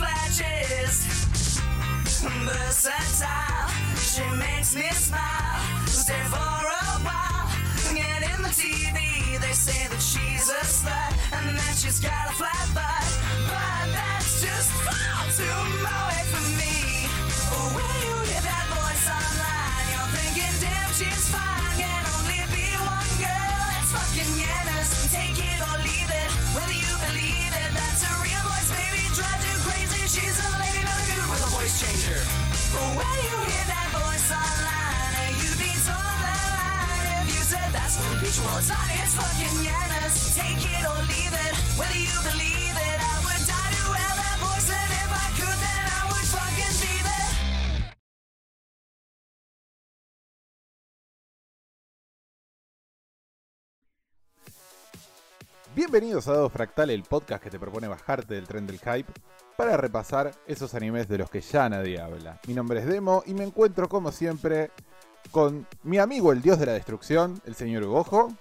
Flashes. 0.00 0.96
Versatile, 2.46 3.68
she 4.08 4.24
makes 4.36 4.74
me 4.74 4.88
smile. 4.90 5.60
Stay 5.86 6.22
for 6.32 6.36
a 6.36 6.90
while. 7.06 7.48
Get 7.94 8.22
in 8.32 8.42
the 8.42 8.52
TV, 8.62 9.38
they 9.40 9.52
say 9.52 9.88
that 9.88 10.02
she's 10.10 10.48
a 10.48 10.62
slut 10.64 11.12
and 11.36 11.56
that 11.56 11.74
she's 11.76 12.00
got 12.00 12.24
a 12.28 12.34
flat 12.40 12.66
butt. 12.74 13.08
But 13.52 13.86
that's 13.96 14.42
just 14.42 14.70
far 14.84 15.20
too 15.36 15.60
away 15.84 16.22
from 16.32 16.46
me. 16.56 16.79
Changer. 31.80 32.20
When 32.92 33.16
you 33.24 33.36
hear 33.48 33.64
that 33.72 33.88
voice 33.96 34.28
online, 34.28 35.32
you'd 35.40 35.56
be 35.56 35.72
told 35.80 35.96
that 35.96 36.44
line. 36.52 37.24
If 37.24 37.32
you 37.32 37.40
said 37.40 37.72
that's 37.72 37.96
what 37.96 38.20
bitch 38.20 38.36
was 38.44 38.68
on, 38.68 38.88
it's 39.00 39.16
fucking 39.16 39.64
Yanis. 39.64 40.36
Take 40.36 40.60
it 40.60 40.84
or 40.84 41.00
leave 41.08 41.32
it. 41.32 41.52
Whether 41.80 41.96
you 41.96 42.12
believe 42.20 42.69
Bienvenidos 55.74 56.26
a 56.28 56.32
Dado 56.32 56.50
Fractal, 56.50 56.90
el 56.90 57.04
podcast 57.04 57.42
que 57.42 57.50
te 57.50 57.58
propone 57.58 57.86
bajarte 57.88 58.34
del 58.34 58.46
tren 58.48 58.66
del 58.66 58.78
hype 58.80 59.10
para 59.56 59.76
repasar 59.76 60.32
esos 60.46 60.74
animes 60.74 61.08
de 61.08 61.18
los 61.18 61.30
que 61.30 61.40
ya 61.40 61.68
nadie 61.68 62.00
habla. 62.00 62.40
Mi 62.46 62.54
nombre 62.54 62.80
es 62.80 62.86
Demo 62.86 63.22
y 63.26 63.34
me 63.34 63.44
encuentro 63.44 63.88
como 63.88 64.10
siempre 64.10 64.70
con 65.30 65.66
mi 65.82 65.98
amigo 65.98 66.32
el 66.32 66.42
dios 66.42 66.58
de 66.58 66.66
la 66.66 66.72
destrucción, 66.72 67.40
el 67.44 67.54
señor 67.54 67.84
Ugojo, 67.84 68.32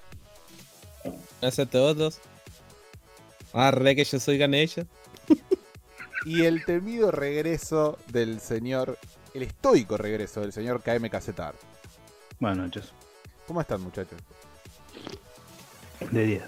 Gracias 1.41 1.67
a 1.67 1.69
todos. 1.72 2.19
Arre 3.53 3.95
que 3.95 4.03
yo 4.03 4.19
soy 4.19 4.38
Ganesha. 4.38 4.85
y 6.25 6.44
el 6.44 6.66
temido 6.66 7.11
regreso 7.11 7.97
del 8.07 8.41
señor, 8.41 8.97
el 9.33 9.44
estoico 9.44 9.95
regreso 9.97 10.41
del 10.41 10.52
señor 10.52 10.81
KM 10.81 11.09
Casetar. 11.09 11.55
Buenas 12.39 12.57
noches. 12.57 12.91
¿Cómo 13.47 13.61
están 13.61 13.81
muchachos? 13.81 14.19
De 16.11 16.25
10. 16.25 16.44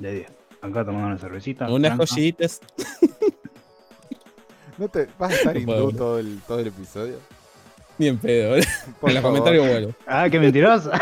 De 0.00 0.14
10. 0.14 0.26
Acá 0.62 0.84
tomando 0.84 1.08
una 1.08 1.18
cervecita. 1.18 1.70
Unas 1.70 1.98
joyitas. 2.10 2.60
¿No 4.78 4.88
te 4.88 5.06
vas 5.18 5.30
a 5.30 5.34
estar 5.34 5.54
No 5.54 5.60
hindú 5.60 5.92
todo 5.92 6.18
el, 6.18 6.40
todo 6.48 6.58
el 6.58 6.68
episodio? 6.68 7.18
Ni 7.98 8.08
en 8.08 8.16
pedo. 8.16 8.56
¿eh? 8.56 8.64
Por 9.00 9.10
en 9.10 9.16
los 9.16 9.24
comentarios 9.24 9.68
vuelvo. 9.68 9.94
Ah, 10.06 10.28
qué 10.30 10.40
mentiroso. 10.40 10.90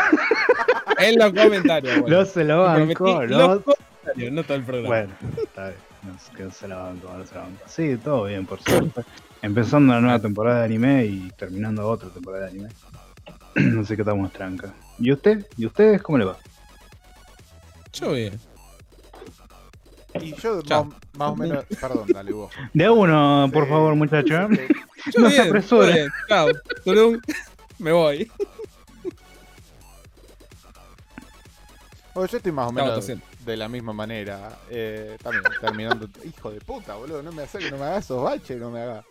En 0.97 1.17
los 1.17 1.31
comentarios 1.31 1.95
no 1.95 2.01
vuelvo. 2.01 2.25
se 2.25 2.43
lo 2.43 2.63
banco. 2.63 3.23
los 3.25 3.29
No... 3.29 3.61
comentarios, 3.63 4.33
no 4.33 4.43
todo 4.43 4.57
el 4.57 4.63
programa. 4.63 4.87
Bueno, 4.89 5.13
está 5.41 5.67
bien. 5.69 5.79
No, 6.03 6.35
que 6.35 6.43
no 6.43 6.51
se 6.51 6.67
la 6.67 6.75
banco, 6.75 7.13
no 7.17 7.25
se 7.25 7.35
la 7.35 7.41
banco. 7.41 7.63
Sí, 7.67 7.97
todo 8.03 8.23
bien, 8.25 8.45
por 8.45 8.61
suerte. 8.61 9.03
Empezando 9.41 9.93
una 9.93 10.01
nueva 10.01 10.19
temporada 10.19 10.59
de 10.59 10.65
anime 10.65 11.05
y 11.05 11.31
terminando 11.37 11.87
otra 11.87 12.09
temporada 12.09 12.47
de 12.47 12.51
anime. 12.51 12.69
no 13.55 13.85
sé 13.85 13.95
qué 13.95 14.01
estamos 14.01 14.33
tranca. 14.33 14.73
¿Y 14.97 15.13
usted? 15.13 15.45
¿Y 15.55 15.67
ustedes 15.67 16.01
cómo 16.01 16.17
le 16.17 16.25
va? 16.25 16.35
Yo 17.93 18.11
bien. 18.11 18.37
Y 20.15 20.33
yo 20.35 20.61
Chao. 20.63 20.85
más, 20.85 20.95
más 21.17 21.29
o 21.31 21.35
menos... 21.35 21.65
Perdón, 21.79 22.07
dale 22.07 22.33
Ugojo. 22.33 22.51
De 22.73 22.85
a 22.85 22.91
uno, 22.91 23.49
por 23.53 23.65
Sí, 23.65 23.69
favor, 23.69 23.95
muchacho. 23.95 24.27
Yo 24.27 24.47
No 25.19 25.29
se 25.29 25.35
bien. 25.35 25.47
apresure. 25.47 25.61
todo 25.85 25.93
bien. 25.93 26.09
Chao. 26.27 26.47
Tulum. 26.83 27.21
Me 27.77 27.91
voy. 27.91 28.31
Bueno, 32.13 32.27
yo 32.29 32.37
estoy 32.37 32.51
más 32.51 32.67
o 32.69 32.71
menos 32.71 33.07
de 33.45 33.57
la 33.57 33.69
misma 33.69 33.93
manera. 33.93 34.57
Eh, 34.69 35.15
también 35.21 35.43
terminando. 35.61 36.09
Hijo 36.25 36.51
de 36.51 36.59
puta, 36.59 36.95
boludo. 36.95 37.21
No 37.23 37.31
me 37.31 37.43
hagas 37.43 37.55
que 37.63 37.71
no 37.71 37.77
me 37.77 37.83
hagas 37.85 38.05
esos 38.05 38.21
baches, 38.23 38.59
no 38.59 38.71
me 38.71 38.81
hagas. 38.81 39.05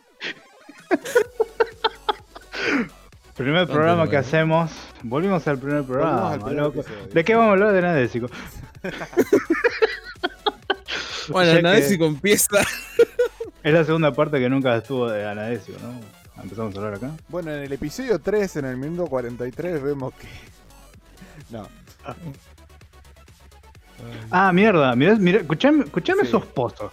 Primer 3.37 3.69
No, 3.69 3.73
programa 3.73 4.03
que 4.05 4.09
bueno. 4.17 4.19
hacemos. 4.27 4.71
Volvimos 5.03 5.47
al 5.47 5.59
primer 5.59 5.85
programa. 5.85 6.21
Volvimos 6.21 6.33
al 6.33 6.41
primer 6.45 6.63
loco. 6.65 6.81
episodio. 6.81 7.07
¿De 7.15 7.25
qué 7.25 7.35
vamos 7.35 7.49
a 7.49 7.53
hablar 7.53 7.73
de 7.73 7.83
Nadésico? 7.83 8.27
Bueno, 11.33 11.61
Ya 11.61 11.77
que- 11.77 11.83
si 11.83 11.95
empieza. 12.03 12.59
Es 13.63 13.75
la 13.75 13.85
segunda 13.85 14.13
parte 14.13 14.39
que 14.39 14.49
nunca 14.49 14.77
estuvo 14.77 15.11
de 15.11 15.29
Anadésico, 15.29 15.79
¿no? 15.83 16.01
Empezamos 16.43 16.75
a 16.75 16.79
hablar 16.79 16.95
acá. 16.95 17.11
Bueno, 17.29 17.51
en 17.53 17.65
el 17.65 17.73
episodio 17.73 18.19
3, 18.21 18.57
en 18.57 18.65
el 18.67 18.77
minuto 18.77 19.07
43, 19.07 19.83
vemos 19.83 20.15
que. 20.15 20.29
No. 21.51 21.67
Ah, 24.31 24.53
mierda, 24.53 24.95
mirá, 24.95 25.17
mirá, 25.17 25.39
escuchame, 25.41 25.85
escuchame 25.85 26.23
Sí. 26.23 26.29
esos 26.29 26.45
pozos. 26.47 26.93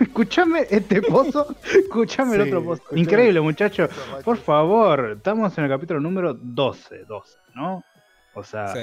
escuchame 0.00 0.66
este 0.70 1.02
pozo, 1.02 1.54
escuchame 1.64 2.36
el 2.36 2.42
otro 2.42 2.62
pozo. 2.64 2.82
escuchame. 2.82 3.00
Increíble, 3.00 3.40
muchacho. 3.40 3.88
Por 4.24 4.36
favor, 4.36 5.14
estamos 5.16 5.56
en 5.58 5.64
el 5.64 5.70
capítulo 5.70 6.00
número 6.00 6.34
12, 6.34 7.04
12, 7.04 7.38
¿no? 7.54 7.82
O 8.34 8.42
sea, 8.44 8.68
Sí. 8.68 8.80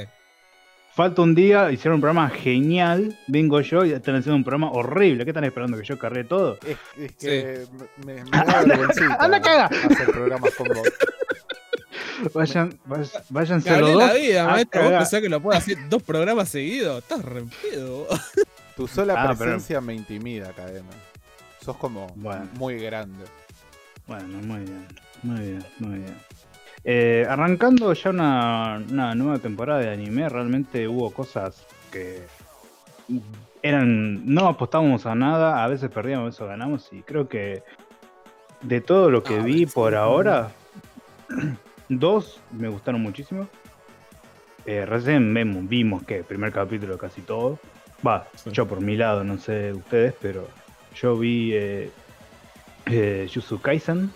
Falta 0.95 1.21
un 1.21 1.33
día, 1.35 1.71
hicieron 1.71 1.95
un 1.95 2.01
programa 2.01 2.29
genial, 2.29 3.17
vengo 3.27 3.59
yo 3.61 3.83
y 3.85 3.91
están 3.91 4.15
haciendo 4.15 4.35
un 4.37 4.43
programa 4.43 4.71
horrible. 4.71 5.23
¿Qué 5.23 5.31
están 5.31 5.43
esperando? 5.43 5.77
¿Que 5.77 5.83
yo 5.85 5.97
cargue 5.99 6.23
todo? 6.23 6.57
Es, 6.65 6.77
es 6.97 7.11
que 7.15 7.65
me, 8.05 8.15
me 8.23 8.29
da 8.31 8.59
anda, 9.19 9.41
caga. 9.41 9.65
hacer 9.65 10.07
programas 10.11 10.53
con 10.55 10.67
vos. 10.69 10.87
Vayan, 12.33 12.69
vay- 12.85 12.99
Me 12.99 13.21
váyanse 13.29 13.69
hablé 13.69 13.81
los 13.81 13.93
dos. 13.93 14.07
la 14.07 14.13
vida, 14.13 14.47
maestro. 14.47 14.83
¿Vos 14.83 14.91
pensás 14.91 15.21
que 15.21 15.29
lo 15.29 15.41
puedo 15.41 15.57
hacer 15.57 15.77
dos 15.89 16.03
programas 16.03 16.47
seguidos? 16.49 16.99
Estás 17.03 17.23
re 17.25 17.39
en 17.39 17.49
pedo. 17.49 18.07
Tu 18.77 18.87
sola 18.87 19.13
Ah, 19.17 19.25
pero- 19.27 19.37
presencia 19.51 19.81
me 19.81 19.93
intimida, 19.93 20.51
cadena. 20.53 20.89
Sos 21.63 21.75
como 21.77 22.07
Bueno. 22.15 22.47
muy 22.53 22.77
grande. 22.77 23.23
Bueno, 24.07 24.27
muy 24.43 24.59
bien, 24.61 24.87
muy 25.21 25.39
bien, 25.39 25.65
muy 25.79 25.97
bien. 25.99 26.15
Eh, 26.85 27.25
arrancando 27.29 27.93
ya 27.93 28.09
una, 28.09 28.81
una 28.89 29.15
nueva 29.15 29.39
temporada 29.39 29.79
de 29.79 29.89
anime, 29.91 30.27
realmente 30.27 30.87
hubo 30.87 31.11
cosas 31.13 31.65
que 31.91 32.23
eran. 33.61 34.25
No 34.25 34.47
apostábamos 34.47 35.05
a 35.05 35.15
nada, 35.15 35.63
a 35.63 35.67
veces 35.67 35.89
perdíamos, 35.89 36.23
a 36.23 36.25
veces 36.25 36.47
ganamos, 36.47 36.91
y 36.91 37.01
creo 37.01 37.29
que 37.29 37.63
de 38.61 38.81
todo 38.81 39.09
lo 39.09 39.23
que 39.23 39.35
Ah, 39.37 39.43
vi 39.43 39.65
sí. 39.65 39.71
por 39.73 39.95
ahora, 39.95 40.51
dos 41.89 42.41
me 42.51 42.67
gustaron 42.67 43.01
muchísimo. 43.01 43.47
Eh, 44.65 44.85
recién 44.85 45.33
vemos, 45.33 45.67
vimos 45.67 46.03
que 46.03 46.17
el 46.19 46.23
primer 46.23 46.51
capítulo 46.51 46.97
casi 46.97 47.21
todo. 47.21 47.59
Va, 48.05 48.27
Sí. 48.35 48.51
yo 48.51 48.67
por 48.67 48.81
mi 48.81 48.97
lado, 48.97 49.23
no 49.23 49.37
sé 49.37 49.71
ustedes, 49.73 50.13
pero 50.21 50.47
yo 50.95 51.17
vi 51.17 51.51
eh, 51.53 51.91
eh, 52.87 53.25
Jujutsu 53.33 53.61
Kaisen, 53.61 54.11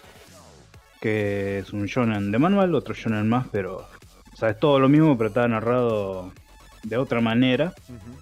que 0.99 1.59
es 1.59 1.73
un 1.73 1.85
shonen 1.85 2.31
de 2.31 2.39
manual, 2.39 2.75
otro 2.75 2.93
shonen 2.93 3.27
más, 3.27 3.47
pero 3.51 3.87
o 4.33 4.35
sea, 4.35 4.49
es 4.49 4.59
todo 4.59 4.79
lo 4.79 4.89
mismo, 4.89 5.17
pero 5.17 5.29
está 5.29 5.47
narrado 5.47 6.31
de 6.83 6.97
otra 6.97 7.21
manera, 7.21 7.73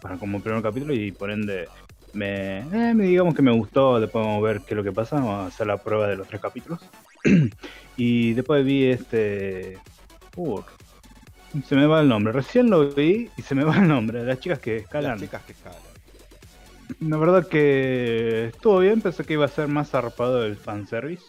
para 0.02 0.18
como 0.18 0.42
primer 0.42 0.62
capítulo, 0.62 0.94
y 0.94 1.12
por 1.12 1.30
ende 1.30 1.68
me, 2.14 2.60
eh, 2.60 2.94
me 2.94 3.06
digamos 3.06 3.36
que 3.36 3.42
me 3.42 3.52
gustó, 3.52 4.00
después 4.00 4.26
vamos 4.26 4.44
a 4.44 4.48
ver 4.48 4.62
qué 4.62 4.74
es 4.74 4.78
lo 4.78 4.84
que 4.84 4.92
pasa, 4.92 5.18
vamos 5.18 5.34
a 5.34 5.48
hacer 5.48 5.68
la 5.68 5.78
prueba 5.78 6.08
de 6.08 6.16
los 6.16 6.28
tres 6.28 6.42
capítulos. 6.42 6.80
y 7.98 8.34
después 8.34 8.66
vi 8.66 8.86
este... 8.86 9.78
uh, 10.38 10.62
se 11.68 11.76
me 11.76 11.86
va 11.86 12.02
el 12.02 12.10
nombre, 12.10 12.34
recién 12.34 12.70
lo 12.70 12.90
vi 12.90 13.30
y 13.38 13.42
se 13.42 13.56
me 13.56 13.64
va 13.64 13.78
el 13.78 13.88
nombre, 13.88 14.24
las 14.24 14.40
chicas 14.40 14.60
que 14.60 14.78
escalan. 14.78 15.12
Las 15.12 15.22
chicas 15.22 15.44
que 15.44 15.52
escalan. 15.52 15.80
La 17.00 17.18
verdad 17.18 17.48
que 17.48 18.48
estuvo 18.48 18.80
bien, 18.80 19.02
pensé 19.02 19.24
que 19.24 19.34
iba 19.34 19.46
a 19.46 19.50
ser 19.50 19.68
más 19.68 19.90
zarpado 19.90 20.46
el 20.46 20.56
fanservice. 20.56 21.26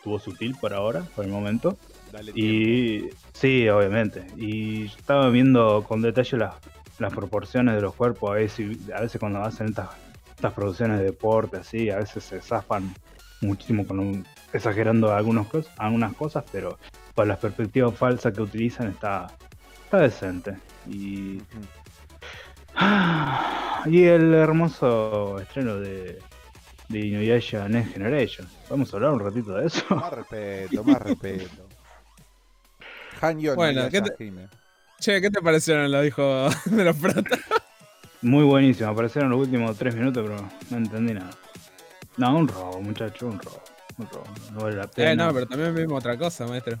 Estuvo 0.00 0.18
sutil 0.18 0.56
por 0.58 0.72
ahora, 0.72 1.02
por 1.14 1.26
el 1.26 1.30
momento. 1.30 1.76
Dale 2.10 2.32
tiempo. 2.32 2.40
Y 2.54 3.10
sí, 3.34 3.68
obviamente. 3.68 4.24
Y 4.34 4.86
estaba 4.86 5.28
viendo 5.28 5.84
con 5.86 6.00
detalle 6.00 6.38
las, 6.38 6.54
las 6.98 7.12
proporciones 7.12 7.74
de 7.74 7.82
los 7.82 7.94
cuerpos. 7.94 8.30
A 8.30 8.34
veces, 8.34 8.78
a 8.96 9.02
veces 9.02 9.20
cuando 9.20 9.42
hacen 9.42 9.68
estas, 9.68 9.90
estas 10.34 10.54
producciones 10.54 11.00
de 11.00 11.04
deporte, 11.04 11.58
así, 11.58 11.90
a 11.90 11.98
veces 11.98 12.24
se 12.24 12.40
zafan 12.40 12.94
muchísimo 13.42 13.86
con 13.86 14.00
un- 14.00 14.24
exagerando 14.54 15.12
algunos 15.14 15.46
algunas 15.76 16.14
cosas, 16.14 16.44
pero 16.50 16.78
por 17.14 17.26
las 17.26 17.36
perspectivas 17.36 17.94
falsas 17.94 18.32
que 18.32 18.40
utilizan 18.40 18.88
está, 18.88 19.26
está 19.84 19.98
decente. 19.98 20.56
Y, 20.88 21.42
y 23.84 24.04
el 24.04 24.32
hermoso 24.32 25.38
estreno 25.40 25.76
de, 25.76 26.18
de 26.90 26.98
Inuyasha 27.06 27.68
Next 27.68 27.92
Generation. 27.92 28.48
¿Vamos 28.68 28.92
a 28.92 28.96
hablar 28.96 29.12
un 29.12 29.20
ratito 29.20 29.54
de 29.54 29.66
eso? 29.66 29.84
Más 29.94 30.12
respeto, 30.12 30.82
más 30.84 31.00
respeto. 31.00 31.68
Hanyo 33.20 33.54
Bueno, 33.54 33.84
no 33.84 33.90
¿qué 33.90 34.02
te- 34.02 34.24
Hime. 34.24 34.48
Che, 34.98 35.20
¿qué 35.20 35.30
te 35.30 35.40
parecieron 35.40 35.90
los 35.90 36.04
hijos 36.04 36.54
de 36.66 36.84
los 36.84 36.96
protas? 36.96 37.38
Muy 38.22 38.44
buenísimo, 38.44 38.90
aparecieron 38.90 39.30
los 39.30 39.40
últimos 39.40 39.76
tres 39.78 39.94
minutos, 39.94 40.26
pero 40.28 40.48
no 40.70 40.76
entendí 40.76 41.14
nada. 41.14 41.30
No, 42.16 42.36
un 42.36 42.48
robo, 42.48 42.80
muchacho, 42.82 43.26
un 43.28 43.38
robo. 43.40 43.62
Un 43.96 44.08
robo, 44.10 44.26
no 44.52 44.60
vale 44.60 44.76
la 44.76 44.86
pena. 44.88 45.12
Eh, 45.12 45.16
no, 45.16 45.32
pero 45.32 45.46
también 45.46 45.74
vimos 45.74 45.98
otra 45.98 46.18
cosa, 46.18 46.46
maestro. 46.46 46.76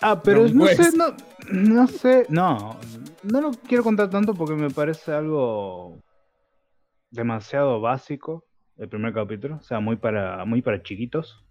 Ah, 0.00 0.20
pero 0.22 0.48
no 0.48 0.66
sé, 0.68 0.90
no, 0.96 1.14
no 1.52 1.86
sé, 1.86 2.24
no, 2.30 2.78
no 3.22 3.40
lo 3.42 3.50
quiero 3.50 3.84
contar 3.84 4.08
tanto 4.08 4.32
porque 4.34 4.54
me 4.54 4.70
parece 4.70 5.12
algo 5.12 5.98
demasiado 7.10 7.80
básico 7.82 8.46
el 8.80 8.88
primer 8.88 9.12
capítulo, 9.12 9.56
o 9.56 9.62
sea, 9.62 9.78
muy 9.80 9.96
para, 9.96 10.44
muy 10.44 10.62
para 10.62 10.82
chiquitos. 10.82 11.44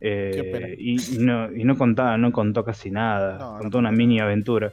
Eh, 0.00 0.74
y, 0.78 0.96
no, 1.20 1.52
y 1.54 1.62
no 1.64 1.78
contaba, 1.78 2.18
no 2.18 2.32
contó 2.32 2.64
casi 2.64 2.90
nada, 2.90 3.38
No, 3.38 3.52
no 3.52 3.58
contó 3.60 3.78
una 3.78 3.92
mini 3.92 4.18
aventura. 4.18 4.72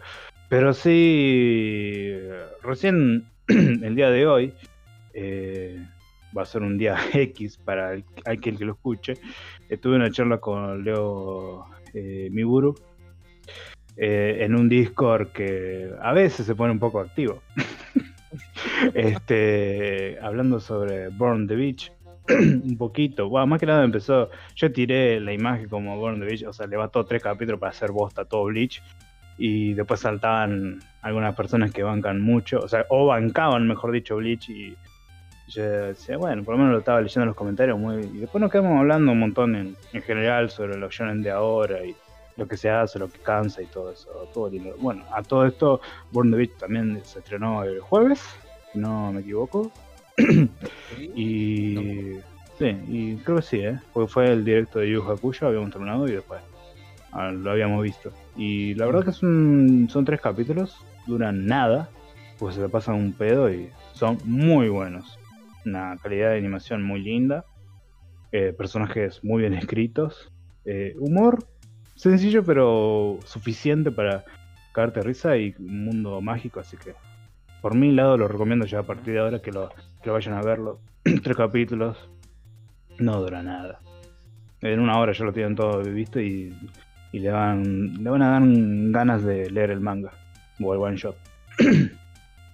Pero 0.49 0.73
sí, 0.73 2.11
recién 2.63 3.23
el 3.47 3.95
día 3.95 4.09
de 4.09 4.25
hoy, 4.25 4.53
eh, 5.13 5.79
va 6.35 6.41
a 6.41 6.45
ser 6.47 6.63
un 6.63 6.77
día 6.77 6.97
X 7.13 7.57
para 7.57 7.93
el- 7.93 8.03
aquel 8.25 8.57
que 8.57 8.65
lo 8.65 8.73
escuche, 8.73 9.13
eh, 9.69 9.77
tuve 9.77 9.95
una 9.95 10.09
charla 10.11 10.39
con 10.39 10.83
Leo 10.83 11.65
eh, 11.93 12.29
Miburu 12.31 12.75
eh, 13.95 14.37
en 14.41 14.55
un 14.55 14.67
Discord 14.69 15.27
que 15.31 15.91
a 16.01 16.13
veces 16.13 16.45
se 16.47 16.55
pone 16.55 16.71
un 16.71 16.79
poco 16.79 16.99
activo. 16.99 17.43
este, 18.93 20.17
hablando 20.21 20.59
sobre 20.59 21.09
Born 21.09 21.47
the 21.47 21.55
Beach, 21.55 21.91
un 22.29 22.77
poquito. 22.77 23.29
Más 23.29 23.59
que 23.59 23.65
nada 23.65 23.83
empezó. 23.83 24.29
Yo 24.55 24.71
tiré 24.71 25.19
la 25.19 25.33
imagen 25.33 25.67
como 25.67 25.97
Born 25.97 26.19
the 26.19 26.25
Beach, 26.25 26.43
o 26.43 26.53
sea, 26.53 26.67
le 26.67 26.77
bastó 26.77 27.05
tres 27.05 27.23
capítulos 27.23 27.59
para 27.59 27.71
hacer 27.71 27.91
bosta 27.91 28.25
todo 28.25 28.45
Bleach. 28.45 28.81
Y 29.37 29.73
después 29.73 30.01
saltaban 30.01 30.79
algunas 31.01 31.33
personas 31.33 31.71
que 31.71 31.81
bancan 31.81 32.21
mucho, 32.21 32.59
o 32.59 32.67
sea, 32.67 32.85
o 32.89 33.05
bancaban, 33.07 33.67
mejor 33.67 33.91
dicho, 33.91 34.17
Bleach. 34.17 34.49
Y 34.49 34.75
yo 35.47 35.63
decía, 35.63 36.17
bueno, 36.17 36.43
por 36.43 36.55
lo 36.55 36.59
menos 36.59 36.73
lo 36.73 36.79
estaba 36.79 37.01
leyendo 37.01 37.21
en 37.21 37.27
los 37.27 37.35
comentarios. 37.35 37.79
muy 37.79 38.03
Y 38.03 38.17
después 38.19 38.41
nos 38.41 38.51
quedamos 38.51 38.77
hablando 38.77 39.11
un 39.11 39.19
montón 39.19 39.55
en, 39.55 39.75
en 39.93 40.01
general 40.01 40.49
sobre 40.49 40.77
los 40.77 40.93
shonen 40.93 41.21
de 41.21 41.31
ahora 41.31 41.83
y 41.85 41.95
lo 42.39 42.47
que 42.47 42.57
se 42.57 42.69
hace, 42.69 42.97
lo 42.97 43.09
que 43.09 43.19
cansa 43.19 43.61
y 43.61 43.65
todo 43.67 43.91
eso. 43.91 44.09
Todo 44.33 44.49
lindo. 44.49 44.75
Bueno, 44.79 45.03
a 45.13 45.21
todo 45.21 45.45
esto, 45.45 45.81
Born 46.11 46.31
the 46.31 46.37
Beach 46.37 46.57
también 46.57 46.99
se 47.03 47.19
estrenó 47.19 47.63
el 47.63 47.79
jueves, 47.81 48.21
no 48.73 49.11
me 49.11 49.21
equivoco. 49.21 49.71
Y 51.15 52.19
sí, 52.57 52.77
y 52.87 53.15
creo 53.17 53.37
que 53.37 53.41
sí, 53.41 53.57
¿eh? 53.57 53.79
Porque 53.93 54.11
fue 54.11 54.31
el 54.31 54.43
directo 54.43 54.79
de 54.79 54.91
Yu 54.91 55.01
Hakusho, 55.01 55.47
habíamos 55.47 55.71
terminado 55.71 56.07
y 56.07 56.11
después 56.11 56.41
ah, 57.11 57.31
lo 57.31 57.51
habíamos 57.51 57.83
visto. 57.83 58.11
Y 58.35 58.73
la 58.75 58.85
verdad 58.85 59.05
que 59.05 59.13
son, 59.13 59.87
son 59.89 60.05
tres 60.05 60.19
capítulos, 60.21 60.77
duran 61.07 61.45
nada, 61.45 61.89
pues 62.37 62.55
se 62.55 62.61
le 62.61 62.69
pasan 62.69 62.95
un 62.95 63.13
pedo 63.13 63.51
y 63.51 63.69
son 63.93 64.17
muy 64.25 64.69
buenos. 64.69 65.19
Una 65.65 65.97
calidad 66.01 66.31
de 66.31 66.37
animación 66.37 66.83
muy 66.83 67.01
linda, 67.01 67.45
eh, 68.31 68.53
personajes 68.57 69.23
muy 69.23 69.41
bien 69.41 69.53
escritos, 69.53 70.31
eh, 70.65 70.95
humor 70.99 71.45
sencillo 71.95 72.43
pero 72.45 73.19
suficiente 73.25 73.91
para 73.91 74.23
cagarte 74.71 75.01
risa 75.01 75.35
y 75.35 75.53
un 75.59 75.83
mundo 75.83 76.21
mágico, 76.21 76.61
así 76.61 76.77
que 76.77 76.93
por 77.61 77.75
mi 77.75 77.91
lado 77.91 78.17
lo 78.17 78.27
recomiendo 78.27 78.65
ya 78.65 78.79
a 78.79 78.83
partir 78.83 79.13
de 79.13 79.19
ahora 79.19 79.41
que 79.41 79.51
lo, 79.51 79.69
que 80.01 80.07
lo 80.07 80.13
vayan 80.13 80.35
a 80.35 80.41
verlo. 80.41 80.79
Tres 81.23 81.35
capítulos, 81.35 81.97
no 82.97 83.19
dura 83.21 83.41
nada. 83.41 83.79
En 84.61 84.79
una 84.79 84.99
hora 84.99 85.13
ya 85.13 85.25
lo 85.25 85.33
tienen 85.33 85.55
todo 85.55 85.81
visto 85.83 86.19
y, 86.19 86.53
y 87.11 87.19
le, 87.19 87.31
van, 87.31 88.03
le 88.03 88.09
van 88.09 88.21
a 88.21 88.31
dar 88.31 88.41
ganas 88.45 89.23
de 89.23 89.49
leer 89.49 89.71
el 89.71 89.79
manga 89.79 90.11
o 90.61 90.73
el 90.73 90.79
one 90.79 90.97
shot. 90.97 91.15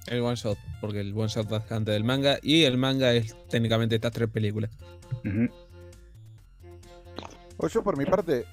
El 0.07 0.21
one 0.21 0.35
shot, 0.35 0.59
porque 0.81 0.99
el 0.99 1.17
one 1.17 1.29
shot 1.29 1.51
es 1.51 1.71
antes 1.71 1.91
del 1.91 2.03
manga 2.03 2.37
y 2.43 2.65
el 2.65 2.77
manga 2.77 3.11
es 3.13 3.35
técnicamente 3.49 3.95
estas 3.95 4.11
tres 4.11 4.29
películas. 4.29 4.69
Ujú. 5.25 5.49
O 7.57 7.67
yo 7.67 7.83
por 7.83 7.97
mi 7.97 8.05
parte, 8.05 8.45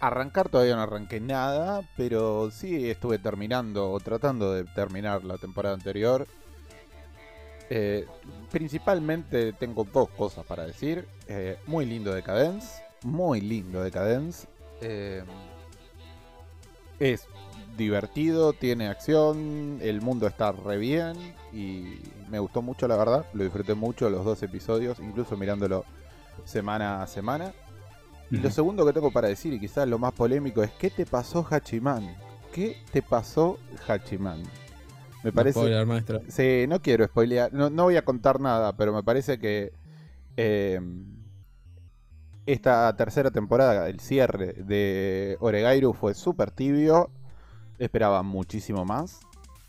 arrancar 0.00 0.48
todavía 0.48 0.76
no 0.76 0.82
arranqué 0.82 1.20
nada, 1.20 1.82
pero 1.96 2.50
sí 2.50 2.90
estuve 2.90 3.18
terminando 3.18 3.92
o 3.92 4.00
tratando 4.00 4.52
de 4.52 4.64
terminar 4.64 5.24
la 5.24 5.36
temporada 5.36 5.74
anterior. 5.74 6.26
Eh, 7.68 8.06
principalmente 8.50 9.52
tengo 9.52 9.84
dos 9.84 10.08
cosas 10.10 10.44
para 10.44 10.66
decir. 10.66 11.06
Eh, 11.28 11.58
muy 11.66 11.86
lindo 11.86 12.12
Decadence, 12.12 12.82
muy 13.02 13.40
lindo 13.40 13.82
Decadence. 13.82 14.48
Eh, 14.80 15.22
es 16.98 17.26
divertido, 17.76 18.52
tiene 18.52 18.88
acción, 18.88 19.78
el 19.80 20.00
mundo 20.00 20.26
está 20.26 20.52
re 20.52 20.76
bien 20.76 21.16
y 21.52 22.00
me 22.28 22.38
gustó 22.38 22.62
mucho 22.62 22.88
la 22.88 22.96
verdad. 22.96 23.26
Lo 23.34 23.44
disfruté 23.44 23.74
mucho 23.74 24.08
los 24.10 24.24
dos 24.24 24.42
episodios, 24.42 24.98
incluso 24.98 25.36
mirándolo 25.36 25.84
semana 26.44 27.02
a 27.02 27.06
semana. 27.06 27.52
Y 28.30 28.36
lo 28.36 28.50
segundo 28.50 28.86
que 28.86 28.92
tengo 28.92 29.10
para 29.10 29.28
decir, 29.28 29.52
y 29.52 29.60
quizás 29.60 29.88
lo 29.88 29.98
más 29.98 30.12
polémico, 30.12 30.62
es 30.62 30.70
¿qué 30.72 30.90
te 30.90 31.04
pasó 31.04 31.46
Hachiman? 31.48 32.16
¿Qué 32.52 32.76
te 32.92 33.02
pasó 33.02 33.58
Hachiman? 33.86 34.42
Me 35.24 35.32
parece... 35.32 35.58
Spoiler, 35.58 35.86
maestro. 35.86 36.20
Sí, 36.28 36.64
no 36.68 36.80
quiero 36.80 37.04
spoilear, 37.06 37.52
no, 37.52 37.70
no 37.70 37.84
voy 37.84 37.96
a 37.96 38.04
contar 38.04 38.40
nada, 38.40 38.76
pero 38.76 38.92
me 38.92 39.02
parece 39.02 39.38
que 39.38 39.72
eh, 40.36 40.80
esta 42.46 42.94
tercera 42.96 43.30
temporada, 43.30 43.88
el 43.88 44.00
cierre 44.00 44.54
de 44.54 45.36
Oregairu 45.40 45.92
fue 45.92 46.14
súper 46.14 46.50
tibio, 46.50 47.10
esperaba 47.78 48.22
muchísimo 48.22 48.84
más. 48.84 49.20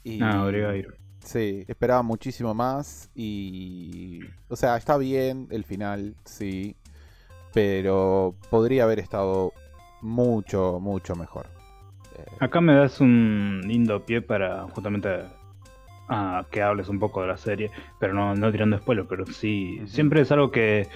Y, 0.03 0.21
Ah, 0.21 0.43
Oregairu. 0.43 0.93
Sí, 1.23 1.65
esperaba 1.67 2.01
muchísimo 2.01 2.53
más 2.53 3.09
y... 3.13 4.21
O 4.49 4.55
sea, 4.55 4.77
está 4.77 4.97
bien 4.97 5.47
el 5.51 5.63
final, 5.65 6.15
sí, 6.25 6.75
pero 7.53 8.35
podría 8.49 8.83
haber 8.83 8.99
estado 8.99 9.53
mucho, 10.01 10.79
mucho 10.79 11.15
mejor. 11.15 11.47
Eh, 12.17 12.25
Acá 12.39 12.61
me 12.61 12.73
das 12.73 12.99
un 13.01 13.61
lindo 13.65 14.03
pie 14.05 14.21
para 14.21 14.63
justamente 14.69 15.09
a 16.09 16.45
que 16.51 16.61
hables 16.61 16.89
un 16.89 16.99
poco 16.99 17.21
de 17.21 17.27
la 17.27 17.37
serie, 17.37 17.71
pero 17.99 18.13
no, 18.13 18.35
no 18.35 18.51
tirando 18.51 18.77
spoilers, 18.77 19.07
pero 19.07 19.25
sí, 19.25 19.79
siempre 19.85 20.21
es 20.21 20.31
algo 20.31 20.51
que, 20.51 20.87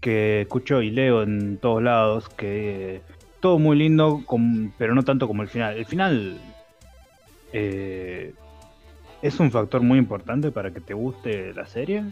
que 0.00 0.42
escucho 0.42 0.80
y 0.80 0.90
leo 0.90 1.22
en 1.22 1.58
todos 1.58 1.82
lados, 1.82 2.28
que 2.30 3.02
todo 3.40 3.58
muy 3.58 3.76
lindo, 3.76 4.22
com- 4.24 4.72
pero 4.78 4.94
no 4.94 5.02
tanto 5.02 5.26
como 5.26 5.42
el 5.42 5.48
final. 5.48 5.76
El 5.76 5.84
final 5.84 6.38
eh, 7.52 8.32
es 9.22 9.38
un 9.40 9.50
factor 9.50 9.82
muy 9.82 9.98
importante 9.98 10.50
para 10.50 10.72
que 10.72 10.80
te 10.80 10.94
guste 10.94 11.52
la 11.54 11.66
serie. 11.66 12.04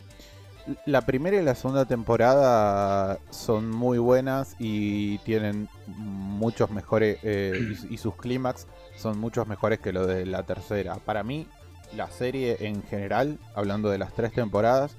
La 0.87 1.01
primera 1.03 1.37
y 1.37 1.43
la 1.43 1.55
segunda 1.55 1.85
temporada 1.85 3.19
son 3.31 3.71
muy 3.71 3.99
buenas 3.99 4.55
y 4.59 5.19
tienen 5.19 5.69
muchos 5.87 6.71
mejores 6.71 7.19
eh, 7.23 7.75
y, 7.91 7.95
y 7.95 7.99
sus 7.99 8.17
clímax 8.17 8.67
son 8.97 9.19
muchos 9.19 9.47
mejores 9.47 9.81
que 9.81 9.93
lo 9.93 10.07
de 10.07 10.27
la 10.27 10.45
tercera. 10.45 10.97
Para 10.97 11.23
mí, 11.23 11.49
la 11.97 12.11
serie 12.11 12.57
en 12.61 12.83
general, 12.85 13.39
hablando 13.55 13.91
de 13.91 13.99
las 13.99 14.13
tres 14.15 14.33
temporadas, 14.33 14.97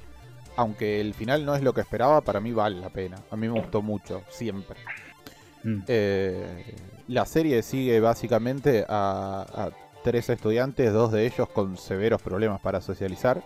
aunque 0.56 1.02
el 1.02 1.14
final 1.14 1.46
no 1.46 1.56
es 1.56 1.64
lo 1.64 1.74
que 1.74 1.82
esperaba, 1.82 2.22
para 2.22 2.40
mí 2.40 2.52
vale 2.52 2.80
la 2.80 2.90
pena. 2.90 3.18
A 3.32 3.36
mí 3.36 3.48
me 3.48 3.60
gustó 3.60 3.82
mucho, 3.82 4.24
siempre. 4.30 4.78
Mm. 5.64 5.80
Eh, 5.88 6.76
la 7.08 7.26
serie 7.26 7.62
sigue 7.64 8.00
básicamente 8.00 8.86
a, 8.88 9.46
a 9.54 9.72
tres 10.04 10.30
estudiantes, 10.30 10.94
dos 10.94 11.12
de 11.12 11.26
ellos 11.26 11.50
con 11.50 11.78
severos 11.78 12.22
problemas 12.22 12.62
para 12.62 12.82
socializar. 12.82 13.44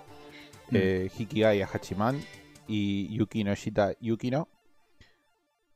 Mm. 0.70 0.76
Eh, 0.76 1.10
Hikigaya 1.18 1.68
Hachiman 1.72 2.22
y 2.68 3.08
Yukino 3.16 3.54
Shita 3.56 3.94
Yukino. 4.00 4.48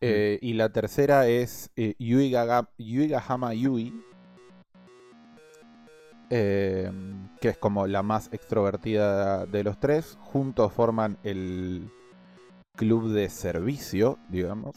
Eh, 0.02 0.40
y 0.42 0.54
la 0.54 0.70
tercera 0.70 1.28
es 1.28 1.70
eh, 1.76 1.94
Yuigahama 2.00 3.54
Yui, 3.54 3.94
eh, 6.32 6.92
que 7.40 7.50
es 7.50 7.58
como 7.58 7.86
la 7.88 8.02
más 8.02 8.30
extrovertida 8.32 9.46
de 9.46 9.64
los 9.64 9.80
tres. 9.80 10.18
Juntos 10.22 10.74
forman 10.74 11.18
el 11.24 11.88
club 12.76 13.12
de 13.12 13.30
servicio, 13.30 14.18
digamos, 14.30 14.76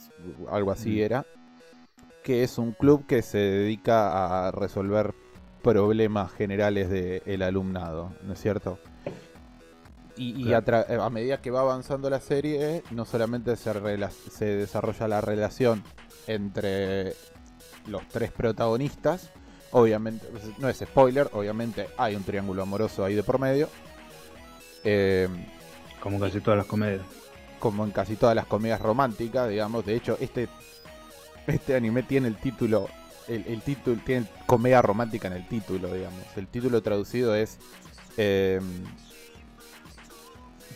algo 0.50 0.72
así 0.72 0.96
Mm. 0.96 0.98
era, 1.04 1.26
que 2.22 2.42
es 2.42 2.58
un 2.58 2.72
club 2.72 3.06
que 3.06 3.22
se 3.22 3.38
dedica 3.38 4.46
a 4.46 4.50
resolver 4.50 5.14
problemas 5.62 6.32
generales 6.32 6.90
del 6.90 7.40
alumnado, 7.42 8.12
¿no 8.24 8.34
es 8.34 8.40
cierto? 8.40 8.78
Y, 10.16 10.40
y 10.40 10.44
Claro. 10.44 10.56
a, 10.58 10.64
tra- 10.64 10.86
eh, 10.88 10.98
a 11.00 11.10
medida 11.10 11.40
que 11.40 11.50
va 11.50 11.60
avanzando 11.60 12.08
la 12.08 12.20
serie, 12.20 12.82
no 12.92 13.04
solamente 13.04 13.56
se, 13.56 13.72
se 14.30 14.44
desarrolla 14.44 15.08
la 15.08 15.20
relación 15.20 15.82
entre 16.26 17.14
los 17.86 18.06
tres 18.08 18.30
protagonistas, 18.30 19.30
obviamente, 19.72 20.26
no 20.58 20.68
es 20.68 20.78
spoiler, 20.78 21.28
obviamente 21.32 21.88
hay 21.98 22.14
un 22.14 22.22
triángulo 22.22 22.62
amoroso 22.62 23.04
ahí 23.04 23.14
de 23.14 23.22
por 23.24 23.38
medio, 23.40 23.68
eh, 24.84 25.28
Como 26.00 26.20
casi 26.20 26.40
todas 26.40 26.58
las 26.58 26.66
comedias. 26.66 27.02
como 27.58 27.84
en 27.84 27.90
casi 27.90 28.16
todas 28.16 28.36
las 28.36 28.46
comedias 28.46 28.80
románticas, 28.80 29.48
digamos, 29.48 29.84
de 29.84 29.96
hecho 29.96 30.16
este, 30.20 30.48
este 31.46 31.74
anime 31.74 32.02
tiene 32.04 32.28
el 32.28 32.36
título, 32.36 32.88
el, 33.26 33.44
el 33.48 33.62
título, 33.62 34.00
tiene 34.04 34.26
comedia 34.46 34.80
romántica 34.80 35.26
en 35.28 35.34
el 35.34 35.48
título, 35.48 35.92
digamos, 35.92 36.22
el 36.36 36.46
título 36.46 36.82
traducido 36.82 37.34
es... 37.34 37.58
eh, 38.16 38.60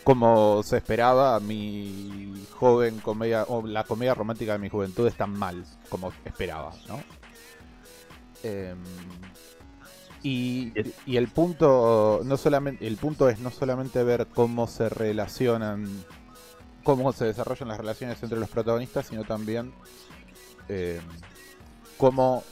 como 0.09 0.63
se 0.63 0.77
esperaba, 0.77 1.39
mi 1.39 2.43
joven 2.55 2.97
comedia, 2.99 3.43
o 3.43 3.61
la 3.67 3.83
comedia 3.83 4.15
romántica 4.15 4.53
de 4.53 4.57
mi 4.57 4.67
juventud 4.67 5.05
es 5.05 5.13
tan 5.13 5.37
mal 5.37 5.63
como 5.87 6.11
esperaba, 6.25 6.73
¿no? 6.87 6.99
Em, 8.41 8.79
y, 10.23 10.73
y 11.05 11.15
el 11.15 11.27
punto 11.27 12.21
no 12.25 12.37
solamente 12.37 12.87
el 12.87 12.97
punto 12.97 13.29
es 13.29 13.39
no 13.39 13.51
solamente 13.51 14.03
ver 14.03 14.25
cómo 14.33 14.65
se 14.65 14.89
relacionan 14.89 15.85
cómo 16.83 17.13
se 17.13 17.25
desarrollan 17.25 17.67
las 17.67 17.77
relaciones 17.77 18.23
entre 18.23 18.39
los 18.39 18.49
protagonistas 18.49 19.05
sino 19.05 19.25
también 19.25 19.71
em, 20.69 21.01
cómo 21.99 22.43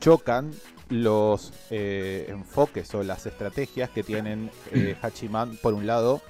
chocan 0.00 0.52
los 0.88 1.52
eh, 1.70 2.26
enfoques 2.28 2.94
o 2.94 3.02
las 3.02 3.26
estrategias 3.26 3.90
que 3.90 4.02
tienen 4.02 4.50
eh, 4.72 4.96
Hachiman 5.02 5.56
por 5.56 5.74
un 5.74 5.86
lado 5.86 6.20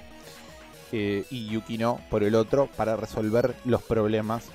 eh, 0.91 1.25
y 1.29 1.47
Yukino 1.47 1.99
por 2.09 2.23
el 2.23 2.33
otro 2.35 2.67
para 2.77 2.95
resolver 2.95 3.55
los 3.65 3.83
problemas 3.83 4.45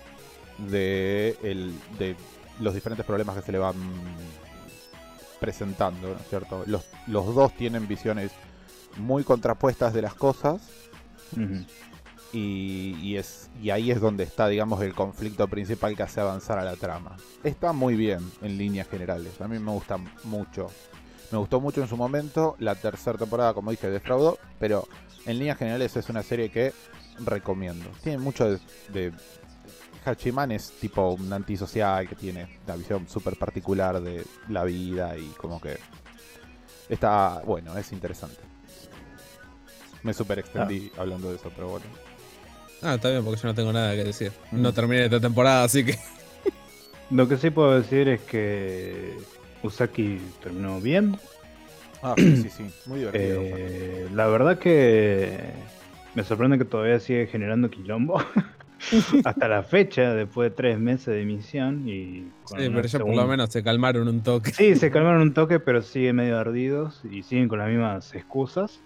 de, 0.59 1.37
el- 1.43 1.75
de 1.99 2.17
los 2.61 2.75
diferentes 2.75 3.07
problemas 3.07 3.37
que 3.37 3.43
se 3.43 3.53
le 3.53 3.59
van 3.59 3.75
presentando, 5.41 6.09
¿no 6.09 6.15
es 6.21 6.29
cierto? 6.29 6.63
Los, 6.67 6.85
los 7.07 7.35
dos 7.35 7.53
tienen 7.57 7.89
visiones 7.89 8.31
muy 8.97 9.25
contrapuestas 9.25 9.93
de 9.95 10.03
las 10.03 10.15
cosas 10.15 10.61
Ujú. 11.33 11.65
Y, 12.33 12.97
y 13.01 13.17
es, 13.17 13.51
y 13.63 13.71
ahí 13.71 13.91
es 13.91 14.01
donde 14.01 14.25
está, 14.25 14.49
digamos, 14.49 14.83
el 14.83 14.95
conflicto 14.95 15.47
principal 15.49 15.97
que 15.97 16.03
hace 16.03 16.21
avanzar 16.21 16.59
a 16.59 16.65
la 16.65 16.77
trama. 16.77 17.17
Está 17.45 17.73
muy 17.73 17.95
bien 17.95 18.21
en 18.41 18.59
líneas 18.59 18.89
generales, 18.89 19.41
a 19.41 19.49
mí 19.49 19.59
me 19.59 19.73
gusta 19.73 19.99
mucho. 20.25 20.69
Me 21.31 21.39
gustó 21.39 21.61
mucho 21.61 21.81
en 21.81 21.89
su 21.89 21.97
momento, 21.97 22.57
la 22.59 22.75
tercera 22.75 23.17
temporada, 23.19 23.55
como 23.55 23.71
dije, 23.71 23.89
defraudó, 23.89 24.39
pero 24.59 24.87
en 25.25 25.39
líneas 25.39 25.59
generales 25.59 25.97
es 25.97 26.09
una 26.09 26.23
serie 26.23 26.51
que 26.51 26.73
recomiendo. 27.25 27.89
Tiene 28.03 28.19
mucho 28.19 28.51
de... 28.51 28.61
de 28.93 29.13
Hachiman 30.05 30.51
es 30.51 30.73
tipo 30.81 31.13
un 31.13 31.33
antisocial 31.33 32.09
que 32.09 32.17
tiene 32.17 32.59
una 32.65 32.75
visión 32.75 33.09
súper 33.09 33.37
particular 33.37 34.01
de 34.01 34.25
la 34.49 34.65
vida 34.65 35.17
y 35.17 35.27
como 35.37 35.61
que 35.61 35.79
está, 36.89 37.41
bueno, 37.47 37.79
es 37.79 37.93
interesante. 37.93 38.41
Me 40.03 40.13
super 40.13 40.41
extendí 40.41 40.91
hablando 40.99 41.31
de 41.31 41.37
eso, 41.37 41.53
pero 41.55 41.69
bueno. 41.69 41.87
Ah, 42.83 42.95
está 42.95 43.11
bien, 43.11 43.25
porque 43.25 43.41
yo 43.41 43.49
no 43.49 43.55
tengo 43.55 43.73
nada 43.73 43.95
que 43.95 44.05
decir. 44.05 44.33
Mm. 44.51 44.63
No 44.63 44.73
terminé 44.73 45.05
esta 45.05 45.21
temporada, 45.21 45.65
así 45.65 45.85
que. 45.85 45.97
Lo 47.11 47.29
que 47.29 47.37
sí 47.37 47.51
puedo 47.51 47.79
decir 47.79 48.09
es 48.09 48.21
que 48.23 49.17
Usaki 49.63 50.19
terminó 50.43 50.81
bien. 50.81 51.17
Ah, 52.03 52.15
sí, 52.17 52.37
sí, 52.39 52.51
sí, 52.51 52.65
muy 52.87 53.01
divertido. 53.01 53.41
Eh, 53.43 54.09
la 54.13 54.27
verdad 54.27 54.59
que 54.59 55.39
me 56.15 56.25
sorprende 56.25 56.59
que 56.59 56.65
todavía 56.65 56.99
sigue 56.99 57.27
generando 57.29 57.71
quilombo. 57.71 58.21
Hasta 59.25 59.47
la 59.47 59.63
fecha, 59.63 60.13
después 60.13 60.51
de 60.51 60.57
tres 60.57 60.79
meses 60.79 61.07
de 61.07 61.23
emisión. 61.23 61.89
Y 61.89 62.27
Sí, 62.47 62.57
pero 62.57 62.83
ya 62.83 62.99
por 62.99 63.15
lo 63.15 63.27
menos 63.29 63.51
se 63.51 63.63
calmaron 63.63 64.09
un 64.09 64.23
toque. 64.23 64.51
Sí, 64.51 64.75
se 64.75 64.91
calmaron 64.91 65.23
un 65.23 65.35
toque, 65.35 65.61
pero 65.61 65.83
siguen 65.83 66.17
medio 66.17 66.37
ardidos 66.37 67.01
y 67.09 67.23
siguen 67.23 67.47
con 67.47 67.61
las 67.61 67.69
mismas 67.69 68.13
excusas. 68.13 68.81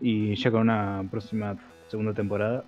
Y 0.00 0.36
ya 0.36 0.52
con 0.52 0.60
una 0.60 1.04
próxima 1.10 1.56
segunda 1.88 2.14
temporada 2.14 2.64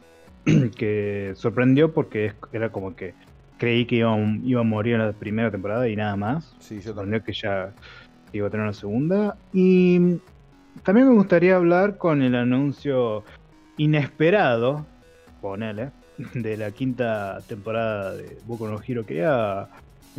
que 0.76 1.32
sorprendió 1.34 1.92
porque 1.92 2.32
era 2.52 2.70
como 2.70 2.94
que 2.96 3.14
creí 3.58 3.86
que 3.86 3.96
iba, 3.96 4.14
a- 4.14 4.38
iba 4.42 4.60
a 4.60 4.64
morir 4.64 4.94
en 4.94 5.00
la 5.06 5.12
primera 5.12 5.50
temporada 5.50 5.88
y 5.88 5.96
nada 5.96 6.16
más. 6.16 6.54
Sí, 6.60 6.80
yo 6.80 6.94
también. 6.94 7.22
Que 7.22 7.32
ya 7.32 7.72
iba 8.32 8.46
a 8.46 8.50
tener 8.50 8.64
una 8.64 8.72
segunda. 8.72 9.36
Y 9.52 10.18
también 10.82 11.08
me 11.08 11.14
gustaría 11.14 11.56
hablar 11.56 11.96
con 11.98 12.22
el 12.22 12.34
anuncio 12.34 13.24
inesperado, 13.76 14.86
ponele, 15.40 15.90
de 16.34 16.56
la 16.56 16.70
quinta 16.70 17.42
temporada 17.48 18.14
de 18.14 18.38
Boku 18.46 18.66
no 18.66 18.80
Hero. 18.86 19.04
Quería 19.06 19.68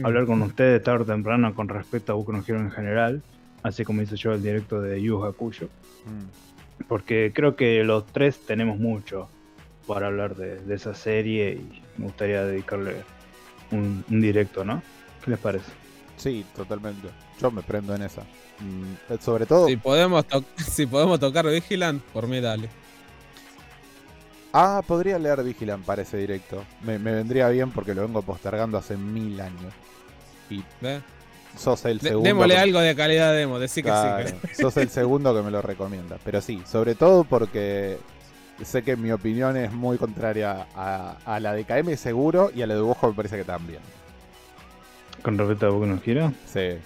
hablar 0.03 0.25
con 0.25 0.41
ustedes 0.43 0.83
tarde 0.83 1.03
o 1.03 1.05
temprano 1.05 1.53
con 1.55 1.67
respecto 1.69 2.11
a 2.11 2.15
Boku 2.15 2.31
no 2.33 2.43
Hero 2.47 2.59
en 2.59 2.71
general, 2.71 3.21
así 3.63 3.83
como 3.83 4.01
hice 4.01 4.15
yo 4.15 4.31
el 4.33 4.43
directo 4.43 4.81
de 4.81 5.01
Yu 5.01 5.23
Hakusho, 5.23 5.69
Mm. 6.05 6.85
porque 6.87 7.31
creo 7.35 7.55
que 7.55 7.83
los 7.83 8.05
tres 8.05 8.39
tenemos 8.45 8.77
mucho 8.77 9.27
para 9.87 10.07
hablar 10.07 10.35
de, 10.35 10.59
de 10.59 10.75
esa 10.75 10.93
serie 10.93 11.51
y 11.53 11.81
me 11.97 12.05
gustaría 12.05 12.43
dedicarle 12.43 13.03
un, 13.71 14.03
un 14.09 14.21
directo, 14.21 14.63
¿no? 14.65 14.81
¿Qué 15.23 15.31
les 15.31 15.39
parece? 15.39 15.65
Sí, 16.17 16.45
totalmente. 16.55 17.07
Yo 17.41 17.51
me 17.51 17.61
prendo 17.61 17.95
en 17.95 18.01
esa. 18.03 18.21
Mm, 18.59 19.13
eh, 19.13 19.17
sobre 19.21 19.45
todo. 19.45 19.67
Si 19.67 19.77
podemos, 19.77 20.25
to- 20.25 20.43
si 20.57 20.85
podemos 20.85 21.19
tocar 21.19 21.45
Vigilant, 21.47 22.01
por 22.05 22.27
mí 22.27 22.39
dale. 22.41 22.69
Ah, 24.53 24.81
podría 24.85 25.19
leer 25.19 25.43
Vigilant 25.43 25.85
para 25.85 26.01
ese 26.01 26.17
directo. 26.17 26.63
Me, 26.81 26.97
me 26.97 27.11
vendría 27.11 27.49
bien 27.49 27.71
porque 27.71 27.93
lo 27.93 28.01
vengo 28.01 28.21
postergando 28.21 28.77
hace 28.77 28.97
mil 28.97 29.39
años. 29.39 29.73
Y 30.49 30.63
¿Ve? 30.81 31.01
sos 31.57 31.85
el 31.85 31.99
De- 31.99 32.09
segundo. 32.09 32.27
démosle 32.27 32.53
que- 32.55 32.59
algo 32.61 32.79
de 32.79 32.95
calidad 32.95 33.33
demo, 33.33 33.59
decí 33.59 33.81
que 33.83 33.89
Claro, 33.89 34.27
sí. 34.27 34.35
que- 34.47 34.55
sos 34.55 34.75
el 34.77 34.89
segundo 34.89 35.35
que 35.35 35.41
me 35.43 35.51
lo 35.51 35.61
recomienda. 35.61 36.17
Pero 36.23 36.41
sí, 36.41 36.61
sobre 36.65 36.95
todo 36.95 37.23
porque 37.23 37.97
sé 38.63 38.83
que 38.83 38.95
mi 38.95 39.11
opinión 39.11 39.55
es 39.57 39.71
muy 39.71 39.97
contraria 39.97 40.67
a, 40.75 41.17
a 41.25 41.39
la 41.39 41.53
de 41.53 41.63
KM 41.63 41.95
seguro 41.97 42.51
y 42.55 42.61
a 42.61 42.67
la 42.67 42.75
de 42.75 42.81
Bojo 42.81 43.09
me 43.09 43.13
parece 43.13 43.37
que 43.37 43.43
también. 43.43 43.79
Con 45.21 45.37
respecto 45.37 45.67
a 45.67 45.69
Boku 45.69 45.85
no 45.85 45.99
Hero. 46.05 46.31
Sí. 46.45 46.77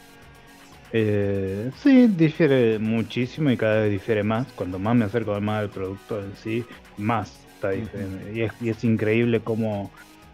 Eh, 0.93 1.71
sí, 1.81 2.07
difiere 2.07 2.77
muchísimo 2.79 3.49
y 3.51 3.57
cada 3.57 3.81
vez 3.81 3.91
difiere 3.91 4.23
más. 4.23 4.47
Cuanto 4.53 4.79
más 4.79 4.95
me 4.95 5.05
acerco 5.05 5.39
más 5.39 5.61
al 5.61 5.69
producto 5.69 6.19
en 6.19 6.35
sí, 6.35 6.65
más 6.97 7.31
está 7.55 7.69
diferente. 7.71 8.33
Y 8.33 8.41
es, 8.41 8.51
y 8.61 8.69
es 8.69 8.83
increíble 8.83 9.39
cómo, 9.41 9.91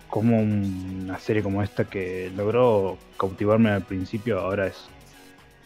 cómo 0.07 0.39
una 0.41 1.19
serie 1.19 1.43
como 1.43 1.61
esta 1.61 1.85
que 1.85 2.31
logró 2.35 2.97
cautivarme 3.19 3.69
al 3.69 3.83
principio 3.83 4.39
ahora 4.39 4.67
es 4.67 4.87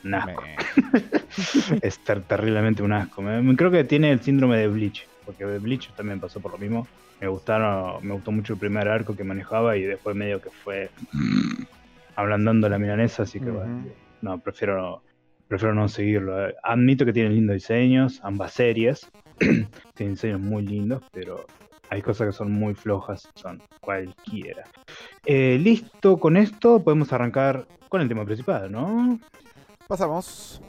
un 0.03 0.15
asco. 0.15 0.43
Es 1.81 1.99
ter- 1.99 2.23
terriblemente 2.23 2.83
un 2.83 2.91
asco. 2.91 3.21
Me- 3.21 3.55
creo 3.55 3.71
que 3.71 3.83
tiene 3.85 4.11
el 4.11 4.19
síndrome 4.21 4.57
de 4.57 4.67
Bleach, 4.67 5.07
porque 5.25 5.45
Bleach 5.45 5.91
también 5.93 6.19
pasó 6.19 6.39
por 6.39 6.51
lo 6.51 6.57
mismo. 6.57 6.87
Me 7.19 7.27
gustaron, 7.27 8.05
me 8.05 8.13
gustó 8.13 8.31
mucho 8.31 8.53
el 8.53 8.59
primer 8.59 8.87
arco 8.87 9.15
que 9.15 9.23
manejaba 9.23 9.77
y 9.77 9.83
después 9.83 10.15
medio 10.15 10.41
que 10.41 10.49
fue 10.49 10.89
ablandando 12.15 12.67
la 12.67 12.79
milanesa, 12.79 13.23
así 13.23 13.39
que 13.39 13.49
bueno, 13.51 13.85
no, 14.21 14.39
prefiero 14.39 15.01
prefiero 15.47 15.75
no 15.75 15.89
seguirlo. 15.89 16.33
Admito 16.63 17.05
que 17.05 17.11
tienen 17.11 17.35
lindos 17.35 17.55
diseños, 17.55 18.21
ambas 18.23 18.53
series 18.53 19.11
tienen 19.95 20.13
diseños 20.15 20.39
muy 20.39 20.65
lindos, 20.65 21.03
pero 21.11 21.45
hay 21.89 22.01
cosas 22.01 22.27
que 22.27 22.33
son 22.33 22.53
muy 22.53 22.73
flojas, 22.73 23.27
son 23.35 23.61
cualquiera. 23.81 24.63
Eh, 25.25 25.59
listo, 25.61 26.17
con 26.21 26.37
esto 26.37 26.81
podemos 26.81 27.11
arrancar 27.11 27.67
con 27.89 27.99
el 27.99 28.07
tema 28.07 28.23
principal, 28.23 28.71
¿no? 28.71 29.19
Pasamos. 29.89 30.61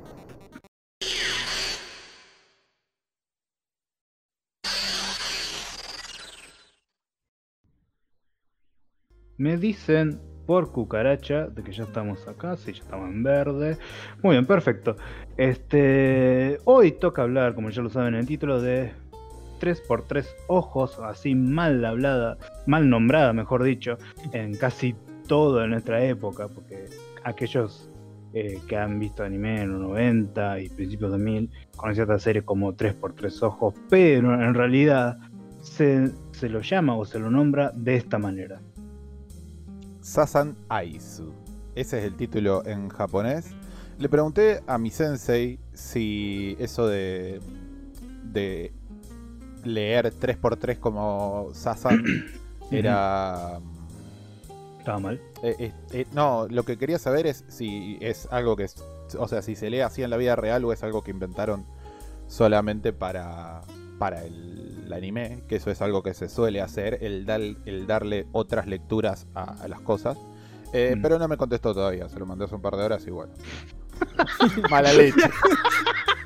Me 9.42 9.56
dicen 9.56 10.20
por 10.46 10.70
cucaracha 10.70 11.49
de 11.49 11.64
que 11.64 11.72
ya 11.72 11.82
estamos 11.82 12.28
acá, 12.28 12.56
sí, 12.56 12.75
ya 12.75 12.84
estamos 12.84 13.11
en 13.11 13.25
verde. 13.25 13.76
Muy 14.22 14.37
bien, 14.37 14.46
perfecto. 14.46 14.94
Este, 15.37 16.58
hoy 16.62 16.92
toca 16.92 17.22
hablar, 17.22 17.56
como 17.56 17.68
ya 17.70 17.82
lo 17.82 17.90
saben 17.90 18.14
en 18.14 18.20
el 18.20 18.26
título, 18.26 18.62
de 18.62 18.92
3x3 19.61 20.28
ojos, 20.46 21.00
así 21.00 21.34
mal 21.34 21.84
hablada, 21.84 22.38
mal 22.68 22.88
nombrada, 22.88 23.32
mejor 23.32 23.64
dicho, 23.64 23.99
en 24.32 24.54
casi 24.54 24.94
todo 25.26 25.64
en 25.64 25.70
nuestra 25.70 26.04
época, 26.04 26.46
porque 26.46 26.84
aquellos 27.25 27.90
eh, 28.34 28.61
que 28.68 28.76
han 28.76 29.00
visto 29.00 29.25
anime 29.25 29.62
en 29.62 29.72
los 29.72 29.80
90 29.80 30.61
y 30.61 30.68
principios 30.68 31.11
de 31.11 31.18
2000 31.18 31.50
conocían 31.75 32.04
esta 32.04 32.20
serie 32.20 32.42
como 32.42 32.75
3x3 32.76 33.42
ojos, 33.42 33.75
pero 33.90 34.40
en 34.40 34.54
realidad 34.54 35.18
se, 35.62 36.12
se 36.30 36.49
lo 36.49 36.61
llama 36.61 36.94
o 36.94 37.04
se 37.04 37.18
lo 37.18 37.28
nombra 37.28 37.72
de 37.75 37.96
esta 37.96 38.18
manera. 38.18 38.61
Sasan 40.02 40.56
Aizu. 40.68 41.32
Ese 41.75 41.99
es 42.00 42.04
el 42.04 42.16
título 42.16 42.62
en 42.66 42.88
japonés. 42.90 43.47
Le 43.99 44.09
pregunté 44.09 44.62
a 44.66 44.76
mi 44.78 44.90
sensei 44.90 45.59
si 45.73 46.56
eso 46.59 46.87
de, 46.87 47.40
de 48.25 48.73
leer 49.64 50.12
3x3 50.12 50.78
como 50.78 51.50
Sasan 51.54 52.02
era... 52.71 53.61
Estaba 54.78 54.99
mal. 54.99 55.21
eh, 55.44 55.54
eh, 55.61 55.73
eh, 55.92 56.06
no, 56.12 56.49
lo 56.50 56.64
que 56.64 56.76
quería 56.76 56.99
saber 56.99 57.26
es 57.28 57.44
si 57.49 57.97
es 58.00 58.26
algo 58.32 58.56
que... 58.56 58.64
es- 58.64 58.82
o 59.18 59.28
sea, 59.28 59.42
si 59.42 59.54
se 59.54 59.71
lee 59.71 59.80
así 59.80 60.02
en 60.02 60.11
la 60.11 60.16
vida 60.16 60.35
real 60.37 60.64
o 60.64 60.73
es 60.73 60.82
algo 60.82 61.02
que 61.02 61.11
inventaron 61.12 61.64
solamente 62.28 62.92
para, 62.94 63.61
para 63.99 64.25
el, 64.25 64.71
anime, 64.92 65.42
que 65.49 65.56
eso 65.56 65.70
es 65.70 65.80
algo 65.82 66.02
que 66.02 66.14
se 66.14 66.28
suele 66.28 66.61
hacer, 66.61 66.99
el, 67.02 67.25
dar, 67.26 67.40
el 67.40 67.87
darle 67.87 68.26
otras 68.32 68.66
lecturas 68.66 69.26
a, 69.34 69.62
a 69.62 69.68
las 69.68 69.80
cosas. 69.80 70.18
Eh, 70.72 70.94
Mm. 70.96 71.02
Pero 71.02 71.18
no 71.18 71.28
me 71.28 71.37
contestó 71.37 71.75
todavía, 71.75 72.08
se 72.08 72.18
lo 72.18 72.25
mandé 72.26 72.46
hace 72.46 72.54
un 72.54 72.62
par 72.62 72.76
de 72.76 72.84
horas 72.84 73.06
y 73.06 73.11
bueno. 73.11 73.32
Mala 74.70 74.92
leche. 74.92 75.20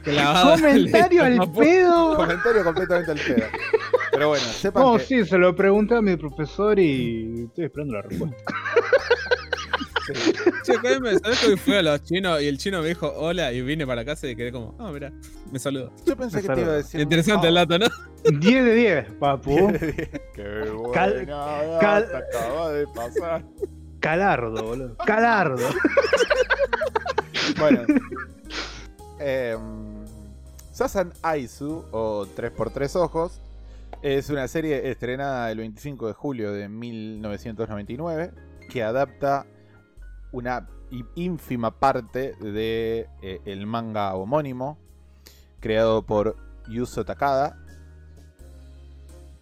Comentario 0.04 1.24
al 1.24 1.50
pedo. 1.52 2.16
Comentario 2.16 2.62
completamente 2.64 3.10
al 3.10 3.18
pedo. 3.18 3.46
Pero 4.12 4.28
bueno, 4.28 4.44
sepan 4.44 4.82
No, 4.84 4.96
que... 4.98 5.04
sí, 5.04 5.24
se 5.24 5.36
lo 5.36 5.54
pregunté 5.56 5.96
a 5.96 6.00
mi 6.02 6.16
profesor 6.16 6.78
y 6.78 7.44
estoy 7.48 7.64
esperando 7.64 7.94
la 7.94 8.02
respuesta. 8.02 8.36
Che, 10.62 10.74
Jaime, 10.78 11.18
¿sabes 11.18 11.40
que 11.40 11.46
hoy 11.48 11.56
fui 11.56 11.74
a 11.74 11.82
los 11.82 12.02
chinos 12.02 12.40
y 12.42 12.46
el 12.48 12.58
chino 12.58 12.80
me 12.82 12.88
dijo 12.88 13.12
hola 13.16 13.52
y 13.52 13.60
vine 13.62 13.86
para 13.86 14.04
casa 14.04 14.26
y 14.28 14.36
quedé 14.36 14.52
como, 14.52 14.74
ah, 14.78 14.90
mira, 14.92 15.12
me 15.50 15.58
saludó. 15.58 15.92
Yo 16.06 16.16
pensé 16.16 16.42
que 16.42 16.48
te 16.48 16.60
iba 16.60 16.72
a 16.72 16.76
decir... 16.76 17.00
Interesante 17.00 17.48
el 17.48 17.56
"Ah, 17.56 17.66
dato, 17.66 17.78
¿no? 17.78 18.38
10 18.40 18.64
de 18.64 18.74
10, 18.74 19.12
papu. 19.20 19.72
Qué 20.34 20.70
buena 20.70 20.92
Cal- 20.92 21.26
cal- 21.80 22.08
acaba 22.16 22.70
de 22.72 22.86
pasar. 22.88 23.44
Calardo, 24.00 24.62
boludo. 24.62 24.96
Calardo. 24.98 25.68
Bueno. 27.58 27.82
em, 29.18 30.04
Sasan 30.72 31.12
Aizu, 31.22 31.84
o 31.90 32.26
3x3 32.36 32.96
Ojos, 32.96 33.40
es 34.02 34.28
una 34.28 34.46
serie 34.46 34.90
estrenada 34.90 35.50
el 35.50 35.58
25 35.58 36.06
de 36.08 36.12
julio 36.12 36.52
de 36.52 36.68
1999 36.68 38.30
que 38.70 38.82
adapta 38.82 39.46
una 40.36 40.68
ínfima 41.14 41.70
parte 41.78 42.34
de 42.40 43.08
eh, 43.22 43.40
el 43.46 43.66
manga 43.66 44.14
homónimo 44.14 44.78
creado 45.60 46.04
por 46.04 46.36
Yuzo 46.68 47.04
Takada. 47.06 47.58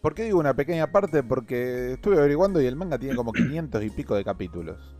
¿Por 0.01 0.15
qué 0.15 0.25
digo 0.25 0.39
una 0.39 0.55
pequeña 0.55 0.93
parte? 0.93 1.23
Porque 1.23 1.95
estuve 1.95 2.19
averiguando 2.19 2.61
y 2.61 2.67
el 2.67 2.77
manga 2.77 2.99
tiene 2.99 3.17
como 3.17 3.33
500 3.33 3.83
y 3.83 3.91
pico 3.91 4.15
de 4.15 4.25
capítulos. 4.25 4.95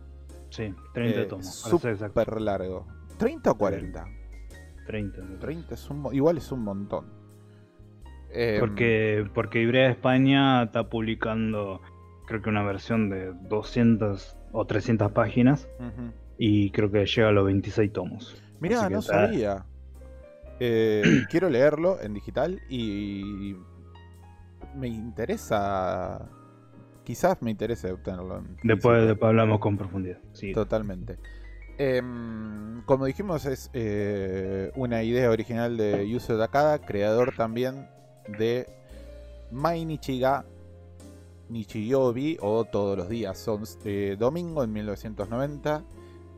Sí, 0.49 0.73
30 0.93 1.21
Eh, 1.21 1.25
tomos. 1.25 1.55
Súper 1.55 2.41
largo. 2.41 2.85
¿30 3.17 3.51
o 3.51 3.57
40? 3.57 4.05
30. 4.87 5.17
me 5.21 5.23
parece. 5.27 5.39
30 5.39 5.73
es 5.75 5.89
un, 5.89 6.13
igual 6.13 6.37
es 6.37 6.51
un 6.51 6.61
montón. 6.63 7.05
Em, 8.31 8.59
Porque, 8.59 9.29
porque 9.33 9.61
Ibrea 9.61 9.89
España 9.89 10.63
está 10.63 10.89
publicando, 10.89 11.79
creo 12.27 12.41
que 12.41 12.49
una 12.49 12.63
versión 12.63 13.09
de 13.09 13.31
200 13.47 14.34
o 14.55 14.65
300 14.65 15.11
páginas 15.11 15.67
y 16.37 16.71
creo 16.71 16.89
que 16.91 17.05
llega 17.05 17.29
a 17.29 17.31
los 17.31 17.45
26 17.45 17.91
tomos. 17.91 18.41
Mirá, 18.59 18.89
no 18.89 18.99
está- 18.99 19.27
sabía. 19.27 19.65
Eh, 20.59 21.03
quiero 21.29 21.49
leerlo 21.49 22.01
en 22.01 22.13
digital 22.13 22.61
y 22.69 23.55
me 24.75 24.87
interesa. 24.87 26.29
Quizás 27.03 27.41
me 27.41 27.51
interese 27.51 27.91
obtenerlo. 27.91 28.37
en 28.39 28.57
Después, 28.63 29.05
después 29.07 29.29
hablamos 29.29 29.59
con 29.59 29.77
profundidad. 29.77 30.17
Sí. 30.33 30.53
Totalmente. 30.53 31.17
Em, 31.77 32.81
como 32.85 33.05
dijimos, 33.05 33.45
es 33.45 33.69
eh, 33.73 34.71
una 34.75 35.03
idea 35.03 35.29
original 35.29 35.75
de 35.77 36.09
Yuzo 36.09 36.37
Takada, 36.37 36.79
creador 36.79 37.33
también 37.35 37.87
de 38.39 38.65
Mainichiga 39.51 40.45
Nichiyobi 41.49 42.37
o 42.41 42.65
Todos 42.65 42.97
los 42.97 43.09
días. 43.09 43.37
Son 43.37 43.63
eh, 43.85 44.15
domingo 44.19 44.63
en 44.63 44.71
1990. 44.73 45.83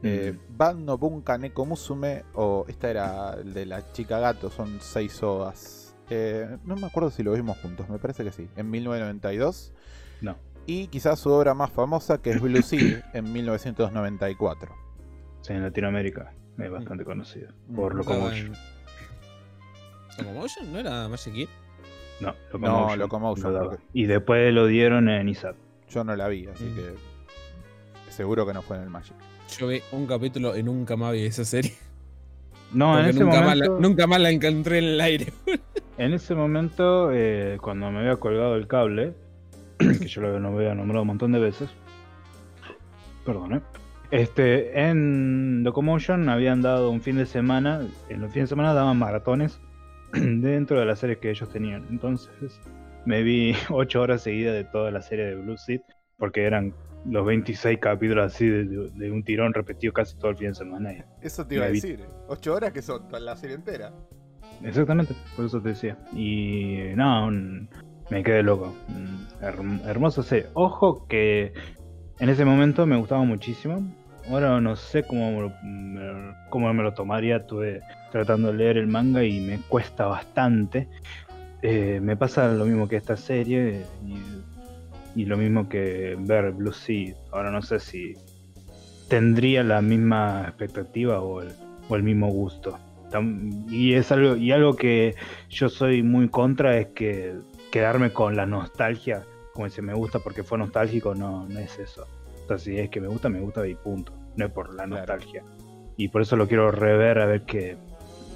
Eh, 0.03 0.33
Mm. 0.37 0.57
Ban 0.57 0.85
no 0.85 0.97
Bunka 0.99 1.37
Neko 1.39 1.65
Musume 1.65 2.23
o 2.35 2.65
esta 2.67 2.89
era 2.91 3.33
el 3.33 3.51
de 3.55 3.65
la 3.65 3.91
chica 3.93 4.19
gato, 4.19 4.51
son 4.51 4.77
seis 4.79 5.23
ovas. 5.23 5.95
Eh, 6.11 6.57
no 6.65 6.75
me 6.75 6.85
acuerdo 6.85 7.09
si 7.09 7.23
lo 7.23 7.33
vimos 7.33 7.57
juntos, 7.57 7.89
me 7.89 7.97
parece 7.97 8.23
que 8.23 8.31
sí. 8.31 8.47
En 8.55 8.69
1992. 8.69 9.73
No. 10.21 10.37
Y 10.67 10.87
quizás 10.87 11.19
su 11.19 11.31
obra 11.31 11.55
más 11.55 11.71
famosa 11.71 12.21
que 12.21 12.29
es 12.29 12.39
Blue 12.41 12.61
Sea 12.61 13.09
en 13.13 13.33
1994. 13.33 14.71
Sí, 15.41 15.53
en 15.53 15.63
Latinoamérica 15.63 16.31
es 16.59 16.69
bastante 16.71 17.03
conocido. 17.03 17.51
Por 17.75 17.95
Mm. 17.95 17.97
Locomotion. 17.97 18.53
¿Locomotion? 20.19 20.73
¿No 20.73 20.79
era 20.79 21.07
Magic 21.07 21.33
Kid? 21.33 21.47
No, 22.19 22.33
No, 22.59 22.95
Locomotion, 22.95 23.47
lo 23.53 23.53
daba. 23.53 23.69
porque- 23.71 23.83
Y 23.93 24.05
después 24.05 24.53
lo 24.53 24.65
dieron 24.67 25.07
en 25.09 25.29
ISAT. 25.29 25.55
Yo 25.89 26.03
no 26.03 26.15
la 26.15 26.27
vi, 26.27 26.47
así 26.47 26.63
Mm. 26.65 26.75
que 26.75 28.11
seguro 28.11 28.45
que 28.45 28.53
no 28.53 28.61
fue 28.61 28.77
en 28.77 28.83
el 28.83 28.89
Magic. 28.89 29.13
Yo 29.57 29.67
vi 29.67 29.81
un 29.91 30.07
capítulo 30.07 30.57
y 30.57 30.63
nunca 30.63 30.95
más 30.97 31.13
vi 31.13 31.25
esa 31.25 31.45
serie. 31.45 31.73
No, 32.73 32.99
en 32.99 33.05
ese, 33.05 33.19
nunca, 33.21 33.41
más 33.41 33.55
la, 33.57 33.65
momento, 33.67 33.87
nunca 33.87 34.07
más 34.07 34.19
la 34.19 34.29
encontré 34.31 34.79
en 34.79 34.83
el 34.85 34.99
aire. 35.01 35.31
en 35.97 36.13
ese 36.13 36.35
momento, 36.35 37.11
eh, 37.13 37.57
cuando 37.61 37.89
me 37.91 37.99
había 37.99 38.17
colgado 38.17 38.55
el 38.55 38.67
cable, 38.67 39.13
que 39.77 40.07
yo 40.07 40.21
lo, 40.21 40.37
lo 40.39 40.47
había 40.49 40.75
nombrado 40.75 41.03
un 41.03 41.07
montón 41.07 41.31
de 41.31 41.39
veces, 41.39 41.69
perdón, 43.25 43.53
¿eh? 43.55 43.61
Este, 44.11 44.87
en 44.89 45.63
Locomotion 45.63 46.29
habían 46.29 46.61
dado 46.61 46.89
un 46.91 47.01
fin 47.01 47.17
de 47.17 47.25
semana, 47.25 47.81
en 48.09 48.21
los 48.21 48.31
fines 48.31 48.49
de 48.49 48.53
semana 48.53 48.73
daban 48.73 48.97
maratones 48.97 49.59
dentro 50.41 50.79
de 50.79 50.85
las 50.85 50.99
series 50.99 51.19
que 51.19 51.29
ellos 51.29 51.49
tenían. 51.49 51.85
Entonces 51.89 52.29
me 53.05 53.23
vi 53.23 53.53
8 53.69 54.01
horas 54.01 54.21
seguidas 54.23 54.53
de 54.55 54.63
toda 54.65 54.91
la 54.91 55.01
serie 55.01 55.25
de 55.25 55.35
Blue 55.35 55.57
Seed, 55.57 55.81
porque 56.17 56.43
eran 56.43 56.73
los 57.05 57.25
26 57.25 57.79
capítulos 57.79 58.33
así 58.33 58.47
de, 58.47 58.65
de- 58.65 58.89
de 58.91 59.11
un 59.11 59.23
tirón 59.23 59.53
repetido 59.53 59.93
casi 59.93 60.17
todo 60.17 60.31
el 60.31 60.37
fin 60.37 60.47
de 60.49 60.55
semana. 60.55 60.93
y- 60.93 61.03
Eso 61.21 61.45
te 61.47 61.55
iba 61.55 61.65
a 61.65 61.69
decir. 61.69 62.01
Ocho 62.27 62.53
horas 62.53 62.71
que 62.73 62.81
son 62.81 63.03
la 63.21 63.35
serie 63.35 63.55
entera. 63.55 63.93
Exactamente, 64.63 65.13
por 65.35 65.45
eso 65.45 65.61
te 65.61 65.69
decía. 65.69 65.97
Y 66.13 66.79
no, 66.95 67.27
un- 67.27 67.69
me 68.09 68.23
quedé 68.23 68.41
loco. 68.43 68.73
Mm, 68.89 69.43
herm- 69.43 69.81
hermoso 69.85 70.23
serie. 70.23 70.47
Ojo 70.53 71.05
que 71.07 71.53
en 72.19 72.29
ese 72.29 72.43
momento 72.43 72.85
me 72.85 72.97
gustaba 72.97 73.23
muchísimo. 73.23 73.87
Ahora 74.29 74.59
no 74.59 74.75
sé 74.75 75.03
cómo 75.03 75.49
me 75.63 76.33
cómo 76.49 76.73
me 76.73 76.83
lo 76.83 76.93
tomaría. 76.93 77.37
Estuve 77.37 77.81
tratando 78.11 78.51
de 78.51 78.57
leer 78.57 78.77
el 78.77 78.87
manga 78.87 79.23
y 79.23 79.39
me 79.39 79.59
cuesta 79.67 80.05
bastante. 80.05 80.87
Eh, 81.61 81.99
me 82.01 82.15
pasa 82.15 82.47
lo 82.49 82.65
mismo 82.65 82.87
que 82.87 82.97
esta 82.97 83.17
serie 83.17 83.85
y, 85.15 85.25
lo 85.25 85.37
mismo 85.37 85.67
que 85.67 86.15
ver 86.19 86.51
Blue 86.51 86.73
Sea. 86.73 87.15
Ahora 87.31 87.51
no 87.51 87.61
sé 87.61 87.79
si 87.79 88.13
tendría 89.07 89.63
la 89.63 89.81
misma 89.81 90.45
expectativa 90.47 91.21
o 91.21 91.41
el, 91.41 92.03
mismo 92.03 92.27
gusto. 92.27 92.77
Y 93.69 93.93
es 93.93 94.11
algo, 94.11 94.35
y 94.35 94.51
algo 94.51 94.75
que 94.75 95.15
yo 95.49 95.69
soy 95.69 96.03
muy 96.03 96.29
contra 96.29 96.77
es 96.77 96.87
que 96.87 97.33
quedarme 97.71 98.11
con 98.11 98.35
la 98.35 98.45
nostalgia, 98.45 99.23
como 99.53 99.69
si 99.69 99.81
me 99.81 99.93
gusta 99.93 100.19
porque 100.19 100.43
fue 100.43 100.57
nostálgico, 100.57 101.15
no, 101.15 101.47
no 101.47 101.59
es 101.59 101.79
eso. 101.79 102.05
Sea, 102.47 102.57
si 102.57 102.77
es 102.79 102.89
que 102.89 103.01
me 103.01 103.07
gusta, 103.07 103.29
me 103.29 103.39
gusta 103.41 103.67
y 103.67 103.75
punto. 103.75 104.13
No 104.35 104.45
es 104.45 104.51
por 104.51 104.69
la 104.69 104.85
Claro. 104.85 104.97
nostalgia. 104.97 105.43
Y 105.97 106.07
por 106.09 106.21
eso 106.21 106.35
lo 106.35 106.47
quiero 106.47 106.71
rever 106.71 107.19
a 107.19 107.25
ver 107.25 107.41
que 107.41 107.75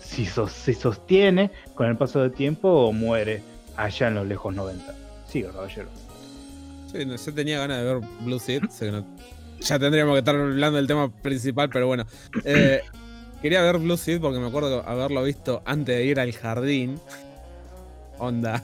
si, 0.02 0.26
sos- 0.26 0.52
si 0.52 0.74
sostiene 0.74 1.52
con 1.76 1.88
el 1.88 1.96
paso 1.98 2.20
del 2.22 2.32
tiempo 2.32 2.68
o 2.70 2.92
muere 2.92 3.42
allá 3.78 4.08
en 4.08 4.16
los 4.16 4.28
lejos 4.28 4.54
90. 4.54 4.94
Siga, 5.28 5.52
caballero. 5.52 5.88
Sí, 6.92 7.06
no, 7.06 7.16
yo 7.16 7.34
tenía 7.34 7.60
ganas 7.60 7.78
de 7.78 7.84
ver 7.86 8.02
Blue 8.22 8.40
Seed. 8.40 8.64
sé 8.70 8.88
que 8.88 8.92
no- 8.92 9.06
ya 9.62 9.78
tendríamos 9.80 10.14
que 10.16 10.20
estar 10.20 10.36
hablando 10.36 10.78
del 10.78 10.88
tema 10.88 11.10
principal, 11.22 11.70
pero 11.70 11.86
bueno. 11.88 12.06
Eh, 12.44 12.82
quería 13.42 13.62
ver 13.62 13.78
Blue 13.78 13.96
Seed 13.96 14.20
porque 14.20 14.40
me 14.40 14.48
acuerdo 14.48 14.84
haberlo 14.88 15.24
visto 15.24 15.62
antes 15.66 15.96
de 15.96 16.04
ir 16.06 16.20
al 16.20 16.34
jardín. 16.34 17.00
Onda, 18.18 18.64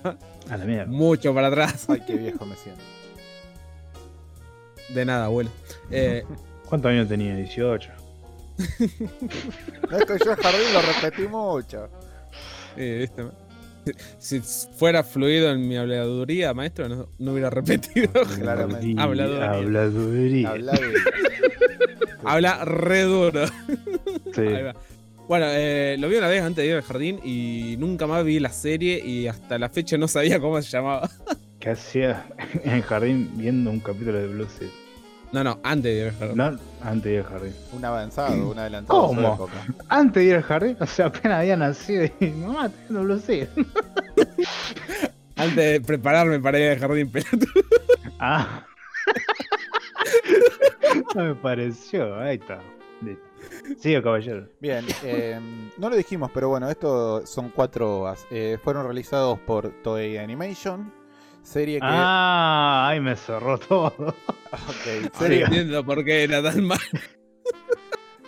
A 0.50 0.58
la 0.58 0.66
mierda. 0.66 0.86
mucho 0.92 1.34
para 1.34 1.48
atrás. 1.48 1.86
Ay, 1.90 2.02
qué 2.06 2.16
viejo 2.16 2.46
me 2.46 2.56
siento. 2.56 2.82
De 4.90 5.06
nada, 5.06 5.26
abuelo. 5.26 5.50
Eh, 5.92 6.24
¿Cuántos 6.68 6.90
años 6.92 7.08
tenía? 7.08 7.36
18. 7.36 7.90
No, 8.58 9.98
es 9.98 10.06
que 10.06 10.18
yo 10.26 10.32
el 10.32 10.38
jardín 10.38 10.74
lo 10.74 10.82
repetí 10.82 11.28
mucho. 11.28 11.90
eh, 12.76 12.98
¿viste? 13.16 13.24
Si 14.18 14.42
fuera 14.42 15.02
fluido 15.04 15.50
en 15.52 15.66
mi 15.68 15.78
habladuría, 15.78 16.54
maestro, 16.54 16.90
no, 16.90 17.10
no 17.20 17.32
hubiera 17.32 17.50
repetido. 17.50 18.12
Claramente. 18.40 19.02
Habladuría. 19.02 20.50
Habladuría. 20.50 20.54
Habla 22.26 22.66
re 22.66 23.04
duro. 23.04 23.46
Sí. 24.34 24.42
Ahí 24.42 24.64
va. 24.64 24.74
Bueno, 25.28 25.46
eh, 25.50 25.96
lo 26.00 26.08
vi 26.10 26.16
una 26.18 26.28
vez 26.28 26.42
antes 26.42 26.64
de 26.64 26.70
ir 26.70 26.76
al 26.76 26.82
jardín 26.84 27.20
y 27.24 27.76
nunca 27.80 28.08
más 28.08 28.24
vi 28.26 28.40
la 28.40 28.50
serie 28.50 29.00
y 29.06 29.28
hasta 29.28 29.58
la 29.60 29.70
fecha 29.70 29.98
no 29.98 30.08
sabía 30.08 30.40
cómo 30.40 30.62
se 30.62 30.70
llamaba. 30.70 31.10
¿Qué 31.68 31.72
hacía 31.72 32.26
en 32.64 32.76
el 32.76 32.82
jardín 32.82 33.30
viendo 33.36 33.70
un 33.70 33.82
capítulo 33.82 34.18
de 34.18 34.28
Blue 34.28 34.48
Seed? 34.48 34.70
No, 35.34 35.44
no, 35.44 35.60
antes 35.64 35.84
de 35.84 36.00
ir 36.00 36.06
al 36.06 36.18
jardín. 36.18 36.38
No, 36.38 36.60
antes 36.82 37.04
de 37.04 37.12
ir 37.12 37.18
al 37.18 37.26
jardín. 37.26 37.54
Un 37.74 37.84
avanzado, 37.84 38.52
un 38.52 38.58
adelantado. 38.58 39.08
¿Cómo? 39.08 39.34
época. 39.34 39.66
Antes 39.90 40.24
de 40.24 40.30
ir 40.30 40.36
al 40.36 40.44
jardín, 40.44 40.78
o 40.80 40.86
sea, 40.86 41.08
apenas 41.08 41.40
había 41.40 41.58
nacido 41.58 42.06
y 42.22 42.26
mamá, 42.38 42.68
está 42.68 42.80
viendo 42.84 43.04
Blue 43.04 43.20
Seed. 43.20 43.50
Antes 45.36 45.56
de 45.58 45.82
prepararme 45.82 46.40
para 46.40 46.58
ir 46.58 46.70
al 46.70 46.80
jardín 46.80 47.12
pelotudo. 47.12 47.66
Ah. 48.18 48.66
no 51.16 51.26
me 51.26 51.36
pareció. 51.36 52.18
Ahí 52.18 52.38
está. 52.38 52.62
Sigue, 53.78 54.02
caballero. 54.02 54.48
Bien, 54.62 54.86
eh, 55.04 55.38
no 55.78 55.90
lo 55.90 55.98
dijimos, 55.98 56.32
pero 56.34 56.48
bueno, 56.48 56.70
estos 56.70 57.30
son 57.30 57.50
cuatro 57.50 58.00
OVAs. 58.00 58.26
Eh, 58.32 58.58
fueron 58.64 58.86
realizados 58.86 59.38
por 59.40 59.70
Toei 59.84 60.18
Animation. 60.18 60.97
Serie 61.48 61.80
que. 61.80 61.86
Ah, 61.86 62.90
ahí 62.90 63.00
me 63.00 63.16
cerró 63.16 63.58
todo. 63.58 63.88
Ok, 63.88 64.14
No 65.04 65.10
serie- 65.20 65.46
entiendo 65.46 65.86
por 65.86 66.04
qué 66.04 66.24
era 66.24 66.44
tan 66.44 66.66
mal. 66.66 66.80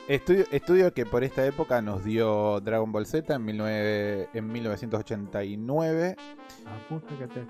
Estudio, 0.08 0.45
estudio 0.51 0.93
que 0.93 1.05
por 1.05 1.23
esta 1.23 1.45
época 1.45 1.82
nos 1.82 2.03
dio 2.03 2.60
Dragon 2.62 2.91
Ball 2.91 3.05
Z 3.05 3.36
en, 3.36 3.45
19 3.45 4.29
en 4.34 4.47
1989. 4.47 6.15
La 6.63 6.88
puta 6.88 7.15
que 7.17 7.27
te. 7.27 7.45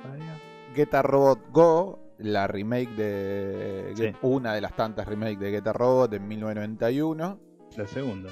Geta 0.75 1.01
Robot 1.03 1.39
Go, 1.51 1.99
la 2.17 2.47
remake 2.47 2.89
de. 2.95 3.93
Sí. 3.95 4.11
Una 4.23 4.53
de 4.55 4.61
las 4.61 4.75
tantas 4.75 5.07
remakes 5.07 5.39
de 5.39 5.51
Geta 5.51 5.71
Robot 5.71 6.11
en 6.13 6.27
1991. 6.27 7.39
La 7.77 7.87
segunda. 7.87 8.29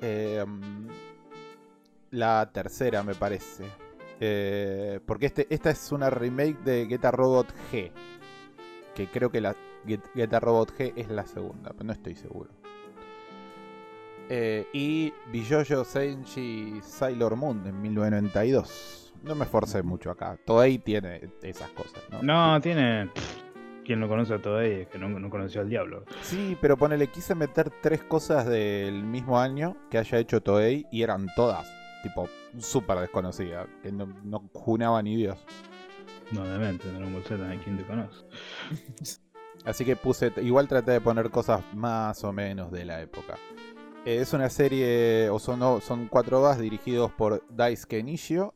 ¿eh? 0.00 0.44
Eh, 0.44 0.44
la 2.12 2.48
tercera, 2.52 3.02
me 3.02 3.14
parece. 3.16 3.64
Eh, 4.20 5.00
porque 5.06 5.26
este, 5.26 5.46
esta 5.50 5.70
es 5.70 5.92
una 5.92 6.10
remake 6.10 6.58
de 6.64 6.86
Geta 6.86 7.10
Robot 7.10 7.52
G. 7.70 7.90
Que 8.94 9.06
creo 9.06 9.30
que 9.30 9.40
la 9.40 9.54
Geta 10.14 10.40
Robot 10.40 10.76
G 10.76 10.92
es 10.96 11.08
la 11.08 11.26
segunda, 11.26 11.70
pero 11.72 11.84
no 11.84 11.92
estoy 11.92 12.14
seguro. 12.14 12.50
Eh, 14.30 14.66
y 14.72 15.12
Bijojo 15.32 15.84
Senshi 15.84 16.80
Sailor 16.82 17.36
Moon 17.36 17.66
en 17.66 17.80
1992. 17.80 19.14
No 19.22 19.34
me 19.34 19.44
esforcé 19.44 19.82
mucho 19.82 20.10
acá. 20.10 20.38
Toei 20.44 20.78
tiene 20.78 21.30
esas 21.42 21.70
cosas, 21.70 22.02
¿no? 22.10 22.22
No, 22.22 22.60
tiene. 22.60 23.10
Quien 23.84 24.00
no 24.00 24.08
conoce 24.08 24.34
a 24.34 24.38
Toei 24.42 24.82
es 24.82 24.88
que 24.88 24.98
no, 24.98 25.08
no 25.08 25.30
conoció 25.30 25.62
al 25.62 25.70
diablo. 25.70 26.04
Sí, 26.20 26.56
pero 26.60 26.76
ponele, 26.76 27.06
quise 27.06 27.34
meter 27.34 27.70
tres 27.80 28.02
cosas 28.02 28.46
del 28.46 29.02
mismo 29.02 29.40
año 29.40 29.76
que 29.90 29.96
haya 29.96 30.18
hecho 30.18 30.42
Toei 30.42 30.86
y 30.92 31.02
eran 31.02 31.26
todas, 31.34 31.66
tipo, 32.08 32.28
súper 32.58 32.98
desconocidas, 32.98 33.68
que 33.82 33.92
no, 33.92 34.06
no 34.24 34.48
junaba 34.52 35.02
ni 35.02 35.16
Dios. 35.16 35.38
No, 36.30 36.42
obviamente, 36.42 36.90
Dragon 36.90 37.12
Ball 37.12 37.22
Z, 37.24 37.60
¿quién 37.64 37.76
te 37.76 37.84
conoce? 37.84 38.24
Así 39.64 39.84
que 39.84 39.96
puse, 39.96 40.32
igual 40.42 40.68
traté 40.68 40.92
de 40.92 41.00
poner 41.00 41.30
cosas 41.30 41.62
más 41.74 42.22
o 42.24 42.32
menos 42.32 42.70
de 42.70 42.84
la 42.84 43.00
época. 43.00 43.36
Eh, 44.04 44.18
es 44.20 44.32
una 44.32 44.48
serie, 44.48 45.28
o 45.30 45.38
son, 45.38 45.58
no, 45.58 45.80
son 45.80 46.08
cuatro 46.08 46.40
vas 46.40 46.58
dirigidos 46.58 47.12
por 47.12 47.42
Daisuke 47.50 48.02
Nishio, 48.02 48.54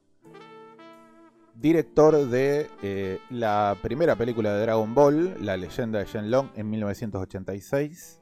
director 1.55 2.27
de 2.27 2.71
eh, 2.83 3.19
la 3.31 3.77
primera 3.83 4.17
película 4.17 4.55
de 4.55 4.63
Dragon 4.63 4.95
Ball, 4.95 5.37
La 5.45 5.57
leyenda 5.57 5.99
de 5.99 6.07
Shenlong, 6.07 6.51
en 6.55 6.71
1986, 6.71 8.21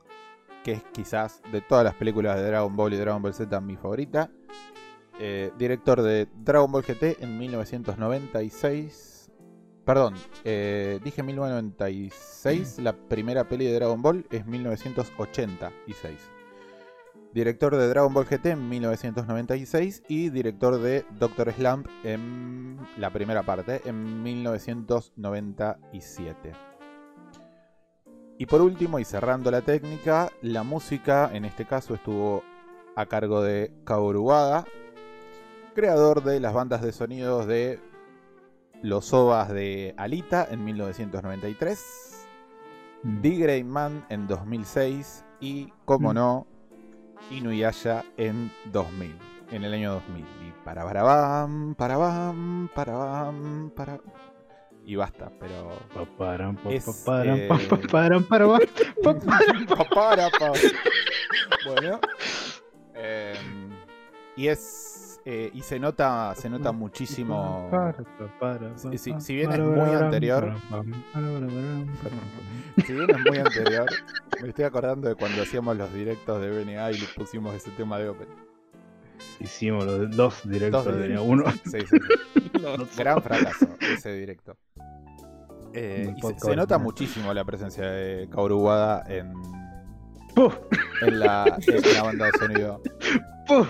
que 0.64 0.73
es 0.73 0.83
quizás 0.93 1.43
de 1.53 1.61
todas 1.61 1.85
las 1.85 1.95
películas 1.95 2.37
de 2.37 2.47
Dragon 2.47 2.75
Ball 2.75 2.95
y 2.95 2.97
Dragon 2.97 3.23
Ball 3.23 3.35
Z 3.35 3.61
mi 3.61 3.77
favorita. 3.77 4.31
Eh, 5.22 5.52
director 5.59 6.00
de 6.00 6.28
Dragon 6.35 6.72
Ball 6.72 6.83
GT 6.83 7.22
en 7.22 7.38
1996. 7.38 9.30
Perdón, 9.85 10.14
eh, 10.44 10.98
dije 11.04 11.22
1996, 11.22 12.78
la 12.78 12.94
primera 12.94 13.46
peli 13.46 13.66
de 13.66 13.74
Dragon 13.74 14.00
Ball 14.00 14.24
es 14.30 14.46
1986. 14.46 16.18
Director 17.35 17.76
de 17.76 17.88
Dragon 17.88 18.14
Ball 18.14 18.24
GT 18.24 18.46
en 18.46 18.66
1996 18.70 20.04
y 20.09 20.30
director 20.30 20.80
de 20.80 21.04
Doctor 21.18 21.52
Slump 21.52 21.87
en 22.02 22.78
la 22.96 23.11
primera 23.11 23.42
parte 23.42 23.83
en 23.85 24.22
1997. 24.22 26.52
Y 28.38 28.46
por 28.46 28.62
último, 28.62 28.98
y 28.98 29.04
cerrando 29.04 29.50
la 29.50 29.61
técnica, 29.61 30.30
la 30.40 30.62
música 30.62 31.28
en 31.30 31.44
este 31.44 31.66
caso 31.66 31.92
estuvo 31.92 32.42
a 32.96 33.04
cargo 33.04 33.42
de 33.42 33.70
Kaoru 33.85 34.22
Wada, 34.22 34.64
creador 35.74 36.22
de 36.22 36.40
las 36.40 36.52
bandas 36.54 36.83
de 36.83 36.92
sonidos 36.92 37.46
de 37.46 37.78
Los 38.83 39.12
OVAs 39.12 39.50
de 39.50 39.94
Alita 39.96 40.46
en 40.50 40.64
1993, 40.64 42.06
Mm. 43.02 43.22
The 43.22 43.30
Grey 43.30 43.64
Man 43.64 44.04
en 44.11 44.26
2006 44.26 45.24
y, 45.40 45.72
como 45.87 46.11
Mm. 46.11 46.14
no, 46.14 46.46
Inuyasha 47.30 48.04
en 48.18 48.50
2000, 48.72 49.16
en 49.50 49.64
el 49.64 49.72
año 49.72 49.92
2000. 49.94 50.24
Y 50.46 50.52
para 50.64 50.85
barabam, 50.85 51.74
para 51.74 51.96
bam, 51.96 52.68
para 52.74 52.92
bam, 52.94 53.70
para... 53.74 54.00
Y 54.85 54.96
basta, 54.96 55.30
pero... 55.38 55.70
Es, 56.70 56.85
eh. 57.26 57.48
Bueno. 61.66 62.00
eh, 62.94 63.35
y 64.37 64.48
es. 64.48 64.89
Eh, 65.24 65.50
y 65.52 65.61
se 65.62 65.78
nota. 65.78 66.35
Se 66.35 66.48
nota 66.48 66.72
muchísimo. 66.72 67.68
Si- 68.96 69.14
si- 69.20 69.35
bien 69.35 69.52
es 69.52 69.59
muy 69.61 69.90
anterior. 69.94 70.54
Si 72.87 72.92
bien 72.92 73.11
es 73.11 73.18
muy 73.28 73.38
anterior. 73.38 73.87
Me 74.42 74.48
estoy 74.48 74.64
acordando 74.64 75.09
de 75.09 75.14
cuando 75.14 75.42
hacíamos 75.42 75.76
los 75.76 75.92
directos 75.92 76.40
de 76.40 76.50
BNA 76.50 76.92
y 76.92 76.98
le 76.98 77.06
pusimos 77.16 77.54
ese 77.54 77.70
tema 77.72 77.98
de 77.98 78.09
Open. 78.09 78.28
Hicimos 79.38 79.85
los 79.85 80.11
dos 80.16 80.48
directos 80.48 80.85
Dos 80.85 80.94
de 80.96 81.02
directos. 81.02 81.26
uno. 81.28 81.44
Sí, 81.64 81.80
sí, 81.80 81.87
sí. 81.87 82.50
No, 82.61 82.76
Gran 82.96 83.22
fracaso 83.22 83.68
ese 83.80 84.12
directo. 84.12 84.54
Eh, 85.72 86.12
y 86.14 86.20
se, 86.40 86.56
nota 86.56 86.76
muchísimo 86.78 87.33
la 87.33 87.44
presencia 87.44 87.88
de 87.90 88.28
Kaoru 88.30 88.59
Wada 88.61 89.02
en, 89.09 89.33
en, 91.02 91.18
la, 91.20 91.56
en 91.66 91.94
la 91.94 92.02
banda 92.02 92.26
de 92.26 92.33
sonido. 92.38 92.83
puf. 93.46 93.68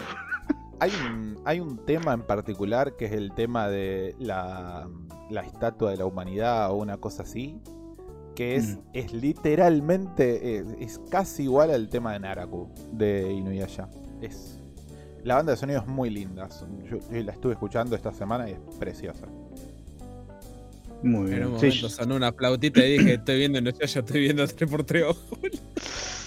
Hay 0.80 0.90
un, 1.06 1.38
hay 1.44 1.60
un 1.60 1.84
tema 1.84 2.12
en 2.14 2.22
particular 2.22 2.96
que 2.96 3.04
es 3.06 3.12
el 3.12 3.32
tema 3.34 3.68
de 3.68 4.14
la, 4.18 4.88
la 5.30 5.40
estatua 5.42 5.90
de 5.90 5.98
la 5.98 6.06
humanidad 6.06 6.70
o 6.70 6.76
una 6.76 6.96
cosa 6.96 7.22
así. 7.22 7.60
Que 8.34 8.56
es, 8.56 8.76
Mm. 8.76 8.80
es 8.94 9.12
literalmente, 9.12 10.56
es, 10.58 10.64
es 10.80 11.00
casi 11.10 11.42
igual 11.44 11.70
al 11.70 11.88
tema 11.88 12.12
de 12.14 12.20
Naraku 12.20 12.68
de 12.92 13.30
Inuyasha. 13.32 13.88
Es, 14.22 14.58
la 15.24 15.34
banda 15.34 15.52
de 15.52 15.58
sonido 15.58 15.80
es 15.80 15.86
muy 15.86 16.08
linda. 16.08 16.48
son- 16.50 16.82
Yo, 16.84 16.98
yo 17.10 17.22
la 17.22 17.32
estuve 17.32 17.52
escuchando 17.52 17.94
esta 17.96 18.12
semana 18.12 18.48
y 18.48 18.52
es 18.52 18.60
preciosa. 18.78 19.26
Muy 21.02 21.32
En 21.32 21.44
un 21.46 21.50
bien. 21.58 21.60
Sí, 21.60 21.66
momento 21.66 21.88
sonó 21.88 22.16
una 22.16 22.32
flautita 22.32 22.84
y 22.84 22.98
dije, 22.98 23.14
estoy 23.14 23.38
viendo 23.38 23.58
yo 23.60 23.70
estoy 23.80 24.20
viendo 24.20 24.44
3x3 24.44 25.02
ojos. 25.04 25.38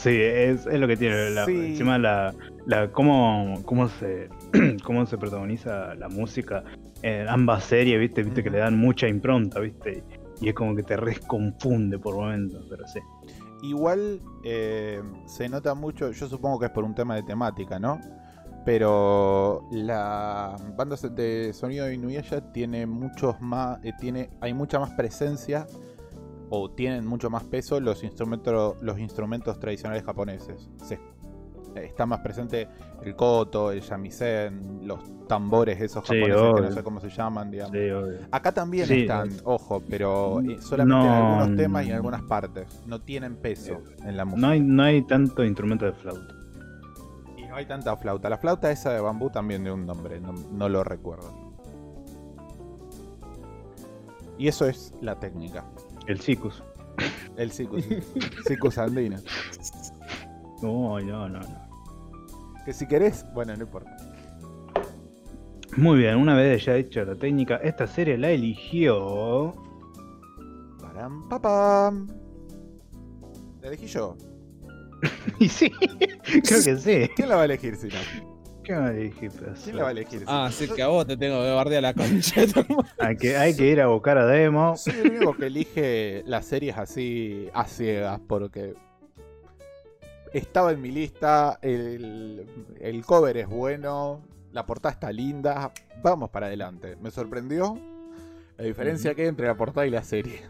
sí, 0.01 0.09
es, 0.09 0.65
es 0.65 0.79
lo 0.79 0.87
que 0.87 0.97
tiene. 0.97 1.29
La, 1.31 1.45
Sí. 1.45 1.51
Encima 1.55 1.97
la, 1.99 2.33
la 2.65 2.91
cómo, 2.91 3.61
cómo 3.65 3.87
se 3.87 4.29
cómo 4.83 5.05
se 5.05 5.17
protagoniza 5.17 5.95
la 5.95 6.09
música 6.09 6.63
en 7.01 7.27
ambas 7.27 7.63
series, 7.65 7.99
viste, 7.99 8.23
viste 8.23 8.43
que 8.43 8.49
le 8.49 8.59
dan 8.59 8.77
mucha 8.77 9.07
impronta, 9.07 9.59
viste. 9.59 10.03
Y 10.41 10.49
es 10.49 10.53
como 10.55 10.75
que 10.75 10.83
te 10.83 10.97
resconfunde 10.97 11.99
por 11.99 12.15
momentos, 12.15 12.65
pero 12.69 12.87
sí. 12.87 12.99
Igual 13.63 14.19
eh, 14.43 15.01
se 15.25 15.47
nota 15.47 15.73
mucho, 15.73 16.11
yo 16.11 16.27
supongo 16.27 16.59
que 16.59 16.65
es 16.65 16.71
por 16.71 16.83
un 16.83 16.93
tema 16.95 17.15
de 17.15 17.23
temática, 17.23 17.79
¿no? 17.79 17.99
Pero 18.65 19.67
la 19.71 20.55
banda 20.77 20.95
de 20.95 21.51
sonido 21.53 21.85
de 21.85 21.95
Inuyasha 21.95 22.51
tiene 22.53 22.85
muchos 22.85 23.39
más, 23.41 23.79
eh, 23.83 23.91
tiene, 23.99 24.29
hay 24.41 24.53
mucha 24.53 24.79
más 24.79 24.91
presencia 24.91 25.65
o 26.49 26.71
tienen 26.71 27.05
mucho 27.05 27.29
más 27.29 27.43
peso 27.43 27.79
los 27.79 28.03
instrumentos, 28.03 28.75
los 28.81 28.99
instrumentos 28.99 29.59
tradicionales 29.59 30.03
japoneses. 30.03 30.69
Se- 30.83 30.99
está 31.75 32.05
más 32.05 32.19
presente 32.21 32.67
el 33.03 33.15
koto, 33.15 33.71
el 33.71 33.81
shamisen, 33.81 34.81
los 34.87 34.99
tambores 35.27 35.79
esos 35.81 36.05
Sí, 36.07 36.15
japoneses 36.19 36.53
que 36.55 36.61
no 36.61 36.71
sé 36.71 36.83
cómo 36.83 36.99
se 36.99 37.09
llaman, 37.09 37.49
digamos. 37.51 37.75
Sí. 37.77 38.25
Acá 38.31 38.51
también 38.51 38.87
Sí. 38.87 39.01
están, 39.01 39.29
ojo, 39.43 39.81
pero 39.89 40.39
eh, 40.41 40.57
solamente 40.61 41.05
en 41.07 41.13
No. 41.13 41.27
algunos 41.39 41.57
temas 41.57 41.85
y 41.85 41.89
en 41.89 41.95
algunas 41.95 42.21
partes. 42.23 42.67
No 42.85 43.01
tienen 43.01 43.35
peso 43.35 43.81
en 44.05 44.17
la 44.17 44.25
música. 44.25 44.41
No 44.47 44.53
hay, 44.53 44.59
no 44.61 44.83
hay 44.83 45.01
tanto 45.03 45.43
instrumento 45.43 45.85
de 45.85 45.93
flauta. 45.93 46.33
Y 47.37 47.43
no 47.45 47.55
hay 47.55 47.65
tanta 47.65 47.95
flauta. 47.97 48.29
La 48.29 48.37
flauta 48.37 48.71
esa 48.71 48.91
de 48.93 48.99
bambú 49.01 49.29
también 49.29 49.63
de 49.63 49.71
un 49.71 49.85
nombre, 49.85 50.19
no, 50.19 50.33
no 50.33 50.69
lo 50.69 50.83
recuerdo. 50.83 51.53
Y 54.37 54.47
eso 54.47 54.67
es 54.67 54.93
la 55.01 55.19
técnica. 55.19 55.63
El 56.07 56.19
Cicus. 56.19 56.63
El 57.37 57.51
Cicus. 57.51 57.83
Cicus 58.47 58.77
andina. 58.77 59.19
No, 60.61 60.97
no, 61.01 61.27
no, 61.27 61.39
no. 61.41 61.62
Que 62.65 62.73
si 62.73 62.87
querés, 62.87 63.25
bueno, 63.33 63.55
no 63.55 63.63
importa. 63.63 63.95
Muy 65.75 65.97
bien, 65.99 66.17
una 66.17 66.35
vez 66.35 66.65
ya 66.65 66.75
hecha 66.75 67.03
la 67.03 67.15
técnica, 67.15 67.57
esta 67.57 67.87
serie 67.87 68.17
la 68.17 68.29
eligió. 68.29 69.53
Param, 70.79 71.27
papam. 71.27 72.07
¿La 73.61 73.67
elegí 73.69 73.87
yo? 73.87 74.15
Y 75.39 75.49
sí, 75.49 75.69
creo 75.69 76.63
que 76.63 76.77
sí. 76.77 77.09
¿Quién 77.15 77.29
la 77.29 77.35
va 77.35 77.41
a 77.41 77.45
elegir 77.45 77.75
si 77.75 77.87
no? 77.87 78.33
¿Qué 78.63 78.73
va 78.73 78.87
a 78.87 78.91
elegir? 78.91 79.31
¿Quién 79.63 79.75
la 79.75 79.83
va 79.83 79.89
a 79.89 79.91
elegir? 79.91 80.23
Ah, 80.25 80.49
sí, 80.51 80.69
que 80.69 80.81
a 80.81 80.87
vos 80.87 81.05
te 81.05 81.17
tengo 81.17 81.41
que 81.41 81.49
bardear 81.49 81.83
la 81.83 81.93
concha. 81.93 82.41
Hay 82.99 83.17
que, 83.17 83.35
hay 83.35 83.55
que 83.55 83.69
ir 83.69 83.81
a 83.81 83.87
buscar 83.87 84.17
a 84.17 84.25
Demo. 84.25 84.77
Soy 84.77 84.93
el 84.93 85.11
único 85.11 85.35
que 85.35 85.47
elige 85.47 86.23
las 86.25 86.45
series 86.45 86.77
así 86.77 87.49
a 87.53 87.65
ciegas 87.65 88.21
porque 88.25 88.73
estaba 90.33 90.71
en 90.71 90.81
mi 90.81 90.91
lista, 90.91 91.59
el, 91.61 92.45
el 92.79 93.05
cover 93.05 93.37
es 93.37 93.47
bueno, 93.47 94.21
la 94.51 94.65
portada 94.65 94.93
está 94.93 95.11
linda, 95.11 95.71
vamos 96.03 96.29
para 96.29 96.47
adelante. 96.47 96.95
Me 97.01 97.11
sorprendió 97.11 97.77
la 98.57 98.63
diferencia 98.65 99.15
que 99.15 99.23
hay 99.23 99.27
entre 99.27 99.47
la 99.47 99.55
portada 99.55 99.85
y 99.87 99.89
la 99.89 100.03
serie. 100.03 100.41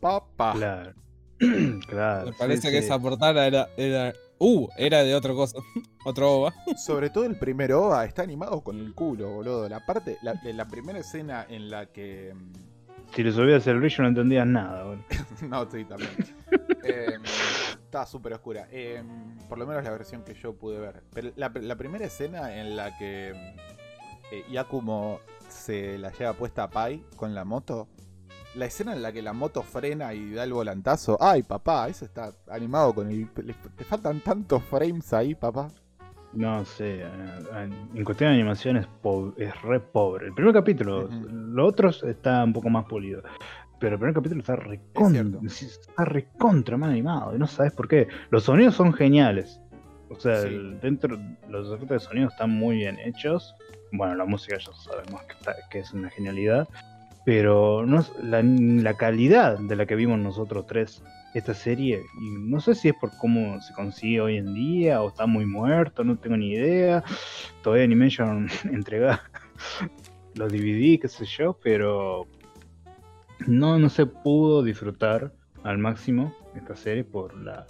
Papá. 0.00 0.52
Claro. 0.54 0.92
claro. 1.88 2.26
Me 2.26 2.32
parece 2.32 2.68
sí, 2.68 2.74
que 2.74 2.80
sí. 2.80 2.86
esa 2.86 2.98
portada 2.98 3.46
era, 3.46 3.68
era. 3.76 4.12
Uh, 4.40 4.68
era 4.76 5.02
de 5.02 5.14
otra 5.14 5.32
cosa. 5.34 5.58
Otro 6.04 6.30
OVA. 6.32 6.54
Sobre 6.76 7.10
todo 7.10 7.24
el 7.24 7.36
primer 7.36 7.72
OVA 7.72 8.04
está 8.04 8.22
animado 8.22 8.60
con 8.62 8.78
el 8.78 8.94
culo, 8.94 9.30
boludo. 9.30 9.68
La 9.68 9.84
parte, 9.84 10.16
la, 10.22 10.34
de 10.34 10.52
la 10.52 10.68
primera 10.68 11.00
escena 11.00 11.44
en 11.48 11.70
la 11.70 11.86
que. 11.86 12.32
mm, 12.34 13.14
Si 13.14 13.22
le 13.24 13.32
subías 13.32 13.66
el 13.66 13.80
brillo 13.80 14.02
no 14.02 14.08
entendías 14.10 14.46
nada, 14.46 14.84
boludo. 14.84 15.04
No, 15.48 15.68
sí, 15.70 15.84
también. 15.84 16.10
Eh, 16.84 17.18
está 17.88 18.04
súper 18.04 18.34
oscura. 18.34 18.68
Eh, 18.70 19.02
por 19.48 19.58
lo 19.58 19.66
menos 19.66 19.82
la 19.82 19.90
versión 19.90 20.22
que 20.22 20.34
yo 20.34 20.54
pude 20.54 20.78
ver. 20.78 21.02
Pero 21.12 21.30
la, 21.36 21.50
la 21.54 21.76
primera 21.76 22.04
escena 22.04 22.54
en 22.60 22.76
la 22.76 22.96
que 22.98 23.30
eh, 24.30 24.44
Yakumo 24.50 25.20
se 25.48 25.96
la 25.98 26.12
lleva 26.12 26.34
puesta 26.34 26.64
a 26.64 26.70
Pai 26.70 27.02
con 27.16 27.34
la 27.34 27.44
moto. 27.46 27.88
La 28.54 28.66
escena 28.66 28.92
en 28.92 29.02
la 29.02 29.12
que 29.12 29.22
la 29.22 29.32
moto 29.32 29.62
frena 29.62 30.12
y 30.12 30.32
da 30.32 30.44
el 30.44 30.52
volantazo. 30.52 31.16
Ay, 31.20 31.42
papá, 31.42 31.88
eso 31.88 32.04
está 32.04 32.32
animado 32.50 32.94
con 32.94 33.10
el. 33.10 33.30
Te 33.30 33.84
faltan 33.84 34.20
tantos 34.20 34.62
frames 34.64 35.12
ahí, 35.14 35.34
papá. 35.34 35.68
No 36.34 36.62
sé, 36.66 37.00
eh, 37.02 37.70
en 37.94 38.04
cuestión 38.04 38.30
de 38.30 38.34
animación 38.34 38.76
es, 38.76 38.86
po- 39.00 39.32
es 39.38 39.50
re 39.62 39.80
pobre. 39.80 40.26
El 40.26 40.34
primer 40.34 40.52
capítulo, 40.52 41.06
Ujú. 41.06 41.26
los 41.30 41.68
otros 41.70 42.02
está 42.02 42.44
un 42.44 42.52
poco 42.52 42.68
más 42.68 42.84
pulido. 42.84 43.22
Pero 43.80 43.94
el 43.94 43.98
primer 43.98 44.14
capítulo 44.14 44.40
está 44.40 44.56
recontra, 44.56 45.24
está 45.46 46.04
recontra 46.04 46.76
mal 46.76 46.90
animado 46.90 47.34
y 47.34 47.38
no 47.38 47.46
sabes 47.46 47.72
por 47.72 47.86
qué. 47.88 48.08
Los 48.30 48.44
sonidos 48.44 48.74
son 48.74 48.92
geniales. 48.92 49.60
O 50.10 50.14
sea, 50.18 50.40
Sí. 50.42 50.48
el- 50.48 50.80
dentro 50.80 51.18
los 51.48 51.68
efectos 51.68 52.02
de 52.02 52.08
sonido 52.08 52.28
están 52.28 52.50
muy 52.50 52.76
bien 52.76 52.98
hechos. 52.98 53.54
Bueno, 53.92 54.14
la 54.16 54.24
música 54.24 54.56
ya 54.58 54.72
sabemos 54.72 55.22
que, 55.22 55.32
está- 55.34 55.56
que 55.70 55.78
es 55.80 55.92
una 55.92 56.10
genialidad. 56.10 56.66
Pero 57.24 57.84
no, 57.84 58.00
es- 58.00 58.12
la, 58.22 58.42
la 58.42 58.94
calidad 58.94 59.58
de 59.58 59.76
la 59.76 59.84
que 59.86 59.96
vimos 59.96 60.18
nosotros 60.18 60.66
tres 60.66 61.02
esta 61.34 61.52
serie, 61.52 62.00
y 62.22 62.30
no 62.50 62.58
sé 62.58 62.74
si 62.74 62.88
es 62.88 62.94
por 62.94 63.10
cómo 63.18 63.60
se 63.60 63.74
consigue 63.74 64.18
hoy 64.20 64.38
en 64.38 64.54
día 64.54 65.02
o 65.02 65.08
está 65.08 65.26
muy 65.26 65.44
muerto, 65.44 66.02
no 66.02 66.16
tengo 66.16 66.38
ni 66.38 66.52
idea. 66.52 67.04
Todavía 67.62 67.84
Animation 67.84 68.48
entrega 68.72 69.22
los 70.34 70.50
DVD, 70.50 70.98
qué 70.98 71.06
sé 71.08 71.26
yo, 71.26 71.58
pero 71.62 72.26
no, 73.46 73.78
no 73.78 73.88
se 73.88 74.06
pudo 74.06 74.62
disfrutar 74.62 75.32
al 75.62 75.78
máximo 75.78 76.34
esta 76.54 76.76
serie 76.76 77.04
por 77.04 77.36
la. 77.36 77.66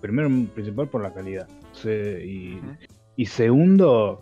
Primero, 0.00 0.28
principal 0.54 0.88
por 0.88 1.02
la 1.02 1.12
calidad. 1.12 1.48
Se- 1.72 2.24
y, 3.16 3.26
segundo, 3.26 4.20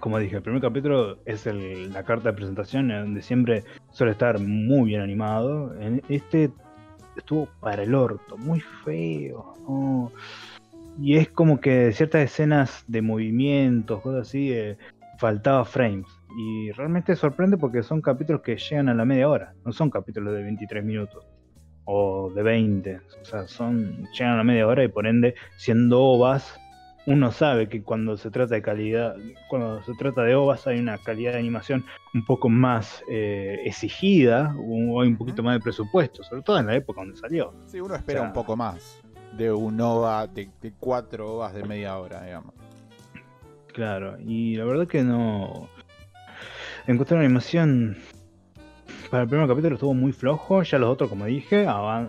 como 0.00 0.18
dije, 0.18 0.36
el 0.36 0.42
primer 0.42 0.62
capítulo 0.62 1.18
es 1.24 1.46
el- 1.46 1.92
la 1.92 2.04
carta 2.04 2.30
de 2.30 2.36
presentación, 2.36 2.90
en 2.90 3.00
donde 3.02 3.22
siempre 3.22 3.64
suele 3.90 4.12
estar 4.12 4.38
muy 4.38 4.90
bien 4.90 5.00
animado. 5.00 5.74
En 5.80 6.00
este 6.08 6.50
estuvo 7.16 7.48
para 7.60 7.82
el 7.82 7.94
orto, 7.94 8.36
muy 8.38 8.60
feo. 8.60 9.54
¿no? 9.68 10.12
Y 11.00 11.16
es 11.16 11.28
como 11.28 11.60
que 11.60 11.92
ciertas 11.92 12.22
escenas 12.22 12.84
de 12.86 13.02
movimientos, 13.02 14.00
cosas 14.00 14.28
así, 14.28 14.52
eh, 14.52 14.76
faltaba 15.18 15.64
frames. 15.64 16.06
Y 16.36 16.70
realmente 16.72 17.14
sorprende 17.16 17.56
porque 17.56 17.82
son 17.82 18.00
capítulos 18.00 18.42
que 18.42 18.56
llegan 18.56 18.88
a 18.88 18.94
la 18.94 19.04
media 19.04 19.28
hora, 19.28 19.54
no 19.64 19.72
son 19.72 19.90
capítulos 19.90 20.34
de 20.34 20.42
23 20.42 20.84
minutos 20.84 21.26
o 21.84 22.30
de 22.30 22.42
20. 22.42 23.00
O 23.20 23.24
sea, 23.24 23.46
son, 23.48 24.06
llegan 24.12 24.34
a 24.34 24.36
la 24.38 24.44
media 24.44 24.66
hora 24.66 24.84
y 24.84 24.88
por 24.88 25.06
ende, 25.06 25.34
siendo 25.56 26.00
ovas, 26.00 26.58
uno 27.06 27.32
sabe 27.32 27.68
que 27.68 27.82
cuando 27.82 28.16
se 28.16 28.30
trata 28.30 28.54
de 28.54 28.62
calidad, 28.62 29.16
cuando 29.48 29.82
se 29.82 29.92
trata 29.94 30.22
de 30.22 30.36
ovas 30.36 30.66
hay 30.68 30.78
una 30.78 30.98
calidad 30.98 31.32
de 31.32 31.38
animación 31.40 31.84
un 32.14 32.24
poco 32.24 32.48
más 32.48 33.02
eh, 33.10 33.58
exigida 33.64 34.54
o 34.56 35.00
hay 35.02 35.08
un 35.08 35.16
poquito 35.16 35.42
más 35.42 35.54
de 35.56 35.60
presupuesto, 35.60 36.22
sobre 36.22 36.42
todo 36.42 36.58
en 36.60 36.66
la 36.66 36.76
época 36.76 37.00
donde 37.00 37.16
salió. 37.16 37.52
Sí, 37.66 37.80
uno 37.80 37.96
espera 37.96 38.20
O 38.20 38.22
sea- 38.22 38.28
un 38.28 38.34
poco 38.34 38.56
más 38.56 39.02
de 39.36 39.50
un 39.50 39.80
OVA, 39.80 40.26
de, 40.28 40.48
de 40.60 40.72
cuatro 40.78 41.34
OVAs 41.36 41.54
de 41.54 41.64
media 41.64 41.98
hora, 41.98 42.22
digamos. 42.24 42.54
Claro, 43.72 44.18
y 44.20 44.56
la 44.56 44.64
verdad 44.64 44.86
que 44.86 45.02
no. 45.02 45.68
En 46.86 46.96
cuestión 46.96 47.20
de 47.20 47.26
animación, 47.26 47.96
para 49.10 49.22
el 49.24 49.28
primer 49.28 49.46
capítulo 49.46 49.74
estuvo 49.74 49.94
muy 49.94 50.12
flojo. 50.12 50.62
Ya 50.62 50.78
los 50.78 50.90
otros, 50.90 51.08
como 51.10 51.26
dije, 51.26 51.66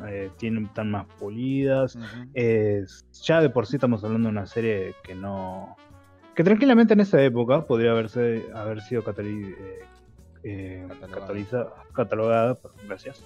eh, 0.07 0.29
tienen, 0.37 0.65
están 0.65 0.89
más 0.89 1.05
pulidas. 1.19 1.97
Ya 3.23 3.41
de 3.41 3.49
por 3.49 3.67
sí 3.67 3.75
estamos 3.75 4.03
hablando 4.03 4.29
de 4.29 4.31
una 4.31 4.45
serie 4.47 4.95
que 5.03 5.13
no. 5.13 5.75
que 6.35 6.43
tranquilamente 6.43 6.93
en 6.93 7.01
esa 7.01 7.21
época 7.21 7.65
podría 7.65 7.91
haberse, 7.91 8.45
haber 8.55 8.81
sido 8.81 9.03
eh, 9.07 9.79
eh, 10.43 10.87
Catalogada. 11.93 12.57
gracias, 12.87 13.23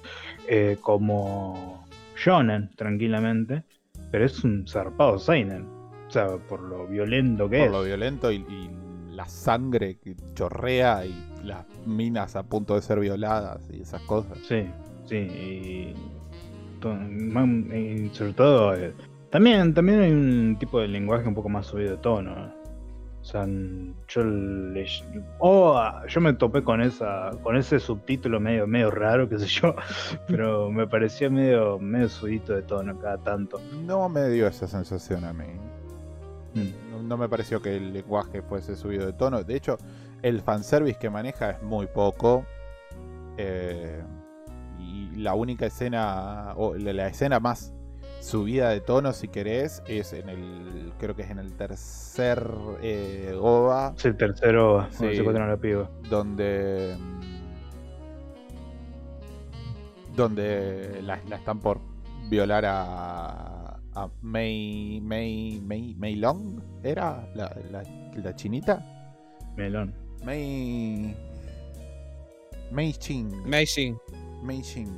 eh, 0.47 0.77
como 0.81 1.86
shonen, 2.17 2.69
tranquilamente. 2.75 3.63
Pero 4.12 4.25
es 4.25 4.43
un 4.43 4.67
zarpado 4.67 5.17
seinen. 5.17 5.65
O 6.07 6.12
sea, 6.12 6.38
por 6.38 6.62
lo 6.62 6.88
violento 6.88 7.49
que 7.49 7.57
Por 7.60 7.65
es. 7.67 7.71
lo 7.71 7.83
violento 7.83 8.31
y, 8.31 8.38
y 8.38 8.69
la 9.13 9.27
sangre 9.27 9.97
que 9.97 10.15
chorrea 10.36 11.05
y 11.05 11.13
las 11.47 11.65
minas 11.86 12.36
a 12.36 12.43
punto 12.43 12.75
de 12.75 12.81
ser 12.81 12.99
violadas 12.99 13.67
y 13.71 13.81
esas 13.81 14.01
cosas. 14.03 14.38
Sí, 14.47 14.67
sí, 15.05 15.15
y, 15.15 15.95
sobre 18.13 18.33
todo 18.33 18.75
eh, 18.75 18.93
también, 19.29 19.73
también 19.73 20.01
hay 20.01 20.12
un 20.12 20.57
tipo 20.60 20.79
de 20.79 20.88
lenguaje 20.88 21.27
un 21.27 21.33
poco 21.33 21.49
más 21.49 21.65
subido 21.65 21.91
de 21.91 21.97
tono. 21.97 22.31
¿eh? 22.31 22.51
O 23.21 23.25
sea, 23.29 23.45
yo 24.07 24.23
le, 24.23 24.86
oh, 25.39 25.77
yo 26.07 26.21
me 26.21 26.31
topé 26.33 26.63
con 26.63 26.81
esa, 26.81 27.31
con 27.43 27.57
ese 27.57 27.77
subtítulo 27.77 28.39
medio, 28.39 28.65
medio 28.67 28.89
raro, 28.89 29.27
qué 29.27 29.38
sé 29.38 29.47
yo, 29.47 29.75
pero 30.27 30.71
me 30.71 30.88
parecía 30.88 31.29
medio, 31.29 31.77
medio 31.77 32.07
subidito 32.07 32.53
de 32.53 32.62
tono 32.62 32.97
cada 32.99 33.17
tanto. 33.17 33.60
No 33.86 34.07
me 34.07 34.29
dio 34.29 34.47
esa 34.47 34.65
sensación 34.65 35.25
a 35.25 35.33
mí. 35.33 35.43
Mm. 36.53 36.91
No, 36.91 37.03
no 37.03 37.17
me 37.17 37.27
pareció 37.27 37.62
que 37.62 37.75
el 37.75 37.91
lenguaje 37.91 38.41
fuese 38.41 38.77
subido 38.77 39.05
de 39.05 39.12
tono. 39.12 39.43
De 39.43 39.57
hecho, 39.57 39.77
el 40.21 40.41
fanservice 40.41 40.97
que 40.99 41.10
maneja 41.10 41.51
es 41.51 41.63
muy 41.63 41.88
poco. 41.88 42.45
Eh, 43.38 44.01
y 44.80 45.15
la 45.17 45.34
única 45.36 45.65
escena, 45.65 46.53
o 46.56 46.75
la, 46.75 46.93
la 46.93 47.08
escena 47.08 47.39
más 47.39 47.73
subida 48.19 48.69
de 48.69 48.82
tono, 48.82 49.13
si 49.13 49.27
querés, 49.27 49.84
es 49.88 50.13
en 50.13 50.30
el. 50.30 50.93
Creo 50.97 51.15
que 51.15 51.23
es 51.23 51.30
en 51.30 51.39
el 51.39 51.53
tercer 51.53 52.43
eh, 52.82 53.38
OVA. 53.39 53.93
Es 53.97 54.06
el 54.06 54.17
Sí. 54.91 55.15
se 55.15 55.23
la 55.23 55.58
piba. 55.58 55.89
donde 56.10 56.95
donde 60.15 60.99
la, 61.03 61.19
la 61.30 61.36
están 61.36 61.60
por 61.60 61.80
violar 62.27 62.65
a, 62.65 63.80
a 63.93 64.10
Mei 64.23 64.99
Mei 65.01 65.62
Mei 65.63 65.93
Mei 65.95 66.15
Long 66.15 66.60
era 66.84 67.30
la, 67.36 67.56
la, 67.69 67.84
la 68.15 68.36
chinita 68.36 68.84
Melón. 69.56 70.06
Mei 70.25 71.15
Mei 72.71 72.91
Ching 72.93 73.32
Meijin. 73.45 73.97
Mei 74.43 74.62
Ching 74.62 74.89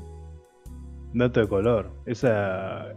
Dato 1.13 1.39
de 1.41 1.47
color. 1.47 1.89
Esa. 2.05 2.93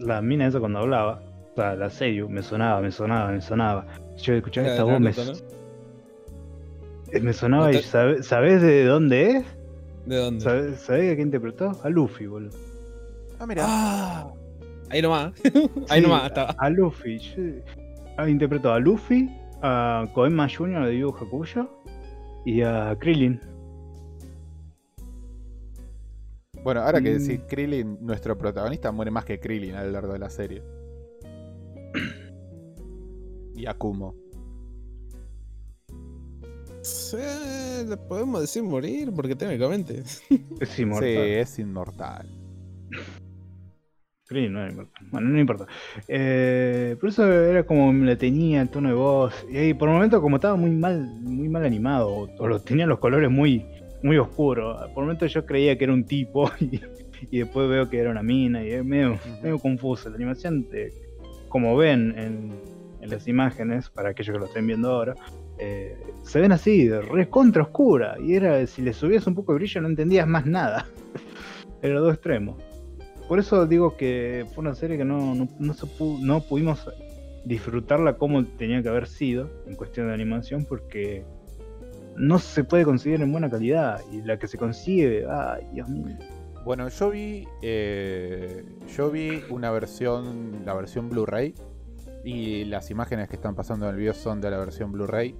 La 0.00 0.22
mina 0.22 0.46
esa 0.46 0.58
cuando 0.58 0.78
hablaba, 0.80 1.20
o 1.52 1.54
sea, 1.56 1.74
la 1.74 1.90
serie, 1.90 2.24
me 2.24 2.42
sonaba, 2.42 2.80
me 2.80 2.90
sonaba, 2.90 3.30
me 3.30 3.40
sonaba. 3.42 3.86
Yo 4.16 4.34
escuchaba 4.34 4.68
esta 4.68 4.84
voz, 4.84 5.00
me, 5.00 5.12
sonaba 7.32 7.70
y 7.72 7.74
¿No 7.74 7.80
te- 7.80 7.86
sabe- 7.86 8.22
¿sabés 8.22 8.62
de 8.62 8.84
dónde 8.86 9.30
es? 9.30 9.44
¿De 10.06 10.16
dónde? 10.16 10.40
¿Sabés, 10.42 10.80
sabés 10.80 11.12
a 11.12 11.14
quién 11.16 11.28
interpretó? 11.28 11.72
A 11.82 11.88
Luffy, 11.90 12.26
boludo. 12.26 12.56
ah 13.38 13.46
mira 13.46 13.62
Ah, 13.66 14.32
ahí 14.90 15.02
nomás. 15.02 15.32
ahí 15.90 16.00
Sí, 16.00 16.06
nomás 16.06 16.26
estaba. 16.26 16.54
A 16.58 16.70
Luffy. 16.70 17.18
yo- 17.18 17.62
ah, 18.16 18.28
interpretó 18.28 18.72
a 18.72 18.78
Luffy, 18.78 19.28
a 19.62 20.06
Koenma 20.14 20.48
Jr. 20.48 20.86
de 20.86 20.98
Yu 20.98 21.08
Hakusho 21.10 21.68
y 22.44 22.62
a 22.62 22.96
Krillin. 22.98 23.40
bueno 26.62 26.80
ahora 26.80 27.00
que 27.00 27.14
Mm. 27.14 27.18
decís 27.18 27.40
Krillin 27.48 27.98
nuestro 28.00 28.36
protagonista 28.36 28.90
muere 28.92 29.10
más 29.10 29.24
que 29.24 29.38
Krillin 29.38 29.74
a 29.76 29.84
lo 29.84 29.90
largo 29.92 30.12
de 30.12 30.18
la 30.18 30.30
serie 30.30 30.62
y 33.54 33.66
Akumo 33.66 34.14
Sí, 36.82 37.16
le 37.88 37.96
podemos 37.96 38.40
decir 38.42 38.62
morir 38.62 39.12
porque 39.14 39.34
técnicamente. 39.34 40.04
Es 40.60 40.78
inmortal. 40.78 41.08
sí 41.08 41.16
es 41.18 41.58
inmortal 41.58 42.28
Krillin 44.26 44.52
no 44.52 44.60
era 44.60 44.70
importante. 44.70 45.10
Bueno, 45.10 45.28
no 45.28 45.38
importa. 45.38 45.66
Eh, 46.08 46.96
por 46.98 47.08
eso 47.08 47.32
era 47.32 47.64
como 47.64 47.92
la 47.92 48.16
tenía 48.16 48.62
el 48.62 48.68
tono 48.68 48.88
de 48.88 48.94
voz. 48.94 49.46
Y 49.50 49.74
por 49.74 49.88
momentos 49.88 50.20
como 50.20 50.36
estaba 50.36 50.56
muy 50.56 50.70
mal, 50.70 51.06
muy 51.22 51.48
mal 51.48 51.64
animado, 51.64 52.08
o, 52.08 52.28
o 52.38 52.60
tenía 52.60 52.86
los 52.86 52.98
colores 52.98 53.30
muy, 53.30 53.64
muy 54.02 54.18
oscuros. 54.18 54.90
Por 54.94 55.04
momentos 55.04 55.32
yo 55.32 55.46
creía 55.46 55.78
que 55.78 55.84
era 55.84 55.92
un 55.92 56.04
tipo 56.04 56.50
y, 56.60 56.80
y 57.30 57.38
después 57.38 57.68
veo 57.68 57.88
que 57.88 57.98
era 57.98 58.10
una 58.10 58.22
mina 58.22 58.64
y 58.64 58.70
es 58.72 58.84
medio, 58.84 59.18
medio 59.42 59.58
confuso. 59.58 60.08
La 60.10 60.16
animación, 60.16 60.66
eh, 60.72 60.92
como 61.48 61.76
ven 61.76 62.14
en, 62.18 62.52
en 63.00 63.10
las 63.10 63.28
imágenes, 63.28 63.90
para 63.90 64.10
aquellos 64.10 64.34
que 64.34 64.40
lo 64.40 64.46
estén 64.46 64.66
viendo 64.66 64.90
ahora, 64.90 65.14
eh, 65.58 65.96
se 66.22 66.40
ven 66.40 66.52
así, 66.52 66.86
de 66.86 67.00
re 67.00 67.28
contra 67.28 67.62
oscura. 67.62 68.16
Y 68.20 68.34
era, 68.34 68.66
si 68.66 68.82
le 68.82 68.92
subías 68.92 69.26
un 69.26 69.34
poco 69.34 69.52
de 69.52 69.58
brillo 69.58 69.80
no 69.80 69.88
entendías 69.88 70.26
más 70.26 70.46
nada. 70.46 70.86
Era 71.82 72.00
dos 72.00 72.14
extremos. 72.14 72.56
Por 73.28 73.38
eso 73.38 73.66
digo 73.66 73.96
que 73.96 74.46
fue 74.54 74.62
una 74.62 74.74
serie 74.74 74.96
que 74.96 75.04
no, 75.04 75.34
no, 75.34 75.48
no 75.58 75.74
se 75.74 75.86
no 76.20 76.40
pudimos 76.40 76.88
disfrutarla 77.44 78.16
como 78.16 78.44
tenía 78.44 78.82
que 78.82 78.88
haber 78.88 79.06
sido 79.06 79.50
en 79.66 79.76
cuestión 79.76 80.08
de 80.08 80.14
animación 80.14 80.64
porque 80.64 81.24
no 82.16 82.38
se 82.38 82.64
puede 82.64 82.84
conseguir 82.84 83.20
en 83.20 83.30
buena 83.30 83.50
calidad 83.50 84.00
y 84.12 84.22
la 84.22 84.38
que 84.38 84.48
se 84.48 84.58
consigue, 84.58 85.26
ay 85.28 85.66
Dios 85.72 85.88
mío. 85.88 86.16
Bueno, 86.66 86.88
yo 86.88 87.10
vi. 87.10 87.46
eh, 87.62 88.64
yo 88.96 89.08
vi 89.08 89.40
una 89.50 89.70
versión. 89.70 90.64
La 90.64 90.74
versión 90.74 91.08
Blu-ray. 91.08 91.54
Y 92.24 92.64
las 92.64 92.90
imágenes 92.90 93.28
que 93.28 93.36
están 93.36 93.54
pasando 93.54 93.86
en 93.86 93.94
el 93.94 94.00
video 94.00 94.14
son 94.14 94.40
de 94.40 94.50
la 94.50 94.58
versión 94.58 94.90
Blu-ray. 94.90 95.36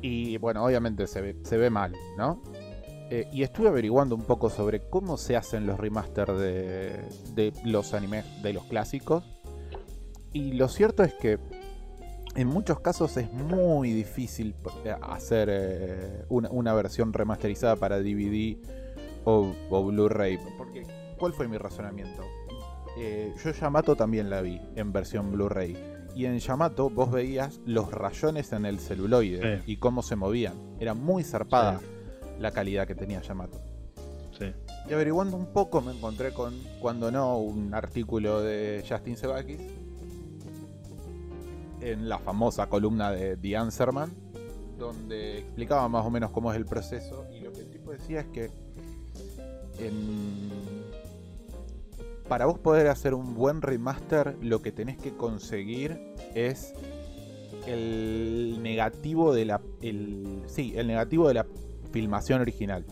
Y 0.00 0.36
bueno, 0.36 0.64
obviamente 0.64 1.08
se 1.08 1.20
ve, 1.20 1.36
se 1.42 1.56
ve 1.56 1.70
mal, 1.70 1.92
¿no? 2.16 2.40
Eh, 3.10 3.28
y 3.32 3.42
estuve 3.42 3.68
averiguando 3.68 4.14
un 4.14 4.22
poco 4.22 4.48
sobre 4.50 4.80
cómo 4.88 5.16
se 5.16 5.36
hacen 5.36 5.66
los 5.66 5.78
remaster 5.78 6.32
de, 6.32 7.00
de 7.34 7.52
los 7.64 7.92
animes 7.94 8.24
de 8.42 8.52
los 8.52 8.64
clásicos. 8.64 9.24
Y 10.32 10.52
lo 10.52 10.68
cierto 10.68 11.02
es 11.04 11.14
que 11.14 11.38
en 12.34 12.48
muchos 12.48 12.80
casos 12.80 13.16
es 13.16 13.32
muy 13.32 13.92
difícil 13.92 14.54
eh, 14.84 14.94
hacer 15.02 15.48
eh, 15.50 16.24
una, 16.28 16.50
una 16.50 16.74
versión 16.74 17.12
remasterizada 17.12 17.76
para 17.76 18.00
DVD 18.00 18.56
o, 19.24 19.52
o 19.70 19.84
Blu-ray. 19.84 20.38
Porque, 20.58 20.86
¿cuál 21.18 21.32
fue 21.32 21.46
mi 21.46 21.56
razonamiento? 21.58 22.22
Eh, 22.98 23.32
yo 23.44 23.50
Yamato 23.52 23.96
también 23.96 24.30
la 24.30 24.40
vi 24.40 24.60
en 24.76 24.92
versión 24.92 25.30
Blu-ray. 25.30 25.76
Y 26.16 26.26
en 26.26 26.38
Yamato 26.38 26.90
vos 26.90 27.10
veías 27.10 27.60
los 27.66 27.90
rayones 27.92 28.52
en 28.52 28.66
el 28.66 28.78
celuloide 28.78 29.62
y 29.66 29.76
cómo 29.78 30.02
se 30.02 30.14
movían. 30.14 30.54
Era 30.78 30.94
muy 30.94 31.24
zarpada 31.24 31.80
Sí. 31.80 31.86
La 32.40 32.50
calidad 32.50 32.86
que 32.86 32.94
tenía 32.94 33.20
Yamato. 33.22 33.58
Sí. 34.38 34.46
Y 34.88 34.92
averiguando 34.92 35.36
un 35.36 35.46
poco 35.46 35.80
me 35.80 35.92
encontré 35.92 36.32
con, 36.32 36.54
cuando 36.80 37.10
no, 37.10 37.38
un 37.38 37.72
artículo 37.74 38.40
de 38.42 38.84
Justin 38.88 39.16
Sebakis 39.16 39.60
en 41.80 42.08
la 42.08 42.18
famosa 42.18 42.66
columna 42.68 43.10
de 43.12 43.36
The 43.36 43.56
Answerman, 43.56 44.10
donde 44.78 45.38
explicaba 45.38 45.88
más 45.88 46.04
o 46.04 46.10
menos 46.10 46.30
cómo 46.30 46.50
es 46.50 46.56
el 46.56 46.64
proceso. 46.64 47.26
Y 47.32 47.40
lo 47.40 47.52
que 47.52 47.60
el 47.60 47.70
tipo 47.70 47.92
decía 47.92 48.20
es 48.20 48.26
que 48.26 48.50
en- 49.78 50.50
para 52.28 52.46
vos 52.46 52.58
poder 52.58 52.88
hacer 52.88 53.12
un 53.14 53.34
buen 53.34 53.60
remaster, 53.60 54.36
lo 54.40 54.62
que 54.62 54.72
tenés 54.72 54.96
que 54.96 55.14
conseguir 55.14 56.00
es 56.34 56.72
el 57.66 58.58
negativo 58.62 59.34
de 59.34 59.44
la. 59.44 59.60
El, 59.82 60.42
sí, 60.46 60.72
el 60.76 60.86
negativo 60.86 61.28
de 61.28 61.34
la 61.34 61.46
filmación 61.98 62.40
original. 62.40 62.84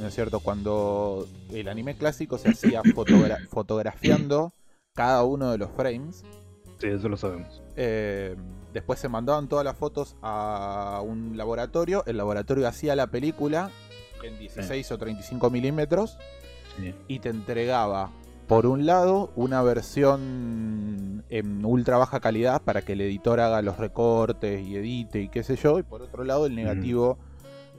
¿no 0.00 0.06
es 0.06 0.14
cierto? 0.14 0.40
Cuando 0.40 1.26
el 1.52 1.68
anime 1.68 1.94
clásico 1.94 2.38
se 2.38 2.48
hacía 2.50 2.80
fotogra- 2.94 3.46
fotografiando 3.48 4.54
cada 4.94 5.24
uno 5.24 5.50
de 5.50 5.58
los 5.58 5.70
frames, 5.72 6.24
Sí, 6.78 6.86
eso 6.86 7.08
lo 7.10 7.16
sabemos. 7.18 7.62
eh, 7.76 8.34
después 8.72 8.98
se 8.98 9.08
mandaban 9.10 9.48
todas 9.48 9.64
las 9.64 9.76
fotos 9.76 10.16
a 10.22 11.02
un 11.04 11.36
laboratorio, 11.36 12.02
el 12.06 12.16
laboratorio 12.16 12.66
hacía 12.66 12.96
la 12.96 13.08
película 13.08 13.70
en 14.24 14.38
16 14.38 14.90
o 14.92 14.96
35 14.98 15.50
milímetros 15.50 16.16
Sí. 16.78 16.94
y 17.08 17.18
te 17.18 17.28
entregaba, 17.28 18.10
por 18.46 18.64
un 18.66 18.86
lado, 18.86 19.32
una 19.36 19.60
versión 19.62 21.24
en 21.28 21.64
ultra 21.64 21.98
baja 21.98 22.20
calidad 22.20 22.62
para 22.62 22.82
que 22.82 22.92
el 22.94 23.00
editor 23.02 23.40
haga 23.40 23.60
los 23.62 23.76
recortes 23.76 24.66
y 24.66 24.76
edite 24.76 25.20
y 25.22 25.28
qué 25.28 25.42
sé 25.42 25.56
yo, 25.56 25.78
y 25.78 25.82
por 25.82 26.00
otro 26.02 26.24
lado 26.24 26.46
el 26.46 26.54
negativo 26.54 27.18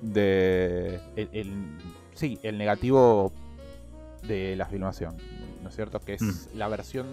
de... 0.01 0.99
El, 1.15 1.29
el- 1.33 1.77
sí, 2.13 2.39
el 2.43 2.57
negativo 2.57 3.31
de 4.27 4.55
la 4.55 4.65
filmación, 4.65 5.15
¿no 5.63 5.69
es 5.69 5.75
cierto? 5.75 5.99
Que 5.99 6.13
es 6.15 6.21
Mm. 6.21 6.57
la 6.57 6.67
versión... 6.67 7.07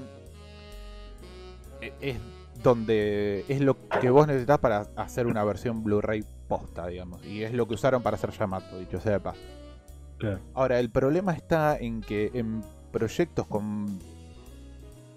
e- 1.81 1.92
Es 2.01 2.16
donde 2.62 3.44
es 3.49 3.61
lo 3.61 3.77
que 4.01 4.09
vos 4.11 4.27
necesitas 4.27 4.59
para 4.59 4.87
hacer 4.96 5.27
una 5.27 5.44
versión 5.44 5.85
Blu-ray 5.85 6.25
posta, 6.49 6.87
digamos. 6.87 7.25
Y 7.27 7.42
es 7.44 7.53
lo 7.53 7.68
que 7.68 7.75
usaron 7.75 8.03
para 8.03 8.16
hacer 8.16 8.31
Yamato, 8.31 8.79
dicho 8.79 8.99
sea 9.01 9.12
de 9.12 9.20
paso. 9.20 9.40
Claro. 10.18 10.40
Ahora, 10.55 10.81
el 10.81 10.88
problema 10.90 11.33
está 11.35 11.77
en 11.77 12.01
que 12.01 12.31
en 12.33 12.62
proyectos 12.92 13.46
con 13.46 13.99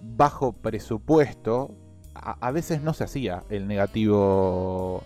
bajo 0.02 0.52
presupuesto, 0.52 1.72
a, 2.14 2.36
a 2.46 2.52
veces 2.52 2.82
no 2.82 2.94
se 2.94 3.06
hacía 3.06 3.44
el 3.50 3.68
negativo. 3.68 5.04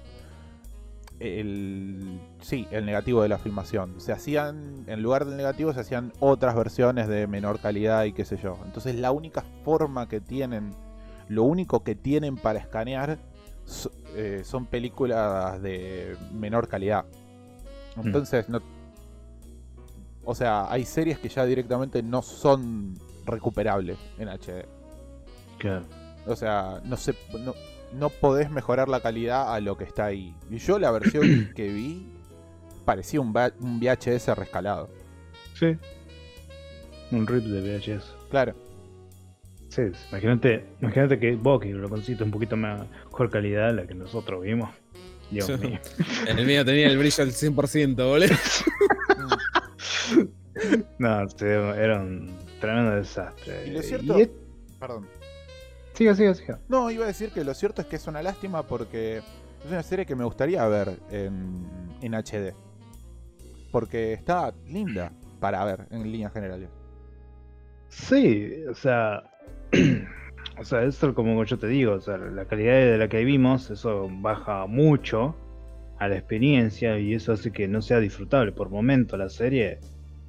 El, 1.20 2.20
sí, 2.42 2.68
el 2.72 2.86
negativo 2.86 3.22
de 3.22 3.30
la 3.30 3.38
filmación. 3.38 4.00
Se 4.02 4.12
hacían, 4.12 4.84
en 4.88 5.02
lugar 5.02 5.26
del 5.26 5.38
negativo, 5.38 5.74
se 5.74 5.80
hacían 5.80 6.12
otras 6.20 6.56
versiones 6.56 7.08
de 7.08 7.28
menor 7.28 7.60
calidad 7.60 8.04
y 8.04 8.14
qué 8.14 8.26
sé 8.26 8.38
yo. 8.38 8.58
Entonces, 8.66 8.96
la 8.96 9.12
única 9.12 9.44
forma 9.64 10.10
que 10.10 10.20
tienen, 10.20 10.72
lo 11.30 11.44
único 11.44 11.84
que 11.84 11.96
tienen 11.96 12.36
para 12.36 12.60
escanear 12.60 13.20
so- 13.66 13.92
eh, 14.16 14.42
son 14.44 14.66
películas 14.66 15.62
de 15.62 16.18
menor 16.34 16.68
calidad. 16.68 17.06
Entonces, 18.04 18.50
no, 18.50 18.60
o 20.26 20.36
sea, 20.36 20.72
hay 20.72 20.84
series 20.86 21.20
que 21.20 21.30
ya 21.30 21.46
directamente 21.46 22.02
no 22.02 22.22
son 22.22 22.96
recuperables 23.26 23.98
en 24.18 24.30
HD. 24.30 24.66
Claro. 25.60 25.86
O 26.26 26.36
sea, 26.36 26.82
no 26.86 26.98
sé, 26.98 27.14
no, 27.40 27.54
no 27.94 28.10
podés 28.10 28.50
mejorar 28.50 28.90
la 28.90 29.00
calidad 29.02 29.54
a 29.54 29.60
lo 29.60 29.78
que 29.78 29.84
está 29.84 30.06
ahí. 30.06 30.36
Y 30.50 30.58
yo 30.58 30.80
la 30.80 30.92
versión 30.92 31.52
que 31.56 31.70
vi 31.70 32.08
parecía 32.86 33.22
un, 33.22 33.34
un 33.60 33.80
VHS 33.80 34.36
rescalado. 34.38 34.90
Sí. 35.58 35.78
Un 37.12 37.28
rip 37.28 37.44
de 37.46 37.62
VHS. 37.78 38.16
Claro. 38.30 38.56
Sí, 39.70 39.82
imagínate, 40.12 40.66
imagínate 40.82 41.18
que 41.20 41.36
vos 41.36 41.60
que 41.60 41.70
lo 41.74 41.90
conseguiste 41.90 42.24
un 42.24 42.32
poquito 42.32 42.56
mejor 42.56 43.30
calidad 43.32 43.68
de 43.70 43.74
la 43.74 43.88
que 43.88 43.96
nosotros 43.96 44.44
vimos. 44.44 44.70
Dios 45.32 45.46
Sí. 45.48 45.54
mío. 45.68 45.80
El 46.28 46.46
mío 46.46 46.64
tenía 46.66 46.88
el 46.88 46.98
brillo 46.98 47.24
al 47.24 47.32
100%, 47.32 47.96
boludo. 47.96 48.28
No, 51.00 51.20
era 51.76 52.00
un 52.02 52.32
tremendo 52.62 52.92
desastre. 52.96 53.68
Y 53.68 53.72
lo 53.72 53.82
cierto... 53.82 54.20
Y 54.20 54.22
es- 54.24 54.30
Perdón. 54.80 55.08
Siga, 55.94 56.16
siga, 56.16 56.34
siga. 56.34 56.60
No, 56.70 56.90
iba 56.90 57.04
a 57.04 57.08
decir 57.08 57.30
que 57.32 57.44
lo 57.44 57.54
cierto 57.54 57.82
es 57.82 57.88
que 57.88 57.96
es 57.98 58.08
una 58.08 58.22
lástima 58.24 58.64
porque 58.64 59.18
es 59.18 59.72
una 59.72 59.84
serie 59.84 60.06
que 60.06 60.16
me 60.16 60.24
gustaría 60.24 60.66
ver 60.68 60.98
en, 61.12 61.66
en 62.02 62.14
HD. 62.16 62.54
Porque 63.72 64.14
está 64.14 64.54
linda 64.68 65.12
para 65.40 65.64
ver 65.66 65.88
en 65.92 66.04
líneas 66.12 66.34
generales. 66.34 66.70
Sí, 67.90 68.52
o 68.70 68.74
sea, 68.74 69.24
o 70.60 70.64
sea, 70.64 70.84
eso 70.84 71.14
como 71.14 71.44
yo 71.44 71.58
te 71.60 71.68
digo, 71.68 71.94
o 71.94 72.02
sea, 72.02 72.18
la 72.18 72.46
calidad 72.46 72.74
de 72.74 72.98
la 72.98 73.08
que 73.08 73.24
vimos, 73.24 73.70
eso 73.70 74.10
baja 74.12 74.66
mucho 74.66 75.36
a 76.00 76.08
la 76.08 76.16
experiencia 76.18 76.98
y 76.98 77.14
eso 77.14 77.34
hace 77.34 77.52
que 77.52 77.68
no 77.68 77.82
sea 77.82 78.00
disfrutable. 78.00 78.52
Por 78.52 78.70
momento 78.70 79.16
la 79.16 79.30
serie 79.30 79.80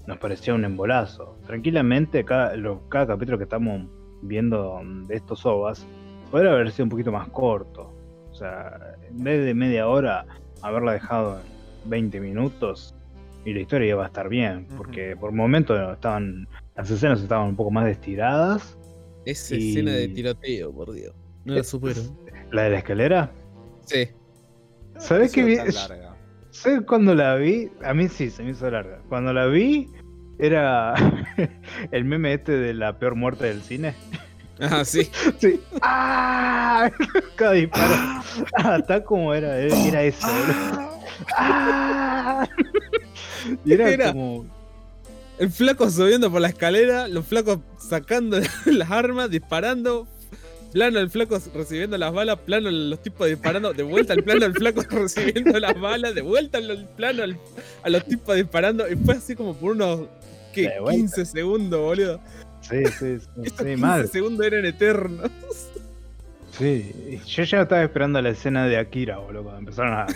nos 0.07 0.18
parecía 0.18 0.53
un 0.55 0.64
embolazo. 0.66 1.38
Tranquilamente, 1.46 2.24
cada, 2.24 2.55
lo- 2.57 2.87
cada 2.90 3.07
capítulo 3.07 3.38
que 3.38 3.44
estamos 3.44 3.88
viendo 4.25 4.81
de 5.07 5.15
estos 5.17 5.45
OVAs 5.47 5.87
podría 6.31 6.53
haber 6.53 6.71
sido 6.73 6.85
un 6.85 6.91
poquito 6.91 7.13
más 7.13 7.29
corto. 7.29 7.95
O 8.31 8.35
sea, 8.35 8.97
en 9.09 9.23
vez 9.23 9.45
de 9.45 9.55
media 9.55 9.87
hora, 9.89 10.27
haberla 10.63 10.93
dejado 10.95 11.39
en 11.85 11.91
20 11.91 12.20
minutos 12.20 12.95
y 13.45 13.53
la 13.55 13.61
historia 13.61 13.91
iba 13.91 14.03
a 14.03 14.07
estar 14.07 14.29
bien, 14.29 14.66
porque 14.77 15.16
por 15.16 15.31
momentos 15.33 15.79
estaban 15.93 16.49
las 16.75 16.91
escenas 16.91 17.22
estaban 17.22 17.49
un 17.51 17.57
poco 17.57 17.70
más 17.70 17.87
estiradas. 17.89 18.77
Esa 19.27 19.55
Y- 19.55 19.70
escena 19.70 19.93
de 19.93 20.09
tiroteo, 20.09 20.72
por 20.72 20.93
Dios. 20.93 21.14
No 21.45 21.55
la 21.55 21.62
supero. 21.62 22.01
La 22.51 22.62
de 22.64 22.70
la 22.70 22.79
escalera, 22.79 23.31
Sí. 23.85 24.09
¿sabes 24.99 25.33
qué 25.33 25.45
vi? 25.45 25.57
¿Sabes 26.51 26.83
cuando 26.87 27.14
la 27.14 27.35
vi? 27.37 27.70
A 27.85 27.95
mí 27.95 28.09
sí, 28.09 28.31
se 28.31 28.43
me 28.43 28.51
hizo 28.51 28.70
larga. 28.70 29.01
Cuando 29.09 29.33
la 29.33 29.47
vi, 29.47 29.89
era 30.39 30.95
el 31.91 32.05
meme 32.05 32.35
este 32.35 32.53
de 32.53 32.74
la 32.74 32.99
peor 32.99 33.14
muerte 33.14 33.47
del 33.47 33.62
cine. 33.62 33.95
Ah, 34.61 34.85
sí. 34.85 35.11
Sí. 35.41 35.61
¡Ah! 35.82 36.91
Cada 37.37 37.53
disparo. 37.53 37.95
Ah, 38.57 38.78
tal 38.87 39.05
como 39.05 39.35
era, 39.35 39.59
era 39.59 40.03
eso. 40.03 40.26
¡Ah! 41.37 42.47
Y 43.64 43.72
era, 43.72 43.91
Era. 43.91 44.12
como. 44.12 44.47
El 45.39 45.51
flaco 45.51 45.91
subiendo 45.91 46.30
por 46.30 46.41
la 46.41 46.49
escalera, 46.49 47.09
los 47.09 47.26
flacos 47.26 47.59
sacando 47.78 48.39
las 48.66 48.91
armas, 48.91 49.30
disparando. 49.30 50.07
Plano 50.75 50.99
el 50.99 51.09
flaco 51.09 51.39
recibiendo 51.55 51.97
las 51.97 52.12
balas, 52.12 52.37
plano 52.41 52.70
los 52.70 53.01
tipos 53.01 53.29
disparando, 53.29 53.72
de 53.72 53.83
vuelta 53.85 54.12
al 54.12 54.22
plano 54.25 54.45
el 54.45 54.53
flaco 54.55 54.83
recibiendo 54.91 55.59
las 55.61 55.81
balas, 55.81 56.14
de 56.14 56.20
vuelta 56.20 56.59
al 56.59 56.87
plano 56.97 57.22
al- 57.22 57.39
a 57.85 57.89
los 57.89 58.05
tipos 58.05 58.35
disparando. 58.37 58.87
Y 58.91 58.97
fue 58.97 59.14
así 59.14 59.35
como 59.37 59.55
por 59.55 59.70
unos 59.72 60.01
¿qué? 60.53 60.68
De 60.68 60.81
vuelta. 60.81 60.99
15 61.01 61.25
segundos, 61.27 61.81
boludo. 61.81 62.20
Sí, 62.61 62.85
sí, 62.87 63.18
sí, 63.20 63.27
Estos 63.45 63.59
sí, 63.66 63.72
15 63.72 63.77
mal. 63.77 64.09
segundos 64.09 64.45
eran 64.47 64.66
eternos. 64.66 65.31
Sí, 66.51 67.20
yo 67.27 67.43
ya 67.45 67.62
estaba 67.62 67.83
esperando 67.83 68.20
la 68.22 68.31
escena 68.31 68.66
de 68.66 68.77
Akira, 68.77 69.18
boludo, 69.18 69.43
cuando 69.45 69.61
empezaron 69.61 69.93
a, 69.95 70.07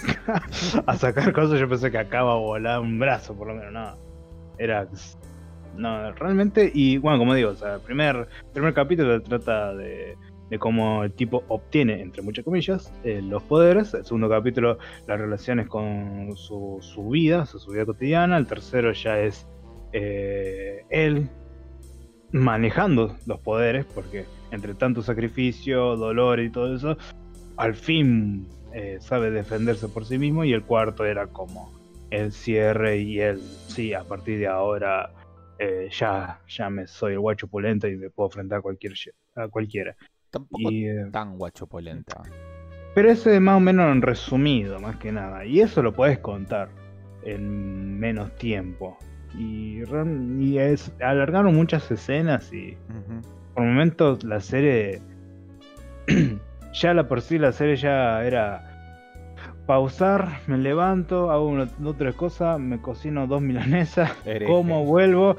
a 0.86 0.96
sacar 0.96 1.32
cosas, 1.32 1.58
yo 1.58 1.68
pensé 1.68 1.90
que 1.90 1.98
acaba 1.98 2.32
a 2.32 2.36
volar 2.36 2.80
un 2.80 2.98
brazo, 2.98 3.34
por 3.36 3.48
lo 3.48 3.54
menos, 3.54 3.72
no. 3.72 3.96
Era. 4.58 4.86
No, 5.76 6.10
realmente, 6.12 6.70
y 6.74 6.98
bueno, 6.98 7.18
como 7.18 7.34
digo, 7.34 7.50
o 7.50 7.54
sea, 7.54 7.74
el 7.76 7.80
primer, 7.80 8.26
primer 8.52 8.74
capítulo 8.74 9.20
trata 9.22 9.74
de, 9.74 10.16
de 10.50 10.58
cómo 10.58 11.04
el 11.04 11.12
tipo 11.12 11.44
obtiene, 11.48 12.00
entre 12.00 12.22
muchas 12.22 12.44
comillas, 12.44 12.92
eh, 13.04 13.20
los 13.22 13.42
poderes. 13.42 13.94
El 13.94 14.04
segundo 14.04 14.28
capítulo, 14.28 14.78
las 15.06 15.20
relaciones 15.20 15.68
con 15.68 16.34
su, 16.36 16.78
su 16.80 17.08
vida, 17.08 17.46
su, 17.46 17.70
vida 17.70 17.84
cotidiana. 17.84 18.38
El 18.38 18.46
tercero 18.46 18.92
ya 18.92 19.20
es 19.20 19.46
eh, 19.92 20.84
él 20.90 21.28
manejando 22.32 23.16
los 23.26 23.40
poderes, 23.40 23.84
porque 23.86 24.24
entre 24.50 24.74
tanto 24.74 25.02
sacrificio, 25.02 25.96
dolor 25.96 26.40
y 26.40 26.50
todo 26.50 26.74
eso, 26.74 26.96
al 27.56 27.74
fin 27.74 28.46
eh, 28.72 28.98
sabe 29.00 29.30
defenderse 29.30 29.88
por 29.88 30.06
sí 30.06 30.18
mismo. 30.18 30.44
Y 30.44 30.52
el 30.52 30.62
cuarto 30.62 31.04
era 31.04 31.26
como 31.26 31.72
el 32.10 32.32
cierre 32.32 32.98
y 32.98 33.20
él, 33.20 33.40
sí, 33.40 33.92
a 33.92 34.04
partir 34.04 34.38
de 34.38 34.46
ahora 34.46 35.12
ya, 35.90 36.40
ya 36.46 36.70
me 36.70 36.86
soy 36.86 37.14
el 37.14 37.18
guacho 37.18 37.48
pulento 37.48 37.88
y 37.88 37.96
me 37.96 38.10
puedo 38.10 38.28
enfrentar 38.28 38.60
a 38.60 39.48
cualquiera. 39.48 39.96
Tampoco 40.38 40.70
Y, 40.70 40.86
eh, 40.88 41.06
tan 41.12 41.36
guachopolenta. 41.38 42.22
pero 42.94 43.10
ese 43.10 43.34
es 43.36 43.40
más 43.40 43.56
o 43.56 43.60
menos 43.60 43.90
en 43.92 44.02
resumido, 44.02 44.78
más 44.80 44.96
que 44.96 45.12
nada. 45.12 45.44
Y 45.44 45.60
eso 45.60 45.82
lo 45.82 45.92
puedes 45.92 46.18
contar 46.20 46.68
en 47.24 47.98
menos 47.98 48.34
tiempo. 48.36 48.98
Y, 49.38 49.82
real- 49.84 50.36
y 50.40 50.58
es, 50.58 50.90
alargaron 51.00 51.54
muchas 51.54 51.90
escenas 51.90 52.52
y 52.52 52.76
Ujú. 52.88 53.20
por 53.54 53.64
momentos 53.64 54.24
la 54.24 54.40
serie 54.40 55.00
ya 56.72 56.94
la 56.94 57.06
por 57.08 57.20
sí 57.20 57.38
la 57.38 57.52
serie 57.52 57.76
ya 57.76 58.24
era 58.24 58.64
pausar, 59.66 60.28
me 60.46 60.56
levanto, 60.58 61.30
hago 61.30 61.46
una, 61.46 61.68
otra 61.84 62.12
cosa, 62.12 62.56
me 62.58 62.80
cocino 62.80 63.26
dos 63.26 63.42
milanesas, 63.42 64.10
como 64.46 64.84
vuelvo, 64.86 65.36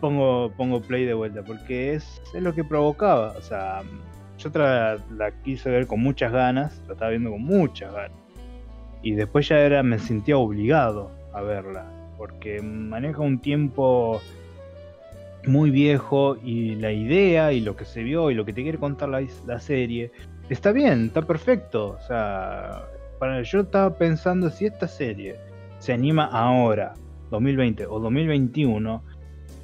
pongo 0.00 0.50
pongo 0.56 0.80
play 0.80 1.04
de 1.04 1.12
vuelta, 1.14 1.42
porque 1.42 1.92
es, 1.94 2.22
es 2.34 2.42
lo 2.42 2.54
que 2.54 2.64
provocaba, 2.64 3.32
o 3.32 3.42
sea, 3.42 3.82
yo 4.38 4.50
la 4.50 5.32
quise 5.44 5.70
ver 5.70 5.86
con 5.86 6.00
muchas 6.00 6.32
ganas, 6.32 6.80
la 6.86 6.94
estaba 6.94 7.10
viendo 7.10 7.30
con 7.30 7.42
muchas 7.42 7.92
ganas. 7.92 8.18
Y 9.02 9.12
después 9.12 9.48
ya 9.48 9.58
era 9.58 9.82
me 9.82 9.98
sentía 9.98 10.36
obligado 10.36 11.10
a 11.32 11.42
verla, 11.42 11.86
porque 12.16 12.60
maneja 12.62 13.20
un 13.20 13.40
tiempo 13.40 14.20
muy 15.46 15.70
viejo 15.70 16.36
y 16.42 16.74
la 16.76 16.92
idea 16.92 17.52
y 17.52 17.60
lo 17.60 17.76
que 17.76 17.84
se 17.84 18.02
vio 18.02 18.30
y 18.30 18.34
lo 18.34 18.44
que 18.44 18.52
te 18.52 18.62
quiere 18.62 18.78
contar 18.78 19.08
la, 19.08 19.24
la 19.46 19.60
serie 19.60 20.10
está 20.48 20.72
bien, 20.72 21.06
está 21.06 21.22
perfecto. 21.22 21.96
O 21.98 22.00
sea, 22.06 22.84
para, 23.18 23.42
yo 23.42 23.60
estaba 23.60 23.96
pensando 23.96 24.50
si 24.50 24.66
esta 24.66 24.88
serie 24.88 25.36
se 25.78 25.92
anima 25.92 26.24
ahora, 26.24 26.94
2020 27.30 27.86
o 27.86 28.00
2021, 28.00 29.02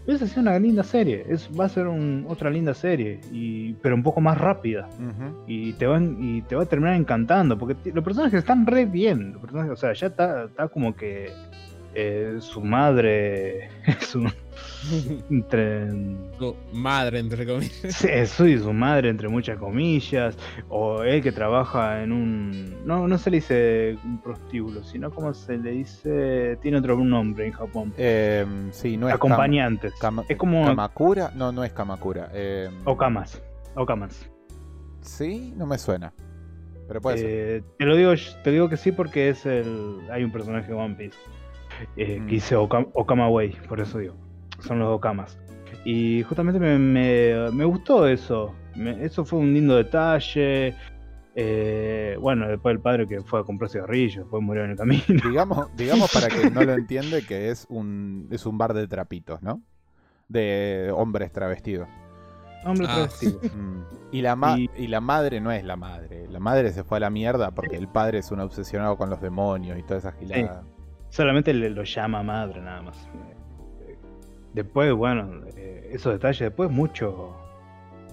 esa 0.07 0.25
es 0.27 0.37
una 0.37 0.59
linda 0.59 0.83
serie, 0.83 1.25
es, 1.29 1.49
va 1.59 1.65
a 1.65 1.69
ser 1.69 1.87
un- 1.87 2.27
otra 2.29 2.51
linda 2.51 2.75
serie, 2.75 3.21
y, 3.33 3.73
pero 3.75 3.95
un 3.95 4.03
poco 4.03 4.21
más 4.21 4.37
rápida. 4.39 4.89
Y 5.47 5.73
te 5.75 5.87
van 5.87 6.17
y 6.21 6.43
te 6.43 6.55
va 6.57 6.65
a 6.65 6.67
terminar 6.67 6.95
encantando 6.95 7.57
porque 7.59 7.75
los 7.93 8.05
personajes 8.05 8.39
están 8.41 8.67
re 8.67 8.85
bien 8.85 9.33
los 9.33 9.41
personajes, 9.41 9.73
o 9.73 9.77
sea 9.77 9.93
ya 9.95 10.09
está, 10.09 10.45
está 10.45 10.69
como 10.69 10.95
que 10.95 11.31
eh, 11.95 12.37
su 12.41 12.61
madre 12.61 13.69
es 13.87 14.15
un 14.15 14.31
entre 15.31 15.91
Su 16.39 16.55
Madre, 16.73 17.19
entre 17.19 17.47
comillas. 17.47 17.95
sí, 17.95 18.09
su 18.27 18.47
y 18.47 18.59
su 18.59 18.73
madre 18.73 19.09
entre 19.09 19.29
muchas 19.29 19.59
comillas 19.59 20.37
o 20.69 21.03
él 21.03 21.23
que 21.23 21.33
trabaja 21.33 22.03
en 22.03 22.13
un 22.13 22.87
no 22.87 23.09
no 23.09 23.19
se 23.19 23.31
le 23.31 23.37
dice 23.39 23.97
un 24.05 24.21
prostíbulo 24.21 24.85
sino 24.85 25.11
como 25.11 25.33
se 25.35 25.57
le 25.57 25.71
dice 25.73 26.59
tiene 26.61 26.79
otro 26.79 26.97
nombre 26.97 27.47
en 27.47 27.53
Japón 27.53 27.93
Em, 27.97 28.71
sí, 28.73 28.97
no 28.97 29.09
es 29.09 29.15
Kam- 29.15 29.17
acompañantes 29.17 29.95
es 30.29 30.37
como 30.37 30.65
Kamakura. 30.67 31.33
No, 31.35 31.51
no 31.53 31.65
es 31.65 31.73
Kamakura. 31.73 32.31
Em, 32.35 32.73
okamas 32.85 33.43
okamas 33.75 34.29
Sí, 35.01 35.53
no 35.57 35.67
me 35.67 35.77
suena. 35.79 36.13
Pero 36.89 37.01
puede 37.01 37.19
ser. 37.19 37.29
Eh, 37.31 37.63
te 37.79 37.85
lo 37.87 37.97
digo, 37.97 38.13
te 38.43 38.51
digo 38.51 38.69
que 38.69 38.77
sí 38.77 38.93
porque 38.93 39.29
es 39.31 39.45
el. 39.47 40.01
Hay 40.11 40.23
un 40.25 40.31
personaje 40.33 40.69
de 40.69 40.75
One 40.75 40.95
Piece 40.95 41.17
eh, 41.97 42.19
Mm. 42.21 42.27
que 42.27 42.33
dice 42.35 42.57
Oka- 42.57 42.89
Okama 42.95 43.29
Way, 43.29 43.57
por 43.69 43.81
eso 43.81 43.99
digo. 43.99 44.15
Son 44.61 44.79
los 44.79 44.89
Okamas. 44.89 45.39
Y 45.85 46.23
justamente 46.23 46.59
me, 46.61 46.79
me- 46.79 47.51
me 47.53 47.65
gustó 47.65 48.07
eso. 48.09 48.55
Me- 48.75 49.05
eso 49.05 49.25
fue 49.25 49.39
un 49.39 49.53
lindo 49.53 49.77
detalle. 49.77 50.75
Eh, 51.37 52.17
bueno, 52.21 52.47
después 52.49 52.75
el 52.75 52.81
padre 52.81 53.07
que 53.07 53.21
fue 53.23 53.41
a 53.41 53.43
comprar 53.43 53.69
cigarrillos, 53.69 54.19
después 54.25 54.43
murió 54.43 54.65
en 54.65 54.71
el 54.71 54.77
camino. 54.77 55.03
Digamos, 55.29 55.69
digamos 55.77 56.13
para 56.13 56.29
que 56.29 56.49
no 56.51 56.63
lo 56.63 56.73
entiende 56.75 57.27
que 57.27 57.51
es 57.51 57.67
un, 57.69 58.29
es 58.31 58.47
un 58.47 58.57
bar 58.57 58.73
de 58.73 58.87
trapitos, 58.87 59.43
¿no? 59.43 59.61
De 60.29 60.91
hombres 60.95 61.33
travestidos. 61.33 61.89
Hombre 62.65 62.87
Ah. 62.89 62.95
travestido. 62.95 63.41
Mm. 63.43 63.83
Y, 64.13 64.23
la 64.23 64.37
ma- 64.37 64.59
Y- 64.59 64.71
y 64.77 64.87
la 64.87 65.01
madre 65.01 65.41
no 65.41 65.51
es 65.53 65.65
la 65.65 65.77
madre. 65.77 66.29
La 66.31 66.39
madre 66.39 66.73
se 66.73 66.85
fue 66.85 66.99
a 66.99 67.01
la 67.01 67.11
mierda 67.11 67.51
porque 67.51 67.77
el 67.77 67.89
padre 67.89 68.19
es 68.19 68.31
un 68.31 68.41
obsesionado 68.41 68.97
con 68.97 69.11
los 69.11 69.21
demonios 69.21 69.77
y 69.79 69.83
toda 69.83 69.99
esa 69.99 70.13
gilada. 70.13 70.63
Solamente 71.15 71.55
le, 71.55 71.71
lo 71.71 71.85
llama 71.85 72.25
madre, 72.25 72.61
nada 72.61 72.83
más. 72.83 73.09
Después, 74.53 74.93
bueno, 74.95 75.43
eh, 75.57 75.91
esos 75.93 76.13
detalles, 76.13 76.41
después 76.41 76.69
mucho. 76.73 77.37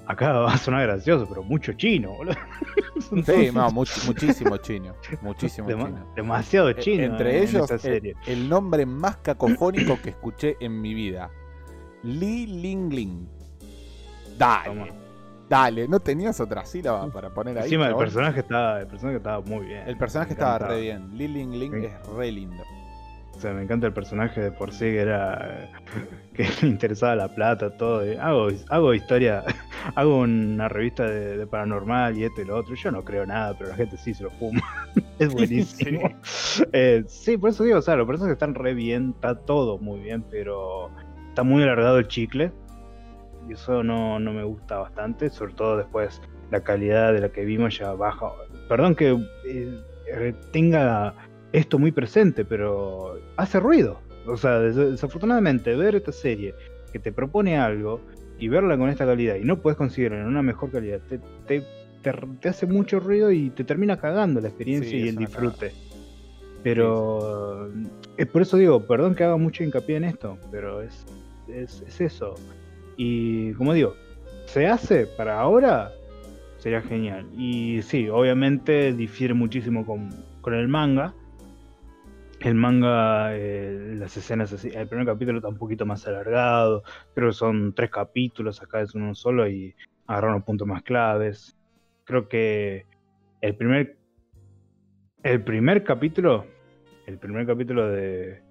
Acá 0.05 0.31
va 0.33 0.53
a 0.53 0.57
sonar 0.57 0.83
gracioso, 0.83 1.25
pero 1.27 1.41
mucho 1.41 1.73
chino, 1.73 2.11
boludo. 2.11 2.35
Sí, 3.25 3.49
no, 3.51 3.71
much- 3.71 4.05
muchísimo 4.05 4.57
chino. 4.57 4.93
Muchísimo 5.23 5.67
chino. 5.67 6.13
demasiado 6.15 6.69
Eh, 6.69 6.75
chino. 6.75 7.03
Entre 7.05 7.37
en 7.39 7.43
ellos, 7.43 7.71
el, 8.27 8.47
nombre 8.47 8.85
más 8.85 9.17
cacofónico 9.17 9.99
que 9.99 10.11
escuché 10.11 10.55
en 10.59 10.79
mi 10.79 10.93
vida. 10.93 11.31
Li 12.03 12.45
Ling 12.45 12.93
Ling. 12.93 13.27
Dale. 14.37 14.65
Toma. 14.65 14.87
Dale, 15.49 15.87
¿no 15.87 15.99
tenías 15.99 16.39
otra 16.39 16.63
sílaba 16.65 17.07
para 17.11 17.31
poner 17.31 17.57
ahí? 17.57 17.63
Encima 17.63 17.87
el 17.87 17.95
personaje 17.95 18.41
estaba, 18.41 18.79
el 18.81 18.87
personaje 18.87 19.17
estaba 19.17 19.41
muy 19.41 19.65
bien. 19.65 19.87
El 19.87 19.97
personaje 19.97 20.33
estaba 20.33 20.59
re 20.59 20.81
bien. 20.81 21.17
Li 21.17 21.27
Ling 21.27 21.51
Ling 21.59 21.73
Sí. 21.81 21.85
es 21.87 22.07
re 22.15 22.31
lindo. 22.31 22.63
O 23.35 23.39
sea, 23.39 23.53
me 23.53 23.63
encanta 23.63 23.87
el 23.87 23.93
personaje 23.93 24.41
de 24.41 24.51
por 24.51 24.71
sí 24.71 24.85
que 24.85 24.99
era 24.99 25.69
que 26.33 26.47
le 26.61 26.67
interesaba 26.67 27.15
la 27.15 27.33
plata, 27.33 27.75
todo. 27.77 28.05
y 28.05 28.15
hago, 28.15 28.49
hago 28.69 28.93
historia, 28.93 29.43
hago 29.95 30.19
una 30.19 30.67
revista 30.69 31.05
de, 31.05 31.37
de 31.37 31.47
paranormal 31.47 32.17
y 32.17 32.25
esto 32.25 32.41
y 32.41 32.45
lo 32.45 32.57
otro. 32.57 32.75
Yo 32.75 32.91
no 32.91 33.03
creo 33.03 33.25
nada, 33.25 33.57
pero 33.57 33.69
la 33.71 33.75
gente 33.75 33.97
sí 33.97 34.13
se 34.13 34.23
lo 34.23 34.31
fuma. 34.31 34.61
es 35.19 35.33
buenísimo. 35.33 36.09
Eh, 36.73 37.03
sí, 37.07 37.37
por 37.37 37.49
eso 37.49 37.63
digo, 37.63 37.79
o 37.79 37.81
sea, 37.81 37.95
los 37.95 38.07
personajes 38.07 38.33
están 38.33 38.55
re 38.55 38.73
bien, 38.73 39.13
está 39.15 39.35
todo 39.35 39.77
muy 39.79 39.99
bien, 40.01 40.23
pero 40.29 40.91
está 41.29 41.43
muy 41.43 41.63
alargado 41.63 41.99
el 41.99 42.07
chicle. 42.07 42.51
Y 43.49 43.53
eso 43.53 43.83
no, 43.83 44.19
no 44.19 44.33
me 44.33 44.43
gusta 44.43 44.77
bastante, 44.77 45.29
sobre 45.29 45.53
todo 45.53 45.77
después 45.77 46.21
la 46.51 46.61
calidad 46.61 47.13
de 47.13 47.21
la 47.21 47.29
que 47.29 47.43
vimos 47.43 47.77
ya 47.77 47.93
baja. 47.93 48.27
Perdón 48.67 48.95
que 48.95 49.11
eh, 49.47 49.81
eh, 50.07 50.33
tenga 50.51 51.15
esto 51.53 51.77
muy 51.79 51.91
presente, 51.91 52.45
pero 52.45 53.19
hace 53.37 53.59
ruido. 53.59 53.99
O 54.27 54.37
sea, 54.37 54.59
des- 54.59 54.75
desafortunadamente 54.75 55.75
ver 55.75 55.95
esta 55.95 56.11
serie 56.11 56.53
que 56.93 56.99
te 56.99 57.11
propone 57.11 57.57
algo 57.57 58.01
y 58.37 58.47
verla 58.47 58.77
con 58.77 58.89
esta 58.89 59.05
calidad 59.05 59.35
y 59.35 59.43
no 59.43 59.57
puedes 59.61 59.77
conseguirla 59.77 60.19
en 60.21 60.27
una 60.27 60.41
mejor 60.41 60.71
calidad, 60.71 60.99
te, 61.09 61.19
te, 61.47 61.63
te- 62.01 62.13
te 62.39 62.49
hace 62.49 62.65
mucho 62.65 62.99
ruido 62.99 63.31
y 63.31 63.49
te 63.51 63.63
termina 63.63 63.97
cagando 63.97 64.39
la 64.41 64.47
experiencia 64.49 64.89
Sí, 64.97 65.05
y 65.05 65.07
el 65.09 65.15
disfrute. 65.17 65.73
Pero 66.63 67.69
es 68.17 68.27
por 68.27 68.41
eso 68.43 68.57
digo, 68.57 68.85
perdón 68.85 69.15
que 69.15 69.23
haga 69.23 69.37
mucho 69.37 69.63
hincapié 69.63 69.97
en 69.97 70.03
esto, 70.03 70.37
pero 70.51 70.81
es, 70.81 71.05
es, 71.47 71.83
es 71.87 72.01
eso. 72.01 72.35
Y 72.97 73.53
como 73.53 73.73
digo, 73.73 73.95
se 74.45 74.67
hace 74.67 75.07
para 75.07 75.39
ahora, 75.39 75.91
sería 76.59 76.81
genial. 76.81 77.25
Y 77.35 77.81
sí, 77.81 78.09
obviamente 78.09 78.93
difiere 78.93 79.33
muchísimo 79.33 79.85
con, 79.85 80.09
con 80.41 80.53
el 80.53 80.67
manga. 80.67 81.13
El 82.43 82.55
manga, 82.55 83.35
eh, 83.35 83.93
las 83.97 84.17
escenas 84.17 84.51
así, 84.51 84.69
el 84.73 84.87
primer 84.87 85.05
capítulo 85.05 85.37
está 85.37 85.49
un 85.49 85.57
poquito 85.57 85.85
más 85.85 86.07
alargado, 86.07 86.83
creo 87.13 87.29
que 87.29 87.33
son 87.35 87.73
tres 87.75 87.91
capítulos, 87.91 88.61
acá 88.63 88.81
es 88.81 88.95
uno 88.95 89.13
solo 89.13 89.47
y 89.47 89.75
agarraron 90.07 90.37
los 90.37 90.43
puntos 90.43 90.67
más 90.67 90.81
claves. 90.81 91.55
Creo 92.03 92.27
que 92.27 92.85
el 93.41 93.55
primer 93.55 93.95
el 95.23 95.43
primer 95.43 95.83
capítulo, 95.83 96.45
el 97.05 97.19
primer 97.19 97.45
capítulo 97.45 97.87
de 97.89 98.41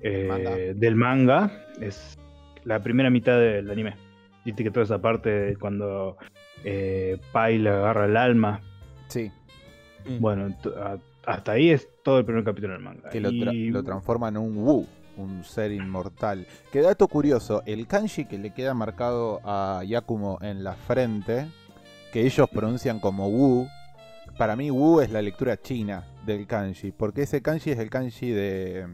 eh, 0.00 0.26
Manga. 0.28 0.56
del 0.76 0.94
manga 0.94 1.64
es 1.80 2.16
la 2.62 2.80
primera 2.84 3.10
mitad 3.10 3.36
del 3.36 3.68
anime. 3.68 3.96
Viste 4.44 4.62
que 4.62 4.70
toda 4.70 4.84
esa 4.84 5.02
parte 5.02 5.28
de 5.28 5.56
cuando 5.56 6.16
eh, 6.62 7.18
Pai 7.32 7.58
le 7.58 7.70
agarra 7.70 8.04
el 8.04 8.16
alma. 8.16 8.60
Sí, 9.08 9.30
Mm. 10.04 10.20
Bueno, 10.20 10.56
a- 10.76 10.96
hasta 11.28 11.52
ahí 11.52 11.70
es 11.70 11.88
todo 12.02 12.18
el 12.18 12.24
primer 12.24 12.44
capítulo 12.44 12.72
del 12.74 12.82
manga. 12.82 13.08
que 13.10 13.20
lo, 13.20 13.30
tra- 13.30 13.52
Y- 13.54 13.70
lo 13.70 13.82
transforma 13.82 14.28
en 14.28 14.36
un 14.38 14.56
Wu, 14.56 14.86
un 15.16 15.44
ser 15.44 15.72
inmortal. 15.72 16.46
Que 16.72 16.80
dato 16.80 17.06
curioso, 17.08 17.62
el 17.66 17.86
kanji 17.86 18.24
que 18.24 18.38
le 18.38 18.52
queda 18.54 18.74
marcado 18.74 19.40
a 19.44 19.82
Yakumo 19.86 20.38
en 20.42 20.64
la 20.64 20.74
frente, 20.74 21.46
que 22.12 22.22
ellos 22.26 22.48
pronuncian 22.50 22.98
como 23.00 23.28
Wu, 23.28 23.66
para 24.38 24.56
mí 24.56 24.70
Wu 24.70 25.00
es 25.00 25.10
la 25.10 25.20
lectura 25.20 25.56
china 25.60 26.04
del 26.24 26.46
kanji, 26.46 26.92
porque 26.92 27.22
ese 27.22 27.42
kanji 27.42 27.70
es 27.72 27.78
el 27.78 27.90
kanji 27.90 28.30
de, 28.30 28.86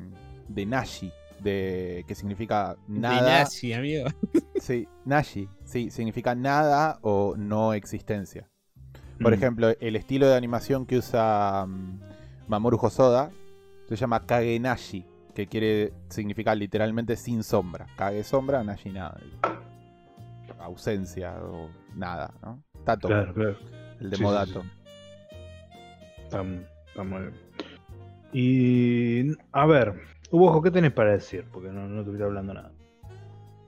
de 0.49 0.67
Nashi, 0.67 1.13
de, 1.41 2.05
que 2.09 2.15
significa 2.15 2.77
nada. 2.89 3.23
De 3.23 3.31
Nashi, 3.45 3.73
amigo. 3.75 4.07
Sí, 4.61 4.89
Nashi, 5.05 5.47
sí, 5.65 5.91
significa 5.91 6.35
nada 6.35 6.99
o 7.03 7.35
no 7.37 7.75
existencia. 7.75 8.49
Por 9.21 9.31
Mm. 9.33 9.35
ejemplo, 9.35 9.69
el 9.79 9.95
estilo 9.97 10.27
de 10.29 10.37
animación 10.37 10.87
que 10.87 10.97
usa 10.97 11.67
mm, 11.69 12.01
Mamoru 12.49 12.79
Hosoda 12.81 13.31
se 13.89 13.97
llama 13.97 14.21
Kage 14.27 14.59
Nashi, 14.61 15.05
que 15.35 15.47
quiere 15.47 15.93
significar 16.09 16.57
literalmente 16.57 17.17
sin 17.17 17.43
sombra. 17.43 17.87
Kage 17.97 18.25
sombra, 18.25 18.63
Nashi 18.65 18.91
nada. 18.91 19.19
Ausencia 20.59 21.35
o 21.43 21.69
nada, 21.95 22.33
¿no? 22.43 22.63
Tato, 22.85 23.09
Claro, 23.09 23.35
claro. 23.35 23.57
el 24.01 24.11
de 24.11 24.17
Sí, 24.17 24.17
sí, 24.17 24.23
Modato. 24.23 24.63
sí. 24.63 24.69
Está, 26.25 26.43
está 26.89 27.03
muy 27.05 27.21
bien. 27.21 27.35
Y 28.33 29.37
a 29.53 29.67
ver, 29.67 29.95
Ojo, 30.31 30.61
¿qué 30.63 30.71
tenés 30.73 30.93
para 30.93 31.13
decir? 31.13 31.45
Porque 31.53 31.69
no, 31.69 31.87
no 31.87 32.01
estoy 32.01 32.21
hablando 32.23 32.55
nada. 32.55 32.73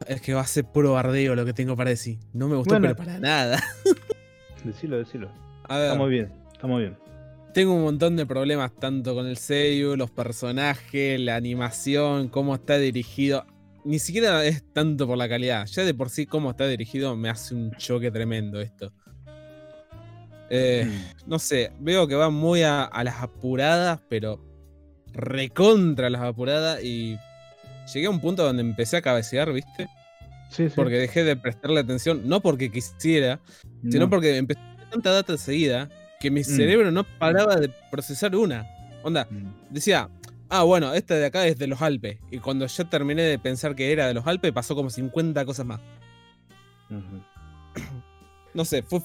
Es 0.06 0.20
que 0.20 0.34
va 0.34 0.40
a 0.40 0.46
ser 0.46 0.64
puro 0.64 0.94
bardeo 0.94 1.34
lo 1.36 1.44
que 1.44 1.52
tengo 1.52 1.76
para 1.76 1.90
decir. 1.90 2.18
No 2.32 2.48
me 2.48 2.56
gustó 2.56 2.74
Bueno. 2.74 2.88
pero 2.94 2.96
para 2.96 3.18
nada. 3.20 3.58
Decilo, 4.64 4.96
decilo. 4.96 5.28
A 5.68 5.76
ver, 5.76 5.86
Está 5.92 5.98
muy 5.98 6.10
bien, 6.10 6.32
está 6.52 6.66
muy 6.66 6.82
bien. 6.82 6.96
Tengo 7.56 7.72
un 7.72 7.84
montón 7.84 8.16
de 8.16 8.26
problemas 8.26 8.70
tanto 8.78 9.14
con 9.14 9.26
el 9.26 9.38
Seiyu, 9.38 9.96
los 9.96 10.10
personajes, 10.10 11.18
la 11.18 11.36
animación, 11.36 12.28
cómo 12.28 12.54
está 12.54 12.76
dirigido. 12.76 13.46
Ni 13.82 13.98
siquiera 13.98 14.44
es 14.44 14.62
tanto 14.74 15.06
por 15.06 15.16
la 15.16 15.26
calidad. 15.26 15.64
Ya 15.64 15.82
de 15.86 15.94
por 15.94 16.10
sí 16.10 16.26
cómo 16.26 16.50
está 16.50 16.66
dirigido 16.66 17.16
me 17.16 17.30
hace 17.30 17.54
un 17.54 17.70
choque 17.78 18.10
tremendo 18.10 18.60
esto. 18.60 18.92
Eh, 20.50 20.86
no 21.26 21.38
sé, 21.38 21.72
veo 21.80 22.06
que 22.06 22.14
va 22.14 22.28
muy 22.28 22.60
a, 22.62 22.84
a 22.84 23.02
las 23.02 23.22
apuradas, 23.22 24.00
pero 24.10 24.38
recontra 25.14 26.10
las 26.10 26.20
apuradas 26.20 26.84
y 26.84 27.16
llegué 27.94 28.06
a 28.06 28.10
un 28.10 28.20
punto 28.20 28.44
donde 28.44 28.60
empecé 28.60 28.98
a 28.98 29.00
cabecear, 29.00 29.50
¿viste? 29.50 29.88
Sí, 30.50 30.68
sí. 30.68 30.72
Porque 30.76 30.96
dejé 30.98 31.24
de 31.24 31.36
prestarle 31.36 31.80
atención, 31.80 32.20
no 32.28 32.42
porque 32.42 32.70
quisiera, 32.70 33.40
sino 33.88 34.04
No. 34.04 34.10
porque 34.10 34.36
empecé 34.36 34.60
tanta 34.90 35.10
data 35.10 35.38
seguida 35.38 35.88
que 36.20 36.30
mi 36.30 36.40
Mm. 36.40 36.44
cerebro 36.44 36.90
no 36.90 37.04
paraba 37.18 37.56
de 37.56 37.70
procesar 37.90 38.34
una. 38.36 38.66
Onda, 39.02 39.26
Mm. 39.30 39.72
decía, 39.74 40.08
ah, 40.48 40.62
bueno, 40.64 40.92
esta 40.94 41.14
de 41.14 41.26
acá 41.26 41.46
es 41.46 41.58
de 41.58 41.66
los 41.66 41.80
Alpes. 41.82 42.18
Y 42.30 42.38
cuando 42.38 42.66
yo 42.66 42.86
terminé 42.88 43.22
de 43.22 43.38
pensar 43.38 43.74
que 43.74 43.92
era 43.92 44.06
de 44.06 44.14
los 44.14 44.26
Alpes, 44.26 44.52
pasó 44.52 44.74
como 44.74 44.90
50 44.90 45.44
cosas 45.44 45.66
más. 45.66 45.80
No 48.54 48.64
sé, 48.64 48.82
fue. 48.82 49.00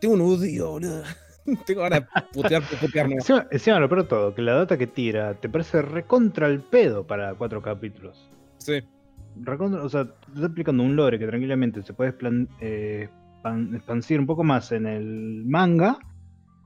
Tengo 0.00 0.14
un 0.14 0.20
odio, 0.20 0.70
boludo. 0.70 1.02
Tengo 1.66 1.80
ganas 1.82 2.00
de 2.00 2.06
putear, 2.32 2.62
putear 2.80 3.08
nomás. 3.08 3.24
Encima, 3.30 3.46
encima 3.50 3.80
lo 3.80 3.88
peor 3.88 4.06
todo, 4.06 4.34
que 4.34 4.42
la 4.42 4.54
data 4.54 4.76
que 4.76 4.86
tira 4.86 5.34
te 5.34 5.48
parece 5.48 5.82
recontra 5.82 6.46
el 6.46 6.60
pedo 6.60 7.06
para 7.06 7.34
cuatro 7.34 7.62
capítulos. 7.62 8.28
Sí. 8.58 8.80
Recontra- 9.40 9.82
o 9.82 9.88
sea, 9.88 10.04
te 10.04 10.32
está 10.34 10.46
explicando 10.46 10.82
un 10.82 10.94
lore 10.94 11.18
que 11.18 11.26
tranquilamente 11.26 11.82
se 11.82 11.92
puede 11.94 12.12
explan- 12.16 12.48
eh, 12.60 13.08
expan- 13.42 13.74
expansir 13.76 14.20
un 14.20 14.26
poco 14.26 14.44
más 14.44 14.72
en 14.72 14.86
el 14.86 15.44
manga, 15.46 15.98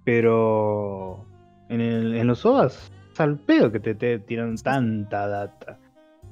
pero 0.05 1.25
en, 1.69 1.81
el- 1.81 2.15
en 2.17 2.27
los 2.27 2.45
OVAs 2.45 2.93
es 3.13 3.21
al 3.21 3.39
pedo 3.39 3.71
que 3.73 3.81
te, 3.81 3.95
te 3.95 4.19
tiran 4.19 4.57
tanta 4.57 5.27
data. 5.29 5.79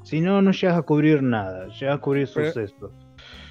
Si 0.02 0.20
no, 0.20 0.40
no 0.42 0.50
llegas 0.52 0.78
a 0.78 0.82
cubrir 0.82 1.22
nada, 1.22 1.66
llegas 1.68 1.96
a 1.96 2.00
cubrir 2.00 2.26
sucesos. 2.26 2.90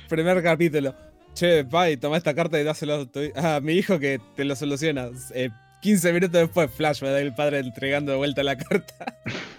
Primer 0.08 0.42
capítulo. 0.42 0.96
Che, 1.36 1.64
pai, 1.64 1.96
toma 1.98 2.18
esta 2.18 2.34
carta 2.34 2.60
y 2.60 2.64
dáselo 2.64 2.96
a, 2.96 3.06
tu- 3.06 3.32
a 3.36 3.60
mi 3.62 3.74
hijo 3.74 4.00
que 4.00 4.20
te 4.36 4.44
lo 4.46 4.56
soluciona. 4.56 5.10
Eh, 5.36 5.50
15 5.82 6.12
minutos 6.12 6.34
después, 6.42 6.72
Flash 6.72 7.02
me 7.04 7.10
da 7.10 7.22
el 7.22 7.34
padre 7.34 7.60
entregando 7.60 8.12
de 8.12 8.18
vuelta 8.18 8.44
la 8.44 8.58
carta. 8.58 9.16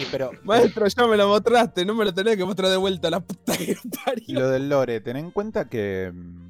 Y 0.00 0.04
pero 0.12 0.30
Maestro, 0.44 0.86
ya 0.86 1.06
me 1.06 1.16
lo 1.16 1.28
mostraste, 1.28 1.84
no 1.84 1.94
me 1.94 2.04
lo 2.04 2.14
tenés 2.14 2.36
que 2.36 2.44
mostrar 2.44 2.70
de 2.70 2.76
vuelta, 2.76 3.10
la 3.10 3.20
puta 3.20 3.56
que 3.56 3.74
lo 3.74 3.80
parió. 4.04 4.40
lo 4.40 4.48
del 4.50 4.68
lore, 4.68 5.00
ten 5.00 5.16
en 5.16 5.30
cuenta 5.30 5.68
que. 5.68 6.12
mm, 6.14 6.48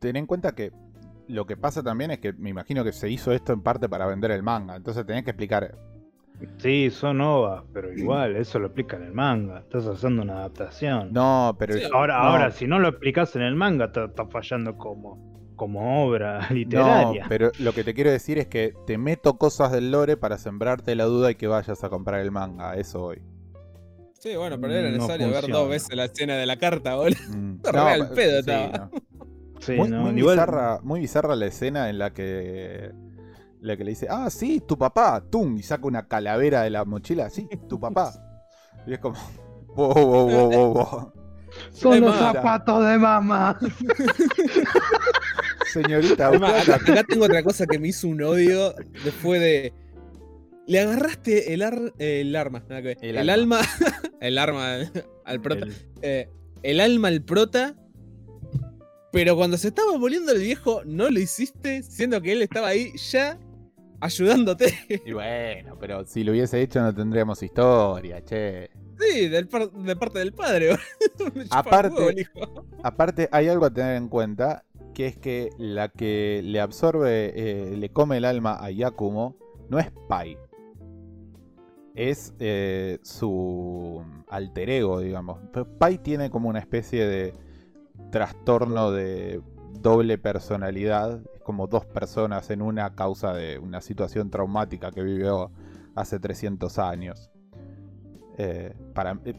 Ten 0.00 0.16
en 0.16 0.26
cuenta 0.26 0.52
que 0.52 0.72
lo 1.28 1.46
que 1.46 1.56
pasa 1.56 1.82
también 1.82 2.10
es 2.10 2.18
que 2.18 2.32
me 2.32 2.50
imagino 2.50 2.82
que 2.82 2.92
se 2.92 3.08
hizo 3.08 3.30
esto 3.30 3.52
en 3.52 3.62
parte 3.62 3.88
para 3.88 4.06
vender 4.06 4.32
el 4.32 4.42
manga. 4.42 4.74
Entonces 4.74 5.06
tenés 5.06 5.22
que 5.22 5.30
explicar. 5.30 5.76
Sí, 6.58 6.90
son 6.90 7.20
OVAs, 7.20 7.62
pero 7.72 7.92
igual, 7.92 8.34
eso 8.34 8.58
lo 8.58 8.66
explica 8.66 8.96
en 8.96 9.04
el 9.04 9.12
manga. 9.12 9.60
Estás 9.60 9.86
haciendo 9.86 10.22
una 10.22 10.38
adaptación. 10.38 11.12
No, 11.12 11.54
pero. 11.56 11.74
Sí, 11.74 11.82
Ahora, 11.92 12.18
no, 12.18 12.24
ahora, 12.30 12.50
si 12.50 12.66
no 12.66 12.80
lo 12.80 12.88
explicas 12.88 13.36
en 13.36 13.42
el 13.42 13.54
manga, 13.54 13.84
estás 13.84 14.10
está 14.10 14.26
fallando 14.26 14.76
como, 14.76 15.41
como 15.56 16.04
obra 16.06 16.40
No, 16.50 16.54
literaria. 16.54 17.26
pero 17.28 17.50
lo 17.58 17.72
que 17.72 17.84
te 17.84 17.94
quiero 17.94 18.10
decir 18.10 18.38
es 18.38 18.46
que 18.46 18.74
te 18.86 18.98
meto 18.98 19.38
cosas 19.38 19.72
del 19.72 19.90
lore 19.90 20.16
para 20.16 20.38
sembrarte 20.38 20.94
la 20.94 21.04
duda 21.04 21.30
y 21.30 21.34
que 21.34 21.46
vayas 21.46 21.82
a 21.84 21.88
comprar 21.88 22.20
el 22.20 22.30
manga. 22.30 22.74
Eso 22.76 23.02
hoy. 23.04 23.22
Sí, 24.18 24.36
bueno, 24.36 24.60
pero 24.60 24.72
era 24.74 24.88
No 24.90 24.96
necesario 24.98 25.30
ver 25.30 25.48
dos 25.48 25.68
veces 25.68 25.96
la 25.96 26.04
escena 26.04 26.36
de 26.36 26.46
la 26.46 26.56
carta, 26.56 26.94
boludo. 26.94 27.16
Mm, 27.28 27.60
al 27.74 28.08
pa- 28.08 28.14
pedo 28.14 28.42
sí, 28.42 28.50
estaba. 28.50 28.78
no. 28.78 28.90
Sí, 29.60 29.72
muy, 29.74 29.88
no, 29.88 30.02
muy 30.02 30.18
igual- 30.18 30.36
bizarra, 30.36 30.80
muy 30.82 31.00
bizarra 31.00 31.36
la 31.36 31.46
escena 31.46 31.88
en 31.90 31.98
la 31.98 32.12
que 32.12 32.90
la 33.60 33.76
que 33.76 33.84
le 33.84 33.90
dice, 33.90 34.08
ah, 34.10 34.28
sí, 34.28 34.60
tu 34.66 34.76
papá, 34.76 35.22
tum, 35.30 35.56
y 35.56 35.62
saca 35.62 35.86
una 35.86 36.08
calavera 36.08 36.62
de 36.62 36.70
la 36.70 36.84
mochila, 36.84 37.30
sí, 37.30 37.48
tu 37.68 37.78
papá. 37.78 38.12
Y 38.86 38.94
es 38.94 38.98
como, 38.98 39.14
wow, 39.76 39.94
wow, 39.94 40.28
wow, 40.28 40.50
wow, 40.50 40.72
wow. 40.74 41.12
Son 41.72 42.00
los 42.00 42.16
zapatos 42.16 42.86
de 42.86 42.98
mamá. 42.98 43.58
Señorita, 45.72 46.28
Además, 46.28 46.68
acá, 46.68 46.92
acá 46.92 47.04
tengo 47.04 47.24
otra 47.24 47.42
cosa 47.42 47.66
que 47.66 47.78
me 47.78 47.88
hizo 47.88 48.08
un 48.08 48.22
odio 48.22 48.74
después 49.04 49.40
de. 49.40 49.72
Le 50.66 50.80
agarraste 50.80 51.54
el, 51.54 51.62
ar- 51.62 51.92
el 51.98 52.36
arma, 52.36 52.60
nada 52.68 52.82
que 52.82 52.88
ver. 52.88 52.98
El 53.02 53.16
El, 53.16 53.30
alma. 53.30 53.60
alma. 53.60 53.96
el 54.20 54.38
arma 54.38 54.76
al 55.24 55.40
prota. 55.40 55.64
El- 55.64 55.74
eh, 56.02 56.28
el 56.62 56.80
alma 56.80 57.08
al 57.08 57.22
prota. 57.22 57.74
Pero 59.12 59.36
cuando 59.36 59.58
se 59.58 59.68
estaba 59.68 59.98
muriendo 59.98 60.32
el 60.32 60.40
viejo, 60.40 60.82
no 60.86 61.10
lo 61.10 61.20
hiciste, 61.20 61.82
siendo 61.82 62.22
que 62.22 62.32
él 62.32 62.40
estaba 62.42 62.68
ahí 62.68 62.92
ya 63.10 63.38
ayudándote. 64.00 64.74
Y 65.04 65.12
bueno, 65.12 65.76
pero 65.78 66.06
si 66.06 66.24
lo 66.24 66.32
hubiese 66.32 66.62
hecho 66.62 66.80
no 66.80 66.94
tendríamos 66.94 67.42
historia, 67.42 68.24
che. 68.24 68.70
Sí, 68.98 69.28
del 69.28 69.48
par- 69.48 69.70
de 69.70 69.96
parte 69.96 70.18
del 70.18 70.32
padre. 70.32 70.76
Aparte-. 71.50 72.28
Aparte, 72.82 73.28
hay 73.32 73.48
algo 73.48 73.66
a 73.66 73.70
tener 73.72 73.96
en 73.96 74.08
cuenta, 74.08 74.64
que 74.94 75.06
es 75.06 75.16
que 75.16 75.50
la 75.58 75.88
que 75.88 76.40
le 76.44 76.60
absorbe, 76.60 77.32
eh, 77.34 77.76
le 77.76 77.88
come 77.90 78.16
el 78.18 78.24
alma 78.24 78.56
a 78.62 78.70
Yakumo, 78.70 79.36
no 79.68 79.78
es 79.78 79.90
Pai. 80.08 80.36
Es 81.94 82.34
eh, 82.38 82.98
su 83.02 84.02
alter 84.28 84.70
ego, 84.70 85.00
digamos. 85.00 85.38
Pai 85.78 85.98
tiene 85.98 86.30
como 86.30 86.48
una 86.48 86.58
especie 86.58 87.06
de 87.06 87.34
trastorno 88.10 88.90
de 88.90 89.42
doble 89.80 90.16
personalidad. 90.18 91.20
Es 91.34 91.42
como 91.42 91.66
dos 91.66 91.84
personas 91.84 92.48
en 92.50 92.62
una 92.62 92.86
a 92.86 92.94
causa 92.94 93.34
de 93.34 93.58
una 93.58 93.80
situación 93.80 94.30
traumática 94.30 94.90
que 94.90 95.02
vivió 95.02 95.50
hace 95.94 96.18
300 96.18 96.78
años. 96.78 97.31
Eh, 98.38 98.72
para, 98.94 99.18
eh, 99.24 99.34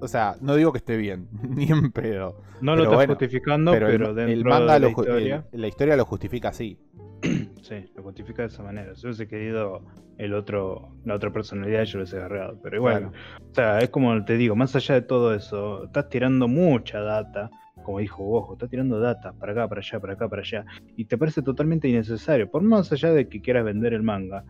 o 0.00 0.08
sea, 0.08 0.36
no 0.40 0.54
digo 0.54 0.72
que 0.72 0.78
esté 0.78 0.96
bien, 0.96 1.28
ni 1.48 1.64
en 1.70 1.90
pedo. 1.92 2.40
No 2.60 2.76
lo 2.76 2.82
estás 2.84 2.96
bueno, 2.96 3.14
justificando, 3.14 3.72
pero, 3.72 3.86
pero, 3.86 4.10
el, 4.10 4.14
dentro 4.16 4.32
el 4.34 4.44
manga 4.44 4.74
de 4.74 4.80
la 4.80 4.86
lo 4.86 4.88
historia, 4.90 5.44
el- 5.52 5.60
la 5.60 5.68
historia 5.68 5.96
lo 5.96 6.04
justifica 6.04 6.48
así. 6.48 6.78
sí, 7.62 7.86
lo 7.96 8.02
justifica 8.02 8.42
de 8.42 8.48
esa 8.48 8.62
manera. 8.62 8.94
Si 8.94 9.06
hubiese 9.06 9.26
querido 9.26 9.82
el 10.18 10.34
otro, 10.34 10.90
la 11.04 11.14
otra 11.14 11.32
personalidad, 11.32 11.84
yo 11.84 11.98
lo 11.98 12.04
hubiese 12.04 12.18
agarrado. 12.18 12.58
Pero 12.62 12.76
igual, 12.76 13.06
o 13.06 13.54
sea, 13.54 13.78
es 13.80 13.90
como 13.90 14.24
te 14.24 14.36
digo, 14.36 14.54
más 14.56 14.76
allá 14.76 14.94
de 14.96 15.02
todo 15.02 15.34
eso, 15.34 15.84
estás 15.84 16.08
tirando 16.08 16.48
mucha 16.48 17.00
data. 17.00 17.50
Como 17.82 17.98
dijo 17.98 18.22
Ojo, 18.30 18.54
estás 18.54 18.70
tirando 18.70 18.98
data 18.98 19.32
para 19.34 19.52
acá, 19.52 19.68
para 19.68 19.80
allá, 19.80 20.00
para 20.00 20.12
acá, 20.14 20.28
para 20.28 20.42
allá. 20.42 20.64
Y 20.96 21.04
te 21.06 21.18
parece 21.18 21.42
totalmente 21.42 21.88
innecesario. 21.88 22.50
Por 22.50 22.62
más 22.62 22.90
allá 22.92 23.12
de 23.12 23.28
que 23.28 23.42
quieras 23.42 23.64
vender 23.64 23.92
el 23.92 24.02
manga, 24.02 24.44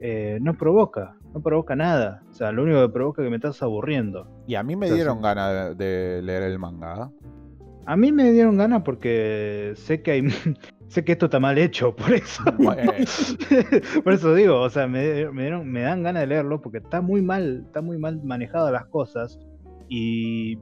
eh, 0.00 0.38
no 0.40 0.54
provoca, 0.54 1.16
no 1.34 1.40
provoca 1.42 1.74
nada. 1.76 2.22
O 2.30 2.34
sea, 2.34 2.52
lo 2.52 2.62
único 2.62 2.80
que 2.82 2.88
provoca 2.92 3.22
es 3.22 3.26
que 3.26 3.30
me 3.30 3.36
estás 3.36 3.62
aburriendo. 3.62 4.28
Y 4.46 4.54
a 4.54 4.62
mí 4.62 4.76
me 4.76 4.86
Entonces- 4.86 4.96
dieron 5.04 5.20
ganas 5.22 5.76
de, 5.76 6.20
leer 6.22 6.42
el 6.44 6.58
manga. 6.58 7.10
A 7.86 7.96
mí 7.96 8.12
me 8.12 8.30
dieron 8.32 8.56
ganas 8.58 8.82
porque 8.82 9.72
sé 9.76 10.02
que 10.02 10.10
hay 10.10 10.22
sé 10.88 11.04
que 11.04 11.12
esto 11.12 11.26
está 11.26 11.40
mal 11.40 11.56
hecho, 11.58 11.94
por 11.96 12.12
eso. 12.12 12.42
Bueno. 12.58 12.92
por 14.04 14.12
eso 14.12 14.34
digo, 14.34 14.60
o 14.60 14.68
sea, 14.70 14.86
me, 14.86 15.30
me 15.32 15.42
dieron- 15.44 15.66
me 15.66 15.82
dan 15.82 16.02
ganas 16.02 16.20
de 16.22 16.26
leerlo 16.26 16.60
porque 16.60 16.78
está 16.78 17.00
muy 17.00 17.22
mal, 17.22 17.62
está 17.66 17.80
muy 17.80 17.98
mal 17.98 18.22
manejadas 18.22 18.72
las 18.72 18.86
cosas. 18.86 19.38
Y, 19.88 20.58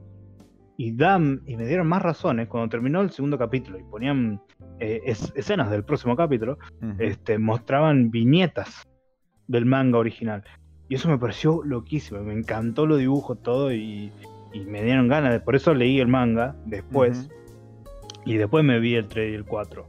y 0.77 0.93
dan, 0.95 1.41
y 1.45 1.57
me 1.57 1.65
dieron 1.65 1.87
más 1.87 2.01
razones 2.01 2.47
cuando 2.47 2.69
terminó 2.69 3.01
el 3.01 3.09
segundo 3.11 3.37
capítulo 3.37 3.77
y 3.77 3.83
ponían 3.83 4.39
eh, 4.79 5.01
es- 5.05 5.33
escenas 5.35 5.69
del 5.69 5.83
próximo 5.83 6.15
capítulo, 6.15 6.57
este, 6.99 7.37
mostraban 7.39 8.09
viñetas 8.09 8.87
del 9.47 9.65
manga 9.65 9.97
original. 9.97 10.43
Y 10.89 10.95
eso 10.95 11.09
me 11.09 11.17
pareció 11.17 11.63
loquísimo, 11.63 12.21
me 12.23 12.33
encantó 12.33 12.85
los 12.85 12.99
dibujos, 12.99 13.41
todo, 13.41 13.71
y, 13.73 14.11
y 14.53 14.59
me 14.61 14.83
dieron 14.83 15.07
ganas, 15.07 15.33
de- 15.33 15.39
por 15.39 15.55
eso 15.55 15.73
leí 15.73 15.99
el 15.99 16.07
manga 16.07 16.55
después, 16.65 17.29
y 18.25 18.35
después 18.37 18.63
me 18.63 18.79
vi 18.79 18.95
el 18.95 19.07
3 19.07 19.31
y 19.31 19.35
el 19.35 19.45
4. 19.45 19.85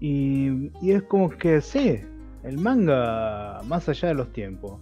Y, 0.00 0.70
y 0.82 0.90
es 0.92 1.02
como 1.04 1.30
que 1.30 1.60
sí, 1.60 2.00
el 2.44 2.58
manga, 2.58 3.62
más 3.66 3.88
allá 3.88 4.08
de 4.08 4.14
los 4.14 4.32
tiempos, 4.32 4.80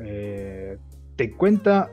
eh, 0.00 0.76
te 1.16 1.30
cuenta, 1.32 1.90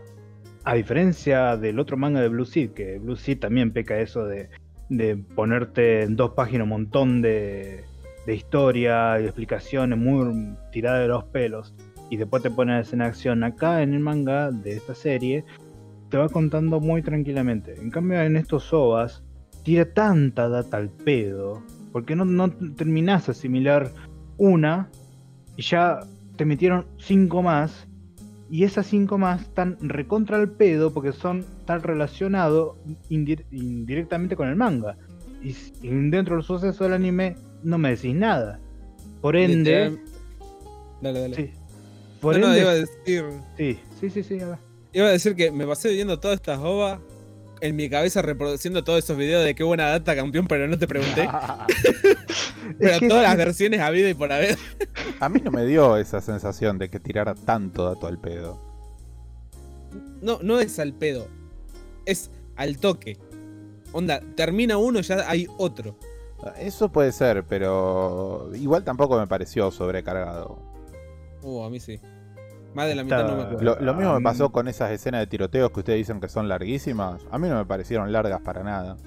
a 0.63 0.73
diferencia 0.73 1.57
del 1.57 1.79
otro 1.79 1.97
manga 1.97 2.21
de 2.21 2.29
Blue 2.29 2.45
Seed, 2.45 2.71
que 2.71 2.97
Blue 2.97 3.15
Seed 3.15 3.39
también 3.39 3.71
peca 3.71 3.99
eso 3.99 4.25
de, 4.25 4.49
de 4.89 5.15
ponerte 5.17 6.01
en 6.03 6.15
dos 6.15 6.31
páginas 6.31 6.63
un 6.63 6.69
montón 6.69 7.21
de, 7.21 7.83
de 8.25 8.35
historia 8.35 9.19
y 9.19 9.25
explicaciones 9.25 9.97
muy 9.97 10.55
tiradas 10.71 11.01
de 11.01 11.07
los 11.07 11.23
pelos, 11.25 11.73
y 12.09 12.17
después 12.17 12.43
te 12.43 12.51
pones 12.51 12.93
en 12.93 13.01
acción. 13.01 13.43
Acá 13.43 13.81
en 13.81 13.93
el 13.93 13.99
manga 13.99 14.51
de 14.51 14.73
esta 14.77 14.93
serie, 14.95 15.43
te 16.09 16.17
va 16.17 16.29
contando 16.29 16.79
muy 16.79 17.01
tranquilamente. 17.01 17.75
En 17.81 17.89
cambio, 17.89 18.21
en 18.21 18.35
estos 18.35 18.71
OVAs, 18.71 19.23
tira 19.63 19.85
tanta 19.91 20.47
data 20.47 20.77
al 20.77 20.89
pedo, 20.89 21.63
porque 21.91 22.15
no, 22.15 22.25
no 22.25 22.51
terminás 22.51 23.29
asimilar 23.29 23.91
una 24.37 24.89
y 25.55 25.63
ya 25.63 26.01
te 26.35 26.45
metieron 26.45 26.85
cinco 26.97 27.41
más, 27.41 27.87
y 28.47 28.63
esas 28.63 28.85
cinco 28.85 29.17
más 29.17 29.41
están 29.41 29.77
recontra 29.81 30.37
al 30.37 30.51
pedo 30.51 30.93
porque 30.93 31.13
son 31.13 31.43
tan 31.65 31.81
relacionados 31.81 32.77
indir- 33.09 33.45
indirectamente 33.49 34.35
con 34.35 34.47
el 34.47 34.55
manga. 34.55 34.97
Y 35.41 35.53
dentro 36.09 36.35
del 36.35 36.43
suceso 36.43 36.83
del 36.83 36.93
anime 36.93 37.35
no 37.65 37.77
me 37.77 37.89
decís 37.91 38.15
nada. 38.15 38.59
Por 39.21 39.35
ende, 39.35 39.89
Literal- 39.89 39.99
Dale, 41.01 41.19
dale. 41.21 41.35
sí. 41.35 41.51
Por 42.21 42.35
no, 42.39 42.47
no, 42.47 42.53
ende, 42.53 42.61
iba 42.61 42.71
a 42.71 42.75
decir. 42.75 43.25
sí, 43.57 43.79
sí, 43.99 44.09
sí, 44.09 44.23
sí, 44.23 44.39
a. 44.39 44.59
Iba 44.93 45.07
a 45.07 45.11
decir 45.11 45.35
que 45.35 45.51
me 45.51 45.67
pasé 45.67 45.89
viendo 45.89 46.19
todas 46.19 46.35
estas 46.35 46.59
ovas 46.59 46.99
en 47.61 47.75
mi 47.75 47.89
cabeza 47.89 48.21
reproduciendo 48.21 48.83
todos 48.83 49.03
esos 49.03 49.17
videos 49.17 49.43
de 49.43 49.53
qué 49.55 49.63
buena 49.63 49.89
data 49.89 50.15
campeón, 50.15 50.47
pero 50.47 50.67
no 50.67 50.77
te 50.77 50.87
pregunté. 50.87 51.27
pero 52.79 52.91
Es 52.93 52.99
que 52.99 53.07
todas 53.09 53.23
las 53.23 53.37
versiones 53.37 53.79
habidas 53.81 54.11
y 54.11 54.13
por 54.13 54.31
haber. 54.31 54.57
A 55.19 55.27
mí 55.29 55.41
no 55.43 55.51
me 55.51 55.65
dio 55.65 55.97
esa 55.97 56.21
sensación 56.21 56.77
de 56.77 56.89
que 56.89 56.99
tirara 56.99 57.35
tanto 57.35 57.85
dato 57.85 58.07
al 58.07 58.19
pedo. 58.19 58.59
No, 60.21 60.39
no 60.41 60.59
es 60.59 60.79
al 60.79 60.93
pedo. 60.93 61.27
Es 62.05 62.31
al 62.55 62.77
toque. 62.77 63.17
Onda, 63.91 64.21
termina 64.35 64.77
uno, 64.77 65.01
ya 65.01 65.29
hay 65.29 65.47
otro. 65.57 65.97
Eso 66.59 66.89
puede 66.91 67.11
ser, 67.11 67.43
pero 67.45 68.49
igual 68.55 68.83
tampoco 68.83 69.17
me 69.17 69.27
pareció 69.27 69.71
sobrecargado. 69.71 70.57
Uh, 71.41 71.63
a 71.63 71.69
mí 71.69 71.79
sí. 71.79 71.99
Más 72.73 72.87
de 72.87 72.95
la 72.95 73.03
mitad 73.03 73.25
no 73.25 73.35
me 73.37 73.43
acuerdo. 73.43 73.63
Lo, 73.63 73.79
lo 73.79 73.93
mismo 73.93 74.11
me 74.11 74.17
Um, 74.17 74.23
pasó 74.23 74.51
con 74.51 74.67
esas 74.67 74.91
escenas 74.91 75.21
de 75.21 75.27
tiroteos 75.27 75.71
que 75.71 75.79
ustedes 75.79 75.97
dicen 75.99 76.19
que 76.19 76.27
son 76.27 76.47
larguísimas. 76.49 77.21
A 77.31 77.37
mí 77.37 77.47
no 77.47 77.55
me 77.55 77.65
parecieron 77.65 78.11
largas 78.11 78.41
para 78.41 78.63
nada. 78.63 78.97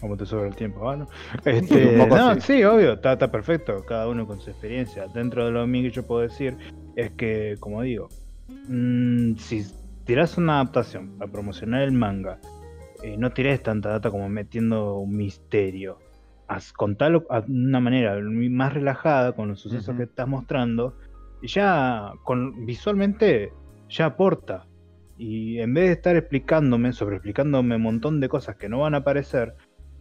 como 0.00 0.16
te 0.16 0.26
sobra 0.26 0.46
el 0.48 0.54
tiempo, 0.54 0.80
bueno. 0.80 1.08
Este, 1.44 1.88
Un 1.88 1.98
poco 1.98 2.16
no, 2.16 2.40
sí, 2.40 2.62
obvio, 2.62 2.92
está, 2.94 3.14
está 3.14 3.30
perfecto, 3.30 3.84
cada 3.86 4.06
uno 4.08 4.26
con 4.26 4.40
su 4.40 4.50
experiencia. 4.50 5.06
Dentro 5.08 5.46
de 5.46 5.50
lo 5.50 5.66
mío 5.66 5.82
que 5.82 5.90
yo 5.90 6.06
puedo 6.06 6.20
decir 6.20 6.56
es 6.94 7.10
que, 7.12 7.56
como 7.58 7.82
digo, 7.82 8.08
mm, 8.68 9.36
si 9.36 9.66
tirás 10.04 10.36
una 10.36 10.56
adaptación 10.60 11.16
para 11.18 11.32
promocionar 11.32 11.82
el 11.82 11.92
manga, 11.92 12.38
eh, 13.04 13.16
no 13.18 13.32
tirés 13.32 13.62
tanta 13.62 13.90
data 13.90 14.10
como 14.10 14.30
metiendo 14.30 14.96
un 14.96 15.14
misterio. 15.14 15.98
Haz, 16.48 16.72
contalo 16.72 17.20
de 17.20 17.52
una 17.52 17.78
manera 17.78 18.18
más 18.22 18.72
relajada 18.72 19.32
con 19.32 19.48
los 19.48 19.60
sucesos 19.60 19.94
que 19.94 20.04
estás 20.04 20.26
mostrando 20.26 20.96
y 21.42 21.48
ya 21.48 22.12
con, 22.22 22.64
visualmente 22.64 23.52
ya 23.90 24.06
aporta. 24.06 24.66
Y 25.18 25.58
en 25.60 25.74
vez 25.74 25.84
de 25.86 25.92
estar 25.92 26.16
explicándome, 26.16 26.94
sobre 26.94 27.16
explicándome 27.16 27.76
un 27.76 27.82
montón 27.82 28.20
de 28.20 28.30
cosas 28.30 28.56
que 28.56 28.70
no 28.70 28.80
van 28.80 28.94
a 28.94 28.98
aparecer, 28.98 29.54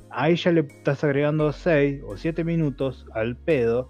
ahí 0.10 0.38
ya 0.38 0.54
le 0.54 0.62
estás 0.62 1.04
agregando 1.04 1.52
6 1.52 2.02
o 2.08 2.16
7 2.16 2.46
minutos 2.46 3.06
al 3.14 3.36
pedo 3.36 3.90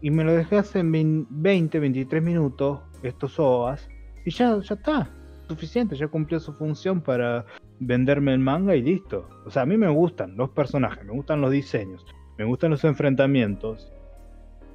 y 0.00 0.10
me 0.10 0.24
lo 0.24 0.32
dejas 0.32 0.74
en 0.74 0.90
vein- 0.90 1.26
20, 1.30 1.78
23 1.78 2.22
minutos, 2.24 2.80
estos 3.04 3.38
OVAs, 3.38 3.88
y 4.24 4.30
ya, 4.30 4.58
ya 4.60 4.74
está, 4.74 5.08
suficiente, 5.46 5.94
ya 5.94 6.08
cumplió 6.08 6.40
su 6.40 6.52
función 6.52 7.00
para 7.00 7.44
venderme 7.80 8.32
el 8.32 8.38
manga 8.38 8.74
y 8.74 8.82
listo. 8.82 9.28
O 9.44 9.50
sea, 9.50 9.62
a 9.62 9.66
mí 9.66 9.76
me 9.76 9.88
gustan 9.88 10.36
los 10.36 10.50
personajes, 10.50 11.04
me 11.04 11.12
gustan 11.12 11.40
los 11.40 11.50
diseños, 11.50 12.04
me 12.38 12.44
gustan 12.44 12.70
los 12.70 12.84
enfrentamientos. 12.84 13.92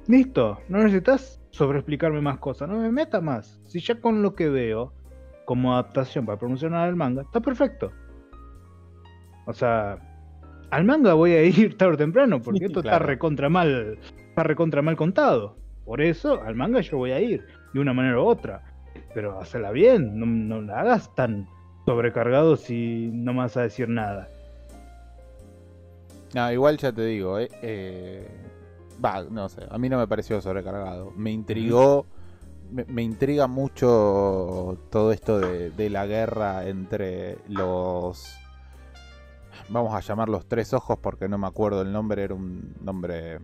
Listo, 0.08 0.58
no 0.68 0.78
necesitas 0.78 1.40
sobreexplicarme 1.50 2.20
más 2.20 2.38
cosas, 2.38 2.68
no 2.68 2.78
me 2.78 2.90
meta 2.90 3.20
más. 3.20 3.60
Si 3.66 3.80
ya 3.80 4.00
con 4.00 4.22
lo 4.22 4.34
que 4.34 4.48
veo 4.48 4.92
como 5.44 5.74
adaptación 5.74 6.26
para 6.26 6.38
promocionar 6.38 6.88
el 6.88 6.96
manga, 6.96 7.22
está 7.22 7.40
perfecto. 7.40 7.92
O 9.46 9.52
sea, 9.52 9.98
al 10.70 10.84
manga 10.84 11.14
voy 11.14 11.32
a 11.32 11.44
ir 11.44 11.76
tarde 11.78 11.94
o 11.94 11.98
temprano, 11.98 12.40
porque 12.40 12.66
esto 12.66 12.80
está 12.80 12.98
recontra 12.98 13.48
mal, 13.48 13.98
está 14.28 14.42
recontra 14.42 14.82
mal 14.82 14.96
contado. 14.96 15.56
Por 15.84 16.00
eso, 16.00 16.42
al 16.42 16.54
manga 16.54 16.80
yo 16.80 16.96
voy 16.96 17.10
a 17.10 17.20
ir, 17.20 17.44
de 17.74 17.80
una 17.80 17.92
manera 17.92 18.20
u 18.20 18.24
otra. 18.24 18.62
Pero 19.14 19.38
hazla 19.40 19.70
bien, 19.72 20.18
no, 20.18 20.26
no 20.26 20.62
la 20.62 20.80
hagas 20.80 21.14
tan 21.14 21.48
sobrecargado 21.84 22.56
si 22.56 23.10
no 23.12 23.32
me 23.32 23.40
vas 23.40 23.56
a 23.56 23.62
decir 23.62 23.88
nada. 23.88 24.28
No, 26.34 26.50
igual 26.50 26.78
ya 26.78 26.92
te 26.92 27.04
digo, 27.04 27.38
eh, 27.38 27.50
eh, 27.60 28.28
no 29.30 29.48
sé, 29.48 29.66
a 29.68 29.78
mí 29.78 29.88
no 29.88 29.98
me 29.98 30.06
pareció 30.06 30.40
sobrecargado. 30.40 31.12
Me 31.16 31.30
intrigó, 31.30 32.06
me, 32.70 32.84
me 32.86 33.02
intriga 33.02 33.46
mucho 33.46 34.78
todo 34.90 35.12
esto 35.12 35.38
de, 35.38 35.70
de 35.70 35.90
la 35.90 36.06
guerra 36.06 36.66
entre 36.68 37.38
los, 37.48 38.34
vamos 39.68 39.94
a 39.94 40.00
llamarlos 40.00 40.46
tres 40.46 40.72
ojos 40.72 40.98
porque 41.02 41.28
no 41.28 41.36
me 41.36 41.46
acuerdo 41.46 41.82
el 41.82 41.92
nombre, 41.92 42.22
era 42.22 42.34
un 42.34 42.74
nombre 42.80 43.40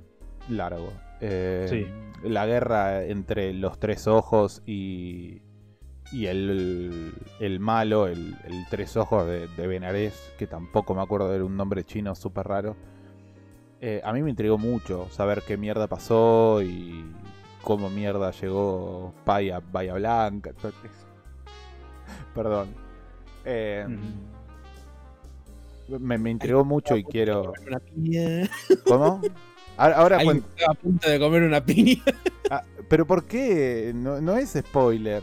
largo. 0.48 0.92
Eh, 1.20 1.66
Sí. 1.68 1.86
La 2.28 2.46
guerra 2.46 3.04
entre 3.04 3.52
los 3.52 3.78
tres 3.78 4.08
ojos 4.08 4.62
y, 4.66 5.40
y 6.12 6.26
el, 6.26 7.14
el 7.40 7.60
malo, 7.60 8.06
el, 8.06 8.36
el 8.44 8.66
tres 8.70 8.96
ojos 8.96 9.26
de, 9.26 9.46
de 9.48 9.66
Benares, 9.66 10.32
que 10.38 10.46
tampoco 10.46 10.94
me 10.94 11.02
acuerdo, 11.02 11.34
era 11.34 11.44
un 11.44 11.56
nombre 11.56 11.84
chino 11.84 12.14
súper 12.14 12.46
raro. 12.48 12.76
Eh, 13.80 14.00
a 14.04 14.12
mí 14.12 14.22
me 14.22 14.30
intrigó 14.30 14.58
mucho 14.58 15.08
saber 15.10 15.42
qué 15.46 15.56
mierda 15.56 15.86
pasó 15.86 16.62
y 16.62 17.04
cómo 17.62 17.90
mierda 17.90 18.32
llegó 18.32 19.14
Pai 19.24 19.50
a 19.50 19.60
Bahía 19.60 19.94
Blanca. 19.94 20.52
Perdón. 22.34 22.74
Eh, 23.44 23.86
me, 25.88 26.18
me 26.18 26.30
intrigó 26.30 26.64
mucho 26.64 26.96
y 26.96 27.04
quiero. 27.04 27.52
Una 27.66 27.78
piña. 27.78 28.48
¿Cómo? 28.86 29.20
Ahora, 29.76 30.16
estaba 30.20 30.72
a 30.72 30.74
punto 30.74 31.08
de 31.08 31.20
comer 31.20 31.42
una 31.44 31.64
piña. 31.64 32.02
Ah, 32.50 32.64
pero 32.88 33.06
¿por 33.06 33.26
qué? 33.26 33.92
No, 33.94 34.20
no 34.20 34.36
es 34.36 34.50
spoiler. 34.58 35.22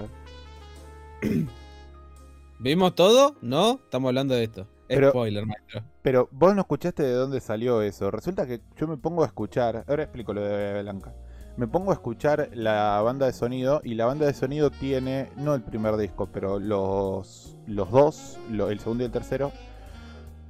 ¿Vimos 2.59 2.95
todo? 2.95 3.36
¿No? 3.41 3.73
Estamos 3.84 4.09
hablando 4.09 4.34
de 4.36 4.43
esto. 4.43 4.67
Pero- 4.88 5.09
Spoiler, 5.09 5.45
maestro. 5.45 5.84
Pero 6.01 6.30
vos 6.32 6.53
no 6.55 6.61
escuchaste 6.61 7.03
de 7.03 7.13
dónde 7.13 7.39
salió 7.41 7.82
eso. 7.82 8.11
Resulta 8.11 8.45
que 8.45 8.61
yo 8.78 8.88
me 8.88 8.97
pongo 8.97 9.23
a 9.23 9.28
escuchar. 9.28 9.84
Ahora 9.88 10.03
explico 10.03 10.34
lo 10.34 10.41
de 10.41 10.82
Blanca. 10.84 11.13
Me 11.57 11.67
pongo 11.67 11.91
a 11.91 11.93
escuchar 11.95 12.49
la 12.53 13.01
banda 13.01 13.26
de 13.26 13.34
sonido 13.34 13.82
y 13.84 13.95
la 13.95 14.05
banda 14.05 14.26
de 14.26 14.34
sonido 14.34 14.71
tiene, 14.71 15.30
no 15.38 15.55
el 15.55 15.61
primer 15.63 15.95
disco, 15.97 16.28
pero 16.32 16.59
los, 16.59 17.55
los 17.65 17.89
dos, 17.91 18.38
lo- 18.51 18.69
el 18.69 18.80
segundo 18.80 19.03
y 19.03 19.05
el 19.07 19.11
tercero, 19.11 19.51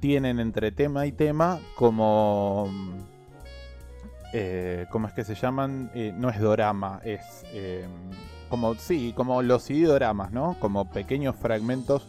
tienen 0.00 0.40
entre 0.40 0.72
tema 0.72 1.06
y 1.06 1.12
tema 1.12 1.60
como... 1.76 2.68
Eh, 4.32 4.86
¿Cómo 4.90 5.06
es 5.06 5.14
que 5.14 5.24
se 5.24 5.34
llaman? 5.36 5.90
Eh, 5.94 6.12
no 6.14 6.28
es 6.28 6.40
dorama, 6.40 7.00
es 7.04 7.20
eh, 7.52 7.86
como, 8.48 8.74
sí, 8.74 9.12
como 9.16 9.42
los 9.42 9.70
ideoramas, 9.70 10.32
¿no? 10.32 10.56
Como 10.60 10.90
pequeños 10.90 11.36
fragmentos 11.36 12.06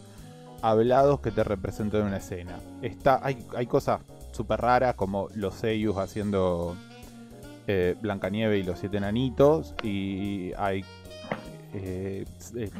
hablados 0.62 1.20
que 1.20 1.30
te 1.30 1.44
representan 1.44 2.02
una 2.02 2.16
escena. 2.18 2.58
Está, 2.82 3.20
hay, 3.22 3.46
hay 3.56 3.66
cosas 3.66 4.00
súper 4.32 4.60
raras 4.60 4.94
como 4.94 5.28
los 5.34 5.54
seiyus 5.54 5.96
haciendo 5.96 6.76
eh, 7.66 7.96
Blancanieve 8.00 8.58
y 8.58 8.62
los 8.62 8.78
siete 8.78 8.98
enanitos 8.98 9.74
y 9.82 10.52
hay 10.56 10.84
eh, 11.74 12.24
eh, 12.56 12.70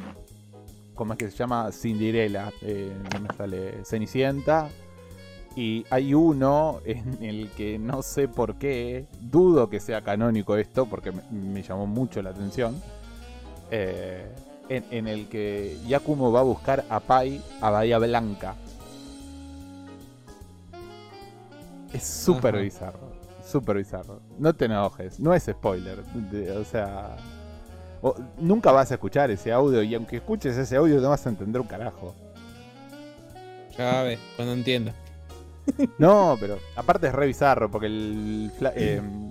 ¿cómo 0.95 1.13
es 1.13 1.19
que 1.19 1.31
se 1.31 1.37
llama? 1.37 1.71
Cinderella, 1.71 2.51
eh, 2.61 2.91
Cenicienta 3.83 4.69
Y 5.55 5.85
hay 5.89 6.13
uno 6.13 6.79
en 6.85 7.23
el 7.23 7.49
que 7.51 7.77
no 7.77 8.01
sé 8.01 8.27
por 8.27 8.55
qué, 8.55 9.05
dudo 9.21 9.69
que 9.69 9.79
sea 9.79 10.01
canónico 10.01 10.57
esto, 10.57 10.85
porque 10.85 11.11
me 11.31 11.63
llamó 11.63 11.87
mucho 11.87 12.21
la 12.21 12.31
atención, 12.31 12.81
eh, 13.71 14.25
en, 14.69 14.85
en 14.91 15.07
el 15.07 15.27
que 15.27 15.77
Yakumo 15.87 16.31
va 16.31 16.41
a 16.41 16.43
buscar 16.43 16.85
a 16.89 16.99
Pai 16.99 17.41
a 17.61 17.69
Bahía 17.69 17.97
Blanca. 17.97 18.55
Es 21.93 22.03
súper 22.03 22.61
bizarro, 22.61 22.99
súper 23.43 23.77
bizarro. 23.77 24.21
No 24.37 24.53
te 24.53 24.65
enojes, 24.65 25.19
no 25.19 25.33
es 25.33 25.43
spoiler, 25.43 26.03
de- 26.05 26.51
o 26.51 26.63
sea... 26.63 27.15
o- 28.01 28.15
nunca 28.37 28.71
vas 28.71 28.91
a 28.91 28.95
escuchar 28.95 29.31
ese 29.31 29.51
audio 29.51 29.81
y 29.81 29.95
aunque 29.95 30.17
escuches 30.17 30.55
ese 30.55 30.75
audio 30.75 31.01
no 31.01 31.09
vas 31.09 31.25
a 31.25 31.29
entender 31.29 31.59
un 31.59 31.67
carajo. 31.67 32.13
Ya 33.77 34.03
ves, 34.03 34.19
cuando 34.35 34.53
entienda. 34.53 34.93
No, 35.99 36.35
pero 36.39 36.57
aparte 36.75 37.07
es 37.07 37.13
re 37.13 37.27
bizarro 37.27 37.69
porque 37.69 37.87
el 37.87 38.51
eh, 38.75 39.01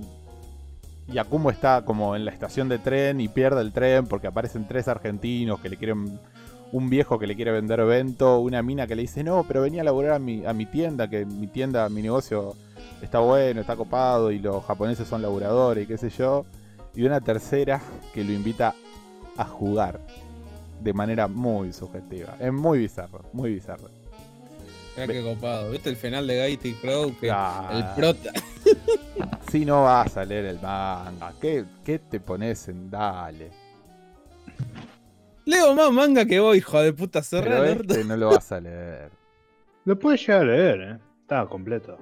Yakumo 1.09 1.51
está 1.51 1.83
como 1.85 2.15
en 2.17 2.25
la 2.25 2.31
estación 2.31 2.69
de 2.69 2.79
tren 2.79 3.21
y 3.21 3.29
pierde 3.29 3.61
el 3.63 3.73
tren 3.73 4.07
porque 4.07 4.27
aparecen 4.27 4.67
tres 4.69 4.89
argentinos 4.89 5.59
que 5.61 5.69
le 5.71 5.77
quieren 5.77 6.19
un 6.71 6.91
viejo 6.91 7.19
que 7.19 7.27
le 7.27 7.35
quiere 7.35 7.51
vender 7.51 7.81
evento, 7.81 8.41
una 8.41 8.63
mina 8.63 8.87
que 8.87 8.95
le 8.95 9.03
dice, 9.03 9.25
"No, 9.25 9.45
pero 9.49 9.63
venía 9.63 9.81
a 9.81 9.85
laburar 9.85 10.13
a 10.13 10.19
mi, 10.19 10.45
a 10.45 10.53
mi 10.53 10.67
tienda, 10.67 11.09
que 11.09 11.25
mi 11.25 11.47
tienda, 11.47 11.89
mi 11.89 12.03
negocio 12.03 12.55
está 13.01 13.21
bueno, 13.21 13.61
está 13.63 13.75
copado 13.75 14.31
y 14.31 14.39
los 14.39 14.63
japoneses 14.65 15.09
son 15.09 15.23
laburadores 15.23 15.85
y 15.85 15.87
qué 15.87 15.97
sé 15.97 16.11
yo." 16.11 16.45
Y 16.95 17.05
una 17.05 17.21
tercera 17.23 17.81
que 18.13 18.23
lo 18.23 18.33
invita 18.33 18.75
a 19.39 19.45
jugar 19.45 20.01
de 20.83 20.93
manera 20.93 21.27
muy 21.27 21.73
subjetiva. 21.73 22.37
Es 22.39 22.53
muy 22.53 22.81
bizarro, 22.81 23.23
muy 23.33 23.55
bizarro. 23.55 23.89
Mirá 24.97 25.07
qué 25.13 25.23
copado. 25.23 25.71
¿Viste 25.71 25.89
el 25.91 25.97
final 25.97 26.27
de 26.27 26.37
Gaity 26.37 26.75
Crow? 26.75 27.15
Que 27.19 27.31
Ah. 27.31 27.71
el 27.73 27.85
prota. 28.01 28.31
Si 29.51 29.65
no 29.65 29.85
vas 29.85 30.17
a 30.17 30.25
leer 30.25 30.45
el 30.47 30.61
manga, 30.61 31.33
¿qué, 31.41 31.65
qué 31.85 31.99
te 31.99 32.21
pones 32.21 32.69
en 32.69 32.91
dale? 32.91 33.51
Leo 35.47 35.75
más 35.75 35.91
manga 35.91 36.27
que 36.27 36.39
vos, 36.41 36.57
hijo 36.57 36.81
de 36.83 36.93
puta. 36.93 37.23
Pero 37.31 37.61
orto. 37.63 37.95
este 37.95 38.05
no 38.05 38.17
lo 38.17 38.31
vas 38.31 38.53
a 38.53 38.61
leer. 38.61 39.11
Lo 39.85 39.99
puedes 39.99 40.21
llegar 40.27 40.43
a 40.43 40.45
leer, 40.45 40.81
¿eh? 40.83 40.99
Estaba 41.23 41.49
completo. 41.49 41.97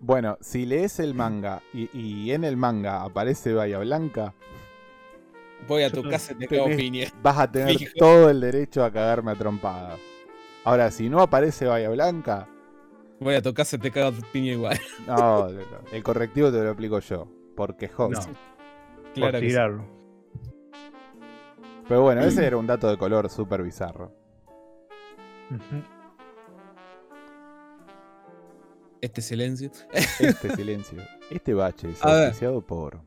Bueno, 0.00 0.38
si 0.40 0.64
lees 0.64 0.98
el 0.98 1.12
manga 1.12 1.60
y, 1.74 1.90
y 1.92 2.32
en 2.32 2.44
el 2.44 2.56
manga 2.56 3.02
aparece 3.02 3.52
Bahía 3.52 3.78
Blanca, 3.78 4.32
Voy 5.66 5.82
a 5.82 5.90
tu 5.90 6.02
casa 6.04 6.32
y 6.32 6.36
te 6.36 6.48
cago 6.48 6.68
piña. 6.68 7.08
vas 7.20 7.36
a 7.38 7.50
tener 7.50 7.76
Fijo. 7.76 7.92
todo 7.98 8.30
el 8.30 8.40
derecho 8.40 8.82
a 8.82 8.90
cagarme 8.92 9.32
a 9.32 9.34
trompada. 9.34 9.96
Ahora, 10.64 10.90
si 10.90 11.10
no 11.10 11.20
aparece 11.20 11.66
Bahía 11.66 11.90
Blanca, 11.90 12.48
Voy 13.20 13.34
a 13.34 13.42
tu 13.42 13.52
casa 13.52 13.76
y 13.76 13.78
te 13.80 13.90
cago 13.90 14.16
piña 14.32 14.52
igual. 14.52 14.78
no, 15.06 15.48
el 15.92 16.02
correctivo 16.02 16.50
te 16.52 16.62
lo 16.62 16.70
aplico 16.70 16.98
yo, 17.00 17.28
porque 17.56 17.88
joven. 17.88 18.12
No, 18.12 18.48
Claro 19.14 19.32
por 19.32 19.40
que 19.40 19.40
sí. 19.40 19.46
tirarlo. 19.48 19.84
Pero 21.88 22.02
bueno, 22.02 22.20
ese 22.22 22.46
era 22.46 22.56
un 22.56 22.66
dato 22.66 22.88
de 22.88 22.96
color 22.96 23.28
súper 23.30 23.62
bizarro. 23.62 24.12
Este 29.00 29.22
silencio. 29.22 29.70
Este 30.20 30.50
silencio, 30.56 30.98
este 31.30 31.54
bache 31.54 31.90
es 31.90 32.02
auspiciado 32.02 32.60
por... 32.60 33.00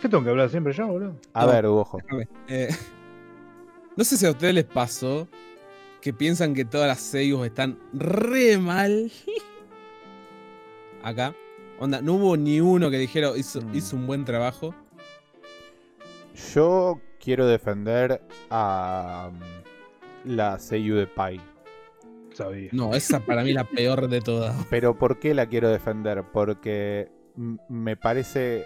¿Qué 0.00 0.08
tengo 0.08 0.22
que 0.22 0.30
hablar 0.30 0.48
siempre 0.50 0.72
yo, 0.72 0.86
boludo? 0.86 1.16
A 1.32 1.44
No. 1.46 1.52
ver, 1.52 1.66
ojo. 1.66 1.98
Eh, 2.46 2.68
no 3.96 4.04
sé 4.04 4.16
si 4.16 4.26
a 4.26 4.30
ustedes 4.30 4.54
les 4.54 4.64
pasó 4.64 5.26
que 6.06 6.12
piensan 6.12 6.54
que 6.54 6.64
todas 6.64 6.86
las 6.86 7.00
seiyus 7.00 7.44
están 7.44 7.80
re 7.92 8.58
mal. 8.58 9.10
Acá. 11.02 11.34
Onda, 11.80 12.00
no 12.00 12.12
hubo 12.12 12.36
ni 12.36 12.60
uno 12.60 12.90
que 12.90 12.96
dijera 12.98 13.36
hizo, 13.36 13.60
Mm. 13.60 13.74
hizo 13.74 13.96
un 13.96 14.06
buen 14.06 14.24
trabajo. 14.24 14.72
Yo 16.54 17.00
quiero 17.18 17.48
defender 17.48 18.22
a 18.50 19.32
mm, 19.32 20.30
la 20.36 20.60
Seiyu 20.60 20.94
de 20.94 21.08
Pai. 21.08 21.40
Sabía. 22.34 22.68
No, 22.70 22.94
esa 22.94 23.18
para 23.18 23.42
mí 23.42 23.48
es 23.50 23.56
la 23.56 23.64
peor 23.68 24.06
de 24.08 24.20
todas. 24.20 24.54
Pero 24.70 24.96
¿por 24.96 25.18
qué 25.18 25.34
la 25.34 25.46
quiero 25.46 25.70
defender? 25.70 26.22
Porque 26.32 27.08
me 27.68 27.96
parece 27.96 28.64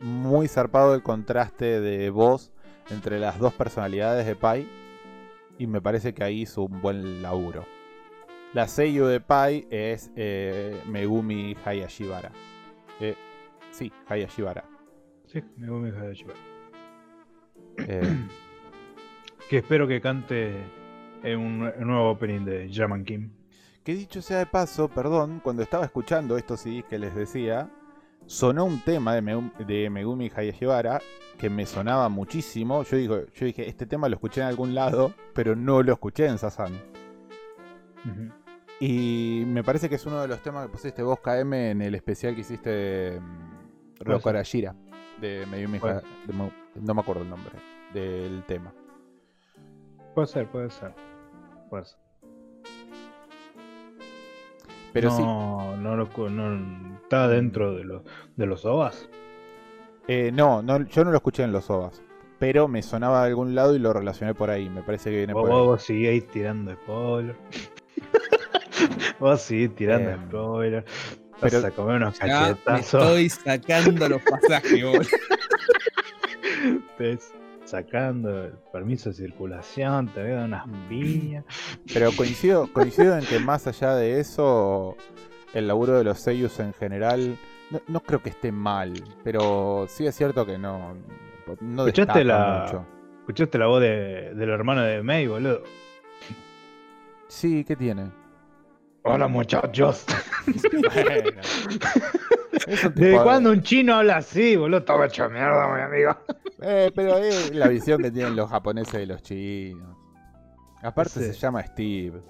muy 0.00 0.46
zarpado 0.46 0.94
el 0.94 1.02
contraste 1.02 1.80
de 1.80 2.10
voz 2.10 2.52
entre 2.90 3.18
las 3.18 3.40
dos 3.40 3.54
personalidades 3.54 4.24
de 4.24 4.36
Pai. 4.36 4.68
Y 5.60 5.66
me 5.66 5.82
parece 5.82 6.14
que 6.14 6.24
ahí 6.24 6.40
hizo 6.40 6.62
un 6.62 6.80
buen 6.80 7.20
laburo. 7.20 7.66
La 8.54 8.66
Seiyu 8.66 9.04
de 9.04 9.20
Pai 9.20 9.66
es 9.70 10.10
eh, 10.16 10.80
Megumi 10.86 11.54
Hayashibara. 11.64 12.32
Eh, 12.98 13.14
sí, 13.70 13.92
Hayashibara. 14.08 14.64
Sí, 15.26 15.44
me 15.58 15.68
voy 15.68 15.90
a 15.90 15.92
dejar 15.92 16.08
de 16.08 16.14
llevar. 16.14 16.36
Eh, 17.76 18.26
Que 19.50 19.58
espero 19.58 19.86
que 19.86 20.00
cante 20.00 20.54
en 21.24 21.38
un, 21.38 21.62
un 21.62 21.86
nuevo 21.86 22.10
opening 22.10 22.44
de 22.44 22.70
Jaman 22.72 23.04
Kim. 23.04 23.30
Que 23.84 23.94
dicho 23.94 24.22
sea 24.22 24.38
de 24.38 24.46
paso, 24.46 24.88
perdón, 24.88 25.40
cuando 25.44 25.62
estaba 25.62 25.84
escuchando 25.84 26.38
estos 26.38 26.60
CDs 26.60 26.84
que 26.84 26.98
les 26.98 27.14
decía, 27.14 27.68
sonó 28.30 28.64
un 28.64 28.80
tema 28.80 29.12
de, 29.14 29.22
Megumi, 29.22 29.50
de 29.66 29.90
Megumi 29.90 30.30
Hayashibara 30.34 31.00
que 31.36 31.50
me 31.50 31.66
sonaba 31.66 32.08
muchísimo. 32.08 32.84
Yo, 32.84 32.96
digo, 32.96 33.26
yo 33.34 33.46
dije, 33.46 33.68
este 33.68 33.86
tema 33.86 34.08
lo 34.08 34.14
escuché 34.14 34.40
en 34.40 34.46
algún 34.46 34.72
lado, 34.74 35.12
pero 35.34 35.56
no 35.56 35.82
lo 35.82 35.92
escuché 35.92 36.26
en 36.26 36.38
Sasan. 36.38 36.72
Y 38.78 39.42
me 39.46 39.62
parece 39.64 39.88
que 39.88 39.96
es 39.96 40.06
uno 40.06 40.20
de 40.22 40.28
los 40.28 40.40
temas 40.42 40.66
que 40.66 40.72
pusiste 40.72 41.02
vos, 41.02 41.18
KM, 41.20 41.52
en 41.70 41.82
el 41.82 41.94
especial 41.94 42.34
que 42.34 42.40
hiciste 42.42 42.70
de 42.70 43.20
mm, 43.20 44.04
Arashira, 44.28 44.74
de 45.20 45.44
Megumi 45.50 45.78
de 46.26 46.32
Mo- 46.32 46.52
No 46.76 46.94
me 46.94 47.00
acuerdo 47.00 47.22
el 47.22 47.28
nombre 47.30 47.52
del 47.92 48.44
tema. 48.46 48.72
Puede 50.14 50.28
ser, 50.28 50.46
puede 50.50 50.70
ser. 50.70 50.94
Puede 51.68 51.84
ser. 51.84 51.98
Pero 54.92 55.10
sí, 55.10 55.22
no, 55.22 55.76
no, 55.76 55.96
lo 55.96 56.08
no 56.30 56.96
está 57.02 57.28
dentro 57.28 57.74
de 57.76 57.84
los 57.84 58.02
de 58.36 58.46
los 58.46 58.64
OVAs. 58.64 59.08
Eh, 60.08 60.30
no, 60.32 60.62
no, 60.62 60.84
yo 60.86 61.04
no 61.04 61.10
lo 61.10 61.16
escuché 61.16 61.42
en 61.44 61.52
los 61.52 61.70
OVAs. 61.70 62.02
Pero 62.38 62.68
me 62.68 62.82
sonaba 62.82 63.22
de 63.22 63.28
algún 63.28 63.54
lado 63.54 63.76
y 63.76 63.78
lo 63.78 63.92
relacioné 63.92 64.34
por 64.34 64.50
ahí. 64.50 64.68
Me 64.70 64.82
parece 64.82 65.10
que 65.10 65.16
viene 65.18 65.32
Vos, 65.34 65.42
por 65.42 65.52
ahí. 65.52 65.66
vos 65.66 65.82
seguís 65.82 66.26
tirando 66.28 66.72
spoiler. 66.72 67.36
vos 69.20 69.42
seguís 69.42 69.74
tirando 69.74 70.10
Em, 70.10 70.26
spoiler. 70.28 70.84
pero- 71.40 71.62
Vas 71.62 71.64
a 71.64 71.70
comer 71.70 71.96
unos 71.96 72.20
me 72.20 72.28
cachetazos. 72.28 73.02
estoy 73.02 73.28
sacando 73.28 74.08
los 74.08 74.22
pasajes, 74.22 74.82
boludo. 74.84 75.08
Sacando 77.70 78.46
el 78.46 78.52
permiso 78.72 79.10
de 79.10 79.14
circulación, 79.14 80.08
te 80.08 80.28
dar 80.28 80.44
unas 80.44 80.66
Mm. 80.66 80.88
piñas. 80.88 81.44
Pero 81.94 82.10
coincido, 82.16 82.66
coincido 82.72 83.16
en 83.16 83.24
que 83.24 83.38
más 83.38 83.64
allá 83.68 83.94
de 83.94 84.18
eso, 84.18 84.96
el 85.54 85.68
laburo 85.68 85.96
de 85.96 86.02
los 86.02 86.18
sellos 86.18 86.58
en 86.58 86.72
general, 86.74 87.36
no, 87.70 87.80
no 87.86 88.00
creo 88.00 88.20
que 88.24 88.30
esté 88.30 88.50
mal. 88.50 88.92
Pero 89.22 89.86
sí 89.88 90.04
es 90.04 90.16
cierto 90.16 90.44
que 90.44 90.58
no, 90.58 90.96
no 91.60 91.86
¿Escuchaste 91.86 92.24
la- 92.24 92.64
mucho. 92.64 92.86
¿Escuchaste 93.20 93.56
la 93.58 93.66
voz 93.66 93.80
de, 93.82 94.34
del 94.34 94.50
hermano 94.50 94.82
de 94.82 95.00
May, 95.04 95.28
boludo? 95.28 95.62
Sí, 97.28 97.62
¿qué 97.64 97.76
tiene? 97.76 98.10
Hola 99.04 99.28
muchachos. 99.28 100.06
Bueno. 100.72 101.40
¿Desde 102.94 103.22
cuándo 103.22 103.52
un 103.52 103.62
chino 103.62 103.94
habla 103.94 104.16
así, 104.16 104.56
boludo? 104.56 104.78
Estaba 104.80 105.06
hecho 105.06 105.28
mierda, 105.30 105.72
mi 105.72 105.80
amigo. 105.82 106.16
Eh, 106.62 106.90
pero 106.94 107.18
es 107.18 107.54
la 107.54 107.68
visión 107.68 108.02
que 108.02 108.10
tienen 108.10 108.36
los 108.36 108.50
japoneses 108.50 108.92
de 108.92 109.06
los 109.06 109.22
chinos. 109.22 109.96
Aparte 110.82 111.20
se 111.20 111.32
llama 111.32 111.62
Steve. 111.62 112.20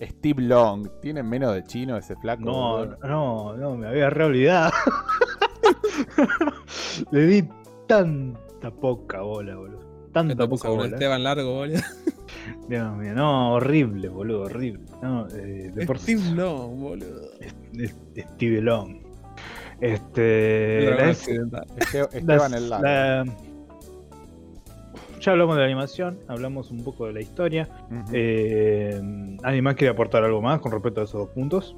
Steve 0.00 0.42
Long. 0.42 0.88
¿Tiene 1.00 1.22
menos 1.22 1.54
de 1.54 1.64
chino 1.64 1.96
ese 1.96 2.16
flaco? 2.16 2.42
No, 2.42 2.84
no, 2.84 3.56
no, 3.56 3.76
me 3.76 3.88
había 3.88 4.10
reolvidado. 4.10 4.72
Le 7.10 7.26
di 7.26 7.48
tanta 7.86 8.70
poca 8.70 9.22
bola, 9.22 9.56
boludo. 9.56 9.80
¿Qué 9.80 10.12
Tanta 10.12 10.48
poca 10.48 10.68
bola. 10.68 10.86
Esteban 10.86 11.22
Largo, 11.22 11.54
boludo? 11.54 11.80
Dios 12.68 12.96
mío, 12.96 13.14
no, 13.14 13.54
horrible, 13.54 14.08
boludo, 14.08 14.42
horrible. 14.42 14.84
No, 15.02 15.26
eh, 15.28 15.70
de 15.74 15.86
por 15.86 15.98
sí. 15.98 16.16
Steve 16.16 16.36
no, 16.36 16.68
boludo. 16.68 17.22
Steve 18.34 18.60
Long. 18.60 19.05
Este. 19.80 20.90
La-. 20.96 21.10
Este- 21.10 21.38
las- 21.50 22.14
Esteban 22.14 22.54
el 22.54 22.70
la- 22.70 23.24
ya 25.20 25.32
hablamos 25.32 25.56
de 25.56 25.60
la 25.62 25.66
animación, 25.66 26.18
hablamos 26.28 26.70
un 26.70 26.84
poco 26.84 27.06
de 27.06 27.12
la 27.14 27.20
historia. 27.20 27.68
Ujú. 27.90 28.10
Eh, 28.12 29.00
¿Alguien 29.42 29.64
más 29.64 29.74
quiere 29.74 29.90
aportar 29.90 30.22
algo 30.22 30.40
más 30.40 30.60
con 30.60 30.70
respecto 30.70 31.00
a 31.00 31.04
esos 31.04 31.20
dos 31.26 31.30
puntos? 31.30 31.74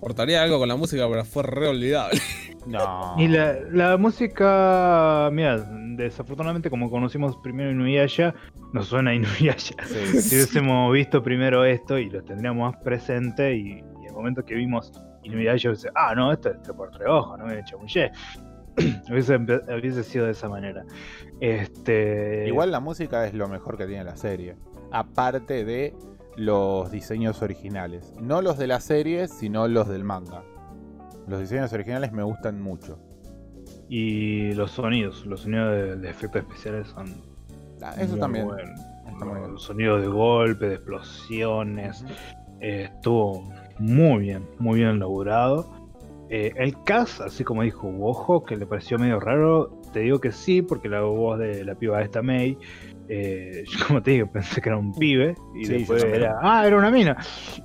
Portaría 0.00 0.42
algo 0.42 0.58
con 0.60 0.68
la 0.68 0.76
música, 0.76 1.08
pero 1.08 1.24
fue 1.24 1.42
re 1.42 1.66
olvidable. 1.68 2.20
No. 2.66 3.14
Y 3.18 3.28
la, 3.28 3.56
la 3.72 3.96
música, 3.96 5.28
mira, 5.32 5.58
desafortunadamente 5.96 6.68
como 6.70 6.90
conocimos 6.90 7.36
primero 7.38 7.70
Inuyasha, 7.70 8.34
nos 8.72 8.86
suena 8.88 9.10
a 9.10 9.14
Inuyasha. 9.14 9.74
Sí. 9.86 10.20
Si 10.20 10.34
hubiésemos 10.36 10.92
visto 10.92 11.22
primero 11.22 11.64
esto 11.64 11.98
y 11.98 12.10
lo 12.10 12.22
tendríamos 12.22 12.72
más 12.72 12.82
presente 12.82 13.56
y, 13.56 13.82
y 14.02 14.06
el 14.06 14.12
momento 14.12 14.44
que 14.44 14.54
vimos 14.54 14.92
Inuyasha, 15.26 15.70
dice, 15.70 15.90
ah, 15.94 16.14
no, 16.14 16.32
esto 16.32 16.50
es 16.50 16.56
por 16.72 16.90
tres 16.90 17.08
ojos, 17.08 17.38
no 17.38 17.46
me 17.46 17.62
chamullé. 17.64 18.12
hubiese, 19.10 19.36
hubiese 19.36 20.04
sido 20.04 20.26
de 20.26 20.32
esa 20.32 20.48
manera. 20.48 20.84
Este, 21.40 22.46
Igual 22.46 22.70
la 22.70 22.80
música 22.80 23.26
es 23.26 23.34
lo 23.34 23.48
mejor 23.48 23.76
que 23.76 23.86
tiene 23.86 24.04
la 24.04 24.16
serie. 24.16 24.56
Aparte 24.92 25.64
de 25.64 25.94
los 26.36 26.90
diseños 26.90 27.42
originales. 27.42 28.12
No 28.20 28.42
los 28.42 28.58
de 28.58 28.66
la 28.66 28.80
serie, 28.80 29.28
sino 29.28 29.68
los 29.68 29.88
del 29.88 30.04
manga. 30.04 30.42
Los 31.26 31.40
diseños 31.40 31.72
originales 31.72 32.12
me 32.12 32.22
gustan 32.22 32.60
mucho. 32.60 32.98
Y 33.88 34.52
los 34.54 34.72
sonidos, 34.72 35.24
los 35.26 35.40
sonidos 35.40 35.72
de, 35.72 35.96
de 35.96 36.10
efectos 36.10 36.42
especiales 36.42 36.88
son 36.88 37.06
Ah, 37.82 37.94
eso 37.98 38.12
muy 38.12 38.20
también. 38.20 38.48
Los 39.52 39.62
sonidos 39.64 40.00
de 40.02 40.08
golpe, 40.08 40.68
de 40.68 40.74
explosiones. 40.74 42.04
eh, 42.60 42.90
estuvo 42.94 43.52
muy 43.78 44.24
bien, 44.24 44.46
muy 44.58 44.80
bien 44.80 44.98
logrado. 44.98 45.72
Eh, 46.28 46.52
el 46.56 46.82
cast, 46.82 47.20
así 47.20 47.44
como 47.44 47.62
dijo 47.62 47.88
Bojo, 47.90 48.42
que 48.42 48.56
le 48.56 48.66
pareció 48.66 48.98
medio 48.98 49.20
raro, 49.20 49.80
te 49.92 50.00
digo 50.00 50.20
que 50.20 50.32
sí, 50.32 50.60
porque 50.60 50.88
la 50.88 51.02
voz 51.02 51.38
de 51.38 51.64
la 51.64 51.76
piba 51.76 52.02
esta 52.02 52.20
May, 52.20 52.58
eh, 53.08 53.64
yo 53.70 53.86
como 53.86 54.02
te 54.02 54.12
digo, 54.12 54.26
pensé 54.32 54.60
que 54.60 54.68
era 54.68 54.78
un 54.78 54.92
pibe, 54.92 55.36
y 55.54 55.66
Sí, 55.66 55.72
después 55.74 56.02
era, 56.02 56.36
ah, 56.42 56.66
era 56.66 56.76
una 56.76 56.90
mina. 56.90 57.16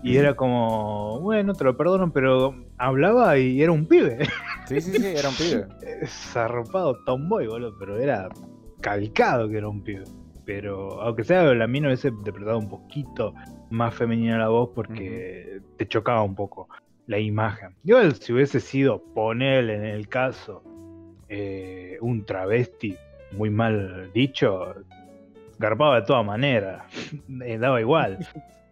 Y 0.04 0.16
era 0.18 0.36
como, 0.36 1.20
bueno, 1.22 1.54
te 1.54 1.64
lo 1.64 1.76
perdono, 1.76 2.12
pero 2.14 2.54
hablaba 2.78 3.38
y 3.40 3.62
era 3.62 3.72
un 3.72 3.88
pibe. 3.88 4.20
Sí, 4.66 4.80
sí, 4.80 4.92
sí, 4.92 5.06
era 5.06 5.30
un 5.30 5.36
pibe. 5.36 5.66
zarpado 6.08 7.04
tomboy, 7.04 7.48
boludo, 7.48 7.76
pero 7.80 7.98
era 7.98 8.30
calcado 8.80 9.50
que 9.50 9.58
era 9.58 9.68
un 9.68 9.84
pibe. 9.84 10.04
Pero 10.54 11.02
aunque 11.02 11.24
sea 11.24 11.44
la 11.54 11.66
mina 11.66 11.88
hubiese 11.88 12.10
interpretado 12.10 12.58
un 12.58 12.68
poquito 12.68 13.34
más 13.70 13.96
femenina 13.96 14.38
la 14.38 14.50
voz 14.50 14.72
porque 14.76 15.62
te 15.78 15.88
chocaba 15.88 16.24
un 16.24 16.36
poco 16.36 16.68
la 17.08 17.20
imagen. 17.20 17.74
Igual 17.86 18.16
si 18.16 18.34
hubiese 18.34 18.60
sido 18.60 19.02
ponerle 19.14 19.76
en 19.76 19.86
el 19.86 20.10
caso 20.10 20.62
eh, 21.30 21.98
un 22.02 22.26
travesti 22.26 22.98
muy 23.32 23.50
mal 23.50 24.12
dicho, 24.14 24.76
garpaba 25.58 26.02
de 26.02 26.06
todas 26.06 26.26
maneras, 26.26 26.84
eh, 27.46 27.58
daba 27.58 27.80
igual. 27.80 28.20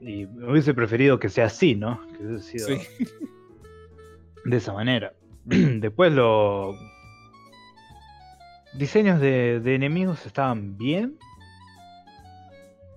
Y 0.01 0.25
me 0.25 0.51
hubiese 0.51 0.73
preferido 0.73 1.17
que 1.17 1.29
sea 1.29 1.45
así, 1.45 1.75
¿no? 1.75 2.01
Que 2.17 2.25
hubiese 2.25 2.57
sido 2.59 2.67
Sí. 2.67 3.05
de 4.43 4.57
esa 4.57 4.73
manera. 4.73 5.13
Después 5.45 6.11
los 6.11 6.75
diseños 8.77 9.21
de, 9.21 9.61
de 9.61 9.75
enemigos 9.75 10.25
estaban 10.25 10.77
bien. 10.77 11.17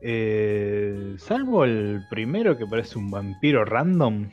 Eh, 0.05 1.15
salvo 1.19 1.65
el 1.65 2.03
primero 2.11 2.59
que 2.59 2.67
parece 2.67 2.99
un 2.99 3.11
vampiro 3.11 3.65
random. 3.65 4.29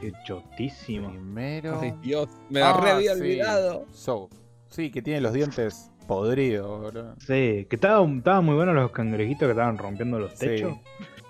Qué 0.00 0.12
chotísimo. 0.24 1.10
Primero. 1.10 1.78
Ay, 1.80 1.92
Dios, 2.00 2.28
me 2.48 2.62
Ah, 2.62 2.80
re 2.82 2.90
había 2.90 3.14
sí. 3.14 3.20
olvidado. 3.20 3.84
So. 3.92 4.30
Sí, 4.68 4.90
que 4.90 5.02
tiene 5.02 5.20
los 5.20 5.34
dientes 5.34 5.90
podridos, 6.06 6.80
boludo. 6.80 7.14
Sí, 7.18 7.66
que 7.68 7.76
estaban 7.76 8.18
estaban 8.18 8.44
muy 8.46 8.54
buenos 8.54 8.74
los 8.74 8.90
cangrejitos 8.92 9.46
que 9.46 9.50
estaban 9.50 9.76
rompiendo 9.76 10.18
los 10.18 10.32
Sí. 10.32 10.46
techos. 10.46 10.78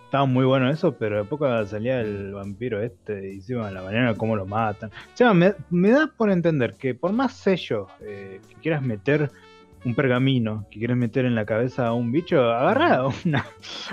Estaban 0.04 0.32
muy 0.32 0.44
buenos 0.44 0.74
eso, 0.74 0.96
pero 0.96 1.18
de 1.18 1.24
poco 1.24 1.46
salía 1.66 2.00
el 2.00 2.32
vampiro 2.34 2.82
este 2.82 3.32
y 3.32 3.36
encima 3.36 3.70
la 3.70 3.82
manera 3.82 4.14
como 4.14 4.36
lo 4.36 4.44
matan. 4.46 4.90
O 4.90 5.16
sea, 5.16 5.32
me, 5.34 5.54
me 5.70 5.90
da 5.90 6.06
por 6.08 6.30
entender 6.30 6.74
que 6.74 6.94
por 6.94 7.12
más 7.12 7.32
sello 7.34 7.86
eh, 8.00 8.40
que 8.48 8.54
quieras 8.56 8.82
meter 8.82 9.30
un 9.85 9.95
pergamino, 9.95 10.66
que 10.70 10.78
quieras 10.78 10.97
meter 10.97 11.24
en 11.24 11.35
la 11.35 11.45
cabeza 11.47 11.87
a 11.89 11.93
un 11.95 12.12
bicho, 12.12 12.43
agarra 12.43 13.07
una, 13.24 13.47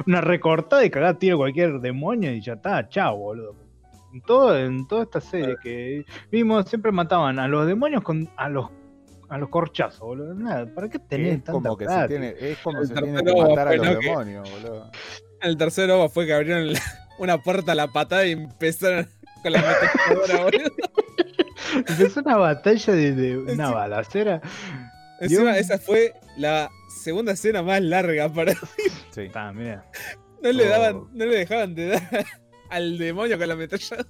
una 0.06 0.22
recortada 0.22 0.84
y 0.86 0.90
cagá 0.90 1.14
tiro 1.18 1.38
cualquier 1.38 1.80
demonio 1.80 2.32
y 2.34 2.42
ya 2.42 2.54
está, 2.54 2.88
chao, 2.90 3.18
boludo. 3.18 3.56
En, 4.14 4.22
todo, 4.22 4.58
en 4.58 4.88
toda 4.88 5.04
esta 5.04 5.22
serie 5.22 5.56
que 5.62 6.06
vimos, 6.32 6.68
siempre 6.70 6.92
mataban 6.92 7.40
a 7.40 7.48
los 7.48 7.68
demonios 7.68 8.02
con 8.04 8.30
a 8.38 8.50
los 8.50 8.70
a 9.30 9.38
los 9.38 9.50
corchazos, 9.50 10.00
boludo. 10.00 10.34
Nada, 10.34 10.66
¿para 10.74 10.90
qué 10.90 11.00
tenés 11.00 11.36
es 11.40 11.44
tanta 11.44 11.52
como 11.70 11.78
que 11.78 11.84
se 11.86 11.90
plata? 11.90 12.08
tiene, 12.08 12.34
es 12.40 12.58
como 12.60 12.80
El 12.80 12.88
se 12.88 12.94
tiene 12.94 13.18
que 13.18 13.24
tercero 13.24 13.50
matar 13.50 13.68
a 13.68 13.72
fue, 13.72 13.78
los 13.78 14.00
demonios, 14.00 14.50
boludo. 14.52 14.92
El 15.42 15.58
tercer 15.58 15.92
OVA 15.92 16.10
fue 16.10 16.26
que 16.26 16.34
abrieron 16.34 16.72
la- 16.74 16.80
una 17.20 17.38
puerta 17.38 17.74
a 17.74 17.76
la 17.76 17.88
patada 17.88 18.26
y 18.26 18.32
empezaron 18.32 19.08
con 19.44 19.52
la 19.52 19.60
metralladora, 19.62 20.44
boludo. 20.46 20.72
Empezó 21.76 22.22
una 22.22 22.38
batalla 22.38 22.94
de, 22.94 23.12
de 23.14 23.38
una 23.38 23.72
balacera. 23.72 24.42
Encima, 25.20 25.54
Dios. 25.54 25.58
esa 25.58 25.80
fue 25.80 26.14
la 26.38 26.70
segunda 26.90 27.32
escena 27.34 27.64
más 27.64 27.82
larga 27.82 28.32
para 28.32 28.54
Sí. 29.12 29.30
Ah, 29.34 29.52
mira. 29.54 29.86
No 30.42 30.52
le 30.52 30.66
Oh. 30.66 30.70
daban, 30.70 31.04
no 31.14 31.26
le 31.26 31.36
dejaban 31.38 31.74
de 31.76 31.88
dar 31.88 32.02
al 32.70 32.98
demonio 32.98 33.38
con 33.38 33.48
la 33.48 33.56
metralladora. 33.56 34.08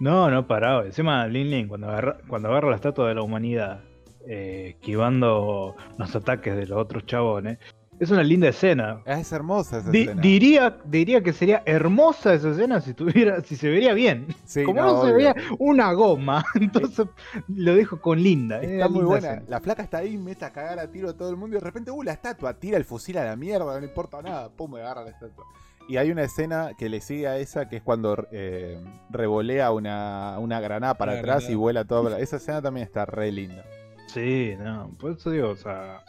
No, 0.00 0.30
no 0.30 0.46
paraba. 0.46 0.84
Encima 0.86 1.26
Lin 1.26 1.50
Lin, 1.50 1.68
cuando 1.68 1.88
agarra, 1.88 2.18
cuando 2.28 2.48
agarra 2.48 2.70
la 2.70 2.76
estatua 2.76 3.08
de 3.08 3.14
la 3.14 3.22
humanidad, 3.22 3.80
eh, 4.28 4.74
esquivando 4.76 5.76
los 5.98 6.16
ataques 6.16 6.56
de 6.56 6.66
los 6.66 6.78
otros 6.78 7.04
chabones, 7.06 7.58
es 7.98 8.10
una 8.10 8.22
linda 8.22 8.48
escena. 8.48 9.00
Es 9.06 9.32
hermosa 9.32 9.78
esa 9.78 9.90
Di- 9.90 10.02
escena. 10.02 10.20
diría, 10.22 10.76
diría 10.84 11.22
que 11.22 11.32
sería 11.32 11.62
hermosa 11.66 12.34
esa 12.34 12.50
escena 12.50 12.80
si 12.80 12.94
tuviera, 12.94 13.42
si 13.42 13.56
se 13.56 13.68
vería 13.70 13.94
bien. 13.94 14.26
Sí, 14.44 14.64
Como 14.64 14.80
no, 14.80 14.86
no, 14.92 15.00
se 15.00 15.06
obvio. 15.06 15.14
veía 15.16 15.34
una 15.58 15.92
goma, 15.92 16.44
entonces 16.54 17.06
lo 17.48 17.74
dejo 17.74 18.00
con 18.00 18.22
linda. 18.22 18.60
es 18.62 18.70
Está 18.70 18.88
muy 18.88 18.98
linda 18.98 19.06
buena. 19.08 19.28
escena. 19.32 19.46
La 19.48 19.60
flaca 19.60 19.82
está 19.82 19.98
ahí, 19.98 20.16
mete 20.16 20.44
a 20.44 20.52
cagar 20.52 20.78
a 20.78 20.90
tiro 20.90 21.10
a 21.10 21.14
todo 21.16 21.30
el 21.30 21.36
mundo 21.36 21.56
y 21.56 21.60
de 21.60 21.64
repente, 21.64 21.90
uh, 21.90 22.02
la 22.02 22.12
estatua, 22.12 22.54
tira 22.54 22.76
el 22.76 22.84
fusil 22.84 23.18
a 23.18 23.24
la 23.24 23.36
mierda, 23.36 23.78
no 23.78 23.84
importa 23.86 24.20
nada, 24.22 24.48
pum, 24.50 24.72
me 24.72 24.80
agarra 24.80 25.02
la 25.04 25.10
estatua. 25.10 25.44
Y 25.88 25.98
hay 25.98 26.10
una 26.10 26.24
escena 26.24 26.72
que 26.76 26.88
le 26.88 27.00
sigue 27.00 27.28
a 27.28 27.38
esa 27.38 27.68
que 27.68 27.76
es 27.76 27.82
cuando 27.82 28.26
eh, 28.32 28.82
revolea 29.08 29.70
una, 29.70 30.36
una 30.40 30.58
granada 30.58 30.94
para 30.94 31.12
Una 31.12 31.20
atrás 31.20 31.48
y 31.48 31.54
vuela 31.54 31.84
toda. 31.84 32.18
Esa 32.18 32.36
escena 32.38 32.60
también 32.60 32.84
está 32.84 33.06
re 33.06 33.30
linda. 33.30 33.64
Sí, 34.08 34.54
no, 34.58 34.90
por 34.98 35.12
eso 35.12 35.30
digo, 35.30 35.50
o 35.50 35.56
sea, 35.56 36.02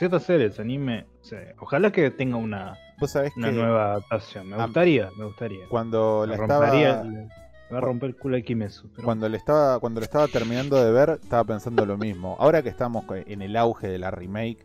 ciertas 0.00 0.24
series, 0.24 0.58
anime, 0.58 1.06
o 1.20 1.24
sea, 1.24 1.54
ojalá 1.60 1.92
que 1.92 2.10
tenga 2.10 2.36
una, 2.36 2.76
Vos 2.98 3.12
sabés 3.12 3.36
una 3.36 3.50
que 3.50 3.56
nueva 3.56 3.84
adaptación. 3.92 4.48
Me 4.48 4.56
gustaría, 4.56 5.10
me 5.16 5.24
gustaría. 5.26 5.66
cuando 5.68 6.24
Me 6.26 6.32
la 6.32 6.36
rompería, 6.36 6.88
estaba. 6.90 7.04
le, 7.04 7.18
le 7.20 7.28
va 7.72 7.78
a 7.78 7.80
romper 7.80 8.08
el 8.10 8.16
culo 8.16 8.36
a 8.36 8.40
Kimetsu. 8.40 8.90
Pero 8.96 9.04
Cuando 9.04 9.28
le 9.28 9.36
estaba, 9.36 9.78
cuando 9.78 10.00
lo 10.00 10.04
estaba 10.04 10.26
terminando 10.26 10.82
de 10.84 10.90
ver, 10.90 11.20
estaba 11.22 11.44
pensando 11.44 11.86
lo 11.86 11.96
mismo. 11.96 12.36
Ahora 12.40 12.62
que 12.62 12.68
estamos 12.68 13.04
en 13.10 13.42
el 13.42 13.56
auge 13.56 13.86
de 13.88 13.98
la 13.98 14.10
remake, 14.10 14.64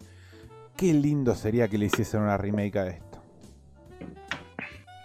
qué 0.75 0.93
lindo 0.93 1.35
sería 1.35 1.67
que 1.67 1.77
le 1.77 1.85
hiciesen 1.85 2.21
una 2.21 2.37
remake 2.37 2.75
a 2.77 2.87
esto. 2.87 3.21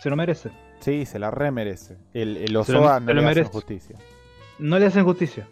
se 0.01 0.09
lo 0.11 0.17
merece. 0.17 0.51
Sí, 0.81 1.05
se 1.05 1.19
la 1.19 1.31
remerece. 1.31 1.99
El, 2.15 2.39
el 2.39 2.57
Osoa 2.57 3.01
no 3.01 3.13
le 3.13 3.21
hace 3.21 3.27
merece. 3.29 3.51
justicia. 3.53 3.97
No 4.59 4.79
le 4.79 4.87
hacen 4.87 5.05
justicia. 5.05 5.47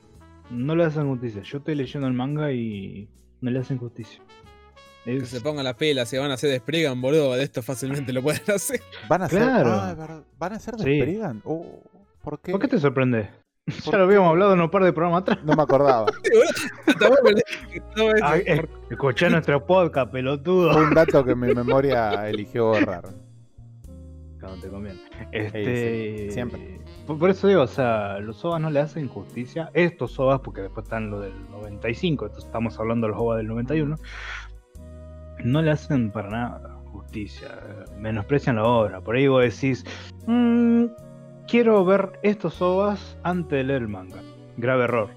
No 0.51 0.75
le 0.75 0.85
hacen 0.85 1.07
justicia. 1.09 1.43
Yo 1.43 1.59
estoy 1.59 1.75
leyendo 1.75 2.07
el 2.09 2.15
manga 2.15 2.51
y 2.53 3.09
no 3.43 3.51
le 3.51 3.59
hacen 3.59 3.77
justicia. 3.77 4.23
Que 5.09 5.25
se 5.27 5.41
pongan 5.41 5.65
las 5.65 5.75
pilas, 5.75 6.09
si 6.09 6.19
van 6.19 6.31
a 6.31 6.35
hacer 6.35 6.51
despliegan, 6.51 7.01
boludo, 7.01 7.35
de 7.35 7.43
esto 7.45 7.63
fácilmente 7.63 8.13
lo 8.13 8.23
pueden 8.23 8.43
hacer. 8.55 8.81
Van 9.09 9.23
a 9.23 9.29
ser. 9.29 9.43
Claro. 9.43 9.71
Ah, 9.73 9.89
es 9.93 9.97
verdad. 9.97 10.23
¿Van 10.39 10.53
a 10.53 10.59
ser 10.59 10.75
de 10.77 10.85
Sí. 10.85 11.21
Oh, 11.45 11.81
¿Por 12.23 12.39
qué? 12.41 12.53
¿Por 12.53 12.61
qué 12.61 12.69
te 12.69 12.79
sorprende? 12.79 13.31
¿Por 13.85 13.93
Ya 13.93 13.99
lo 13.99 14.05
habíamos 14.05 14.27
qué? 14.29 14.31
hablado 14.33 14.53
en 14.55 14.61
un 14.61 14.71
par 14.71 14.85
de 14.85 14.93
programas 14.93 15.23
atrás. 15.23 15.39
No 15.45 15.55
me 15.55 15.63
acordaba. 15.63 16.07
Tampoco 16.99 17.31
le- 17.31 17.43
no 17.97 18.11
es- 18.15 18.23
Ay, 18.23 18.43
escuchá 18.91 19.29
nuestro 19.31 19.65
podcast, 19.67 20.11
pelotudo. 20.13 20.73
Fue 20.73 20.85
un 20.85 20.95
dato 20.95 21.25
que 21.25 21.35
mi 21.35 21.55
memoria 21.55 22.29
eligió 22.29 22.67
borrar. 22.67 23.05
Cuando 24.41 24.61
te 24.61 24.69
conviene. 24.69 25.01
Este, 25.33 26.27
sí, 26.29 26.31
siempre. 26.33 26.81
Por, 27.07 27.19
por 27.19 27.31
eso 27.31 27.49
digo, 27.49 27.63
o 27.63 27.67
sea, 27.67 28.19
los 28.21 28.45
OVAs 28.45 28.61
no 28.61 28.71
le 28.71 28.81
hacen 28.81 29.09
justicia. 29.09 29.71
Estos 29.75 30.19
OVAs, 30.19 30.41
porque 30.41 30.61
después 30.63 30.85
están 30.85 31.11
los 31.11 31.23
del 31.23 31.33
95, 31.51 32.27
entonces 32.27 32.47
estamos 32.47 32.79
hablando 32.79 33.07
de 33.07 33.13
los 33.13 33.21
OVAs 33.21 33.39
del 33.39 33.49
91. 33.49 33.97
No 35.45 35.63
le 35.63 35.71
hacen 35.71 36.11
para 36.11 36.31
nada 36.31 36.79
justicia. 36.93 37.49
Menosprecian 37.99 38.57
la 38.57 38.65
obra. 38.65 39.01
Por 39.01 39.17
ahí 39.17 39.29
vos 39.29 39.43
decís, 39.43 39.85
"Mm, 40.27 40.87
quiero 41.47 41.85
ver 41.85 42.19
estos 42.23 42.61
OVAs 42.61 43.19
antes 43.23 43.59
de 43.59 43.65
leer 43.65 43.83
el 43.83 43.89
manga. 43.89 44.21
Grave 44.57 44.85
error. 44.85 45.11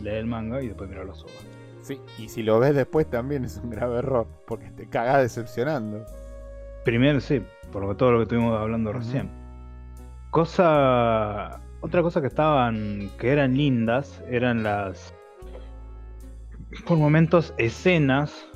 Lee 0.00 0.10
el 0.10 0.26
manga 0.26 0.62
y 0.62 0.68
después 0.68 0.88
mira 0.88 1.04
los 1.04 1.22
OVAs. 1.22 1.46
Sí, 1.80 2.00
y 2.18 2.28
si 2.28 2.42
lo 2.42 2.58
ves 2.58 2.74
después 2.74 3.08
también 3.08 3.44
es 3.44 3.58
un 3.62 3.70
grave 3.70 3.98
error, 3.98 4.26
porque 4.46 4.70
te 4.72 4.88
cagás 4.88 5.22
decepcionando. 5.22 6.04
Primero, 6.84 7.20
sí, 7.20 7.42
por 7.70 7.82
lo 7.82 7.88
que 7.90 7.94
todo 7.94 8.12
lo 8.12 8.18
que 8.18 8.22
estuvimos 8.24 8.58
hablando 8.58 8.92
recién. 8.92 9.30
Cosa. 10.30 11.60
Otra 11.80 12.02
cosa 12.02 12.20
que 12.20 12.26
estaban. 12.26 13.10
que 13.18 13.30
eran 13.30 13.56
lindas. 13.56 14.22
eran 14.28 14.62
las. 14.62 15.14
por 16.86 16.98
momentos 16.98 17.54
escenas 17.58 18.46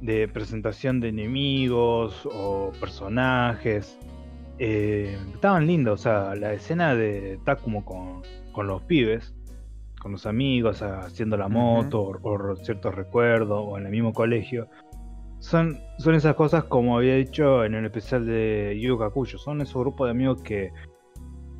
de 0.00 0.28
presentación 0.28 1.00
de 1.00 1.08
enemigos 1.08 2.26
o 2.32 2.72
personajes. 2.80 3.98
eh, 4.58 5.18
estaban 5.34 5.66
lindas, 5.66 5.94
o 5.94 5.96
sea, 5.98 6.34
la 6.36 6.52
escena 6.54 6.94
de 6.94 7.38
Takumo 7.44 7.84
con, 7.84 8.22
con 8.52 8.66
los 8.66 8.82
pibes. 8.82 9.34
con 10.00 10.12
los 10.12 10.26
amigos, 10.26 10.82
haciendo 10.82 11.36
la 11.36 11.48
moto, 11.48 12.00
o, 12.02 12.52
o 12.52 12.56
ciertos 12.56 12.94
recuerdos, 12.94 13.60
o 13.66 13.76
en 13.78 13.86
el 13.86 13.90
mismo 13.92 14.12
colegio. 14.12 14.68
Son, 15.40 15.78
son 15.98 16.14
esas 16.14 16.34
cosas 16.36 16.64
como 16.64 16.96
había 16.96 17.14
dicho 17.16 17.64
en 17.64 17.74
el 17.74 17.84
especial 17.86 18.24
de 18.26 18.78
Yu 18.80 19.02
Hakusho. 19.02 19.38
Son 19.38 19.60
esos 19.60 19.74
grupos 19.82 20.06
de 20.06 20.10
amigos 20.12 20.42
que 20.42 20.70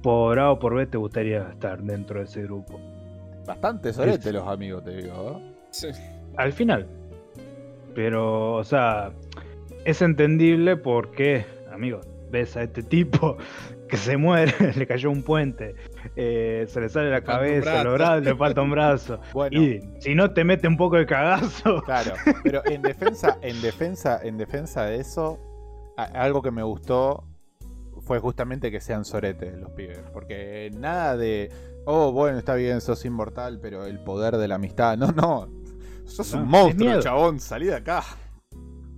por 0.02 0.38
A 0.38 0.52
o 0.52 0.58
por 0.58 0.74
B 0.74 0.86
te 0.86 0.96
gustaría 0.98 1.50
estar 1.50 1.82
dentro 1.82 2.18
de 2.20 2.24
ese 2.26 2.42
grupo. 2.42 2.80
Bastante 3.46 3.92
sorete 3.92 4.32
los 4.32 4.46
amigos, 4.48 4.84
te 4.84 4.96
digo. 4.96 5.38
¿eh? 5.40 5.54
Sí. 5.70 5.88
Al 6.36 6.52
final. 6.52 6.88
Pero, 7.96 8.52
o 8.52 8.62
sea, 8.62 9.12
es 9.86 10.02
entendible 10.02 10.76
porque, 10.76 11.46
amigos, 11.72 12.06
ves 12.30 12.54
a 12.58 12.62
este 12.62 12.82
tipo 12.82 13.38
que 13.88 13.96
se 13.96 14.18
muere, 14.18 14.52
le 14.76 14.86
cayó 14.86 15.10
un 15.10 15.22
puente, 15.22 15.74
eh, 16.14 16.66
se 16.68 16.80
le 16.82 16.90
sale 16.90 17.10
la 17.10 17.22
cabeza, 17.22 17.70
brazo. 17.70 17.84
los 17.84 17.94
brazos, 17.94 18.24
le 18.24 18.36
falta 18.36 18.60
un 18.60 18.70
brazo. 18.70 19.20
Bueno, 19.32 19.62
Y 19.62 19.80
si 19.98 20.14
no 20.14 20.30
te 20.34 20.44
mete 20.44 20.68
un 20.68 20.76
poco 20.76 20.96
de 20.96 21.06
cagazo, 21.06 21.80
claro. 21.82 22.12
Pero 22.42 22.60
en 22.66 22.82
defensa, 22.82 23.38
en 23.40 23.62
defensa, 23.62 24.20
en 24.22 24.36
defensa 24.36 24.84
de 24.84 24.96
eso, 25.00 25.38
algo 25.96 26.42
que 26.42 26.50
me 26.50 26.62
gustó 26.62 27.24
fue 28.02 28.18
justamente 28.18 28.70
que 28.70 28.82
sean 28.82 29.06
soretes 29.06 29.56
los 29.56 29.70
pibes. 29.70 30.00
Porque 30.12 30.70
nada 30.76 31.16
de. 31.16 31.50
Oh, 31.86 32.12
bueno, 32.12 32.36
está 32.36 32.56
bien, 32.56 32.82
sos 32.82 33.06
inmortal, 33.06 33.58
pero 33.60 33.86
el 33.86 34.00
poder 34.00 34.36
de 34.36 34.48
la 34.48 34.56
amistad. 34.56 34.98
No, 34.98 35.12
no. 35.12 35.48
Sos 36.06 36.32
No, 36.34 36.38
un 36.40 36.44
es 36.44 36.50
monstruo, 36.50 37.00
chabón. 37.02 37.40
Salí 37.40 37.66
de 37.66 37.74
acá. 37.74 38.02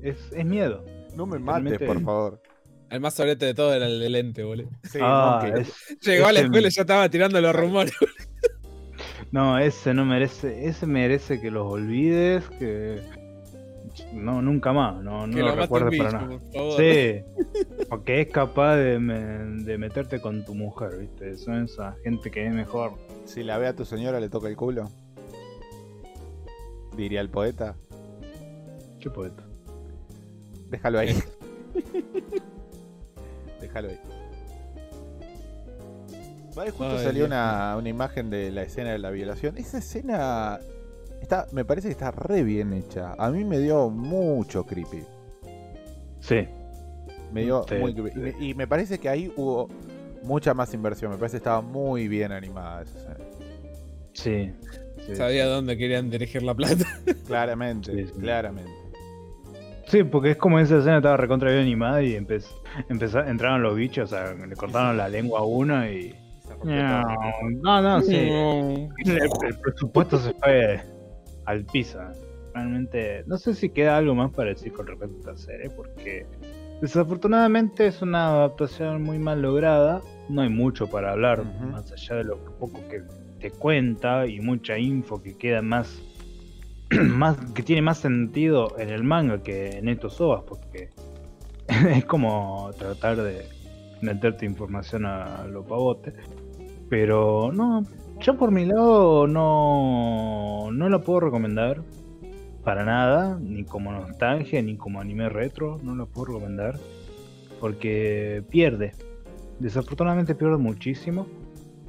es, 0.00 0.16
es 0.32 0.44
miedo. 0.44 0.84
No 1.16 1.26
me 1.26 1.38
mates, 1.38 1.78
por 1.78 2.00
favor. 2.02 2.42
El 2.90 3.00
más 3.00 3.14
sorete 3.14 3.44
de 3.46 3.54
todo 3.54 3.74
era 3.74 3.86
el 3.86 3.98
de 4.00 4.08
lente, 4.08 4.44
boludo. 4.44 4.70
Sí, 4.84 4.98
Ah, 5.02 5.46
es- 5.56 5.98
Llegó 6.00 6.26
a 6.26 6.32
la 6.32 6.40
escuela 6.40 6.68
y 6.68 6.70
ya 6.70 6.82
estaba 6.82 7.08
tirando 7.08 7.40
los 7.40 7.54
rumores. 7.54 7.92
No, 9.30 9.58
ese 9.58 9.92
no 9.92 10.06
merece, 10.06 10.66
ese 10.68 10.86
merece 10.86 11.38
que 11.38 11.50
los 11.50 11.70
olvides, 11.70 12.44
que 12.58 13.02
no, 14.14 14.40
nunca 14.40 14.72
más, 14.72 15.02
no, 15.02 15.26
no 15.26 15.36
que 15.36 15.42
lo 15.42 15.54
recuerdes 15.54 15.98
para 15.98 16.12
nada. 16.12 16.28
por 16.28 16.40
favor. 16.52 16.80
Sí, 16.80 17.20
porque 17.90 18.22
es 18.22 18.28
capaz 18.30 18.76
de, 18.76 18.98
me- 18.98 19.64
de 19.64 19.76
meterte 19.76 20.20
con 20.22 20.46
tu 20.46 20.54
mujer, 20.54 20.96
¿viste? 20.98 21.36
Son 21.36 21.62
esa 21.64 21.94
gente 22.02 22.30
que 22.30 22.46
es 22.46 22.54
mejor. 22.54 22.92
Si 23.26 23.42
la 23.42 23.58
ve 23.58 23.66
a 23.66 23.76
tu 23.76 23.84
señora, 23.84 24.18
le 24.18 24.30
toca 24.30 24.48
el 24.48 24.56
culo. 24.56 24.88
Diría 26.98 27.20
el 27.20 27.30
poeta. 27.30 27.76
Qué 29.00 29.08
poeta. 29.08 29.44
Déjalo 30.68 30.98
ahí. 30.98 31.16
Déjalo 33.60 33.88
ahí. 33.88 34.00
Vale, 36.56 36.70
justo 36.72 36.96
Ay, 36.98 37.04
salió 37.04 37.24
una, 37.26 37.76
una 37.78 37.88
imagen 37.88 38.30
de 38.30 38.50
la 38.50 38.62
escena 38.62 38.90
de 38.90 38.98
la 38.98 39.10
violación. 39.10 39.56
Esa 39.58 39.78
escena 39.78 40.58
está, 41.22 41.46
me 41.52 41.64
parece 41.64 41.86
que 41.86 41.92
está 41.92 42.10
re 42.10 42.42
bien 42.42 42.72
hecha. 42.72 43.14
A 43.16 43.30
mí 43.30 43.44
me 43.44 43.60
dio 43.60 43.90
mucho 43.90 44.66
creepy. 44.66 45.04
Sí, 46.18 46.48
Me 47.32 47.42
dio 47.42 47.64
Sí. 47.68 47.76
muy 47.76 47.94
creepy. 47.94 48.18
Y 48.18 48.22
me, 48.22 48.46
y 48.48 48.54
me 48.54 48.66
parece 48.66 48.98
que 48.98 49.08
ahí 49.08 49.32
hubo 49.36 49.68
mucha 50.24 50.52
más 50.52 50.74
inversión. 50.74 51.12
Me 51.12 51.16
parece 51.16 51.34
que 51.34 51.38
estaba 51.38 51.60
muy 51.60 52.08
bien 52.08 52.32
animada 52.32 52.82
esa 52.82 52.98
escena. 52.98 53.24
sí. 54.14 54.52
Sí. 55.08 55.16
Sabía 55.16 55.46
dónde 55.46 55.76
querían 55.76 56.10
dirigir 56.10 56.42
la 56.42 56.54
plata. 56.54 56.84
Claramente, 57.26 57.92
Sí, 57.92 58.06
sí. 58.14 58.20
claramente. 58.20 58.70
Sí, 59.86 60.04
porque 60.04 60.32
es 60.32 60.36
como 60.36 60.58
esa 60.60 60.78
escena 60.78 60.98
estaba 60.98 61.16
recontra 61.16 61.50
bien 61.50 61.62
animada 61.62 62.02
y 62.02 62.14
empezó, 62.14 62.50
entraron 62.90 63.62
los 63.62 63.74
bichos, 63.74 64.12
o 64.12 64.16
sea, 64.16 64.34
le 64.34 64.54
cortaron 64.54 64.96
la 64.98 65.08
lengua 65.08 65.40
a 65.40 65.44
uno 65.44 65.88
y... 65.90 66.14
Todo. 66.46 66.64
No, 67.62 67.82
no, 67.82 68.00
sí. 68.02 68.28
No. 68.30 68.88
El, 69.04 69.18
el 69.22 69.58
presupuesto 69.62 70.18
se 70.18 70.32
fue 70.34 70.80
al 71.46 71.64
piso. 71.64 71.98
Realmente, 72.54 73.22
no 73.26 73.36
sé 73.38 73.54
si 73.54 73.70
queda 73.70 73.96
algo 73.96 74.14
más 74.14 74.30
para 74.32 74.50
decir 74.50 74.72
con 74.72 74.86
respecto 74.86 75.14
a 75.16 75.32
esta 75.32 75.36
serie, 75.36 75.70
porque 75.70 76.26
desafortunadamente 76.80 77.86
es 77.86 78.02
una 78.02 78.28
adaptación 78.28 79.02
muy 79.02 79.18
mal 79.18 79.40
lograda. 79.42 80.00
No 80.28 80.42
hay 80.42 80.48
mucho 80.48 80.86
para 80.88 81.12
hablar, 81.12 81.44
más 81.70 81.90
allá 81.92 82.16
de 82.16 82.24
lo 82.24 82.38
poco 82.58 82.80
que 82.90 83.02
te 83.40 83.50
cuenta 83.50 84.26
y 84.26 84.40
mucha 84.40 84.78
info 84.78 85.22
que 85.22 85.36
queda 85.36 85.62
más, 85.62 86.02
más 86.90 87.36
que 87.52 87.62
tiene 87.62 87.82
más 87.82 87.98
sentido 87.98 88.78
en 88.78 88.90
el 88.90 89.04
manga 89.04 89.42
que 89.42 89.78
en 89.78 89.88
estos 89.88 90.20
ovas, 90.20 90.42
porque 90.48 90.90
es 91.68 92.04
como 92.04 92.70
tratar 92.78 93.16
de 93.16 93.46
meterte 94.00 94.46
información 94.46 95.06
a 95.06 95.46
lo 95.46 95.64
pavote. 95.64 96.12
Pero 96.88 97.52
no, 97.52 97.84
yo 98.20 98.36
por 98.36 98.50
mi 98.50 98.64
lado 98.64 99.26
no, 99.26 100.70
no 100.72 100.88
la 100.88 100.98
puedo 101.00 101.20
recomendar 101.20 101.82
para 102.64 102.84
nada, 102.84 103.38
ni 103.40 103.64
como 103.64 103.92
nostalgia, 103.92 104.60
ni 104.60 104.76
como 104.76 105.00
anime 105.00 105.28
retro, 105.28 105.78
no 105.82 105.94
la 105.94 106.06
puedo 106.06 106.34
recomendar. 106.34 106.78
Porque 107.60 108.42
pierde. 108.50 108.92
Desafortunadamente 109.58 110.34
pierde 110.34 110.56
muchísimo. 110.56 111.26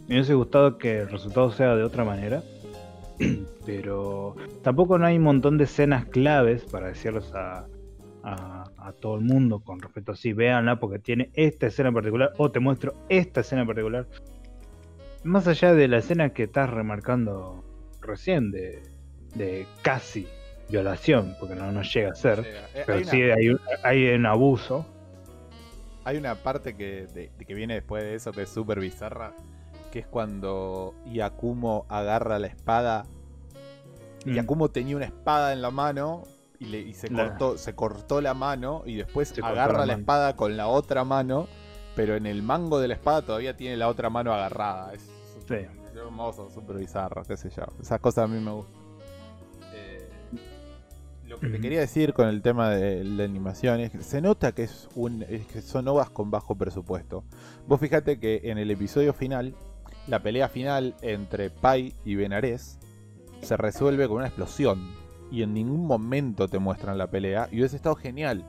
Me 0.10 0.16
hubiese 0.16 0.34
gustado 0.34 0.78
que 0.80 1.02
el 1.02 1.10
resultado 1.10 1.52
sea 1.52 1.76
de 1.76 1.84
otra 1.84 2.04
manera. 2.04 2.42
Pero 3.66 4.36
tampoco 4.64 4.98
no 4.98 5.06
hay 5.06 5.18
un 5.18 5.24
montón 5.24 5.58
de 5.60 5.66
escenas 5.66 6.06
claves 6.06 6.64
para 6.66 6.88
decirles 6.88 7.32
a, 7.36 7.68
a, 8.24 8.64
a 8.78 8.94
todo 8.94 9.16
el 9.16 9.22
mundo 9.22 9.60
con 9.60 9.80
respecto 9.80 10.14
a 10.14 10.16
sí, 10.16 10.34
véanla 10.34 10.80
porque 10.80 10.98
tiene 10.98 11.30
esta 11.36 11.68
escena 11.68 11.90
en 11.90 11.96
particular 11.96 12.32
o 12.38 12.50
te 12.52 12.60
muestro 12.60 12.96
esta 13.08 13.42
escena 13.42 13.62
en 13.62 13.68
particular. 13.68 14.08
Más 15.24 15.48
allá 15.48 15.74
de 15.76 15.88
la 15.88 15.98
escena 16.00 16.30
que 16.30 16.44
estás 16.44 16.70
remarcando 16.72 17.64
recién 18.02 18.50
de, 18.52 18.82
de 19.36 19.68
casi 19.84 20.28
violación, 20.70 21.36
porque 21.40 21.54
no, 21.56 21.72
no 21.72 21.84
llega 21.84 22.10
a 22.12 22.16
ser, 22.16 22.40
Eh, 22.40 22.84
pero 22.86 22.94
hay 22.98 23.04
una- 23.04 23.12
sí 23.12 23.22
hay, 23.22 23.50
un- 23.50 23.60
hay 23.84 24.10
un 24.16 24.26
abuso. 24.26 24.86
Hay 26.06 26.18
una 26.18 26.34
parte 26.36 26.76
que, 26.76 27.06
de 27.14 27.30
que 27.46 27.54
viene 27.54 27.76
después 27.76 28.04
de 28.04 28.16
eso 28.16 28.32
que 28.32 28.44
es 28.44 28.50
súper 28.50 28.80
bizarra, 28.80 29.34
que 29.90 30.00
es 30.00 30.08
cuando 30.08 30.94
Yakumo 31.12 31.86
agarra 31.90 32.40
la 32.40 32.48
espada. 32.48 33.06
Mm. 34.26 34.34
Yakumo 34.34 34.70
tenía 34.70 34.96
una 34.96 35.06
espada 35.06 35.54
en 35.54 35.62
la 35.62 35.72
mano 35.72 36.24
y, 36.60 36.66
le, 36.66 36.80
y 36.80 36.94
se, 36.94 37.10
La- 37.10 37.30
cortó, 37.30 37.58
se 37.58 37.74
cortó 37.76 38.22
la 38.22 38.34
mano 38.34 38.84
y 38.86 38.96
después 38.96 39.30
Se 39.30 39.42
agarra 39.42 39.86
la 39.86 39.94
espada 39.94 40.36
con 40.36 40.58
la 40.58 40.68
otra 40.68 41.04
mano, 41.06 41.48
pero 41.96 42.16
en 42.16 42.26
el 42.26 42.44
mango 42.44 42.80
de 42.80 42.88
la 42.90 42.94
espada 42.96 43.22
todavía 43.22 43.56
tiene 43.56 43.78
la 43.78 43.88
otra 43.88 44.10
mano 44.10 44.34
agarrada. 44.34 44.94
Es 44.94 45.10
Sí. 45.48 45.56
hermoso, 45.96 46.50
súper 46.52 46.78
bizarro, 46.78 47.24
qué 47.24 47.36
sé 47.38 47.50
yo. 47.50 47.64
Esas 47.82 48.00
cosas 48.00 48.26
a 48.26 48.28
mí 48.28 48.40
me 48.40 48.52
gustan. 48.52 48.76
Eh, 49.74 50.08
lo 51.28 51.40
que 51.40 51.48
te 51.50 51.60
quería 51.62 51.80
decir 51.80 52.14
con 52.14 52.28
el 52.28 52.42
tema 52.42 52.70
de 52.70 53.04
la 53.04 53.24
animación 53.24 53.80
es 53.80 53.92
que 53.92 54.02
se 54.04 54.22
nota 54.22 54.52
que 54.52 54.64
es 54.64 54.88
un 54.96 55.24
es 55.24 55.46
que 55.48 55.62
son 55.62 55.88
ovas 55.88 56.10
con 56.10 56.30
bajo 56.32 56.56
presupuesto. 56.56 57.24
Vos 57.68 57.80
fíjate 57.80 58.20
que 58.20 58.42
en 58.46 58.58
el 58.58 58.70
episodio 58.72 59.14
final, 59.14 59.56
la 60.08 60.20
pelea 60.22 60.50
final 60.50 60.96
entre 61.02 61.50
Pai 61.50 61.94
y 62.06 62.16
Benares 62.16 62.80
se 63.42 63.56
resuelve 63.58 64.08
con 64.08 64.18
una 64.18 64.28
explosión 64.28 64.92
y 65.32 65.44
en 65.44 65.54
ningún 65.54 65.86
momento 65.86 66.48
te 66.48 66.60
muestran 66.60 66.98
la 66.98 67.08
pelea 67.08 67.48
y 67.52 67.60
hubiese 67.60 67.76
estado 67.76 67.96
genial 67.96 68.44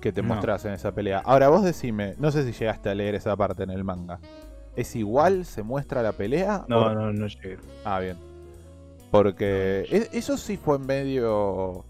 que 0.00 0.12
te 0.12 0.22
No. 0.22 0.28
mostrasen 0.28 0.72
esa 0.72 0.92
pelea. 0.92 1.20
Ahora 1.24 1.48
vos 1.48 1.62
decime, 1.64 2.14
no 2.18 2.30
sé 2.30 2.44
si 2.44 2.52
llegaste 2.58 2.88
a 2.88 2.94
leer 2.94 3.14
esa 3.16 3.36
parte 3.36 3.64
en 3.64 3.70
el 3.70 3.84
manga. 3.84 4.18
¿Es 4.76 4.94
igual? 4.96 5.44
¿Se 5.44 5.62
muestra 5.62 6.02
la 6.02 6.12
pelea? 6.12 6.64
No, 6.68 6.86
¿O- 6.86 6.94
no, 6.94 7.12
no 7.12 7.26
llegué. 7.26 7.58
Ah, 7.84 7.98
bien. 8.00 8.16
Porque 9.10 9.84
e- 9.90 10.08
eso 10.16 10.36
sí 10.38 10.56
fue 10.56 10.78
medio 10.78 11.84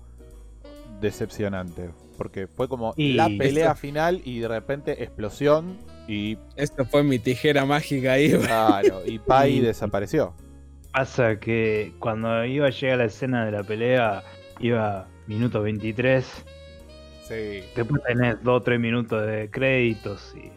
decepcionante. 1.00 1.90
Porque 2.20 2.48
fue 2.48 2.68
como 2.68 2.92
Y 2.98 3.14
la 3.14 3.28
pelea 3.28 3.68
esto- 3.70 3.76
final 3.80 4.20
y 4.26 4.40
de 4.40 4.48
repente 4.48 5.02
explosión 5.02 5.78
y 6.06 6.36
Esta 6.54 6.84
fue 6.84 7.02
mi 7.02 7.18
tijera 7.18 7.64
mágica 7.64 8.12
ahí. 8.12 8.30
claro, 8.32 9.00
y 9.06 9.18
Pai 9.18 9.54
Y- 9.56 9.60
desapareció. 9.62 10.34
Pasa 10.92 11.40
que 11.40 11.94
cuando 11.98 12.44
iba 12.44 12.66
a 12.66 12.70
llegar 12.70 12.98
la 12.98 13.04
escena 13.06 13.46
de 13.46 13.52
la 13.52 13.62
pelea, 13.62 14.22
iba 14.58 15.08
minuto 15.28 15.62
23. 15.62 16.26
Sí. 17.22 17.62
Después 17.74 18.02
tenés 18.06 18.36
2 18.42 18.60
o 18.60 18.62
3 18.62 18.78
minutos 18.78 19.26
de 19.26 19.48
créditos 19.50 20.34
y, 20.36 20.50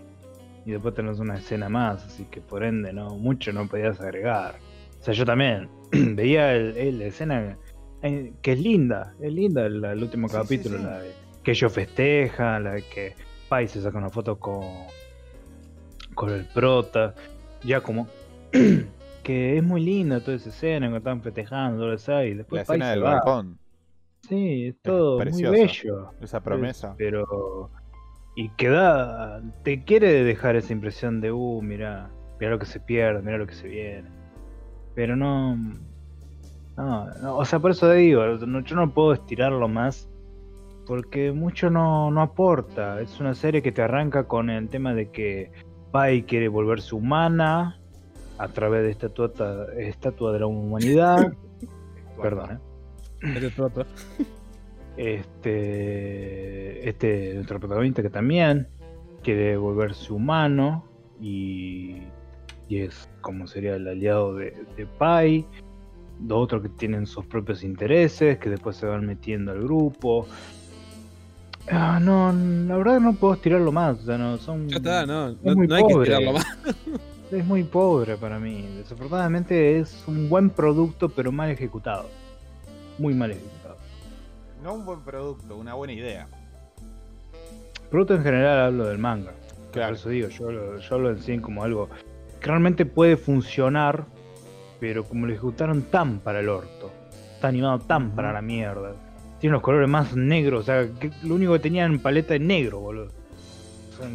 y 0.68 0.72
después 0.74 0.94
tenés 0.96 1.20
una 1.20 1.36
escena 1.36 1.70
más, 1.70 2.04
así 2.04 2.26
que 2.26 2.42
por 2.42 2.66
ende 2.66 2.92
no 2.92 3.16
mucho 3.16 3.54
no 3.54 3.68
podías 3.70 4.02
agregar. 4.02 4.56
O 5.00 5.04
sea, 5.04 5.14
yo 5.14 5.24
también 5.24 5.70
veía 5.92 6.54
el, 6.56 6.76
el- 6.76 7.00
la 7.00 7.06
escena 7.06 7.58
eh, 8.02 8.34
que 8.42 8.52
es 8.52 8.60
linda, 8.60 9.14
es 9.22 9.32
linda 9.32 9.66
el, 9.66 9.86
el 9.86 10.04
último 10.04 10.28
Sí, 10.28 10.34
sí, 10.36 10.42
capítulo, 10.42 10.78
sí. 10.80 10.84
la 10.84 11.00
de 11.00 11.23
que 11.44 11.52
ellos 11.52 11.72
festejan, 11.74 12.64
la 12.64 12.72
de 12.74 12.82
que 12.84 13.16
Pai 13.50 13.68
se 13.68 13.82
saca 13.82 13.98
una 13.98 14.10
foto 14.10 14.40
con, 14.40 14.62
con 16.16 16.30
el 16.32 16.46
prota, 16.46 17.14
ya 17.64 17.82
como 17.82 18.08
que 19.24 19.58
es 19.58 19.64
muy 19.64 19.82
linda 19.82 20.20
toda 20.22 20.38
esa 20.38 20.50
escena 20.50 20.88
cuando 20.88 20.98
están 20.98 21.22
festejando, 21.22 21.80
todo 21.84 21.94
eso, 21.94 22.24
y 22.24 22.32
La 22.32 22.38
después 22.38 22.66
Pai 22.68 22.78
escena 22.78 22.92
del 22.92 23.04
va. 23.04 23.12
balcón, 23.16 23.58
Sí, 24.30 24.68
es 24.68 24.76
todo 24.82 25.20
muy 25.26 25.44
bello. 25.44 26.14
esa 26.22 26.40
promesa. 26.42 26.92
Es- 26.92 26.96
pero. 26.98 27.70
Y 28.36 28.50
queda. 28.52 29.42
Te 29.64 29.84
quiere 29.84 30.24
dejar 30.24 30.56
esa 30.56 30.72
impresión 30.72 31.20
de, 31.20 31.32
uh, 31.34 31.62
mira, 31.62 32.10
mira 32.40 32.52
lo 32.54 32.58
que 32.58 32.66
se 32.66 32.80
pierde, 32.80 33.22
mira 33.22 33.38
lo 33.38 33.46
que 33.46 33.54
se 33.54 33.68
viene. 33.68 34.10
Pero 34.96 35.18
no, 35.18 35.58
no, 36.78 37.06
no, 37.22 37.36
o 37.38 37.44
sea, 37.46 37.60
por 37.60 37.72
eso 37.72 37.92
digo, 37.92 38.24
no- 38.26 38.62
yo 38.62 38.76
no 38.78 38.94
puedo 38.94 39.12
estirarlo 39.14 39.68
más 39.68 40.10
porque 40.86 41.32
mucho 41.32 41.70
no, 41.70 42.12
no 42.12 42.22
aporta. 42.22 43.02
Es 43.02 43.20
una 43.20 43.34
serie 43.34 43.62
que 43.62 43.72
te 43.72 43.82
arranca 43.82 44.26
con 44.26 44.50
el 44.50 44.70
tema 44.70 44.94
de 44.94 45.10
que 45.10 45.52
Pai 45.92 46.24
quiere 46.24 46.48
volverse 46.48 46.96
humana 46.96 47.80
a 48.38 48.48
través 48.48 48.84
de 48.84 48.92
esta 48.92 49.08
estatua, 49.08 49.68
estatua 49.78 50.34
de 50.34 50.40
la 50.40 50.48
humanidad. 50.48 51.34
Perdón, 52.22 52.52
¿eh? 52.52 52.60
Este. 54.96 56.74
Este, 56.84 56.90
este 56.90 57.34
nuestro 57.36 57.60
protagonista 57.60 58.04
que 58.04 58.12
también 58.12 58.68
quiere 59.24 59.58
volverse 59.58 60.14
humano 60.14 60.86
y, 61.20 61.98
y 62.68 62.80
es 62.80 63.10
como 63.22 63.48
sería 63.48 63.76
el 63.76 63.88
aliado 63.88 64.36
de, 64.36 64.54
de 64.76 64.86
Pai. 64.86 65.48
Los 66.28 66.38
otros 66.38 66.62
que 66.62 66.70
tienen 66.70 67.08
sus 67.08 67.26
propios 67.26 67.64
intereses, 67.64 68.38
que 68.38 68.50
después 68.50 68.78
se 68.78 68.86
van 68.86 69.06
metiendo 69.06 69.52
al 69.52 69.64
grupo. 69.64 70.28
Ah, 71.72 72.00
no, 72.02 72.32
la 72.34 72.78
verdad 72.78 73.00
no 73.00 73.14
puedo 73.14 73.34
estirarlo 73.36 73.72
más. 73.72 74.00
O 74.00 74.06
sea, 74.06 74.18
no, 74.18 74.38
son, 74.38 74.68
Ya 74.70 74.78
está, 74.78 75.06
no, 75.06 75.30
Es 75.30 75.42
no, 75.44 75.56
muy 75.56 75.68
no 75.68 75.76
hay 75.76 75.84
que 75.84 75.94
pobre. 75.94 76.06
tirarlo 76.08 76.34
más. 76.34 76.46
Es 77.32 77.44
muy 77.44 77.64
pobre 77.64 78.16
para 78.16 78.38
mí. 78.38 78.62
Desafortunadamente 78.78 79.80
es 79.80 80.04
un 80.08 80.30
buen 80.30 80.52
producto, 80.52 81.10
pero 81.10 81.32
mal 81.32 81.50
ejecutado. 81.50 82.08
Muy 83.00 83.16
mal 83.16 83.32
ejecutado. 83.32 83.78
No 84.62 84.76
un 84.76 84.86
buen 84.86 85.00
producto, 85.02 85.58
una 85.58 85.74
buena 85.74 85.94
idea. 85.94 86.28
Producto 87.90 88.14
en 88.14 88.24
general 88.24 88.60
hablo 88.68 88.86
del 88.86 89.00
manga. 89.00 89.32
Claro. 89.72 89.90
Por 89.90 89.98
eso 89.98 90.10
digo, 90.10 90.28
yo 90.30 90.52
lo, 90.52 90.78
yo 90.78 91.00
lo 91.00 91.10
enseño 91.10 91.42
como 91.42 91.64
algo 91.64 91.90
que 92.40 92.46
realmente 92.48 92.86
puede 92.86 93.18
funcionar, 93.18 94.06
pero 94.80 95.04
como 95.04 95.26
lo 95.26 95.32
ejecutaron 95.34 95.82
tan 95.84 96.20
para 96.20 96.40
el 96.40 96.50
orto, 96.50 96.92
está 97.34 97.48
animado 97.48 97.80
tan 97.80 98.12
para 98.12 98.32
la 98.32 98.44
mierda. 98.44 98.94
Tiene 99.44 99.56
los 99.56 99.62
colores 99.62 99.90
más 99.90 100.16
negros, 100.16 100.62
o 100.62 100.64
sea, 100.64 100.88
que 101.02 101.12
lo 101.22 101.36
único 101.36 101.52
que 101.52 101.60
tenían 101.60 102.00
paleta 102.00 102.34
es 102.34 102.40
negro, 102.40 102.80
boludo. 102.80 103.10
O 103.92 103.98
sea, 103.98 104.10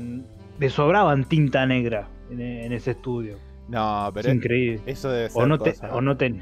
le 0.59 0.71
sobraban 0.71 1.27
tinta 1.27 1.67
negra 1.67 2.09
en, 2.31 2.41
en 2.41 2.73
ese 2.73 2.93
estudio. 2.93 3.37
No, 3.69 4.09
Es 4.09 4.15
pero 4.15 4.33
increíble. 4.33 4.81
eso 4.87 5.11
debe 5.11 5.29
ser 5.29 5.43
O 5.43 5.47
no, 5.47 5.59
te, 5.59 5.73
cosa, 5.73 5.95
o 5.95 6.01
no 6.01 6.17
te- 6.17 6.41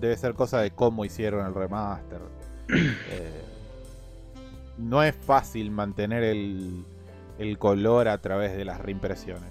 debe 0.00 0.16
ser 0.16 0.34
cosa 0.34 0.60
de 0.60 0.72
cómo 0.72 1.04
hicieron 1.04 1.46
el 1.46 1.54
remaster. 1.54 2.18
Eh, 2.68 3.40
no 4.78 5.04
es 5.04 5.14
fácil 5.14 5.70
mantener 5.70 6.24
el, 6.24 6.84
el 7.38 7.56
color 7.56 8.08
a 8.08 8.18
través 8.18 8.56
de 8.56 8.64
las 8.64 8.80
reimpresiones. 8.80 9.50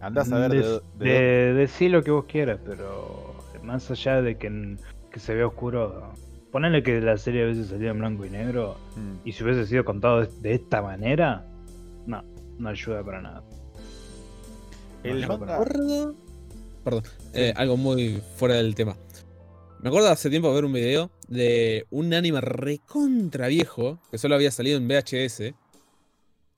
Andás 0.00 0.30
a 0.30 0.38
ver 0.38 0.52
de, 0.52 0.58
de, 0.58 0.80
de 0.98 1.04
de- 1.04 1.52
decir 1.54 1.90
lo 1.90 2.04
que 2.04 2.12
vos 2.12 2.26
quieras, 2.26 2.60
pero 2.64 3.34
más 3.64 3.90
allá 3.90 4.22
de 4.22 4.36
que, 4.36 4.76
que 5.10 5.18
se 5.18 5.34
vea 5.34 5.48
oscuro, 5.48 6.12
ponele 6.50 6.82
que 6.82 7.00
la 7.00 7.16
serie 7.16 7.42
a 7.42 7.46
veces 7.46 7.68
salía 7.68 7.90
en 7.90 7.98
blanco 7.98 8.24
y 8.26 8.30
negro, 8.30 8.76
Mm. 8.96 9.26
y 9.28 9.32
si 9.32 9.44
hubiese 9.44 9.66
sido 9.66 9.84
contado 9.84 10.24
de, 10.26 10.54
esta 10.54 10.82
manera, 10.82 11.46
no, 12.06 12.22
no 12.58 12.68
ayuda 12.68 13.02
para 13.04 13.22
nada. 13.22 13.42
El 15.02 15.22
No, 15.22 15.38
manga- 15.38 15.54
acuerdo. 15.54 16.14
Perdón, 16.84 17.02
eh, 17.34 17.52
algo 17.56 17.76
muy 17.76 18.22
fuera 18.36 18.54
del 18.56 18.74
tema. 18.74 18.96
Me 19.80 19.88
acuerdo 19.88 20.08
hace 20.08 20.28
tiempo 20.28 20.52
ver 20.52 20.64
un 20.64 20.72
video 20.72 21.10
de 21.28 21.86
un 21.90 22.12
anime 22.12 22.40
recontra 22.40 23.48
viejo 23.48 23.98
que 24.10 24.18
solo 24.18 24.34
había 24.34 24.50
salido 24.50 24.76
en 24.76 24.86
VHS 24.88 25.54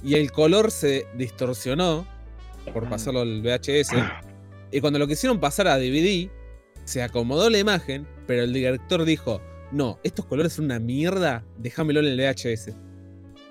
y 0.03 0.15
el 0.15 0.33
color 0.33 0.71
se 0.73 1.07
distorsionó 1.17 2.05
por 2.73 2.89
pasarlo 2.89 3.21
al 3.21 3.43
VHS 3.43 3.95
y 4.73 4.81
cuando 4.81 4.99
lo 4.99 5.07
quisieron 5.07 5.39
pasar 5.39 5.69
a 5.69 5.79
DVD 5.79 6.31
se 6.85 7.03
acomodó 7.03 7.49
la 7.49 7.59
imagen, 7.59 8.09
pero 8.27 8.43
el 8.43 8.53
director 8.53 9.05
dijo, 9.05 9.41
no, 9.73 9.99
estos 10.03 10.25
colores 10.27 10.53
son 10.53 10.67
una 10.67 10.79
mierda, 10.79 11.45
déjamelo 11.59 12.01
en 12.01 12.07
el 12.07 12.19
VHS. 12.21 12.73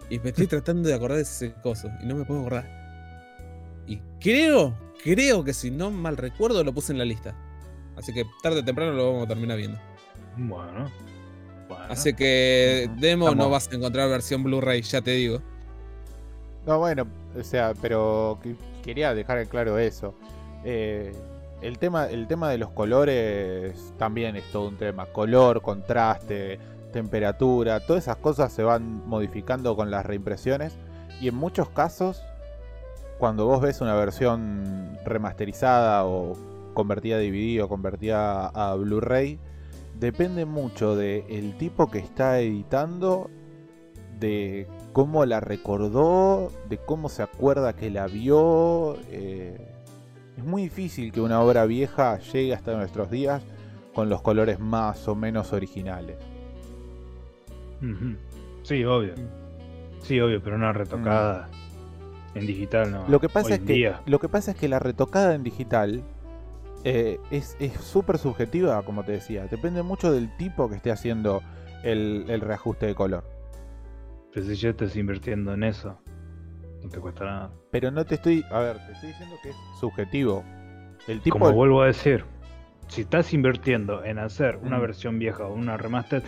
Y 0.09 0.19
me 0.19 0.29
estoy 0.29 0.47
tratando 0.47 0.87
de 0.87 0.95
acordar 0.95 1.17
de 1.17 1.23
ese 1.23 1.53
coso 1.63 1.89
y 2.01 2.05
no 2.05 2.15
me 2.15 2.25
puedo 2.25 2.41
acordar. 2.41 2.79
Y 3.87 3.99
creo, 4.19 4.77
creo 5.03 5.43
que 5.43 5.53
si 5.53 5.71
no 5.71 5.89
mal 5.91 6.17
recuerdo 6.17 6.63
lo 6.63 6.73
puse 6.73 6.91
en 6.93 6.99
la 6.99 7.05
lista. 7.05 7.35
Así 7.97 8.13
que 8.13 8.23
tarde 8.41 8.59
o 8.59 8.63
temprano 8.65 8.93
lo 8.93 9.07
vamos 9.11 9.25
a 9.25 9.27
terminar 9.27 9.57
viendo. 9.57 9.79
Bueno, 10.37 10.89
bueno. 11.67 11.85
Así 11.89 12.13
que 12.13 12.89
demo 12.99 13.33
no 13.35 13.49
vas 13.49 13.69
a 13.71 13.75
encontrar 13.75 14.09
versión 14.09 14.43
Blu-ray, 14.43 14.81
ya 14.81 15.01
te 15.01 15.11
digo. 15.11 15.41
No, 16.65 16.77
bueno, 16.79 17.07
o 17.37 17.43
sea, 17.43 17.73
pero 17.81 18.39
que- 18.41 18.55
quería 18.83 19.13
dejar 19.13 19.39
en 19.39 19.47
claro 19.47 19.77
eso. 19.79 20.13
Eh, 20.63 21.11
el, 21.61 21.77
tema, 21.77 22.07
el 22.07 22.27
tema 22.27 22.49
de 22.49 22.57
los 22.57 22.71
colores 22.71 23.93
también 23.97 24.35
es 24.35 24.43
todo 24.51 24.67
un 24.67 24.77
tema. 24.77 25.05
Color, 25.07 25.61
contraste, 25.61 26.59
temperatura, 26.91 27.79
todas 27.79 28.03
esas 28.03 28.17
cosas 28.17 28.51
se 28.51 28.63
van 28.63 29.07
modificando 29.07 29.75
con 29.75 29.91
las 29.91 30.05
reimpresiones. 30.05 30.77
Y 31.19 31.27
en 31.27 31.35
muchos 31.35 31.69
casos, 31.69 32.23
cuando 33.19 33.45
vos 33.45 33.61
ves 33.61 33.81
una 33.81 33.95
versión 33.95 34.97
remasterizada 35.05 36.05
o 36.05 36.35
convertida 36.73 37.17
a 37.17 37.19
DVD 37.19 37.63
o 37.63 37.69
convertida 37.69 38.47
a 38.47 38.75
Blu-ray, 38.75 39.39
depende 39.99 40.45
mucho 40.45 40.95
del 40.95 41.55
tipo 41.57 41.91
que 41.91 41.99
está 41.99 42.39
editando, 42.39 43.29
de 44.19 44.67
cómo 44.93 45.25
la 45.25 45.39
recordó, 45.39 46.51
de 46.69 46.77
cómo 46.77 47.09
se 47.09 47.23
acuerda 47.23 47.73
que 47.73 47.89
la 47.91 48.07
vio. 48.07 48.97
eh, 49.11 49.70
es 50.41 50.47
muy 50.47 50.63
difícil 50.63 51.11
que 51.11 51.21
una 51.21 51.39
obra 51.41 51.65
vieja 51.65 52.17
llegue 52.19 52.53
hasta 52.53 52.75
nuestros 52.75 53.11
días 53.11 53.43
con 53.93 54.09
los 54.09 54.21
colores 54.21 54.59
más 54.59 55.07
o 55.07 55.15
menos 55.15 55.53
originales. 55.53 56.17
Sí, 58.63 58.83
obvio. 58.85 59.13
Sí, 60.01 60.19
obvio, 60.19 60.41
pero 60.41 60.55
una 60.55 60.73
retocada 60.73 61.49
en 62.33 62.45
digital 62.47 62.91
no. 62.91 63.05
Lo 63.07 63.19
que 63.19 63.29
pasa 63.29 63.47
Hoy 63.47 63.53
es 63.53 63.59
que 63.59 63.73
día. 63.73 64.01
lo 64.05 64.19
que 64.19 64.29
pasa 64.29 64.51
es 64.51 64.57
que 64.57 64.67
la 64.67 64.79
retocada 64.79 65.35
en 65.35 65.43
digital 65.43 66.01
eh, 66.83 67.19
es 67.29 67.55
es 67.59 67.73
súper 67.73 68.17
subjetiva, 68.17 68.81
como 68.83 69.03
te 69.03 69.11
decía. 69.13 69.45
Depende 69.47 69.83
mucho 69.83 70.11
del 70.11 70.35
tipo 70.37 70.69
que 70.69 70.75
esté 70.75 70.91
haciendo 70.91 71.41
el, 71.83 72.25
el 72.29 72.41
reajuste 72.41 72.87
de 72.87 72.95
color. 72.95 73.23
Pero 74.33 74.45
si 74.45 74.55
ya 74.55 74.69
estás 74.69 74.95
invirtiendo 74.95 75.53
en 75.53 75.63
eso, 75.63 75.99
no 76.83 76.89
te 76.89 76.99
cuesta 76.99 77.25
nada. 77.25 77.51
Pero 77.71 77.91
no 77.91 78.05
te 78.05 78.15
estoy, 78.15 78.43
a 78.51 78.59
ver, 78.59 78.77
te 78.85 78.91
estoy 78.93 79.09
diciendo 79.09 79.35
que 79.43 79.49
es 79.49 79.55
subjetivo. 79.79 80.43
El 81.07 81.21
tipo 81.21 81.39
Como 81.39 81.51
vuelvo 81.53 81.81
a 81.81 81.87
decir, 81.87 82.25
si 82.87 83.01
estás 83.01 83.33
invirtiendo 83.33 84.03
en 84.03 84.19
hacer 84.19 84.57
una 84.57 84.77
Mm. 84.77 84.81
versión 84.81 85.19
vieja 85.19 85.45
o 85.45 85.53
una 85.53 85.77
remaster, 85.77 86.23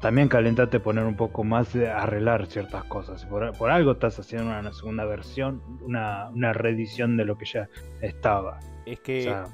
también 0.00 0.28
calentate 0.28 0.80
poner 0.80 1.04
un 1.04 1.14
poco 1.16 1.44
más 1.44 1.72
de 1.72 1.88
arreglar 1.88 2.46
ciertas 2.46 2.84
cosas. 2.84 3.24
Por, 3.26 3.56
por 3.56 3.70
algo 3.70 3.92
estás 3.92 4.18
haciendo 4.18 4.50
una 4.50 4.72
segunda 4.72 5.04
versión, 5.04 5.62
una, 5.82 6.28
una 6.30 6.52
reedición 6.52 7.16
de 7.16 7.24
lo 7.24 7.38
que 7.38 7.44
ya 7.46 7.68
estaba. 8.00 8.58
es 8.84 8.98
O 8.98 9.02
que 9.04 9.22
sea, 9.22 9.44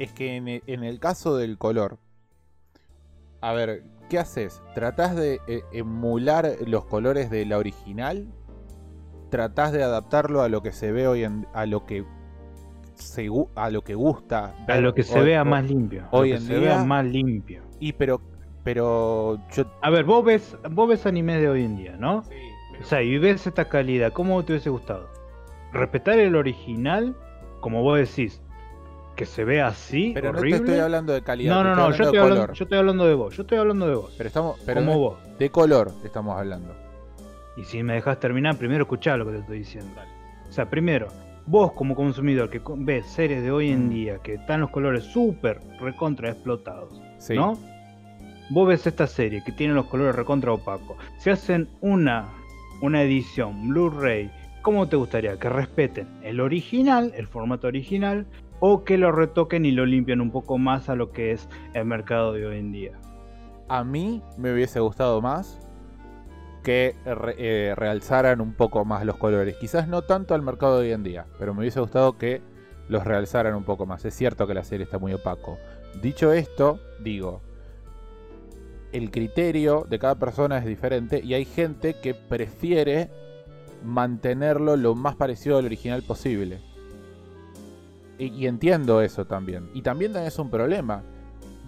es 0.00 0.12
que 0.12 0.36
en 0.36 0.48
e- 0.48 0.62
en 0.66 0.82
el 0.82 0.98
caso 0.98 1.36
del 1.36 1.58
color, 1.58 1.98
a 3.40 3.52
ver, 3.52 3.84
¿qué 4.10 4.18
haces? 4.18 4.60
¿Tratás 4.74 5.14
de 5.14 5.40
eh, 5.46 5.62
emular 5.72 6.56
los 6.66 6.84
colores 6.86 7.30
de 7.30 7.46
la 7.46 7.58
original? 7.58 8.26
¿Tratás 9.30 9.72
de 9.72 9.82
adaptarlo 9.82 10.42
a 10.42 10.48
lo 10.48 10.62
que 10.62 10.72
se 10.72 10.90
ve 10.92 11.06
hoy 11.06 11.24
en 11.24 11.46
a 11.52 11.66
lo 11.66 11.84
que 11.84 12.04
se 12.94 13.28
a 13.54 13.70
lo 13.70 13.82
que 13.82 13.94
gusta? 13.94 14.54
a 14.66 14.76
lo 14.78 14.94
que 14.94 15.02
se 15.02 15.18
hoy- 15.18 15.26
vea 15.26 15.44
más 15.44 15.64
limpio. 15.64 16.04
hoy 16.10 16.32
en 16.32 16.40
se 16.40 16.58
día- 16.58 16.74
vea 16.76 16.84
más 16.84 17.04
limpio. 17.04 17.62
Y 17.80 17.92
pero 17.92 18.20
pero 18.64 19.38
yo 19.52 19.64
A 19.82 19.90
ver, 19.90 20.04
vos 20.04 20.24
ves, 20.24 20.56
vos 20.70 20.88
ves 20.88 21.06
anime 21.06 21.38
de 21.40 21.48
hoy 21.48 21.64
en 21.64 21.76
día, 21.76 21.96
¿no? 21.98 22.22
O 22.80 22.84
sea, 22.84 23.02
y 23.02 23.16
ves 23.18 23.46
esta 23.46 23.66
calidad, 23.66 24.12
¿cómo 24.12 24.44
te 24.44 24.52
hubiese 24.52 24.70
gustado? 24.70 25.08
¿Respetar 25.72 26.18
el 26.18 26.36
original, 26.36 27.16
como 27.60 27.82
vos 27.82 27.98
decís, 27.98 28.40
que 29.16 29.26
se 29.26 29.44
ve 29.44 29.60
así, 29.60 30.12
pero 30.14 30.32
no 30.32 30.38
horrible? 30.38 30.60
te 30.60 30.64
estoy 30.66 30.80
hablando 30.80 31.12
de 31.12 31.22
calidad, 31.22 31.54
no, 31.54 31.64
no, 31.64 31.74
no, 31.74 31.90
yo 31.92 32.04
estoy 32.04 32.18
hablando 32.18 32.52
yo 32.52 32.64
estoy 32.64 32.78
hablando 32.78 33.06
de 33.06 33.14
vos, 33.14 33.36
yo 33.36 33.42
estoy 33.42 33.58
hablando 33.58 33.88
de 33.88 33.94
vos. 33.96 34.14
Pero 34.16 34.26
estamos 34.28 34.60
pero 34.64 34.80
como 34.80 34.92
no- 34.92 34.98
vos. 34.98 35.38
de 35.38 35.50
color 35.50 35.92
estamos 36.04 36.36
hablando. 36.38 36.74
Y 37.58 37.64
si 37.64 37.82
me 37.82 37.94
dejas 37.94 38.20
terminar, 38.20 38.56
primero 38.56 38.82
escuchá 38.84 39.16
lo 39.16 39.26
que 39.26 39.32
te 39.32 39.38
estoy 39.38 39.58
diciendo. 39.58 39.90
O 40.48 40.52
sea, 40.52 40.70
primero, 40.70 41.08
vos 41.46 41.72
como 41.72 41.94
consumidor 41.94 42.50
que 42.50 42.60
ves 42.76 43.06
series 43.06 43.42
de 43.42 43.50
hoy 43.50 43.70
en 43.70 43.86
Mm. 43.86 43.90
día 43.90 44.18
que 44.22 44.34
están 44.34 44.60
los 44.60 44.70
colores 44.70 45.04
súper 45.04 45.60
recontra 45.80 46.30
explotados, 46.30 47.00
Sí. 47.18 47.34
¿no? 47.34 47.58
Vos 48.50 48.68
ves 48.68 48.86
esta 48.86 49.06
serie 49.06 49.42
que 49.44 49.52
tiene 49.52 49.74
los 49.74 49.86
colores 49.86 50.14
recontra 50.14 50.52
opacos. 50.52 50.96
Si 51.18 51.30
hacen 51.30 51.68
una, 51.80 52.28
una 52.80 53.02
edición 53.02 53.68
Blu-ray, 53.68 54.30
¿cómo 54.62 54.88
te 54.88 54.96
gustaría? 54.96 55.38
¿Que 55.38 55.48
respeten 55.50 56.06
el 56.22 56.40
original, 56.40 57.12
el 57.16 57.26
formato 57.26 57.66
original, 57.66 58.26
o 58.60 58.84
que 58.84 58.96
lo 58.98 59.12
retoquen 59.12 59.64
y 59.66 59.70
lo 59.72 59.84
limpien 59.84 60.20
un 60.20 60.30
poco 60.30 60.58
más 60.58 60.88
a 60.88 60.94
lo 60.94 61.10
que 61.12 61.32
es 61.32 61.48
el 61.74 61.84
mercado 61.84 62.32
de 62.32 62.46
hoy 62.46 62.58
en 62.58 62.72
día? 62.72 62.92
A 63.68 63.84
mí 63.84 64.22
me 64.38 64.52
hubiese 64.54 64.80
gustado 64.80 65.20
más 65.20 65.60
que 66.68 66.94
eh, 67.06 67.72
realzaran 67.74 68.42
un 68.42 68.52
poco 68.52 68.84
más 68.84 69.02
los 69.06 69.16
colores. 69.16 69.56
Quizás 69.56 69.88
no 69.88 70.02
tanto 70.02 70.34
al 70.34 70.42
mercado 70.42 70.78
de 70.78 70.88
hoy 70.88 70.92
en 70.92 71.02
día, 71.02 71.24
pero 71.38 71.54
me 71.54 71.60
hubiese 71.60 71.80
gustado 71.80 72.18
que 72.18 72.42
los 72.90 73.04
realzaran 73.04 73.54
un 73.54 73.64
poco 73.64 73.86
más. 73.86 74.04
Es 74.04 74.12
cierto 74.12 74.46
que 74.46 74.52
la 74.52 74.64
serie 74.64 74.84
está 74.84 74.98
muy 74.98 75.14
opaco. 75.14 75.56
Dicho 76.02 76.30
esto, 76.30 76.78
digo, 77.00 77.40
el 78.92 79.10
criterio 79.10 79.86
de 79.88 79.98
cada 79.98 80.16
persona 80.16 80.58
es 80.58 80.66
diferente 80.66 81.22
y 81.24 81.32
hay 81.32 81.46
gente 81.46 81.94
que 82.02 82.12
prefiere 82.12 83.08
mantenerlo 83.82 84.76
lo 84.76 84.94
más 84.94 85.16
parecido 85.16 85.56
al 85.56 85.64
original 85.64 86.02
posible. 86.02 86.60
Y 88.18 88.46
entiendo 88.46 89.00
eso 89.00 89.24
también. 89.24 89.70
Y 89.72 89.80
también 89.80 90.14
es 90.16 90.38
un 90.38 90.50
problema. 90.50 91.02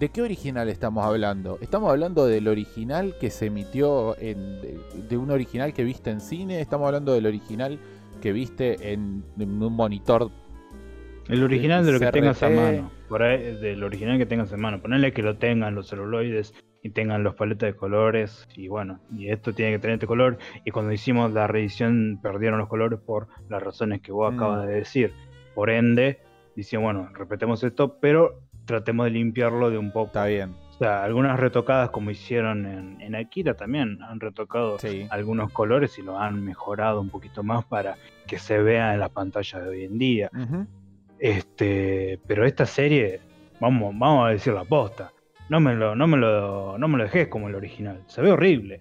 ¿De 0.01 0.09
qué 0.09 0.23
original 0.23 0.71
estamos 0.71 1.05
hablando? 1.05 1.59
¿Estamos 1.61 1.91
hablando 1.91 2.25
del 2.25 2.49
original 2.49 3.15
que 3.21 3.29
se 3.29 3.47
emitió 3.47 4.19
en, 4.19 4.63
de, 4.63 4.79
de 5.11 5.17
un 5.19 5.31
original 5.31 5.75
que 5.75 5.85
viste 5.85 6.09
en 6.09 6.23
cine? 6.23 6.63
¿Estamos 6.63 6.87
hablando 6.87 7.13
del 7.13 7.27
original 7.27 7.79
que 8.23 8.33
viste 8.33 8.93
en, 8.95 9.23
en 9.39 9.63
un 9.63 9.75
monitor? 9.75 10.31
El 11.29 11.45
original 11.45 11.85
de 11.85 11.93
lo 11.93 12.01
que 12.01 12.11
tengas 12.13 12.43
a 12.43 12.49
mano. 12.49 12.91
Por 13.11 13.23
ahí, 13.23 13.57
del 13.61 13.85
original 13.85 14.17
que 14.17 14.25
tengas 14.25 14.51
en 14.53 14.61
mano. 14.63 14.81
Ponerle 14.81 15.13
que 15.13 15.21
lo 15.23 15.37
tengan 15.37 15.75
los 15.75 15.89
celuloides 15.91 16.55
y 16.83 16.89
tengan 16.89 17.23
los 17.23 17.35
paletas 17.35 17.67
de 17.67 17.77
colores. 17.77 18.49
Y 18.57 18.69
bueno, 18.69 19.01
y 19.15 19.29
esto 19.29 19.53
tiene 19.53 19.73
que 19.73 19.81
tener 19.81 19.95
este 19.97 20.07
color. 20.07 20.39
Y 20.65 20.71
cuando 20.71 20.93
hicimos 20.93 21.31
la 21.35 21.47
reedición 21.47 22.19
perdieron 22.23 22.59
los 22.59 22.69
colores 22.71 23.01
por 23.01 23.29
las 23.51 23.63
razones 23.63 24.01
que 24.01 24.13
vos 24.13 24.33
Mm. 24.33 24.37
acabas 24.37 24.67
de 24.67 24.73
decir. 24.77 25.13
Por 25.55 25.69
ende, 25.69 26.21
decían, 26.57 26.83
bueno, 26.83 27.11
repetemos 27.13 27.63
esto, 27.63 27.99
pero 28.01 28.41
tratemos 28.71 29.05
de 29.05 29.11
limpiarlo 29.11 29.69
de 29.71 29.79
un 29.79 29.91
poco. 29.93 30.07
Está 30.07 30.27
bien. 30.27 30.55
O 30.71 30.79
sea, 30.83 31.05
algunas 31.05 31.39
retocadas 31.39 31.91
como 31.91 32.11
hicieron 32.11 32.65
en, 32.67 33.01
en 33.03 33.15
Akira 33.15 33.53
también 33.55 33.99
han 34.03 34.19
retocado 34.19 34.79
Sí. 34.79 35.07
algunos 35.11 35.53
colores 35.53 35.99
y 35.99 36.03
lo 36.03 36.19
han 36.19 36.43
mejorado 36.43 37.01
un 37.03 37.11
poquito 37.11 37.43
más 37.43 37.65
para 37.67 37.97
que 38.27 38.39
se 38.39 38.59
vea 38.63 38.95
en 38.95 39.01
las 39.01 39.11
pantallas 39.11 39.63
de 39.63 39.69
hoy 39.69 39.85
en 39.85 39.99
día. 39.99 40.31
Este, 41.19 42.19
pero 42.27 42.47
esta 42.47 42.65
serie, 42.65 43.21
vamos, 43.61 43.95
vamos 43.99 44.27
a 44.27 44.31
decir 44.31 44.53
la 44.55 44.65
posta. 44.65 45.13
No 45.49 45.61
me 45.61 45.75
lo, 45.75 45.95
no 45.95 46.07
me 46.07 46.17
lo, 46.17 46.79
no 46.79 46.89
me 46.89 46.97
lo 46.97 47.05
dejes 47.05 47.29
como 47.29 47.49
el 47.49 47.55
original. 47.57 48.01
Se 48.07 48.23
ve 48.23 48.31
horrible. 48.31 48.81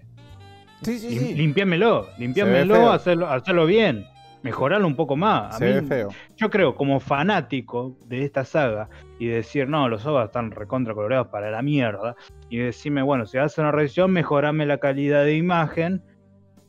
Sí, 0.82 0.98
sí, 0.98 1.08
Lim- 1.10 1.18
sí. 1.18 1.34
Limpiámelo, 1.34 2.08
limpiámelo, 2.18 2.90
hacerlo, 2.90 3.28
hacerlo 3.28 3.66
bien, 3.66 4.06
mejorarlo 4.42 4.86
un 4.86 4.96
poco 4.96 5.16
más. 5.16 5.54
A 5.54 5.58
Se 5.58 5.66
mí- 5.66 5.72
ve 5.72 5.82
feo. 5.82 6.08
Yo 6.36 6.50
creo, 6.50 6.74
como 6.74 7.00
fanático 7.00 7.96
de 8.06 8.24
esta 8.24 8.44
saga, 8.44 8.88
y 9.18 9.26
decir, 9.26 9.68
no, 9.68 9.88
los 9.88 10.06
OVA 10.06 10.24
están 10.24 10.50
recontra 10.50 10.94
coloreados 10.94 11.28
para 11.28 11.50
la 11.50 11.62
mierda, 11.62 12.16
y 12.48 12.58
decirme, 12.58 13.02
bueno, 13.02 13.26
si 13.26 13.38
haces 13.38 13.58
una 13.58 13.72
revisión, 13.72 14.10
mejorame 14.10 14.66
la 14.66 14.78
calidad 14.78 15.24
de 15.24 15.36
imagen, 15.36 16.02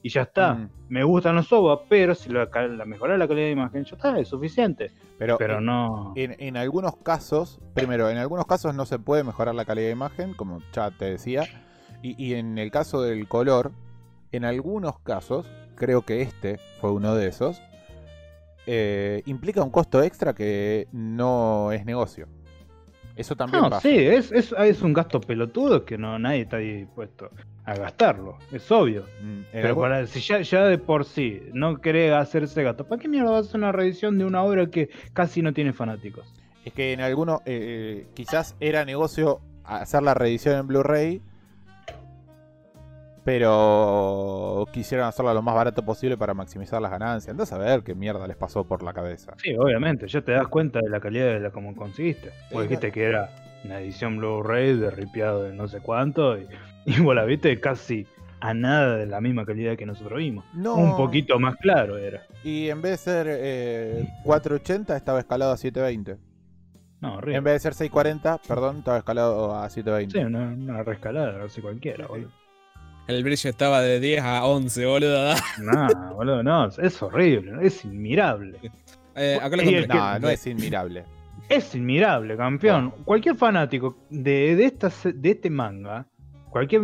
y 0.04 0.10
ya 0.10 0.24
está. 0.24 0.56
Mm. 0.56 0.70
Me 0.90 1.04
gustan 1.04 1.36
los 1.36 1.52
OVA, 1.54 1.84
pero 1.88 2.16
si 2.16 2.30
la, 2.30 2.50
la 2.68 2.86
mejorar 2.86 3.20
la 3.20 3.28
calidad 3.28 3.46
de 3.46 3.52
imagen, 3.52 3.84
ya 3.86 3.96
está, 3.96 4.18
es 4.20 4.28
suficiente. 4.28 4.92
Pero, 5.18 5.38
Pero 5.38 5.60
en, 5.60 5.66
no. 5.66 6.14
en, 6.16 6.36
en 6.40 6.58
algunos 6.58 6.98
casos, 6.98 7.62
primero, 7.76 8.10
en 8.10 8.18
algunos 8.18 8.48
casos 8.48 8.74
no 8.74 8.86
se 8.88 8.98
puede 8.98 9.24
mejorar 9.24 9.54
la 9.54 9.64
calidad 9.66 9.86
de 9.88 9.94
imagen, 9.94 10.34
como 10.34 10.60
ya 10.74 10.90
te 10.92 11.06
decía. 11.06 11.44
Y, 12.02 12.16
y 12.22 12.34
en 12.34 12.58
el 12.58 12.72
caso 12.72 13.04
del 13.04 13.28
color, 13.28 13.72
en 14.32 14.44
algunos 14.44 14.98
casos, 15.00 15.48
creo 15.82 16.04
que 16.04 16.22
este 16.22 16.60
fue 16.80 16.92
uno 16.92 17.16
de 17.16 17.28
esos, 17.28 17.60
eh, 18.68 19.24
implica 19.26 19.64
un 19.64 19.72
costo 19.72 20.04
extra 20.04 20.34
que 20.36 20.88
no 20.92 21.72
es 21.72 21.84
negocio. 21.86 22.28
Eso 23.16 23.36
también 23.36 23.64
No, 23.64 23.70
pasa. 23.72 23.82
sí, 23.90 23.98
es, 23.98 24.32
es, 24.32 24.54
es 24.58 24.82
un 24.84 24.94
gasto 24.94 25.20
pelotudo 25.20 25.84
que 25.84 25.98
no 25.98 26.20
nadie 26.20 26.42
está 26.42 26.58
dispuesto 26.58 27.32
a 27.66 27.74
gastarlo, 27.76 28.38
es 28.52 28.72
obvio. 28.72 29.06
Mm, 29.22 29.42
Pero 29.52 29.76
para, 29.80 30.06
si 30.06 30.20
ya, 30.22 30.42
ya 30.42 30.66
de 30.66 30.78
por 30.78 31.04
sí 31.06 31.42
no 31.54 31.82
querés 31.82 32.14
hacer 32.14 32.44
ese 32.44 32.62
gasto, 32.64 32.86
¿para 32.88 33.02
qué 33.02 33.08
mierda 33.08 33.32
vas 33.32 33.46
a 33.46 33.50
hacer 33.50 33.60
una 33.60 33.72
revisión 33.72 34.18
de 34.20 34.26
una 34.26 34.44
obra 34.44 34.68
que 34.68 34.90
casi 35.14 35.42
no 35.42 35.52
tiene 35.52 35.74
fanáticos? 35.74 36.32
Es 36.64 36.74
que 36.74 36.94
en 36.94 37.02
algunos, 37.02 37.42
eh, 37.46 38.06
quizás 38.14 38.56
era 38.60 38.86
negocio 38.86 39.42
hacer 39.64 40.04
la 40.04 40.14
reedición 40.14 40.60
en 40.60 40.68
Blu-ray, 40.68 41.22
pero 43.24 44.68
quisieron 44.72 45.08
hacerla 45.08 45.34
lo 45.34 45.42
más 45.42 45.56
barato 45.56 45.84
posible 45.84 46.18
para 46.18 46.34
maximizar 46.34 46.82
las 46.82 46.92
ganancias. 46.92 47.32
Andás 47.32 47.52
a 47.54 47.58
ver 47.58 47.84
qué 47.84 47.94
mierda 47.94 48.28
les 48.28 48.38
pasó 48.38 48.64
por 48.64 48.84
la 48.84 48.94
cabeza. 48.94 49.34
Sí, 49.38 49.56
obviamente, 49.56 50.08
ya 50.08 50.22
te 50.22 50.32
das 50.32 50.48
cuenta 50.48 50.80
de 50.80 50.90
la 50.90 51.00
calidad 51.00 51.28
de 51.28 51.40
la 51.40 51.52
como 51.52 51.76
conseguiste. 51.76 52.32
Sí, 52.50 52.58
dijiste 52.60 52.92
que 52.92 53.04
era 53.04 53.30
una 53.64 53.80
edición 53.80 54.18
Blu-ray 54.18 54.78
de 54.78 54.90
ripiado 54.90 55.44
de 55.44 55.54
no 55.54 55.68
sé 55.68 55.82
cuánto 55.82 56.38
y, 56.38 56.48
y 56.86 57.00
vos 57.00 57.16
la 57.16 57.26
viste 57.26 57.60
casi 57.60 58.08
a 58.40 58.56
nada 58.56 58.98
de 58.98 59.06
la 59.06 59.22
misma 59.22 59.46
calidad 59.46 59.78
que 59.78 59.86
nosotros 59.86 60.18
vimos. 60.18 60.44
No. 60.54 60.76
Un 60.76 60.98
poquito 60.98 61.40
más 61.40 61.56
claro 61.58 61.98
era. 61.98 62.24
Y 62.44 62.70
en 62.70 62.82
vez 62.82 62.92
de 62.92 62.98
ser 62.98 63.28
eh, 63.30 64.08
480, 64.24 64.98
estaba 64.98 65.20
escalado 65.20 65.52
a 65.52 65.58
720. 65.58 66.20
No, 67.02 67.16
horrible. 67.16 67.38
En 67.38 67.44
vez 67.44 67.54
de 67.54 67.60
ser 67.60 67.74
640, 67.76 68.40
perdón, 68.48 68.80
estaba 68.80 68.98
escalado 68.98 69.56
a 69.56 69.70
720. 69.70 70.18
Sí, 70.18 70.26
una, 70.26 70.54
una 70.54 70.84
rescalada, 70.84 71.48
sé 71.50 71.62
cualquiera, 71.62 72.08
boludo. 72.08 72.41
El 73.12 73.24
brillo 73.26 73.50
estaba 73.50 73.82
de 73.82 74.00
10 74.00 74.22
a 74.24 74.46
11, 74.46 74.86
boludo. 74.86 75.34
No, 75.60 76.16
boludo, 76.16 76.44
no, 76.44 76.68
es 76.68 77.02
horrible, 77.02 77.54
es 77.66 77.84
inmirable. 77.84 78.58
Eh, 79.16 79.38
acá 79.42 79.58
lo 79.58 79.64
el. 79.64 79.88
No, 79.88 80.20
no 80.20 80.30
es 80.30 80.48
inmirable. 80.48 81.04
Es 81.50 81.76
inmirable, 81.76 82.38
campeón. 82.38 82.92
Cualquier 83.04 83.36
fanático 83.36 83.98
de, 84.10 84.56
de, 84.56 84.64
esta, 84.66 84.90
de 85.14 85.32
este 85.32 85.50
manga, 85.50 86.06
cualquier 86.50 86.82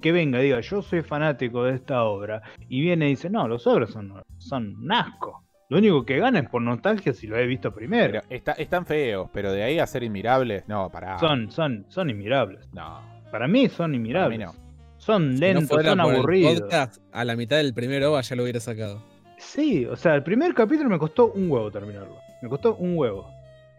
que 0.00 0.12
venga 0.12 0.40
y 0.40 0.44
diga 0.44 0.60
yo 0.60 0.82
soy 0.82 1.00
fanático 1.00 1.64
de 1.64 1.76
esta 1.76 2.04
obra, 2.04 2.42
y 2.68 2.82
viene 2.82 3.06
y 3.06 3.10
dice, 3.10 3.30
no, 3.30 3.48
los 3.48 3.66
obras 3.66 3.90
son, 3.90 4.22
son 4.36 4.76
un 4.76 4.92
asco. 4.92 5.42
Lo 5.70 5.78
único 5.78 6.04
que 6.04 6.18
gana 6.18 6.40
es 6.40 6.48
por 6.50 6.60
nostalgia 6.60 7.14
si 7.14 7.26
lo 7.26 7.38
he 7.38 7.46
visto 7.46 7.72
primero. 7.72 8.20
Pero 8.20 8.24
está, 8.28 8.52
están 8.52 8.84
feos, 8.84 9.30
pero 9.32 9.52
de 9.52 9.62
ahí 9.62 9.78
a 9.78 9.86
ser 9.86 10.02
inmirables, 10.02 10.64
no, 10.68 10.90
pará. 10.90 11.18
Son, 11.18 11.50
son, 11.50 11.86
son 11.88 12.10
inmirables. 12.10 12.68
No, 12.74 13.00
Para 13.30 13.48
mí 13.48 13.68
son 13.68 13.76
para 13.76 13.88
mí 13.88 13.96
inmirables. 13.96 14.40
no. 14.40 14.69
Son 15.00 15.32
Si 15.34 15.40
no 15.40 15.46
lentos, 15.46 15.82
son 15.84 16.00
aburridos. 16.00 16.60
podcast, 16.60 17.02
a 17.12 17.24
la 17.24 17.34
mitad 17.36 17.56
del 17.56 17.72
primer 17.74 18.04
OVA 18.04 18.20
ya 18.20 18.36
lo 18.36 18.42
hubiera 18.42 18.60
sacado. 18.60 19.02
Sí, 19.38 19.86
o 19.86 19.96
sea, 19.96 20.14
el 20.14 20.22
primer 20.22 20.52
capítulo 20.54 20.90
me 20.90 20.98
costó 20.98 21.32
un 21.32 21.50
huevo 21.50 21.70
terminarlo. 21.70 22.16
Me 22.42 22.48
costó 22.50 22.76
un 22.76 22.96
huevo. 22.98 23.26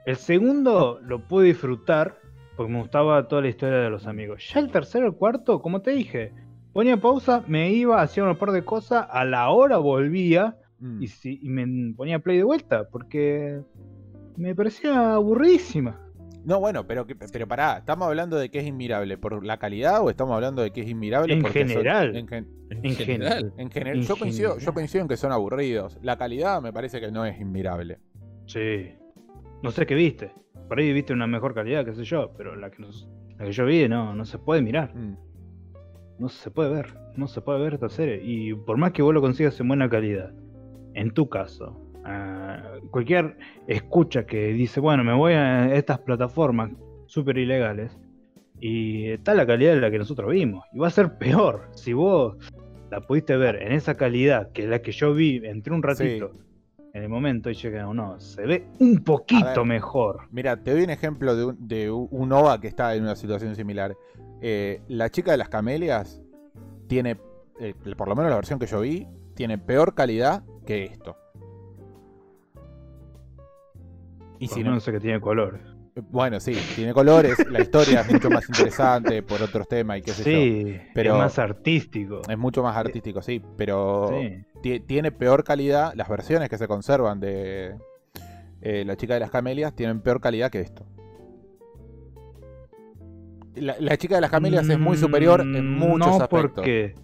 El 0.06 0.16
segundo 0.16 1.00
lo 1.04 1.28
pude 1.28 1.46
disfrutar 1.48 2.18
porque 2.58 2.72
me 2.74 2.80
gustaba 2.80 3.28
toda 3.28 3.44
la 3.44 3.50
historia 3.50 3.78
de 3.78 3.90
los 3.92 4.08
amigos. 4.08 4.44
Ya 4.52 4.60
el 4.60 4.72
tercero, 4.72 5.06
el 5.06 5.14
cuarto, 5.14 5.62
como 5.62 5.82
te 5.82 5.92
dije, 5.92 6.34
ponía 6.74 6.98
pausa, 6.98 7.44
me 7.48 7.72
iba, 7.72 8.02
hacía 8.02 8.24
un 8.24 8.36
par 8.36 8.52
de 8.52 8.66
cosas, 8.66 9.06
a 9.12 9.24
la 9.24 9.50
hora 9.50 9.78
volvía 9.78 10.58
Mm. 10.80 11.04
y, 11.04 11.08
si- 11.08 11.40
y 11.44 11.50
me 11.50 11.94
ponía 11.94 12.18
play 12.18 12.38
de 12.38 12.44
vuelta 12.44 12.88
porque 12.90 13.62
me 14.38 14.56
parecía 14.56 15.14
aburridísima. 15.14 16.00
No, 16.44 16.60
bueno, 16.60 16.88
pero, 16.88 17.06
pero 17.32 17.48
pará, 17.48 17.78
¿estamos 17.78 18.08
hablando 18.08 18.38
de 18.38 18.50
que 18.50 18.60
es 18.60 18.66
inmirable 18.66 19.18
por 19.18 19.46
la 19.46 19.58
calidad 19.58 20.02
o 20.02 20.10
estamos 20.10 20.34
hablando 20.34 20.62
de 20.64 20.72
que 20.72 20.82
es 20.82 20.90
inmirable 20.90 21.34
En 21.36 21.42
son- 21.42 21.52
general. 21.52 22.16
en, 22.16 22.28
gen- 22.28 22.48
En, 22.72 22.86
En 22.86 22.96
general. 22.96 23.54
en 23.58 23.70
general, 23.70 23.98
En 23.98 24.04
yo 24.04 24.16
coincido, 24.18 24.58
yo 24.58 24.74
coincido 24.74 25.02
en 25.04 25.08
que 25.08 25.18
son 25.18 25.32
aburridos. 25.32 26.00
La 26.02 26.18
calidad 26.18 26.62
me 26.62 26.74
parece 26.74 27.00
que 27.00 27.12
no 27.12 27.26
es 27.26 27.40
inmirable. 27.40 28.00
Sí. 28.48 28.92
No 29.62 29.70
sé 29.72 29.86
qué 29.86 29.94
viste. 29.94 30.32
Por 30.68 30.80
ahí 30.80 30.92
viste 30.94 31.14
una 31.14 31.28
mejor 31.28 31.54
calidad, 31.54 31.86
qué 31.86 31.94
sé 31.94 32.04
yo, 32.06 32.32
pero 32.36 32.56
la 32.56 32.72
que, 32.72 32.82
nos- 32.82 33.08
la 33.38 33.46
que 33.46 33.52
yo 33.52 33.66
vi 33.66 33.88
no, 33.88 34.16
no 34.16 34.26
se 34.26 34.40
puede 34.40 34.62
mirar. 34.64 34.96
Mm. 34.96 35.18
No 36.18 36.30
se 36.30 36.50
puede 36.52 36.70
ver, 36.72 36.98
no 37.18 37.28
se 37.28 37.42
puede 37.42 37.60
ver 37.62 37.74
esta 37.76 37.90
serie. 37.90 38.20
Y 38.24 38.54
por 38.54 38.78
más 38.78 38.92
que 38.94 39.02
vos 39.02 39.14
lo 39.14 39.22
consigas 39.22 39.60
en 39.60 39.68
buena 39.68 39.90
calidad, 39.90 40.32
en 40.94 41.12
tu 41.12 41.30
caso, 41.30 41.80
ah, 42.06 42.62
cualquier 42.90 43.38
escucha 43.68 44.26
que 44.26 44.48
dice, 44.54 44.80
bueno, 44.80 45.04
me 45.04 45.14
voy 45.14 45.34
a 45.34 45.74
estas 45.76 46.00
plataformas 46.00 46.72
súper 47.06 47.38
ilegales 47.38 47.98
y 48.60 49.10
está 49.10 49.34
la 49.34 49.46
calidad 49.46 49.74
de 49.74 49.82
la 49.82 49.92
que 49.92 49.98
nosotros 49.98 50.32
vimos. 50.32 50.66
Y 50.74 50.80
va 50.80 50.88
a 50.88 50.92
ser 50.92 51.18
peor 51.18 51.70
si 51.74 51.94
vos 51.94 52.38
la 52.90 53.02
pudiste 53.02 53.36
ver 53.38 53.56
en 53.62 53.72
esa 53.72 53.96
calidad 53.96 54.52
que 54.52 54.68
la 54.68 54.82
que 54.82 54.92
yo 54.92 55.14
vi 55.14 55.42
entre 55.44 55.74
un 55.74 55.82
ratito 55.82 56.32
en 56.94 57.04
el 57.04 57.10
momento 57.10 57.50
y 57.50 57.54
llegué, 57.54 57.82
no, 57.82 58.20
se 58.20 58.46
ve 58.46 58.68
un 58.80 59.04
poquito 59.04 59.46
ver. 59.46 59.66
mejor. 59.66 60.28
Mira, 60.32 60.62
te 60.62 60.72
doy 60.72 60.84
un 60.84 60.90
ejemplo 60.90 61.36
de 61.36 61.46
un, 61.46 61.68
de 61.68 61.90
un 61.90 62.32
OVA 62.32 62.60
que 62.60 62.68
está 62.68 62.94
en 62.96 63.04
una 63.04 63.16
situación 63.16 63.56
similar. 63.56 63.96
Eh, 64.42 64.82
la 64.88 65.10
chica 65.10 65.32
de 65.32 65.38
las 65.38 65.50
camelias 65.50 66.22
tiene, 66.88 67.18
eh, 67.60 67.74
por 67.96 68.10
lo 68.10 68.16
menos 68.16 68.30
la 68.30 68.36
versión 68.36 68.60
que 68.60 68.66
yo 68.66 68.82
vi, 68.82 69.08
tiene 69.36 69.58
peor 69.58 69.96
calidad 69.96 70.44
que 70.66 70.84
esto. 70.84 71.16
Y 74.42 74.48
Por 74.48 74.56
si 74.58 74.64
no, 74.64 74.70
menos 74.72 74.84
sé 74.84 74.92
que 74.92 75.00
tiene 75.00 75.22
colores. 75.22 75.62
bueno, 76.10 76.40
sí, 76.40 76.56
tiene 76.76 76.94
colores, 76.94 77.46
la 77.50 77.62
historia 77.62 78.02
es 78.02 78.12
mucho 78.12 78.30
más 78.32 78.50
interesante 78.50 79.22
por 79.22 79.42
otros 79.44 79.68
temas 79.68 80.00
y 80.00 80.02
qué 80.02 80.12
sé 80.12 80.24
yo. 80.24 80.40
Sí, 80.40 80.78
pero- 80.96 81.14
es 81.14 81.20
más 81.20 81.38
artístico. 81.38 82.22
Es 82.28 82.38
mucho 82.38 82.64
más 82.64 82.76
artístico, 82.76 83.22
sí, 83.22 83.40
pero 83.56 84.10
Sí. 84.64 84.80
tiene 84.88 85.12
peor 85.12 85.44
calidad. 85.44 85.94
Las 85.96 86.10
versiones 86.10 86.50
que 86.50 86.58
se 86.58 86.68
conservan 86.68 87.20
de 87.20 87.76
eh, 88.64 88.84
La 88.86 88.96
chica 88.96 89.14
de 89.16 89.20
las 89.20 89.32
camelias 89.32 89.76
tienen 89.76 90.02
peor 90.02 90.22
calidad 90.22 90.50
que 90.52 90.62
esto. 90.62 90.86
La, 93.56 93.76
la 93.80 93.98
chica 93.98 94.16
de 94.16 94.22
las 94.22 94.32
camelias 94.32 94.68
es 94.70 94.80
muy 94.80 94.98
superior 94.98 95.42
en 95.42 95.76
Mm, 95.76 95.78
muchos 95.80 96.08
no 96.18 96.24
aspectos. 96.24 96.52
porque, 96.56 96.96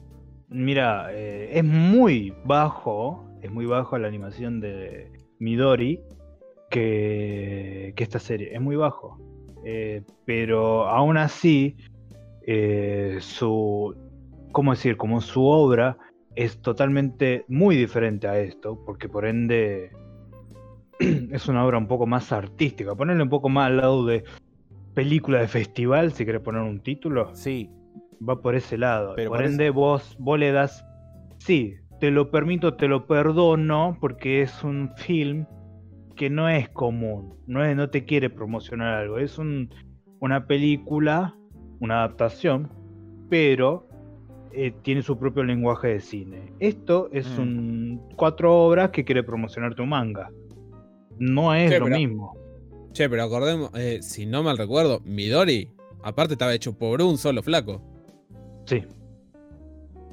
mira, 0.49 1.07
eh, 1.11 1.49
es 1.57 1.63
muy 1.63 2.33
bajo, 2.45 3.29
es 3.41 3.51
muy 3.51 3.65
bajo 3.65 3.97
la 3.97 4.07
animación 4.07 4.59
de 4.61 5.11
Midori 5.39 5.99
que, 6.69 7.93
que 7.95 8.03
esta 8.03 8.19
serie. 8.19 8.53
Es 8.53 8.61
muy 8.61 8.75
bajo. 8.75 9.17
Eh, 9.63 10.03
pero 10.25 10.87
aún 10.87 11.17
así, 11.17 11.75
eh, 12.45 13.17
su. 13.19 13.95
¿Cómo 14.51 14.71
decir? 14.71 14.97
Como 14.97 15.21
su 15.21 15.45
obra 15.45 15.97
es 16.35 16.61
totalmente 16.61 17.45
muy 17.47 17.75
diferente 17.75 18.27
a 18.27 18.39
esto, 18.39 18.79
porque 18.85 19.09
por 19.09 19.25
ende 19.25 19.91
es 20.99 21.47
una 21.47 21.65
obra 21.65 21.77
un 21.77 21.87
poco 21.87 22.05
más 22.05 22.31
artística. 22.31 22.95
Ponerle 22.95 23.23
un 23.23 23.29
poco 23.29 23.49
más 23.49 23.67
al 23.67 23.77
lado 23.77 24.05
de 24.05 24.23
película 24.93 25.39
de 25.39 25.47
festival, 25.47 26.13
si 26.13 26.25
querés 26.25 26.41
poner 26.41 26.61
un 26.61 26.79
título, 26.79 27.35
Sí, 27.35 27.69
va 28.27 28.41
por 28.41 28.55
ese 28.55 28.77
lado. 28.77 29.13
Pero 29.15 29.29
por 29.29 29.39
por 29.39 29.45
ende, 29.45 29.69
vos, 29.69 30.15
vos 30.19 30.39
le 30.39 30.51
das. 30.51 30.85
Sí, 31.39 31.75
te 31.99 32.09
lo 32.09 32.31
permito, 32.31 32.75
te 32.75 32.87
lo 32.87 33.05
perdono, 33.05 33.97
porque 33.99 34.41
es 34.41 34.63
un 34.63 34.91
film 34.95 35.45
que 36.17 36.29
no 36.29 36.49
es 36.49 36.67
común. 36.69 37.35
No, 37.47 37.63
es, 37.63 37.73
no 37.77 37.89
te 37.89 38.03
quiere 38.03 38.29
promocionar 38.29 38.95
algo. 38.95 39.17
Es 39.19 39.37
un, 39.37 39.69
una 40.19 40.45
película, 40.47 41.37
una 41.79 41.99
adaptación, 41.99 42.69
pero 43.29 43.87
eh, 44.51 44.73
tiene 44.81 45.01
su 45.03 45.17
propio 45.17 45.43
lenguaje 45.43 45.87
de 45.89 45.99
cine. 46.01 46.51
Esto 46.59 47.09
es 47.13 47.27
Mm. 47.37 47.41
un 47.41 48.09
cuatro 48.17 48.53
obras 48.65 48.89
que 48.89 49.05
quiere 49.05 49.23
promocionar 49.23 49.75
tu 49.75 49.85
manga. 49.85 50.29
No 51.19 51.53
es 51.53 51.71
lo 51.79 51.85
pero- 51.85 51.97
mismo. 51.97 52.35
Che, 52.93 53.07
pero 53.09 53.23
acordemos, 53.23 53.69
eh, 53.75 53.99
si 54.01 54.25
no 54.25 54.41
mal 54.43 54.57
recuerdo, 54.57 55.01
Midori, 55.05 55.69
aparte 56.03 56.33
estaba 56.33 56.53
hecho 56.55 56.75
por 56.77 57.01
un 57.03 57.17
solo 57.17 57.43
flaco. 57.43 57.81
Sí. 58.65 58.83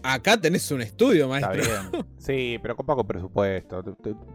Acá 0.05 0.37
tenés 0.39 0.71
un 0.71 0.83
estudio, 0.83 1.33
está 1.35 1.49
maestro. 1.49 1.91
bien. 1.93 2.05
Sí, 2.19 2.59
pero 2.63 2.75
con 2.77 2.87
poco 2.87 3.05
presupuesto. 3.05 3.83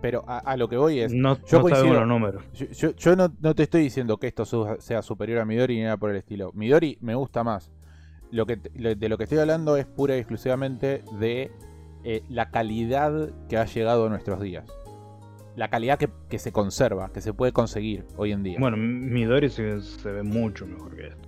Pero 0.02 0.24
a, 0.28 0.40
a 0.40 0.58
lo 0.58 0.68
que 0.68 0.78
voy 0.78 1.00
es. 1.00 1.14
No, 1.14 1.38
yo 1.46 1.58
no 1.58 1.62
coincido. 1.62 1.94
los 1.94 2.08
números. 2.08 2.44
Yo, 2.54 2.66
yo- 2.68 2.96
yo 2.96 3.16
no, 3.16 3.34
no 3.40 3.56
te 3.56 3.64
estoy 3.64 3.82
diciendo 3.82 4.18
que 4.18 4.28
esto 4.28 4.46
sea 4.80 5.02
superior 5.02 5.40
a 5.40 5.46
Midori 5.46 5.78
ni 5.78 5.84
nada 5.84 5.98
por 5.98 6.10
el 6.12 6.18
estilo. 6.18 6.52
Midori 6.54 6.98
me 7.02 7.16
gusta 7.16 7.44
más. 7.44 7.72
Lo 8.32 8.46
que, 8.46 8.58
de 8.58 9.10
lo 9.10 9.18
que 9.18 9.24
estoy 9.24 9.40
hablando 9.40 9.76
es 9.78 9.86
pura 9.88 10.16
y 10.16 10.20
exclusivamente 10.20 11.04
de 11.20 11.52
eh, 12.04 12.22
la 12.30 12.52
calidad 12.52 13.32
que 13.48 13.58
ha 13.58 13.66
llegado 13.66 14.06
a 14.06 14.10
nuestros 14.10 14.40
días. 14.42 14.66
La 15.56 15.70
calidad 15.72 15.98
que, 15.98 16.10
que 16.30 16.38
se 16.38 16.52
conserva, 16.52 17.12
que 17.12 17.22
se 17.22 17.34
puede 17.34 17.52
conseguir 17.54 18.06
hoy 18.18 18.32
en 18.32 18.44
día. 18.44 18.58
Bueno, 18.60 18.78
Midori 18.78 19.50
se, 19.50 19.82
se 19.82 20.12
ve 20.12 20.22
mucho 20.22 20.68
mejor 20.68 20.96
que 20.96 21.08
esto. 21.08 21.28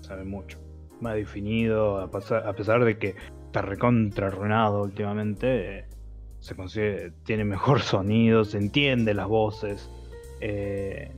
Se 0.00 0.14
ve 0.14 0.24
mucho. 0.24 0.58
Más 1.04 1.16
definido, 1.16 1.98
a, 2.00 2.10
pasar- 2.10 2.46
a 2.46 2.54
pesar 2.54 2.82
de 2.82 2.96
que 2.96 3.14
está 3.44 3.60
recontra 3.60 4.28
arruinado 4.28 4.82
últimamente. 4.84 5.78
eh, 5.80 5.84
se 6.40 6.54
consigue, 6.56 7.12
tiene 7.24 7.44
mejor 7.44 7.80
sonido, 7.82 8.44
se 8.46 8.56
entiende 8.56 9.12
las 9.12 9.28
voces. 9.28 9.90
eh, 10.40 11.14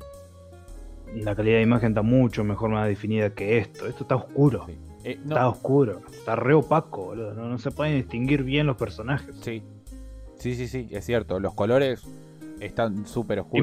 la 1.14 1.36
calidad 1.36 1.58
de 1.58 1.62
imagen 1.62 1.90
está 1.92 2.02
mucho 2.02 2.42
mejor, 2.42 2.70
más 2.70 2.88
definida 2.88 3.30
que 3.30 3.58
esto. 3.58 3.86
Esto 3.86 4.02
está 4.02 4.16
oscuro. 4.16 4.64
Sí. 4.66 4.76
Eh, 5.04 5.18
no, 5.24 5.36
Está 5.36 5.48
oscuro. 5.48 6.02
Está 6.12 6.34
re 6.34 6.52
opaco, 6.52 7.04
boludo. 7.06 7.32
No, 7.34 7.48
no 7.48 7.58
se 7.58 7.70
pueden 7.70 7.94
distinguir 7.94 8.42
bien 8.42 8.66
los 8.66 8.76
personajes. 8.76 9.36
sí. 9.40 9.62
Sí, 10.38 10.54
sí, 10.56 10.66
sí, 10.68 10.88
es 10.90 11.04
cierto. 11.06 11.38
Los 11.40 11.54
colores 11.54 12.02
están 12.60 13.06
súper 13.06 13.40
oscuros. 13.40 13.60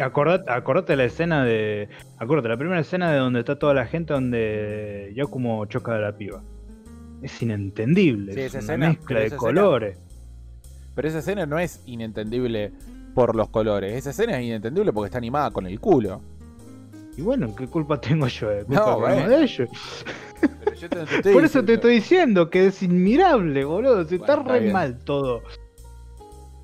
Acordate, 0.00 0.50
acordate 0.50 0.96
la 0.96 1.04
escena 1.04 1.44
de. 1.44 1.88
Acordate, 2.18 2.48
la 2.48 2.56
primera 2.56 2.80
escena 2.80 3.10
de 3.12 3.18
donde 3.18 3.40
está 3.40 3.58
toda 3.58 3.74
la 3.74 3.86
gente 3.86 4.12
donde 4.12 5.12
Yakumo 5.16 5.64
choca 5.66 5.94
de 5.94 6.00
la 6.02 6.16
piba. 6.16 6.42
Es 7.22 7.40
inentendible, 7.42 8.32
Sí, 8.34 8.40
es 8.40 8.46
esa 8.54 8.58
una 8.58 8.64
escena, 8.86 8.88
mezcla 8.88 9.18
de 9.20 9.26
esa 9.26 9.36
escena- 9.36 9.60
colores. 9.60 9.98
Pero 10.94 11.08
esa 11.08 11.18
escena 11.20 11.46
no 11.46 11.58
es 11.58 11.82
inentendible 11.86 12.72
por 13.14 13.34
los 13.36 13.48
colores. 13.48 13.92
Esa 13.94 14.10
escena 14.10 14.38
es 14.38 14.44
inentendible 14.46 14.92
porque 14.92 15.06
está 15.06 15.18
animada 15.18 15.50
con 15.50 15.66
el 15.66 15.78
culo. 15.80 16.20
Y 17.16 17.22
bueno, 17.22 17.54
¿qué 17.54 17.66
culpa 17.66 18.00
tengo 18.00 18.26
yo? 18.26 18.48
¿Qué 18.50 18.64
culpa 18.64 18.80
No, 18.98 19.04
tengo 19.06 19.28
de 19.28 19.42
ellos? 19.42 19.68
Pero 20.40 20.74
yo 20.76 20.88
te- 20.88 20.96
te 21.04 21.16
estoy 21.16 21.32
Por 21.34 21.44
eso 21.44 21.62
te 21.64 21.74
estoy 21.74 21.94
diciendo 21.94 22.48
que 22.48 22.66
es 22.66 22.82
inmirable, 22.82 23.64
boludo. 23.64 24.04
Si 24.04 24.16
Bueno, 24.16 24.24
está 24.32 24.40
está 24.40 24.52
re 24.54 24.60
bien. 24.60 24.72
mal 24.72 24.98
todo. 25.04 25.42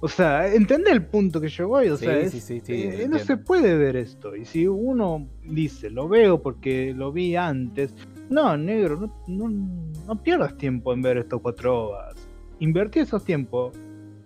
O 0.06 0.08
sea, 0.08 0.46
¿entendés 0.54 0.92
el 0.92 1.04
punto 1.04 1.40
que 1.40 1.48
yo 1.48 1.66
voy? 1.66 1.88
O 1.88 1.96
Sí, 1.96 2.04
sea, 2.04 2.28
sí, 2.30 2.38
sí, 2.40 2.60
sí, 2.60 2.72
eh, 2.84 3.08
no 3.10 3.18
se 3.18 3.36
puede 3.38 3.76
ver 3.76 3.96
esto. 3.96 4.36
Y 4.36 4.44
si 4.44 4.68
uno 4.68 5.26
dice, 5.42 5.90
lo 5.90 6.06
veo 6.08 6.40
porque 6.40 6.94
lo 6.96 7.10
vi 7.10 7.34
antes. 7.34 7.92
No, 8.30 8.56
negro, 8.56 9.00
no, 9.26 9.48
no, 9.48 9.80
no 10.06 10.22
pierdas 10.22 10.56
tiempo 10.56 10.92
en 10.92 11.02
ver 11.02 11.18
estos 11.18 11.40
cuatro 11.40 11.88
ovas. 11.88 12.14
Invertí 12.60 13.00
esos 13.00 13.24
tiempos 13.24 13.74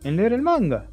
en 0.04 0.16
leer 0.16 0.34
el 0.34 0.42
manga. 0.42 0.84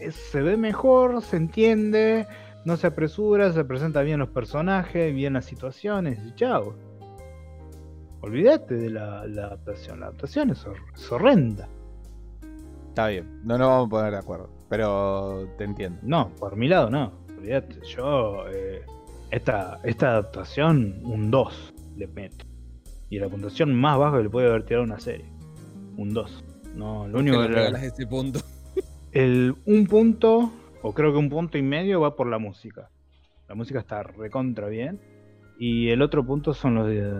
Es- 0.00 0.16
se 0.16 0.42
ve 0.42 0.56
mejor, 0.56 1.22
se 1.22 1.36
entiende, 1.36 2.26
no 2.64 2.76
se 2.76 2.88
apresura, 2.88 3.52
se 3.52 3.64
presenta 3.64 4.02
bien 4.02 4.18
los 4.18 4.30
personajes, 4.30 5.14
bien 5.14 5.34
las 5.34 5.44
situaciones 5.44 6.18
y 6.26 6.34
chao. 6.34 6.74
Olvídate 8.22 8.74
de 8.74 8.90
la, 8.90 9.24
la 9.28 9.44
adaptación. 9.46 10.00
La 10.00 10.06
adaptación 10.06 10.50
es, 10.50 10.66
hor- 10.66 10.82
es 10.96 11.12
horrenda. 11.12 11.68
Está 12.98 13.10
bien, 13.10 13.40
no 13.44 13.56
nos 13.56 13.68
vamos 13.68 13.86
a 13.86 13.90
poner 13.90 14.10
de 14.10 14.18
acuerdo. 14.18 14.50
Pero 14.68 15.46
te 15.56 15.62
entiendo. 15.62 16.00
No, 16.02 16.30
por 16.30 16.56
mi 16.56 16.66
lado 16.66 16.90
no. 16.90 17.12
Olvídate, 17.38 17.78
yo 17.86 18.48
eh, 18.48 18.82
esta, 19.30 19.78
esta 19.84 20.08
adaptación, 20.08 20.98
un 21.04 21.30
2 21.30 21.74
le 21.96 22.08
meto. 22.08 22.44
Y 23.08 23.20
la 23.20 23.28
puntuación 23.28 23.72
más 23.72 23.96
baja 23.98 24.16
que 24.16 24.24
le 24.24 24.30
puede 24.30 24.48
haber 24.48 24.64
tirado 24.64 24.82
una 24.82 24.98
serie. 24.98 25.26
Un 25.96 26.12
2. 26.12 26.44
No, 26.74 27.06
lo 27.06 27.12
Que 27.12 27.20
único 27.20 27.40
le 27.40 27.46
que 27.46 27.54
regalás 27.54 27.84
ese 27.84 28.04
punto. 28.04 28.40
el 29.12 29.54
un 29.64 29.86
punto, 29.86 30.50
o 30.82 30.92
creo 30.92 31.12
que 31.12 31.18
un 31.18 31.28
punto 31.28 31.56
y 31.56 31.62
medio 31.62 32.00
va 32.00 32.16
por 32.16 32.26
la 32.26 32.40
música. 32.40 32.90
La 33.48 33.54
música 33.54 33.78
está 33.78 34.02
recontra 34.02 34.66
bien. 34.66 35.00
Y 35.56 35.90
el 35.90 36.02
otro 36.02 36.26
punto 36.26 36.52
son 36.52 36.74
los 36.74 36.88
eh, 36.90 37.12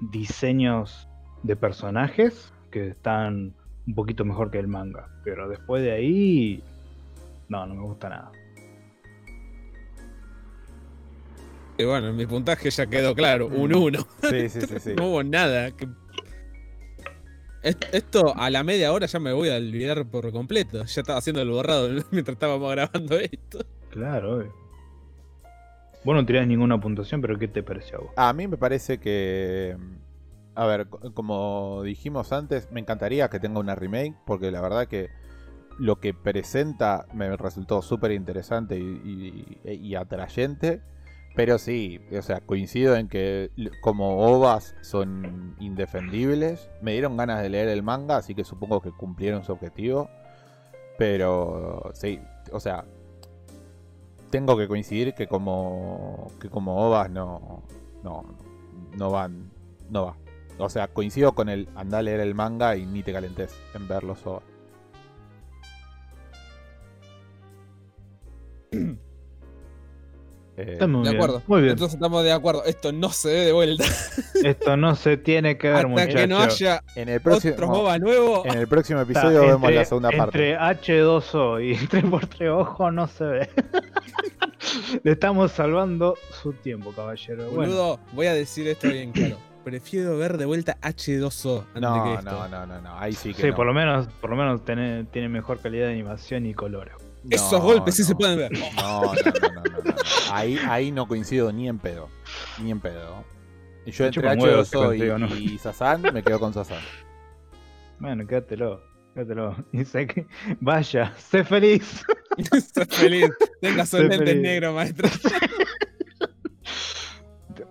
diseños 0.00 1.10
de 1.42 1.56
personajes 1.56 2.54
que 2.70 2.88
están 2.88 3.54
un 3.86 3.94
poquito 3.94 4.24
mejor 4.24 4.50
que 4.50 4.58
el 4.58 4.68
manga. 4.68 5.08
Pero 5.24 5.48
después 5.48 5.82
de 5.82 5.92
ahí, 5.92 6.62
no, 7.48 7.66
no 7.66 7.74
me 7.74 7.82
gusta 7.82 8.08
nada. 8.08 8.32
Y 11.78 11.84
bueno, 11.84 12.12
mi 12.12 12.26
puntaje 12.26 12.70
ya 12.70 12.86
quedó 12.86 13.14
claro, 13.14 13.48
un 13.48 13.74
1. 13.74 13.98
Sí, 14.30 14.48
sí, 14.48 14.60
sí, 14.62 14.78
sí. 14.80 14.94
No 14.96 15.08
hubo 15.10 15.22
nada. 15.22 15.70
que- 15.72 15.88
Esto 17.92 18.34
a 18.36 18.48
la 18.48 18.62
media 18.62 18.92
hora 18.92 19.06
ya 19.06 19.18
me 19.18 19.32
voy 19.32 19.50
a 19.50 19.56
olvidar 19.56 20.06
por 20.06 20.32
completo. 20.32 20.84
Ya 20.84 21.00
estaba 21.02 21.18
haciendo 21.18 21.42
el 21.42 21.50
borrado 21.50 21.88
mientras 22.12 22.34
estábamos 22.34 22.70
grabando 22.72 23.18
esto. 23.18 23.64
Claro, 23.90 24.36
obvio. 24.38 24.54
Vos 26.04 26.14
no 26.14 26.24
tirás 26.24 26.46
ninguna 26.46 26.80
puntuación, 26.80 27.20
pero 27.20 27.36
¿qué 27.38 27.48
te 27.48 27.62
pareció 27.62 27.98
a 27.98 28.00
vos? 28.02 28.10
A 28.16 28.32
mí 28.32 28.46
me 28.46 28.56
parece 28.56 28.98
que. 28.98 29.76
A 30.56 30.66
ver, 30.66 30.88
co- 30.88 31.12
como 31.14 31.82
dijimos 31.84 32.32
antes, 32.32 32.70
me 32.72 32.80
encantaría 32.80 33.28
que 33.28 33.38
tenga 33.38 33.60
una 33.60 33.74
remake, 33.74 34.16
porque 34.26 34.50
la 34.50 34.60
verdad 34.60 34.88
que 34.88 35.10
lo 35.78 35.96
que 36.00 36.14
presenta 36.14 37.06
me 37.12 37.36
resultó 37.36 37.82
súper 37.82 38.12
interesante 38.12 38.78
y, 38.78 39.60
y- 39.64 39.70
y 39.72 39.94
atrayente. 39.94 40.80
Pero 41.34 41.58
sí, 41.58 42.00
o 42.18 42.22
sea, 42.22 42.40
coincido 42.40 42.96
en 42.96 43.08
que 43.08 43.50
como 43.82 44.26
ovas 44.26 44.74
son 44.80 45.54
indefendibles. 45.60 46.70
Me 46.80 46.92
dieron 46.92 47.18
ganas 47.18 47.42
de 47.42 47.50
leer 47.50 47.68
el 47.68 47.82
manga, 47.82 48.16
así 48.16 48.34
que 48.34 48.42
supongo 48.42 48.80
que 48.80 48.90
cumplieron 48.90 49.44
su 49.44 49.52
objetivo. 49.52 50.08
Pero 50.96 51.90
sí, 51.92 52.18
o 52.52 52.58
sea, 52.58 52.86
tengo 54.30 54.56
que 54.56 54.66
coincidir 54.66 55.12
que 55.14 55.26
como 55.28 56.32
que 56.40 56.48
como 56.48 56.86
ovas 56.86 57.10
no 57.10 57.62
no 58.02 58.24
no 58.96 59.10
van 59.10 59.50
no 59.90 60.06
va. 60.06 60.16
O 60.58 60.68
sea, 60.70 60.88
coincido 60.88 61.32
con 61.32 61.48
el 61.48 61.68
andar 61.74 62.00
a 62.00 62.02
leer 62.02 62.20
el 62.20 62.34
manga 62.34 62.76
y 62.76 62.86
ni 62.86 63.02
te 63.02 63.12
calentes 63.12 63.54
en 63.74 63.88
ver 63.88 64.04
los. 64.04 64.18
Eh, 70.58 70.78
De 70.80 70.86
bien, 70.86 71.06
acuerdo. 71.08 71.42
Muy 71.48 71.60
bien. 71.60 71.72
Entonces 71.72 71.96
estamos 71.96 72.24
de 72.24 72.32
acuerdo. 72.32 72.64
Esto 72.64 72.90
no 72.90 73.10
se 73.10 73.28
ve 73.28 73.40
de 73.44 73.52
vuelta. 73.52 73.84
Esto 74.42 74.76
no 74.78 74.96
se 74.96 75.18
tiene 75.18 75.58
que 75.58 75.66
ver, 75.68 75.76
Hasta 75.76 75.88
muchachos. 75.88 76.14
que 76.14 76.26
no 76.26 76.38
haya 76.38 76.82
en 76.94 77.08
el 77.10 77.18
otro 77.18 77.30
próximo 77.40 77.66
MOBA 77.66 77.98
nuevo. 77.98 78.46
en 78.46 78.56
el 78.58 78.66
próximo 78.66 79.02
Está 79.02 79.12
episodio 79.12 79.40
vemos 79.42 79.70
la 79.70 79.84
segunda 79.84 80.10
parte. 80.12 80.52
Entre 80.52 80.58
H2O 80.58 81.62
y 81.62 81.74
3x3 81.88 82.48
ojo 82.58 82.90
no 82.90 83.06
se 83.06 83.24
ve. 83.24 83.50
Le 85.02 85.12
estamos 85.12 85.52
salvando 85.52 86.14
su 86.42 86.54
tiempo, 86.54 86.90
caballero. 86.92 87.50
Bueno, 87.50 87.72
Boludo, 87.72 88.00
voy 88.12 88.26
a 88.28 88.32
decir 88.32 88.66
esto 88.66 88.88
bien 88.88 89.12
claro. 89.12 89.36
Prefiero 89.66 90.16
ver 90.16 90.38
de 90.38 90.44
vuelta 90.44 90.78
H2O 90.80 91.64
antes 91.74 91.74
que 91.74 91.80
No, 91.80 92.14
esto. 92.20 92.30
no, 92.30 92.48
no, 92.48 92.66
no, 92.66 92.80
no, 92.82 92.98
ahí 93.00 93.12
sí 93.14 93.34
que 93.34 93.42
sí, 93.42 93.48
no. 93.48 93.56
por 93.56 93.66
lo 93.66 93.74
menos, 93.74 94.06
por 94.20 94.30
lo 94.30 94.36
menos 94.36 94.64
tiene, 94.64 95.02
tiene 95.10 95.28
mejor 95.28 95.58
calidad 95.58 95.86
de 95.88 95.92
animación 95.94 96.46
y 96.46 96.54
colores. 96.54 96.94
Esos 97.28 97.50
No, 97.50 97.60
golpes 97.62 97.96
sí 97.96 98.04
se 98.04 98.14
pueden 98.14 98.38
ver. 98.38 98.52
No, 98.52 99.02
no, 99.02 99.12
no, 99.12 99.14
no, 99.14 99.62
no, 99.64 99.78
no, 99.78 99.82
no. 99.82 99.94
Ahí, 100.30 100.56
ahí 100.68 100.92
no 100.92 101.08
coincido 101.08 101.50
ni 101.50 101.66
en 101.68 101.80
pedo. 101.80 102.08
Ni 102.62 102.70
en 102.70 102.78
pedo. 102.78 103.24
Y 103.84 103.90
Yo 103.90 104.04
entre 104.06 104.22
chupa 104.22 104.34
un 104.34 104.40
huevo 104.40 104.62
ese 104.62 104.76
H2O 104.76 104.84
y, 104.84 104.86
contigo, 104.98 105.18
¿no? 105.18 105.36
y 105.36 105.58
Sasan 105.58 106.02
me 106.14 106.22
quedo 106.22 106.38
con 106.38 106.54
Sasan. 106.54 106.78
Bueno, 107.98 108.24
quédatelo, 108.24 108.80
quédatelo. 109.14 109.56
Y 109.72 109.84
sé 109.84 110.06
que, 110.06 110.28
vaya, 110.60 111.12
sé 111.18 111.42
feliz. 111.42 112.04
Estoy 112.52 112.84
feliz. 112.84 113.30
Tenga 113.60 113.84
feliz. 113.84 114.36
negros, 114.36 114.72
maestro. 114.76 115.08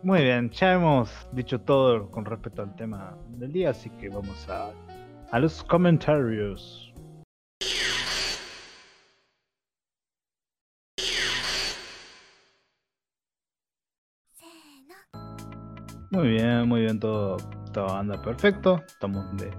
Muy 0.05 0.21
bien, 0.23 0.51
ya 0.51 0.73
hemos 0.73 1.09
dicho 1.33 1.59
todo 1.59 2.09
con 2.09 2.23
respecto 2.23 2.61
al 2.61 2.73
tema 2.77 3.17
del 3.27 3.51
día, 3.51 3.71
así 3.71 3.89
que 3.89 4.07
vamos 4.07 4.47
a, 4.47 4.71
a 5.31 5.39
los 5.39 5.63
comentarios. 5.63 6.93
Muy 16.11 16.29
bien, 16.29 16.67
muy 16.67 16.81
bien, 16.81 16.99
todo, 16.99 17.37
todo 17.73 17.95
anda 17.95 18.21
perfecto. 18.21 18.81
Estamos 18.87 19.25
de 19.37 19.51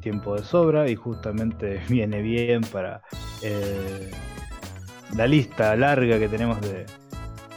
tiempo 0.00 0.36
de 0.36 0.44
sobra 0.44 0.88
y 0.88 0.94
justamente 0.96 1.80
viene 1.88 2.20
bien 2.20 2.60
para 2.72 3.02
eh, 3.42 4.10
la 5.16 5.26
lista 5.26 5.74
larga 5.76 6.18
que 6.18 6.28
tenemos 6.28 6.60
de, 6.60 6.84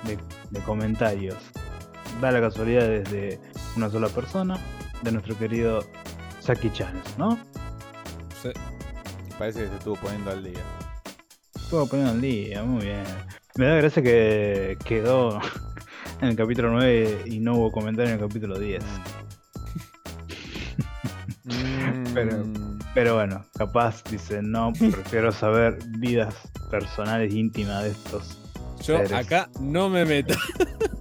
de- 0.06 0.18
de 0.50 0.60
comentarios. 0.62 1.38
Da 2.22 2.32
la 2.32 2.42
casualidad 2.42 2.88
desde 2.88 3.40
una 3.76 3.90
sola 3.90 4.08
persona, 4.10 4.58
de 5.04 5.12
nuestro 5.12 5.38
querido 5.38 5.84
Saki 6.40 6.72
Chanes, 6.72 7.18
¿no? 7.18 7.38
Sí. 8.42 8.50
Parece 9.38 9.62
que 9.64 9.68
se 9.68 9.76
estuvo 9.76 9.96
poniendo 9.98 10.32
al 10.32 10.44
día. 10.44 10.64
Estuvo 11.56 11.86
poniendo 11.88 12.14
al 12.14 12.22
día, 12.22 12.64
muy 12.64 12.86
bien. 12.86 13.04
Me 13.58 13.66
da 13.66 13.76
gracia 13.76 14.02
que 14.02 14.78
quedó 14.84 15.40
en 16.22 16.30
el 16.30 16.36
capítulo 16.36 16.72
9 16.72 17.24
y 17.26 17.40
no 17.40 17.54
hubo 17.56 17.72
comentario 17.72 18.14
en 18.14 18.20
el 18.20 18.28
capítulo 18.28 18.58
10. 18.58 18.84
Mm. 21.44 22.04
Pero- 22.14 22.44
Pero 22.96 23.14
bueno, 23.14 23.46
capaz 23.56 24.04
dice, 24.10 24.42
no, 24.42 24.74
prefiero 24.74 25.32
saber 25.32 25.78
vidas 26.00 26.34
personales 26.72 27.32
íntimas 27.32 27.84
de 27.84 27.90
estos. 27.92 28.40
Yo 28.84 28.98
acá 29.16 29.50
no 29.62 29.88
me 29.90 30.04
meto. 30.04 30.34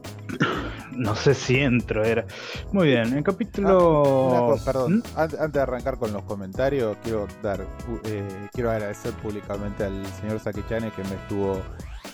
No 0.97 1.14
sé 1.14 1.35
si 1.35 1.59
entro, 1.59 2.05
era. 2.05 2.24
Muy 2.73 2.89
bien, 2.89 3.12
el 3.16 3.23
capítulo. 3.23 4.55
Ah, 4.56 4.62
perdón, 4.64 4.97
¿Mm? 4.98 5.02
Ant- 5.18 5.39
antes 5.39 5.52
de 5.52 5.60
arrancar 5.60 5.98
con 5.98 6.12
los 6.12 6.23
comentarios, 6.24 6.97
quiero 7.02 7.27
dar, 7.43 7.66
eh, 8.05 8.48
quiero 8.52 8.70
agradecer 8.70 9.12
públicamente 9.14 9.85
al 9.85 10.05
señor 10.20 10.40
Sakichane 10.40 10.90
que 10.93 11.02
me 11.05 11.14
estuvo 11.14 11.60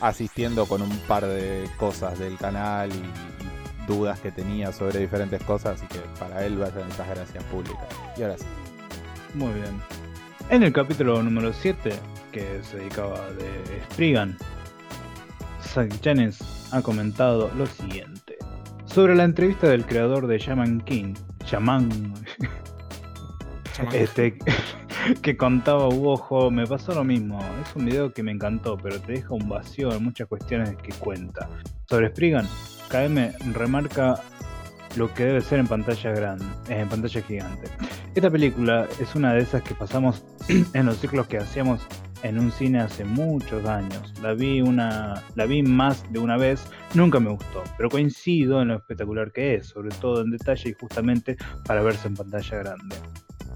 asistiendo 0.00 0.66
con 0.66 0.82
un 0.82 0.90
par 1.08 1.24
de 1.26 1.68
cosas 1.78 2.18
del 2.18 2.36
canal 2.38 2.90
y, 2.92 2.96
y 2.96 3.86
dudas 3.86 4.18
que 4.20 4.32
tenía 4.32 4.72
sobre 4.72 4.98
diferentes 4.98 5.42
cosas, 5.44 5.78
así 5.78 5.86
que 5.86 6.00
para 6.18 6.44
él 6.44 6.56
vayan 6.56 6.88
esas 6.90 7.08
gracias 7.08 7.44
públicas. 7.44 7.86
Y 8.16 8.22
ahora 8.22 8.38
sí. 8.38 8.44
Muy 9.34 9.52
bien. 9.52 9.80
En 10.50 10.62
el 10.64 10.72
capítulo 10.72 11.22
número 11.22 11.52
7, 11.52 11.92
que 12.32 12.60
se 12.62 12.78
dedicaba 12.78 13.20
de 13.30 13.80
Spriggan, 13.92 14.36
Saki 15.60 15.98
Chanes 16.00 16.38
ha 16.72 16.82
comentado 16.82 17.50
lo 17.56 17.66
siguiente. 17.66 18.11
Sobre 18.94 19.14
la 19.14 19.24
entrevista 19.24 19.68
del 19.68 19.86
creador 19.86 20.26
de 20.26 20.38
Shaman 20.38 20.82
King, 20.82 21.14
Shaman, 21.46 22.12
este, 23.94 24.38
que 25.22 25.34
contaba 25.34 25.88
Uojo, 25.88 26.50
me 26.50 26.66
pasó 26.66 26.94
lo 26.94 27.02
mismo. 27.02 27.40
Es 27.62 27.74
un 27.74 27.86
video 27.86 28.12
que 28.12 28.22
me 28.22 28.32
encantó, 28.32 28.76
pero 28.76 29.00
te 29.00 29.12
deja 29.12 29.32
un 29.32 29.48
vacío 29.48 29.90
en 29.94 30.04
muchas 30.04 30.28
cuestiones 30.28 30.76
que 30.76 30.92
cuenta. 30.92 31.48
Sobre 31.88 32.10
Spriggan, 32.10 32.46
KM 32.90 33.54
remarca 33.54 34.20
lo 34.96 35.12
que 35.14 35.24
debe 35.24 35.40
ser 35.40 35.60
en 35.60 35.68
pantalla 35.68 36.10
grande, 36.10 36.44
en 36.68 36.86
pantalla 36.86 37.22
gigante. 37.22 37.70
Esta 38.14 38.30
película 38.30 38.86
es 39.00 39.14
una 39.14 39.32
de 39.32 39.40
esas 39.40 39.62
que 39.62 39.74
pasamos 39.74 40.22
en 40.74 40.84
los 40.84 40.98
ciclos 40.98 41.26
que 41.28 41.38
hacíamos 41.38 41.80
en 42.22 42.38
un 42.38 42.50
cine 42.50 42.80
hace 42.80 43.04
muchos 43.04 43.64
años. 43.66 44.12
La 44.22 44.34
vi 44.34 44.60
una, 44.60 45.22
la 45.34 45.46
vi 45.46 45.62
más 45.62 46.04
de 46.12 46.18
una 46.18 46.36
vez, 46.36 46.64
nunca 46.94 47.20
me 47.20 47.30
gustó, 47.30 47.62
pero 47.76 47.90
coincido 47.90 48.62
en 48.62 48.68
lo 48.68 48.76
espectacular 48.76 49.32
que 49.32 49.56
es, 49.56 49.68
sobre 49.68 49.90
todo 49.96 50.22
en 50.22 50.30
detalle 50.30 50.70
y 50.70 50.74
justamente 50.74 51.36
para 51.64 51.82
verse 51.82 52.08
en 52.08 52.14
pantalla 52.14 52.58
grande. 52.58 52.96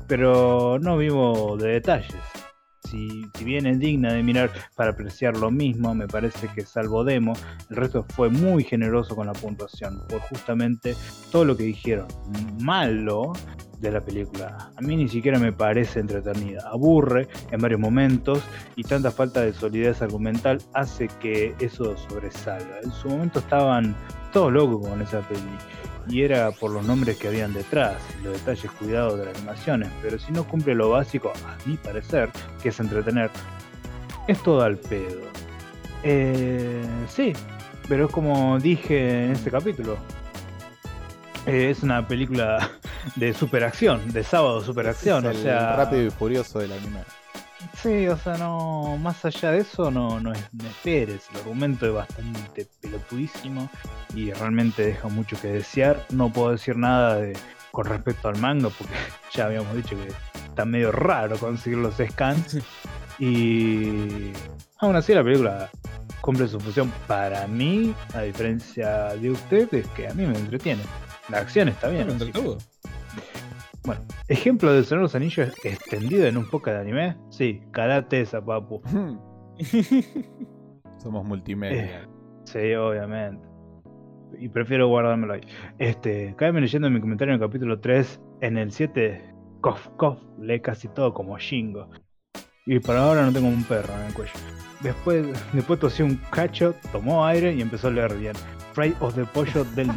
Pero 0.09 0.79
no 0.81 0.97
vivo 0.97 1.57
de 1.57 1.73
detalles. 1.73 2.15
Si, 2.89 3.27
si 3.35 3.45
bien 3.45 3.67
es 3.67 3.81
digna 3.81 4.13
de 4.13 4.23
mirar 4.23 4.53
para 4.77 4.93
apreciar 4.93 5.37
lo 5.37 5.51
mismo, 5.51 5.93
me 5.93 6.07
parece 6.07 6.47
que 6.55 6.65
salvo 6.65 7.03
Demo, 7.03 7.33
el 7.69 7.77
resto 7.77 8.07
fue 8.15 8.31
muy 8.31 8.63
generoso 8.63 9.17
con 9.17 9.27
la 9.27 9.33
puntuación, 9.33 10.07
por 10.09 10.21
justamente 10.21 10.95
todo 11.33 11.45
lo 11.45 11.57
que 11.57 11.65
dijeron. 11.65 12.07
Malo 12.61 13.33
de 13.81 13.90
la 13.90 14.01
película. 14.01 14.70
A 14.77 14.81
mí 14.81 14.97
ni 14.97 15.09
siquiera 15.09 15.39
me 15.39 15.53
parece 15.53 16.01
entretenida. 16.01 16.69
Aburre 16.70 17.28
en 17.51 17.61
varios 17.61 17.81
momentos 17.81 18.43
y 18.74 18.82
tanta 18.82 19.11
falta 19.11 19.40
de 19.40 19.53
solidez 19.53 20.03
argumental 20.03 20.59
hace 20.73 21.09
que 21.20 21.55
eso 21.61 21.97
sobresalga. 21.97 22.81
En 22.82 22.93
su 22.93 23.09
momento 23.09 23.40
estaban 23.40 23.94
todos 24.32 24.53
locos 24.53 24.89
con 24.89 25.01
esa 25.03 25.20
peli. 25.20 25.40
Y 26.09 26.23
era 26.23 26.53
por 26.53 26.70
los 26.70 26.86
nombres 26.86 27.16
que 27.16 27.28
habían 27.28 27.53
detrás 27.53 27.97
los 28.23 28.32
detalles 28.35 28.70
cuidados 28.73 29.19
de 29.19 29.27
las 29.27 29.36
animaciones. 29.36 29.90
Pero 30.03 30.19
si 30.19 30.32
no 30.32 30.44
cumple 30.44 30.74
lo 30.74 30.90
básico, 30.90 31.32
a 31.44 31.69
mi 31.69 31.77
parecer, 31.77 32.31
que 32.62 32.69
es 32.69 32.78
entretener, 32.78 33.31
es 34.28 34.40
todo 34.43 34.62
al 34.62 34.77
pedo. 34.77 35.23
Eh, 36.03 36.85
sí, 37.09 37.32
pero 37.89 38.07
es 38.07 38.12
como 38.12 38.59
dije 38.61 39.24
en 39.24 39.32
este 39.32 39.51
capítulo. 39.51 39.97
Eh, 41.47 41.70
es 41.70 41.82
una 41.82 42.06
película 42.06 42.70
de 43.14 43.32
superacción, 43.32 44.12
de 44.12 44.24
sábado 44.24 44.60
superacción, 44.62 45.24
o 45.27 45.31
Es 45.31 45.36
el 45.36 45.43
sea. 45.44 45.77
rápido 45.77 46.02
y 46.06 46.10
furioso 46.10 46.59
del 46.59 46.73
anime. 46.73 47.01
Sí, 47.82 48.06
o 48.09 48.16
sea, 48.16 48.36
no. 48.36 48.97
Más 49.01 49.24
allá 49.24 49.52
de 49.52 49.59
eso, 49.59 49.90
no, 49.90 50.20
no, 50.20 50.32
es- 50.32 50.48
no 50.52 50.66
esperes. 50.68 51.23
El 51.32 51.39
argumento 51.40 51.86
es 51.86 51.93
bastante 51.93 52.66
pelotudísimo 52.81 53.68
y 54.14 54.32
realmente 54.32 54.86
deja 54.86 55.09
mucho 55.09 55.40
que 55.40 55.48
desear. 55.48 56.05
No 56.10 56.32
puedo 56.32 56.51
decir 56.52 56.77
nada 56.77 57.16
de 57.16 57.32
con 57.73 57.85
respecto 57.86 58.28
al 58.28 58.39
manga 58.39 58.68
porque 58.70 58.94
ya 59.32 59.47
habíamos 59.47 59.74
dicho 59.77 59.97
que 59.97 60.09
está 60.48 60.64
medio 60.64 60.90
raro 60.93 61.36
conseguir 61.39 61.78
los 61.78 61.94
scans. 61.97 62.59
Y 63.18 64.31
aún 64.78 64.97
así 64.97 65.14
la 65.14 65.23
película 65.24 65.70
cumple 66.20 66.48
su 66.48 66.59
función 66.60 66.93
para 67.06 67.47
mí, 67.47 67.94
a 68.14 68.23
diferencia 68.23 69.14
de 69.16 69.31
ustedes, 69.31 69.86
que 69.89 70.09
a 70.09 70.14
mí 70.14 70.27
me 70.27 70.36
entretiene. 70.36 70.82
La 71.28 71.39
acción 71.39 71.69
está 71.69 71.89
bien. 71.89 72.07
Que- 72.07 72.12
entretuvo. 72.12 72.59
bueno, 73.85 74.01
ejemplo 74.28 74.73
de 74.73 74.85
Señor 74.85 75.01
de 75.01 75.03
los 75.03 75.15
Anillos 75.15 75.53
extendido 75.65 76.27
en 76.27 76.36
un 76.36 76.48
poco 76.48 76.70
de 76.70 76.78
anime. 76.78 77.16
Sí, 77.31 77.62
karate 77.73 78.20
esa, 78.20 78.44
papu. 78.44 78.82
Somos 81.03 81.24
multimedia. 81.24 82.03
Eh. 82.03 82.09
Sí, 82.44 82.74
obviamente. 82.74 83.47
Y 84.39 84.48
prefiero 84.48 84.89
guardármelo 84.89 85.35
ahí. 85.35 85.40
Este, 85.78 86.35
cáeme 86.36 86.61
leyendo 86.61 86.89
en 86.89 86.94
mi 86.94 87.01
comentario 87.01 87.35
en 87.35 87.40
el 87.40 87.47
capítulo 87.47 87.81
3. 87.81 88.20
En 88.40 88.59
el 88.59 88.70
7, 88.73 89.35
cof, 89.61 89.89
cof, 89.97 90.19
lee 90.40 90.61
casi 90.61 90.89
todo 90.89 91.15
como 91.15 91.39
Shingo. 91.39 91.89
Y 92.66 92.81
por 92.81 92.97
ahora 92.97 93.24
no 93.24 93.32
tengo 93.32 93.48
un 93.48 93.62
perro 93.65 93.94
en 93.94 94.07
el 94.07 94.15
cuello. 94.15 94.32
Después, 94.81 95.27
después 95.53 95.78
tosió 95.81 96.05
un 96.05 96.16
cacho, 96.31 96.74
tomó 96.93 97.24
aire 97.24 97.55
y 97.55 97.62
empezó 97.62 97.89
a 97.89 97.93
leer 97.93 98.15
bien. 98.16 98.35
Fray 98.73 98.94
of 99.01 99.15
the 99.15 99.24
Pollo 99.24 99.65
del. 99.77 99.89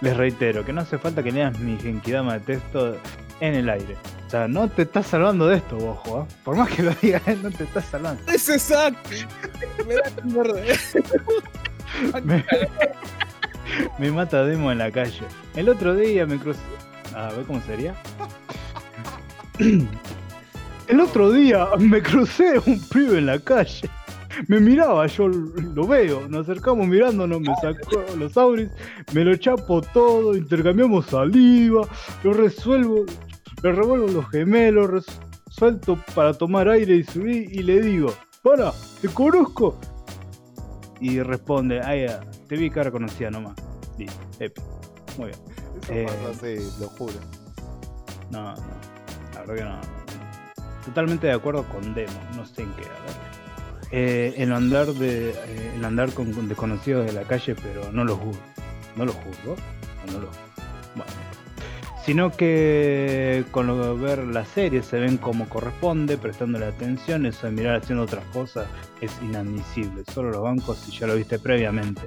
Les 0.00 0.16
reitero 0.16 0.64
que 0.64 0.72
no 0.72 0.82
hace 0.82 0.98
falta 0.98 1.22
que 1.22 1.32
leas 1.32 1.58
mi 1.58 1.78
genkidama 1.78 2.34
de 2.34 2.40
texto 2.40 2.96
en 3.40 3.54
el 3.54 3.68
aire. 3.68 3.96
O 4.26 4.30
sea, 4.30 4.48
no 4.48 4.68
te 4.68 4.82
estás 4.82 5.06
salvando 5.06 5.46
de 5.46 5.56
esto, 5.56 5.76
ojo. 5.78 6.26
¿eh? 6.28 6.34
Por 6.44 6.56
más 6.56 6.68
que 6.70 6.82
lo 6.82 6.90
digas, 7.00 7.22
no 7.42 7.50
te 7.50 7.64
estás 7.64 7.84
salvando. 7.86 8.20
Es 8.30 8.48
exacto. 8.48 9.10
Me 9.86 9.94
da. 9.94 10.02
Me, 12.24 12.44
me 13.98 14.10
mata 14.10 14.44
Demo 14.44 14.70
en 14.70 14.78
la 14.78 14.90
calle. 14.90 15.22
El 15.54 15.68
otro 15.68 15.94
día 15.94 16.26
me 16.26 16.38
crucé. 16.38 16.60
A 17.14 17.30
ver 17.30 17.46
cómo 17.46 17.62
sería. 17.62 17.94
El 20.88 21.00
otro 21.00 21.32
día 21.32 21.68
me 21.78 22.02
crucé 22.02 22.60
un 22.64 22.80
pibe 22.88 23.18
en 23.18 23.26
la 23.26 23.38
calle. 23.38 23.88
Me 24.48 24.60
miraba, 24.60 25.06
yo 25.06 25.28
lo 25.28 25.86
veo. 25.86 26.28
Nos 26.28 26.48
acercamos 26.48 26.86
mirándonos, 26.86 27.40
me 27.40 27.54
sacó 27.56 28.04
los 28.16 28.36
auris, 28.36 28.70
me 29.12 29.24
lo 29.24 29.36
chapo 29.36 29.80
todo, 29.80 30.36
intercambiamos 30.36 31.06
saliva, 31.06 31.88
lo 32.22 32.32
resuelvo, 32.32 33.04
le 33.62 33.72
revuelvo 33.72 34.08
los 34.08 34.28
gemelos, 34.30 35.06
suelto 35.48 35.98
para 36.14 36.34
tomar 36.34 36.68
aire 36.68 36.96
y 36.96 37.04
subí 37.04 37.48
y 37.50 37.62
le 37.62 37.80
digo, 37.80 38.12
para, 38.42 38.72
te 39.00 39.08
conozco. 39.08 39.78
Y 41.00 41.20
responde, 41.20 41.80
ay, 41.82 42.06
ah, 42.06 42.20
te 42.48 42.56
vi 42.56 42.70
cara 42.70 42.90
conocida 42.90 43.30
nomás. 43.30 43.54
Listo, 43.98 44.18
epi. 44.40 44.62
Muy 45.18 45.26
bien. 45.26 45.38
Eso 45.82 45.92
eh, 45.92 46.06
pasa 46.06 46.30
así, 46.30 46.80
lo 46.80 46.88
juro. 46.88 47.14
No, 48.30 48.54
no. 48.54 48.62
La 49.34 49.40
verdad 49.40 49.54
que 49.54 49.64
no. 49.64 49.80
Totalmente 50.84 51.26
de 51.26 51.32
acuerdo 51.34 51.64
con 51.64 51.94
Demo. 51.94 52.12
No 52.34 52.46
sé 52.46 52.62
en 52.62 52.72
qué. 52.74 52.84
A 52.84 53.04
ver. 53.04 53.45
Eh, 53.90 54.34
el 54.38 54.52
andar 54.52 54.86
de 54.86 55.30
eh, 55.30 55.72
el 55.76 55.84
andar 55.84 56.12
con, 56.12 56.32
con 56.32 56.48
desconocidos 56.48 57.06
de 57.06 57.12
la 57.12 57.22
calle, 57.22 57.54
pero 57.54 57.92
no 57.92 58.04
lo 58.04 58.16
juzgo. 58.16 58.42
No 58.96 59.04
lo 59.04 59.12
juzgo. 59.12 59.56
No 60.12 60.20
lo 60.20 60.28
Bueno. 60.94 61.12
sino 62.04 62.30
que 62.30 63.44
con 63.50 63.66
lo 63.66 63.96
de 63.96 64.02
ver 64.02 64.18
la 64.26 64.44
serie 64.44 64.82
se 64.82 64.98
ven 64.98 65.18
como 65.18 65.48
corresponde, 65.48 66.16
prestándole 66.16 66.66
atención, 66.66 67.26
eso 67.26 67.46
de 67.46 67.52
mirar 67.52 67.76
haciendo 67.76 68.04
otras 68.04 68.24
cosas 68.26 68.68
es 69.00 69.12
inadmisible, 69.22 70.04
solo 70.12 70.30
los 70.30 70.42
bancos 70.42 70.78
si 70.78 70.92
ya 70.92 71.06
lo 71.06 71.16
viste 71.16 71.38
previamente. 71.38 72.02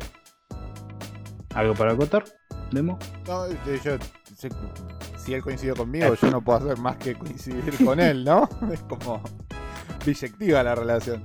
¿Algo 1.53 1.73
para 1.73 1.93
acotar? 1.93 2.23
¿Demo? 2.71 2.97
No, 3.27 3.47
yo, 3.83 3.97
si, 5.17 5.33
él 5.33 5.41
coincidió 5.41 5.75
conmigo, 5.75 6.13
yo 6.13 6.31
no 6.31 6.41
puedo 6.41 6.59
hacer 6.59 6.77
más 6.77 6.97
que 6.97 7.15
coincidir 7.15 7.83
con 7.83 7.99
él, 7.99 8.23
¿no? 8.23 8.47
Es 8.71 8.81
como 8.81 9.21
biyectiva 10.05 10.63
la 10.63 10.75
relación. 10.75 11.23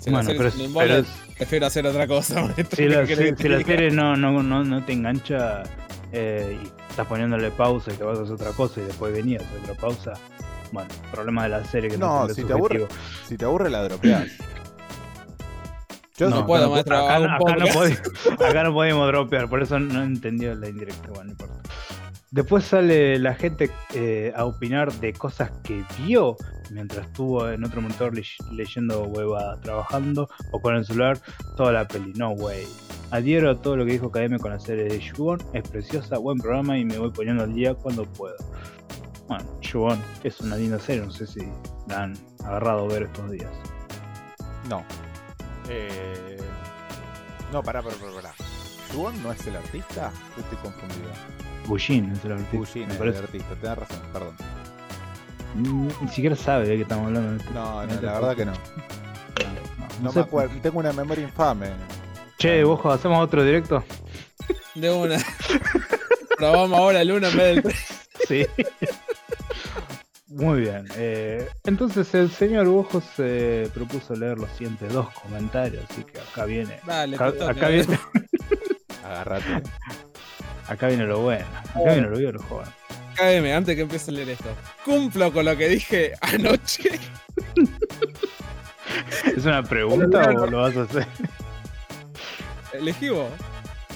Si 0.00 0.10
Bueno, 0.10 0.30
pero 0.36 0.48
es 0.48 0.54
pero 0.54 1.04
prefiero 1.36 1.66
hacer 1.66 1.86
otra 1.86 2.06
cosa. 2.06 2.42
Si 2.76 2.84
la, 2.88 3.04
¿Qué 3.04 3.16
querés 3.16 3.38
si- 3.38 3.48
la 3.48 3.60
serie 3.62 3.90
no, 3.90 4.16
no, 4.16 4.42
no, 4.42 4.64
no 4.64 4.84
te 4.84 4.92
engancha 4.92 5.62
eh, 6.12 6.58
y 6.62 6.66
estás 6.90 7.06
poniéndole 7.06 7.50
pausa 7.50 7.92
y 7.92 7.96
te 7.96 8.04
vas 8.04 8.18
a 8.18 8.22
hacer 8.22 8.34
otra 8.34 8.52
cosa 8.52 8.80
y 8.80 8.84
después 8.84 9.12
venías 9.12 9.42
a 9.42 9.46
hacer 9.46 9.60
otra 9.62 9.74
pausa, 9.74 10.12
bueno, 10.72 10.88
problema 11.10 11.44
de 11.44 11.48
la 11.50 11.64
serie 11.64 11.90
que 11.90 11.98
No, 11.98 12.26
no, 12.26 12.34
si 12.34 12.44
te 12.44 12.52
aburre, 12.52 12.86
si 13.26 13.36
te 13.36 13.44
aburre 13.44 13.70
la 13.70 13.82
dropeás. 13.84 14.26
Yo 16.16 16.28
No 16.30 16.44
puedo, 16.46 16.64
acá 16.64 16.72
maestro, 16.72 16.96
acá, 16.96 17.16
acá 17.16 17.28
no 17.28 17.38
podemos, 17.38 18.00
acá 18.40 18.62
no 18.64 18.72
podemos 18.72 19.06
dropear, 19.06 19.48
por 19.48 19.62
eso 19.62 19.78
no 19.78 20.02
entendió 20.02 20.52
la 20.56 20.68
indirecta. 20.68 21.08
Bueno, 21.10 21.24
no 21.24 21.30
importa. 21.30 21.57
Después 22.30 22.64
sale 22.64 23.18
la 23.18 23.34
gente 23.34 23.70
eh, 23.94 24.32
a 24.36 24.44
opinar 24.44 24.92
de 24.94 25.12
cosas 25.14 25.50
que 25.64 25.82
vio 25.98 26.36
mientras 26.70 27.06
estuvo 27.06 27.48
en 27.48 27.64
otro 27.64 27.80
monitor 27.80 28.14
le- 28.14 28.22
leyendo 28.52 29.04
hueva, 29.04 29.58
trabajando 29.62 30.28
o 30.52 30.60
con 30.60 30.76
el 30.76 30.84
celular 30.84 31.18
toda 31.56 31.72
la 31.72 31.88
peli. 31.88 32.12
No, 32.16 32.32
way. 32.32 32.66
Adhiero 33.10 33.50
a 33.50 33.62
todo 33.62 33.76
lo 33.76 33.86
que 33.86 33.92
dijo 33.92 34.10
KM 34.12 34.38
con 34.38 34.50
la 34.50 34.60
serie 34.60 34.84
de 34.84 34.98
Shubon. 35.00 35.38
Es 35.54 35.66
preciosa, 35.68 36.18
buen 36.18 36.36
programa 36.38 36.76
y 36.78 36.84
me 36.84 36.98
voy 36.98 37.10
poniendo 37.10 37.44
al 37.44 37.54
día 37.54 37.72
cuando 37.74 38.04
puedo. 38.04 38.36
Bueno, 39.26 39.44
Shubon 39.62 39.98
es 40.22 40.38
una 40.40 40.56
linda 40.56 40.78
serie, 40.78 41.02
no 41.06 41.10
sé 41.10 41.26
si 41.26 41.40
la 41.88 42.02
han 42.04 42.14
agarrado 42.44 42.86
ver 42.88 43.04
estos 43.04 43.30
días. 43.30 43.50
No. 44.68 44.84
Eh... 45.70 46.36
No, 47.52 47.62
pará, 47.62 47.80
pará, 47.82 47.94
pará. 48.14 48.32
¿Yuon 48.92 49.22
no 49.22 49.32
es 49.32 49.46
el 49.46 49.56
artista? 49.56 50.12
Estoy 50.36 50.58
confundido. 50.58 51.10
Gushin 51.68 52.12
es 52.12 52.24
el 52.24 52.32
artista. 52.32 52.78
Me 52.80 52.94
es 52.94 53.00
el 53.00 53.16
artista, 53.16 53.54
tenés 53.60 53.78
razón, 53.78 54.00
perdón. 54.12 54.36
Ni, 55.54 55.68
ni 56.02 56.08
siquiera 56.08 56.34
sabe 56.36 56.66
de 56.68 56.76
qué 56.76 56.82
estamos 56.82 57.06
hablando. 57.06 57.44
No, 57.52 57.86
no, 57.86 58.00
la 58.00 58.12
verdad 58.14 58.36
que 58.36 58.44
no. 58.44 58.52
No, 58.52 58.58
No, 58.58 59.88
no 60.02 60.04
me 60.04 60.12
sé. 60.12 60.20
acuerdo, 60.20 60.54
tengo 60.62 60.78
una 60.78 60.92
memoria 60.92 61.24
infame. 61.24 61.68
Che, 62.38 62.62
Bojo, 62.64 62.90
¿hacemos 62.90 63.22
otro 63.22 63.44
directo? 63.44 63.82
De 64.74 64.90
una. 64.90 65.16
Probamos 66.38 66.78
ahora 66.78 67.00
el 67.02 67.10
1 67.12 67.26
en 67.28 67.36
vez 67.36 67.54
del 67.54 67.62
3. 67.64 67.76
Sí. 68.28 68.46
Muy 70.28 70.60
bien. 70.60 70.86
eh, 70.96 71.48
entonces 71.64 72.14
el 72.14 72.30
señor 72.30 72.66
Bojo 72.68 73.00
se 73.00 73.68
propuso 73.74 74.14
leer 74.14 74.38
los 74.38 74.50
siguientes 74.50 74.92
dos 74.92 75.08
comentarios, 75.14 75.84
así 75.90 76.04
que 76.04 76.20
acá 76.20 76.44
viene. 76.44 76.78
Dale, 76.86 77.16
Acá, 77.16 77.32
acá 77.50 77.68
viene, 77.68 77.98
Agárrate. 79.04 79.62
Acá 80.68 80.88
viene 80.88 81.04
lo 81.06 81.20
bueno. 81.20 81.44
Acá 81.70 81.92
viene 81.92 82.08
lo 82.08 82.20
bueno, 82.20 82.38
joven. 82.48 82.68
KM, 83.16 83.52
antes 83.52 83.74
que 83.74 83.82
empiece 83.82 84.10
a 84.10 84.14
leer 84.14 84.30
esto. 84.30 84.48
Cumplo 84.84 85.32
con 85.32 85.44
lo 85.44 85.56
que 85.56 85.68
dije 85.68 86.12
anoche. 86.20 87.00
¿Es 89.36 89.44
una 89.44 89.62
pregunta 89.62 90.30
o 90.30 90.46
lo 90.46 90.58
vas 90.58 90.76
a 90.76 90.82
hacer? 90.82 91.06
Elegí 92.72 93.08
vos. 93.08 93.30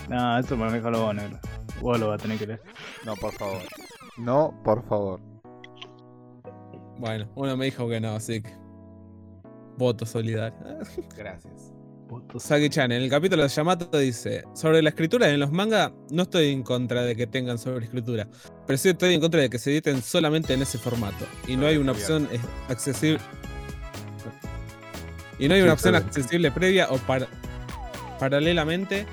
No, 0.09 0.39
eso 0.39 0.57
me 0.57 0.71
lo 0.71 1.03
vos, 1.03 1.15
negro. 1.15 1.39
Vos 1.81 2.01
lo 2.01 2.09
vas 2.09 2.21
a 2.21 2.23
tener 2.23 2.39
que 2.39 2.47
leer. 2.47 2.63
No, 3.05 3.15
por 3.17 3.33
favor. 3.33 3.63
No, 4.17 4.61
por 4.65 4.85
favor. 4.89 5.21
Bueno, 6.99 7.31
uno 7.35 7.57
me 7.57 7.67
dijo 7.67 7.89
que 7.89 8.01
no, 8.01 8.15
así 8.15 8.43
que. 8.43 8.51
Voto 9.77 10.05
solidario. 10.05 10.59
Gracias. 11.17 11.72
Saki-chan, 12.37 12.93
en 12.93 13.03
el 13.03 13.11
capítulo 13.11 13.43
de 13.43 13.49
Yamato 13.49 13.99
dice: 13.99 14.45
Sobre 14.55 14.83
la 14.83 14.91
escritura 14.91 15.29
en 15.29 15.41
los 15.41 15.53
manga, 15.53 15.93
no 16.11 16.23
estoy 16.23 16.51
en 16.51 16.63
contra 16.63 17.03
de 17.03 17.15
que 17.17 17.27
tengan 17.27 17.59
sobreescritura, 17.59 18.29
pero 18.67 18.77
sí 18.77 18.89
estoy 18.89 19.15
en 19.15 19.21
contra 19.21 19.41
de 19.41 19.51
que 19.51 19.59
se 19.59 19.71
editen 19.71 20.03
solamente 20.03 20.55
en 20.55 20.63
ese 20.63 20.79
formato. 20.79 21.27
Y 21.47 21.57
no 21.57 21.67
hay 21.67 21.77
una 21.77 21.93
opción 21.93 22.29
accesible. 22.69 23.21
Y 25.39 25.49
no 25.49 25.55
hay 25.55 25.63
una 25.63 25.73
opción 25.73 25.95
bien. 25.95 26.05
accesible 26.05 26.51
previa 26.51 26.89
o 26.91 26.99
par- 26.99 27.29
paralelamente. 28.19 29.07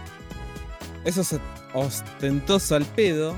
Eso 1.05 1.21
es 1.21 1.35
ostentoso 1.73 2.75
al 2.75 2.85
pedo. 2.85 3.35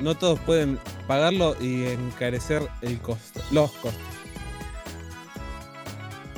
No 0.00 0.16
todos 0.16 0.40
pueden 0.40 0.78
pagarlo 1.06 1.54
y 1.60 1.84
encarecer 1.84 2.62
el 2.82 2.98
costo, 2.98 3.40
los 3.52 3.70
costos. 3.72 4.02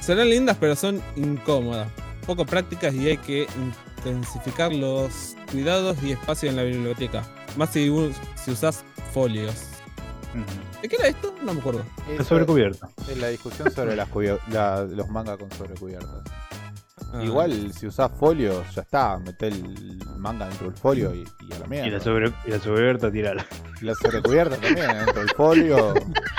Serán 0.01 0.29
lindas, 0.29 0.57
pero 0.61 0.77
son 0.77 1.03
incómodas, 1.17 1.89
poco 2.27 2.45
prácticas 2.45 2.95
y 2.95 3.09
hay 3.09 3.17
que 3.19 3.47
intensificar 3.99 4.73
los 4.73 5.37
cuidados 5.51 5.97
y 6.03 6.13
espacio 6.13 6.51
en 6.51 6.57
la 6.57 6.63
biblioteca. 6.63 7.25
Más 7.57 7.71
si, 7.71 7.91
si 8.45 8.51
usas 8.51 8.85
folios. 9.13 9.55
¿De 10.83 10.89
qué 10.89 10.97
era 10.97 11.09
esto? 11.09 11.35
No 11.43 11.55
me 11.55 11.61
acuerdo. 11.61 11.83
Está 12.11 12.25
sobrecubierto. 12.25 12.87
Es 13.09 13.17
la 13.17 13.29
discusión 13.29 13.71
sobre 13.71 13.97
las 13.97 14.09
la- 14.51 14.83
los 14.83 15.09
mangas 15.09 15.39
con 15.39 15.51
sobrecubiertas. 15.53 16.23
Ah, 17.13 17.23
Igual, 17.25 17.73
si 17.73 17.87
usás 17.87 18.11
folio, 18.19 18.63
ya 18.75 18.83
está. 18.83 19.17
Meté 19.19 19.47
el 19.49 19.99
manga 20.19 20.47
dentro 20.49 20.67
del 20.69 20.77
folio 20.77 21.15
y, 21.15 21.25
y 21.49 21.53
a 21.55 21.59
la 21.61 21.67
mierda. 21.67 21.87
Y 21.87 21.91
la, 21.91 22.01
sobre, 22.01 22.29
y 22.45 22.51
la 22.51 22.59
sobrecubierta, 22.59 23.11
tirala. 23.11 23.47
Y 23.81 23.85
la 23.85 23.95
sobrecubierta 23.95 24.57
también, 24.57 24.87
dentro 24.99 25.21
del 25.21 25.31
folio, 25.31 25.95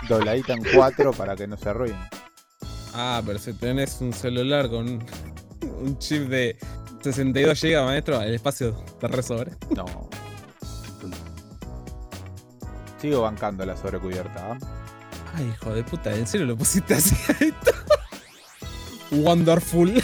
dobladita 0.09 0.53
en 0.53 0.63
cuatro 0.75 1.13
para 1.13 1.35
que 1.35 1.47
no 1.47 1.57
se 1.57 1.69
arruine. 1.69 1.97
Ah, 2.93 3.21
pero 3.25 3.39
si 3.39 3.53
tenés 3.53 3.99
un 4.01 4.13
celular 4.13 4.69
con 4.69 5.03
un, 5.61 5.97
chip 5.99 6.23
de 6.29 6.57
62 7.01 7.61
GB, 7.61 7.85
maestro, 7.85 8.21
el 8.21 8.33
espacio 8.35 8.73
te 8.99 9.07
resobra. 9.07 9.51
No. 9.75 9.85
Sigo 12.99 13.21
bancando 13.21 13.65
la 13.65 13.77
sobrecubierta. 13.77 14.53
¿ah? 14.53 14.57
Ay, 15.35 15.51
hijo 15.53 15.73
de 15.73 15.83
puta, 15.83 16.15
¿en 16.15 16.25
serio 16.25 16.47
lo 16.47 16.57
pusiste 16.57 16.95
así 16.95 17.15
a 17.27 17.43
esto? 17.43 17.71
Wonderful. 19.11 20.01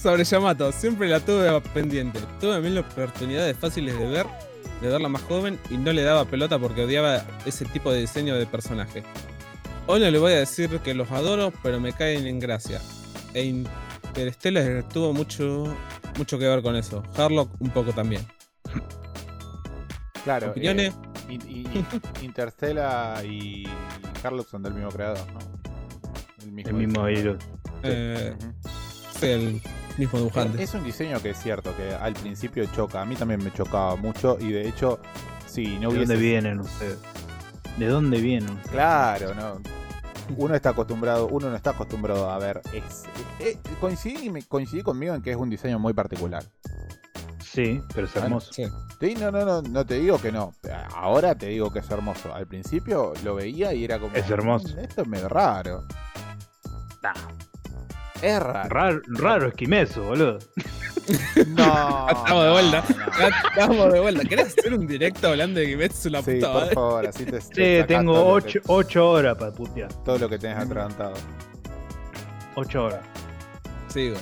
Sobre 0.00 0.24
Yamato, 0.24 0.72
siempre 0.72 1.08
la 1.08 1.20
tuve 1.20 1.60
pendiente. 1.72 2.20
Tuve 2.40 2.60
mil 2.60 2.78
oportunidades 2.78 3.56
fáciles 3.56 3.98
de 3.98 4.06
ver, 4.06 4.26
de 4.80 4.88
verla 4.88 5.08
más 5.08 5.22
joven 5.22 5.58
y 5.70 5.76
no 5.76 5.92
le 5.92 6.02
daba 6.02 6.24
pelota 6.24 6.58
porque 6.58 6.84
odiaba 6.84 7.24
ese 7.44 7.64
tipo 7.66 7.92
de 7.92 8.00
diseño 8.00 8.36
de 8.36 8.46
personaje. 8.46 9.02
Hoy 9.86 10.00
no 10.00 10.10
le 10.10 10.18
voy 10.18 10.32
a 10.32 10.38
decir 10.38 10.78
que 10.80 10.94
los 10.94 11.10
adoro, 11.10 11.52
pero 11.62 11.80
me 11.80 11.92
caen 11.92 12.26
en 12.26 12.38
gracia. 12.38 12.80
E 13.34 13.44
Interstellar 13.44 14.82
tuvo 14.88 15.12
mucho, 15.12 15.64
mucho 16.18 16.38
que 16.38 16.46
ver 16.48 16.62
con 16.62 16.76
eso. 16.76 17.02
Harlock 17.16 17.50
un 17.60 17.70
poco 17.70 17.92
también. 17.92 18.26
Claro. 20.24 20.50
¿Opiniones? 20.50 20.92
eh, 21.28 21.38
y, 21.46 21.60
y- 21.60 21.86
Interstellar 22.22 23.24
y 23.24 23.64
Carlos 24.22 24.46
son 24.50 24.62
del 24.62 24.74
mismo 24.74 24.90
creador, 24.90 25.26
¿no? 25.32 25.38
El 26.42 26.74
mismo 26.74 27.08
hilo. 27.08 27.38
Eh, 27.82 28.34
sí, 29.18 29.26
el 29.26 29.62
mismo 29.96 30.18
dibujante. 30.18 30.62
Es 30.62 30.74
un 30.74 30.84
diseño 30.84 31.20
que 31.22 31.30
es 31.30 31.38
cierto, 31.42 31.74
que 31.76 31.94
al 31.94 32.12
principio 32.14 32.64
choca. 32.74 33.00
A 33.00 33.04
mí 33.04 33.14
también 33.16 33.42
me 33.42 33.52
chocaba 33.52 33.96
mucho 33.96 34.36
y 34.40 34.50
de 34.52 34.68
hecho, 34.68 35.00
si 35.46 35.78
no 35.78 35.80
¿De 35.80 35.86
hubiese... 35.98 36.12
dónde 36.14 36.16
vienen 36.16 36.60
ustedes? 36.60 36.98
¿De 37.78 37.86
dónde 37.86 38.20
vienen 38.20 38.50
ustedes? 38.50 38.70
Claro, 38.72 39.34
no. 39.34 39.60
Uno 40.36 40.54
está 40.54 40.70
acostumbrado, 40.70 41.28
uno 41.28 41.50
no 41.50 41.56
está 41.56 41.70
acostumbrado 41.70 42.30
a 42.30 42.38
ver. 42.38 42.60
Es, 42.72 43.04
eh, 43.40 43.58
coincidí, 43.80 44.82
conmigo 44.82 45.14
en 45.14 45.22
que 45.22 45.30
es 45.30 45.36
un 45.36 45.50
diseño 45.50 45.78
muy 45.78 45.92
particular. 45.92 46.44
Sí, 47.44 47.82
pero 47.94 48.06
es 48.06 48.12
Bueno, 48.14 48.26
hermoso. 48.26 48.52
Sí. 48.52 48.64
Sí, 49.00 49.14
no, 49.18 49.30
no, 49.32 49.44
no, 49.44 49.62
no 49.62 49.84
te 49.84 49.94
digo 49.94 50.20
que 50.20 50.30
no. 50.30 50.52
Ahora 50.94 51.34
te 51.34 51.46
digo 51.46 51.72
que 51.72 51.80
es 51.80 51.90
hermoso. 51.90 52.32
Al 52.32 52.46
principio 52.46 53.12
lo 53.24 53.34
veía 53.34 53.74
y 53.74 53.84
era 53.84 53.98
como. 53.98 54.14
Es 54.14 54.30
hermoso. 54.30 54.68
"Mm, 54.76 54.78
Esto 54.80 55.02
es 55.02 55.08
medio 55.08 55.28
raro. 55.28 55.84
Es 58.22 58.38
raro. 58.40 58.68
Raro, 58.68 59.00
raro 59.08 59.48
esquimeso, 59.48 60.02
boludo. 60.04 60.38
No. 61.48 62.06
Estamos 62.08 62.44
de 62.44 62.50
vuelta. 62.52 62.84
no, 62.88 63.26
Estamos 63.48 63.92
de 63.92 64.00
vuelta. 64.00 64.24
¿Querés 64.24 64.46
hacer 64.58 64.74
un 64.74 64.86
directo 64.86 65.28
hablando 65.28 65.58
de 65.58 65.66
Kimetsu 65.66 66.08
la 66.10 66.22
Sí, 66.22 66.34
puta 66.34 66.52
por 66.52 66.60
madre? 66.60 66.74
favor, 66.74 67.06
así 67.08 67.24
te. 67.24 67.32
te 67.32 67.38
Che, 67.52 67.80
sacás 67.80 67.88
tengo 67.98 68.12
todo 68.14 68.36
lo 68.38 68.44
que- 68.44 68.58
8 68.58 68.62
ocho 68.68 69.10
horas 69.10 69.36
para 69.36 69.50
putear. 69.50 69.92
todo 70.04 70.18
lo 70.18 70.28
que 70.28 70.38
tenés 70.38 70.58
atragantado. 70.58 71.14
8 72.54 72.84
horas. 72.84 73.00
Sigo. 73.88 74.16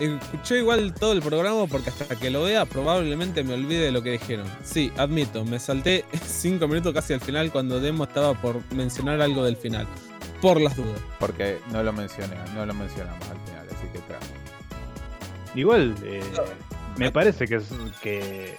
Escuché 0.00 0.58
igual 0.58 0.94
todo 0.94 1.12
el 1.12 1.20
programa 1.22 1.66
porque 1.66 1.90
hasta 1.90 2.16
que 2.16 2.30
lo 2.30 2.44
vea 2.44 2.64
probablemente 2.66 3.42
me 3.44 3.54
olvide 3.54 3.80
de 3.86 3.92
lo 3.92 4.02
que 4.02 4.12
dijeron. 4.12 4.46
Sí, 4.62 4.92
admito, 4.96 5.44
me 5.44 5.58
salté 5.58 6.04
5 6.26 6.66
minutos 6.68 6.94
casi 6.94 7.12
al 7.14 7.20
final 7.20 7.50
cuando 7.50 7.80
Demo 7.80 8.04
estaba 8.04 8.32
por 8.34 8.60
mencionar 8.72 9.20
algo 9.20 9.44
del 9.44 9.56
final. 9.56 9.86
Por 10.40 10.60
las 10.60 10.76
dudas. 10.76 11.00
Porque 11.18 11.58
no 11.72 11.82
lo 11.82 11.92
mencioné, 11.92 12.36
no 12.54 12.66
lo 12.66 12.74
mencionamos 12.74 13.28
al 13.30 13.38
final, 13.46 13.66
así 13.70 13.86
que 13.92 13.98
tra. 14.00 14.18
Igual, 15.54 15.94
eh, 16.04 16.22
me 16.96 17.10
parece 17.10 17.46
que, 17.46 17.60
que 18.02 18.54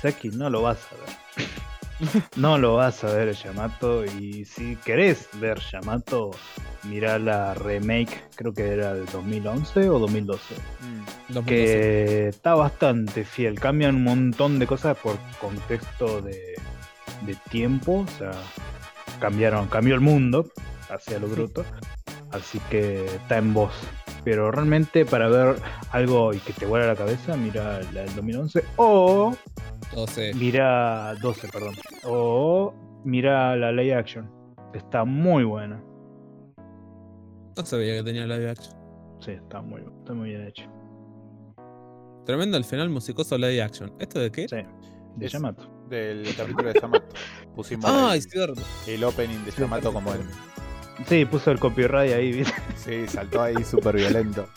Saki, 0.00 0.30
no 0.30 0.50
lo 0.50 0.62
vas 0.62 0.78
a 0.90 0.96
ver. 0.96 2.22
no 2.36 2.58
lo 2.58 2.74
vas 2.76 3.04
a 3.04 3.12
ver 3.12 3.32
Yamato 3.34 4.04
y 4.04 4.44
si 4.44 4.74
querés 4.76 5.28
ver 5.34 5.60
Yamato, 5.60 6.32
mira 6.82 7.18
la 7.20 7.54
remake, 7.54 8.24
creo 8.34 8.52
que 8.52 8.68
era 8.70 8.92
del 8.94 9.06
2011 9.06 9.88
o 9.88 9.98
2012, 10.00 10.54
Mm, 10.54 11.04
2012. 11.34 11.46
que 11.46 12.28
está 12.28 12.54
bastante 12.56 13.24
fiel. 13.24 13.60
Cambian 13.60 13.94
un 13.94 14.02
montón 14.04 14.58
de 14.58 14.66
cosas 14.66 14.96
por 14.98 15.16
contexto 15.40 16.20
de, 16.22 16.54
de 17.24 17.36
tiempo, 17.50 18.04
o 18.08 18.18
sea, 18.18 18.32
cambiaron, 19.20 19.68
cambió 19.68 19.94
el 19.94 20.00
mundo 20.00 20.50
hacia 20.94 21.18
lo 21.18 21.28
bruto, 21.28 21.64
así 22.30 22.58
que 22.70 23.04
está 23.06 23.38
en 23.38 23.54
voz. 23.54 23.72
Pero 24.24 24.50
realmente 24.52 25.04
para 25.04 25.28
ver 25.28 25.56
algo 25.90 26.32
y 26.32 26.38
que 26.38 26.52
te 26.52 26.64
vuela 26.66 26.86
la 26.86 26.96
cabeza, 26.96 27.36
mira 27.36 27.80
la 27.92 28.02
del 28.02 28.14
2011 28.14 28.62
o 28.76 29.34
12. 29.94 30.32
mira 30.34 31.14
12, 31.20 31.48
perdón, 31.48 31.74
o 32.04 32.72
mira 33.04 33.56
la 33.56 33.72
Ley 33.72 33.90
Action. 33.90 34.30
Está 34.74 35.04
muy 35.04 35.44
buena. 35.44 35.82
No 37.56 37.66
sabía 37.66 37.96
que 37.96 38.02
tenía 38.02 38.26
live 38.26 38.48
action. 38.50 38.74
Sí, 39.20 39.32
está 39.32 39.60
muy, 39.60 39.82
está 40.00 40.14
muy 40.14 40.30
bien 40.30 40.46
hecho. 40.46 40.64
Tremendo 42.24 42.56
el 42.56 42.64
final 42.64 42.88
musicoso 42.88 43.36
live 43.36 43.60
action. 43.60 43.92
¿Esto 43.98 44.20
de 44.20 44.30
qué? 44.30 44.48
Sí, 44.48 44.56
de 45.16 45.26
Es- 45.26 45.32
Yamato. 45.32 45.68
Del 45.90 46.24
capítulo 46.36 46.72
de 46.72 46.80
Yamato. 46.80 47.06
Pusimos 47.54 47.84
Ah, 47.86 48.12
el, 48.12 48.18
es 48.20 48.24
cierto. 48.30 48.62
el 48.86 49.04
opening 49.04 49.44
de 49.44 49.50
Yamato 49.50 49.92
como 49.92 50.14
el. 50.14 50.20
Sí, 51.08 51.24
puso 51.24 51.50
el 51.50 51.58
copyright 51.58 52.12
ahí, 52.14 52.32
¿viste? 52.32 52.54
Sí, 52.76 53.06
saltó 53.08 53.42
ahí 53.42 53.62
súper 53.64 53.96
violento. 53.96 54.48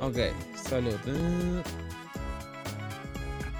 Ok, 0.00 0.16
salud. 0.54 0.94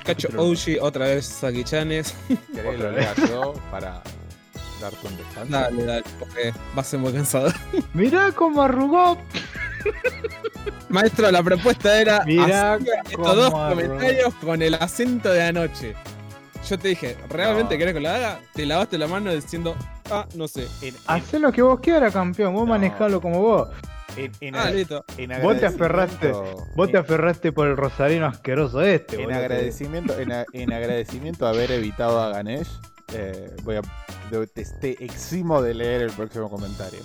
Cacho 0.04 0.28
Oshi, 0.36 0.78
otra 0.80 1.06
vez 1.06 1.26
Saki-chanes. 1.26 2.14
¿Querés 2.54 2.76
que 2.76 2.78
lo 2.82 2.90
lea 2.92 3.14
yo 3.28 3.54
para 3.70 4.02
darte 4.80 5.06
un 5.06 5.16
descanso? 5.16 5.52
Dale, 5.52 5.84
dale, 5.84 6.04
porque 6.18 6.52
va 6.76 6.80
a 6.80 6.84
ser 6.84 6.98
muy 7.00 7.12
cansado. 7.12 7.52
Mirá 7.94 8.32
cómo 8.32 8.62
arrugó. 8.62 9.18
Maestro, 10.88 11.30
la 11.30 11.42
propuesta 11.42 12.00
era 12.00 12.24
Mirá 12.24 12.76
estos 12.76 13.36
dos 13.36 13.52
arrugó. 13.54 13.68
comentarios 13.70 14.34
con 14.36 14.62
el 14.62 14.74
acento 14.74 15.30
de 15.30 15.42
anoche. 15.42 15.94
Yo 16.68 16.78
te 16.78 16.88
dije, 16.88 17.16
¿realmente 17.28 17.74
No. 17.74 17.78
querés 17.78 17.94
que 17.94 18.00
lo 18.00 18.08
haga? 18.10 18.40
Te 18.54 18.66
lavaste 18.66 18.98
la 18.98 19.06
mano 19.06 19.32
diciendo, 19.32 19.76
ah, 20.10 20.26
no 20.34 20.48
sé. 20.48 20.66
En, 20.82 20.88
en- 20.88 20.94
Hacé 21.06 21.38
lo 21.38 21.52
que 21.52 21.62
vos 21.62 21.80
quieras, 21.80 22.12
campeón. 22.12 22.52
Vos 22.54 22.62
No. 22.64 22.70
manejalo 22.70 23.20
como 23.20 23.40
vos. 23.40 23.68
en- 24.16 24.32
en 24.40 24.56
Ah, 24.56 24.70
en 24.72 25.42
Vos 25.42 25.58
te 25.60 25.66
aferraste. 25.66 26.28
agradecimiento- 26.30 26.66
Vos 26.76 26.90
te 26.90 26.98
aferraste 26.98 27.52
por 27.52 27.68
el 27.68 27.76
rosarino 27.76 28.26
asqueroso 28.26 28.80
este, 28.82 29.22
En 29.22 29.32
agradecimiento, 29.32 30.18
en, 30.18 30.32
a- 30.32 30.44
en 30.52 30.72
agradecimiento 30.72 31.46
a 31.46 31.50
haber 31.50 31.70
evitado 31.70 32.20
a 32.20 32.30
Ganesh, 32.30 32.66
eh, 33.14 33.54
voy 33.62 33.76
a, 33.76 33.82
te, 34.46 34.64
te 34.80 35.04
eximo 35.04 35.62
de 35.62 35.74
leer 35.74 36.02
el 36.02 36.10
próximo 36.10 36.50
comentario. 36.50 36.98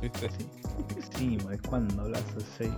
¿Viste? 0.00 0.30
Sí, 0.38 0.48
encima, 0.96 1.54
es 1.54 1.60
cuando 1.62 2.02
hablas 2.02 2.22
así. 2.36 2.70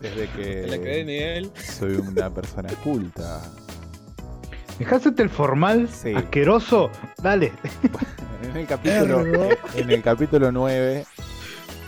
Desde 0.00 0.26
Te 0.28 0.66
la 0.68 0.78
que 0.78 1.04
Miguel. 1.04 1.52
soy 1.56 1.94
una 1.96 2.30
persona 2.30 2.68
culta. 2.84 3.42
Dejásete 4.80 5.22
el 5.22 5.28
formal, 5.30 5.88
Sí. 5.90 6.14
asqueroso. 6.14 6.90
Dale. 7.22 7.52
En 8.42 8.56
el 8.56 8.66
capítulo, 8.66 9.20
en 9.74 9.90
el 9.90 10.02
capítulo 10.02 10.50
9, 10.50 11.04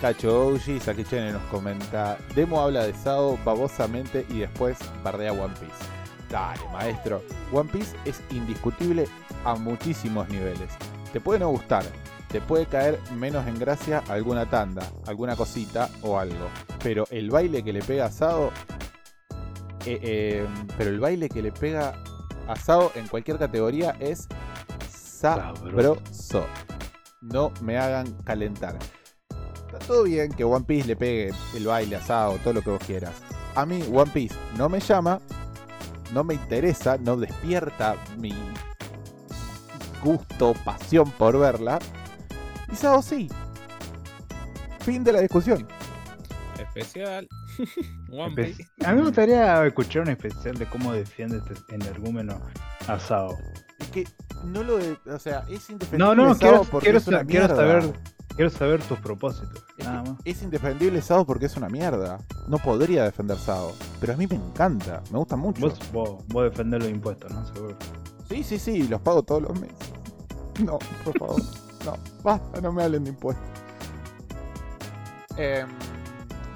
Cacho 0.02 0.43
Ouji, 0.48 0.78
Saki 0.78 1.02
Chene 1.05 1.32
nos 1.32 1.43
comenta, 1.44 2.19
Demo 2.35 2.60
habla 2.60 2.86
de 2.86 2.93
Sao 2.93 3.39
babosamente 3.44 4.27
y 4.28 4.40
después 4.40 4.77
bardea 5.02 5.32
One 5.32 5.55
Piece. 5.59 5.73
Dale, 6.31 6.60
maestro. 6.70 7.23
One 7.51 7.70
Piece 7.73 7.97
es 8.05 8.20
indiscutible 8.31 9.09
a 9.47 9.55
muchísimos 9.55 10.28
niveles. 10.28 10.69
Te 11.14 11.20
puede 11.20 11.40
no 11.40 11.48
gustar, 11.48 11.85
te 12.28 12.43
puede 12.43 12.66
caer 12.66 12.98
menos 13.19 13.47
en 13.47 13.59
gracia 13.59 14.02
alguna 14.09 14.44
tanda, 14.51 14.86
alguna 15.06 15.35
cosita 15.35 15.89
o 16.02 16.19
algo. 16.19 16.48
Pero 16.82 17.06
el 17.10 17.31
baile 17.31 17.62
que 17.64 17.73
le 17.73 17.81
pega 17.81 18.05
a 18.05 18.10
Sao... 18.10 18.51
eh, 19.86 19.98
eh, 20.02 20.47
pero 20.77 20.90
el 20.90 21.01
baile 21.01 21.28
que 21.31 21.40
le 21.43 21.51
pega 21.52 21.94
a 22.48 22.56
Sao 22.56 22.93
en 22.94 23.09
cualquier 23.09 23.39
categoría 23.39 23.97
es 24.01 24.28
sabroso. 24.89 26.47
No 27.20 27.52
me 27.60 27.78
hagan 27.78 28.12
calentar. 28.24 28.78
Está 29.66 29.78
todo 29.86 30.02
bien 30.05 30.32
que 30.32 30.44
One 30.44 30.64
Piece 30.64 30.86
le 30.86 30.97
pegue 30.97 31.32
el 31.56 31.66
baile 31.66 31.97
asado, 31.97 32.36
todo 32.39 32.55
lo 32.55 32.62
que 32.62 32.70
vos 32.70 32.82
quieras. 32.85 33.14
A 33.55 33.64
mí 33.64 33.82
One 33.93 34.10
Piece 34.10 34.35
no 34.56 34.69
me 34.69 34.81
llama, 34.81 35.20
no 36.12 36.24
me 36.24 36.35
interesa, 36.35 36.98
no 36.98 37.16
despierta 37.16 37.97
mi 38.19 38.35
gusto, 40.02 40.55
pasión 40.64 41.10
por 41.12 41.39
verla. 41.39 41.78
Y 42.70 42.77
Sao 42.77 43.02
sí. 43.02 43.28
Fin 44.81 45.05
de 45.05 45.12
la 45.12 45.20
discusión. 45.20 45.66
Especial. 46.59 47.28
One 48.11 48.35
Empe- 48.35 48.57
Piece. 48.57 48.70
A 48.85 48.91
mí 48.93 48.97
me 48.99 49.03
gustaría 49.07 49.66
escuchar 49.66 50.03
un 50.03 50.09
especial 50.11 50.57
de 50.59 50.66
cómo 50.66 50.93
defiende 50.93 51.39
este 51.39 51.74
energúmeno 51.74 52.41
asado. 52.89 53.37
Es 53.79 53.89
que 53.89 54.05
no 54.45 54.62
lo 54.62 54.79
de, 54.79 54.97
o 55.11 55.19
sea, 55.19 55.45
es 55.49 55.69
indefendible 55.70 55.99
No, 55.99 56.15
no, 56.15 56.35
Sao 56.35 56.39
quiero, 56.39 56.65
porque 56.65 56.85
quiero, 56.87 56.99
es 56.99 57.09
una 57.09 57.19
sa- 57.20 57.24
quiero 57.24 57.47
mierda. 57.49 57.57
saber, 57.81 57.93
quiero 58.37 58.51
saber 58.51 58.83
tus 58.83 58.99
propósitos. 59.01 59.65
Es, 59.79 59.87
Nada 59.87 60.03
más. 60.03 60.12
es 60.24 60.43
indefendible 60.43 61.03
Sao 61.03 61.24
porque 61.27 61.47
es 61.47 61.57
una 61.57 61.69
mierda. 61.69 62.19
No 62.49 62.59
podría 62.59 63.05
defender 63.05 63.39
Sao. 63.39 63.73
Pero 64.01 64.12
a 64.15 64.16
mí 64.16 64.27
me 64.27 64.37
encanta, 64.37 65.03
me 65.11 65.19
gusta 65.19 65.37
mucho. 65.37 65.61
Vos, 65.69 65.79
vos, 65.93 66.24
vos 66.29 66.45
defendés 66.45 66.81
los 66.81 66.91
impuestos, 66.91 67.31
¿no? 67.33 67.45
Seguro. 67.47 67.77
Sí, 68.29 68.43
sí, 68.45 68.59
sí, 68.59 68.89
los 68.89 69.01
pago 69.01 69.23
todos 69.23 69.43
los 69.43 69.61
meses. 69.61 69.77
No, 70.65 70.79
por 71.05 71.19
favor. 71.19 71.43
No, 71.85 71.97
basta, 72.23 72.61
no 72.61 72.70
me 72.73 72.85
hablen 72.85 73.03
de 73.03 73.11
impuestos. 73.11 73.45
Em, 75.37 75.66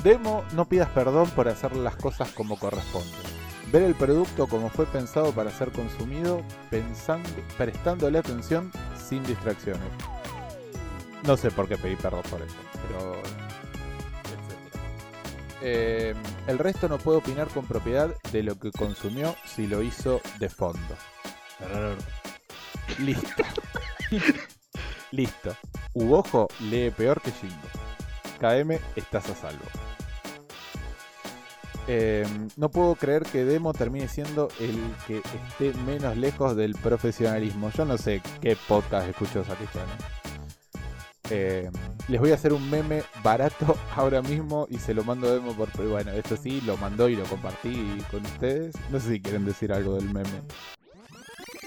demo, 0.07 0.45
no 0.53 0.69
pidas 0.69 0.89
perdón 0.91 1.29
por 1.31 1.49
hacer 1.49 1.75
las 1.75 1.97
cosas 1.97 2.31
como 2.31 2.57
corresponde. 2.57 3.11
Ver 3.73 3.83
el 3.83 3.97
producto 3.97 4.47
como 4.47 4.71
fue 4.71 4.87
pensado 4.87 5.33
para 5.33 5.51
ser 5.51 5.73
consumido, 5.73 6.43
pensando, 6.71 7.29
prestándole 7.59 8.19
atención 8.19 8.71
sin 8.97 9.25
distracciones. 9.25 9.83
No 11.25 11.37
sé 11.37 11.51
por 11.51 11.67
qué 11.67 11.77
pedí 11.77 11.97
perdón 11.97 12.23
por 12.31 12.41
eso, 12.41 12.55
pero. 12.87 13.15
Em, 15.61 16.17
el 16.47 16.59
resto 16.59 16.89
no 16.89 16.99
puedo 16.99 17.19
opinar 17.19 17.49
con 17.49 17.67
propiedad 17.67 18.15
de 18.31 18.45
lo 18.45 18.57
que 18.61 18.71
consumió 18.71 19.35
si 19.45 19.67
lo 19.67 19.83
hizo 19.83 20.21
de 20.39 20.49
fondo. 20.49 20.95
Listo. 23.01 23.43
Listo. 25.11 25.57
Ugojo 25.95 26.47
lee 26.61 26.93
peor 26.97 27.21
que 27.21 27.33
Jingo. 27.33 27.57
KM, 28.39 28.79
estás 28.95 29.29
a 29.31 29.35
salvo. 29.35 29.65
Eh, 31.89 32.27
no 32.57 32.69
puedo 32.71 32.95
creer 32.97 33.23
que 33.23 33.45
Demo 33.45 33.73
termine 33.73 34.09
siendo 34.09 34.49
el 34.61 34.77
que 35.07 35.19
esté 35.19 35.73
menos 35.85 36.17
lejos 36.17 36.57
del 36.57 36.75
profesionalismo. 36.75 37.71
Yo 37.71 37.85
no 37.85 37.97
sé 37.97 38.21
qué 38.41 38.57
podcast 38.69 39.09
escuchó 39.09 39.45
Sakichane. 39.45 39.93
Eh, 41.31 41.71
les 42.09 42.21
voy 42.21 42.31
a 42.31 42.35
hacer 42.35 42.53
un 42.53 42.69
meme 42.71 43.03
barato 43.23 43.77
ahora 43.97 44.23
mismo 44.23 44.67
y 44.71 44.79
se 44.79 44.95
lo 44.95 45.03
mando 45.05 45.29
a 45.29 45.33
Demo 45.33 45.53
por... 45.55 45.69
Bueno, 45.89 46.11
esto 46.13 46.37
sí, 46.37 46.61
lo 46.63 46.77
mandó 46.77 47.09
y 47.09 47.17
lo 47.17 47.25
compartí 47.25 47.99
con 48.11 48.23
ustedes. 48.25 48.75
No 48.91 48.99
sé 49.01 49.11
si 49.15 49.21
quieren 49.21 49.45
decir 49.45 49.73
algo 49.73 49.95
del 49.97 50.07
meme. 50.07 50.43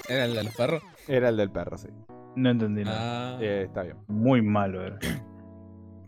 ¿Era 0.08 0.24
el 0.24 0.34
de 0.34 0.44
los 0.44 0.54
perros? 0.54 0.82
Era 1.08 1.28
el 1.28 1.36
del 1.36 1.50
perro, 1.50 1.78
sí. 1.78 1.88
No 2.36 2.50
entendí 2.50 2.84
nada. 2.84 3.36
Ah, 3.36 3.38
Eh, 3.42 3.64
está 3.66 3.82
bien. 3.82 3.96
Muy 4.08 4.42
malo 4.42 4.84
era. 4.84 4.98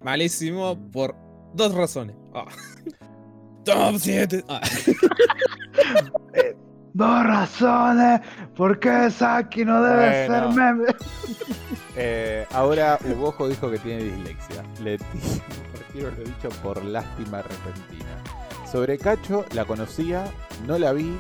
malísimo 0.01 0.77
por 0.91 1.15
dos 1.55 1.75
razones. 1.75 2.17
Ah. 2.35 2.47
Top 3.65 3.97
7. 3.99 4.45
Ah. 4.49 4.61
Dos 6.95 7.25
razones 7.25 8.21
por 8.55 8.79
qué 8.79 9.11
Saki 9.11 9.65
no 9.65 9.83
debe 9.83 10.27
Bueno. 10.29 10.53
ser 10.53 10.55
meme. 10.55 10.85
Eh, 11.97 12.47
ahora 12.53 12.99
Ugojo 13.07 13.49
dijo 13.49 13.71
que 13.71 13.79
tiene 13.79 14.05
dislexia. 14.05 14.63
Le 14.83 14.99
retiro 15.79 16.11
lo 16.11 16.25
dicho 16.25 16.49
por 16.63 16.85
lástima 16.85 17.41
repentina. 17.43 18.11
Sobre 18.71 18.99
Cacho, 18.99 19.45
la 19.55 19.65
conocía, 19.65 20.25
no 20.67 20.79
la 20.79 20.93
vi. 20.93 21.17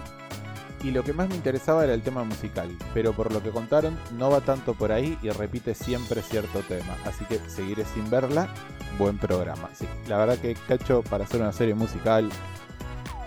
Y 0.82 0.90
lo 0.90 1.04
que 1.04 1.12
más 1.12 1.28
me 1.28 1.36
interesaba 1.36 1.84
era 1.84 1.94
el 1.94 2.02
tema 2.02 2.24
musical. 2.24 2.68
Pero 2.92 3.12
por 3.12 3.32
lo 3.32 3.42
que 3.42 3.50
contaron, 3.50 3.96
no 4.18 4.30
va 4.30 4.40
tanto 4.40 4.74
por 4.74 4.90
ahí 4.90 5.16
y 5.22 5.30
repite 5.30 5.74
siempre 5.74 6.22
cierto 6.22 6.60
tema. 6.60 6.96
Así 7.04 7.24
que 7.26 7.38
seguiré 7.48 7.84
sin 7.84 8.10
verla. 8.10 8.48
Buen 8.98 9.16
programa. 9.16 9.68
Sí, 9.74 9.86
la 10.09 10.18
verdad 10.18 10.38
que 10.38 10.54
Cacho, 10.54 11.02
para 11.02 11.24
hacer 11.24 11.40
una 11.40 11.52
serie 11.52 11.74
musical, 11.74 12.28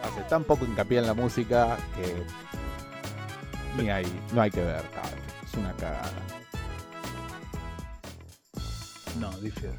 hace 0.04 0.22
tan 0.30 0.44
poco 0.44 0.66
hincapié 0.66 1.00
en 1.00 1.08
la 1.08 1.14
música 1.14 1.78
que. 1.96 3.82
Ni 3.82 3.90
hay, 3.90 4.06
no 4.34 4.42
hay 4.42 4.52
que 4.52 4.62
ver, 4.62 4.84
Cacho. 4.94 5.16
Es 5.46 5.54
una 5.54 5.72
cagada. 5.74 6.12
No, 9.20 9.32
difiero. 9.40 9.76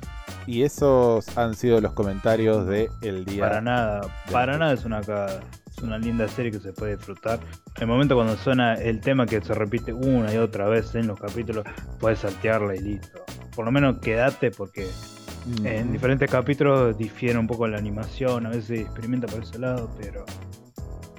Y 0.47 0.63
esos 0.63 1.37
han 1.37 1.55
sido 1.55 1.81
los 1.81 1.93
comentarios 1.93 2.67
de 2.67 2.89
el 3.03 3.25
día. 3.25 3.43
Para 3.43 3.61
nada, 3.61 4.01
para 4.31 4.57
nada 4.57 4.73
es 4.73 4.85
una 4.85 5.03
cagada. 5.03 5.41
Es 5.77 5.83
una 5.83 5.99
linda 5.99 6.27
serie 6.29 6.51
que 6.51 6.59
se 6.61 6.73
puede 6.73 6.97
disfrutar. 6.97 7.39
El 7.79 7.87
momento 7.87 8.15
cuando 8.15 8.37
suena 8.37 8.75
el 8.75 9.01
tema 9.01 9.27
que 9.27 9.41
se 9.43 9.53
repite 9.55 9.93
una 9.93 10.33
y 10.33 10.39
otra 10.39 10.67
vez 10.69 10.95
en 10.95 11.07
los 11.07 11.21
capítulos, 11.21 11.65
puedes 11.99 12.21
saltearla 12.21 12.75
y 12.77 12.79
listo. 12.81 13.25
Por 13.55 13.65
lo 13.67 13.73
menos 13.73 13.99
quédate 14.01 14.51
porque 14.51 14.87
en 15.65 15.93
diferentes 15.93 16.31
capítulos 16.31 16.97
difiere 16.99 17.39
un 17.39 17.47
poco 17.47 17.69
la 17.69 17.79
animación, 17.79 18.47
a 18.47 18.51
veces 18.51 18.81
experimenta 18.81 19.27
por 19.29 19.43
ese 19.43 19.59
lado, 19.59 19.91
pero 20.01 20.25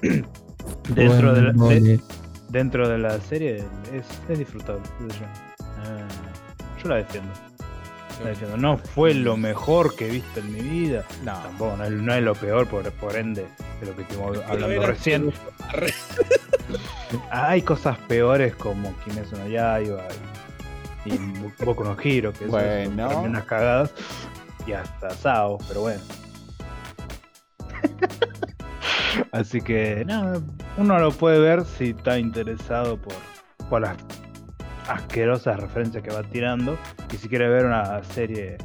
dentro, 0.94 1.34
de 1.34 1.42
la, 1.42 1.52
de- 1.52 2.00
dentro 2.50 2.88
de 2.88 2.98
la 2.98 3.20
serie 3.20 3.64
es, 3.92 4.06
es 4.28 4.38
disfrutable. 4.38 4.82
yo. 5.00 5.06
Eh, 5.84 6.04
yo 6.82 6.88
la 6.88 6.96
defiendo. 6.96 7.30
No 8.56 8.78
fue 8.78 9.14
lo 9.14 9.36
mejor 9.36 9.94
que 9.94 10.08
he 10.08 10.10
visto 10.10 10.40
en 10.40 10.52
mi 10.52 10.60
vida. 10.60 11.04
No. 11.24 11.32
Tampoco, 11.34 11.76
no 11.76 11.84
es, 11.84 11.90
no 11.90 12.14
es 12.14 12.22
lo 12.22 12.34
peor, 12.34 12.66
por, 12.66 12.90
por 12.92 13.16
ende, 13.16 13.46
de 13.80 13.86
lo 13.86 13.94
que 13.94 14.02
estuvimos 14.02 14.38
hablando 14.46 14.86
recién. 14.86 15.32
Hay 17.30 17.62
cosas 17.62 17.96
peores 18.08 18.54
como 18.56 18.94
Kimetsu 18.98 19.36
no 19.36 19.46
Yaiba 19.48 20.02
y, 21.04 21.14
y 21.14 21.64
Boku 21.64 21.84
no 21.84 21.96
Hero, 22.02 22.32
que 22.32 22.40
son 22.40 22.50
Bueno. 22.50 23.08
también 23.08 23.30
unas 23.30 23.44
cagadas. 23.44 23.92
Y 24.66 24.72
hasta 24.72 25.10
Sao, 25.10 25.58
pero 25.68 25.82
bueno. 25.82 26.02
Así 29.32 29.60
que, 29.60 30.04
no, 30.06 30.42
uno 30.76 30.98
lo 30.98 31.12
puede 31.12 31.38
ver 31.38 31.64
si 31.64 31.90
está 31.90 32.18
interesado 32.18 32.98
por, 32.98 33.14
por 33.68 33.80
las 33.82 33.96
asquerosas 34.88 35.60
referencias 35.60 36.02
que 36.02 36.10
va 36.10 36.22
tirando 36.22 36.78
y 37.12 37.16
si 37.16 37.28
quiere 37.28 37.48
ver 37.48 37.66
una 37.66 38.02
serie 38.02 38.56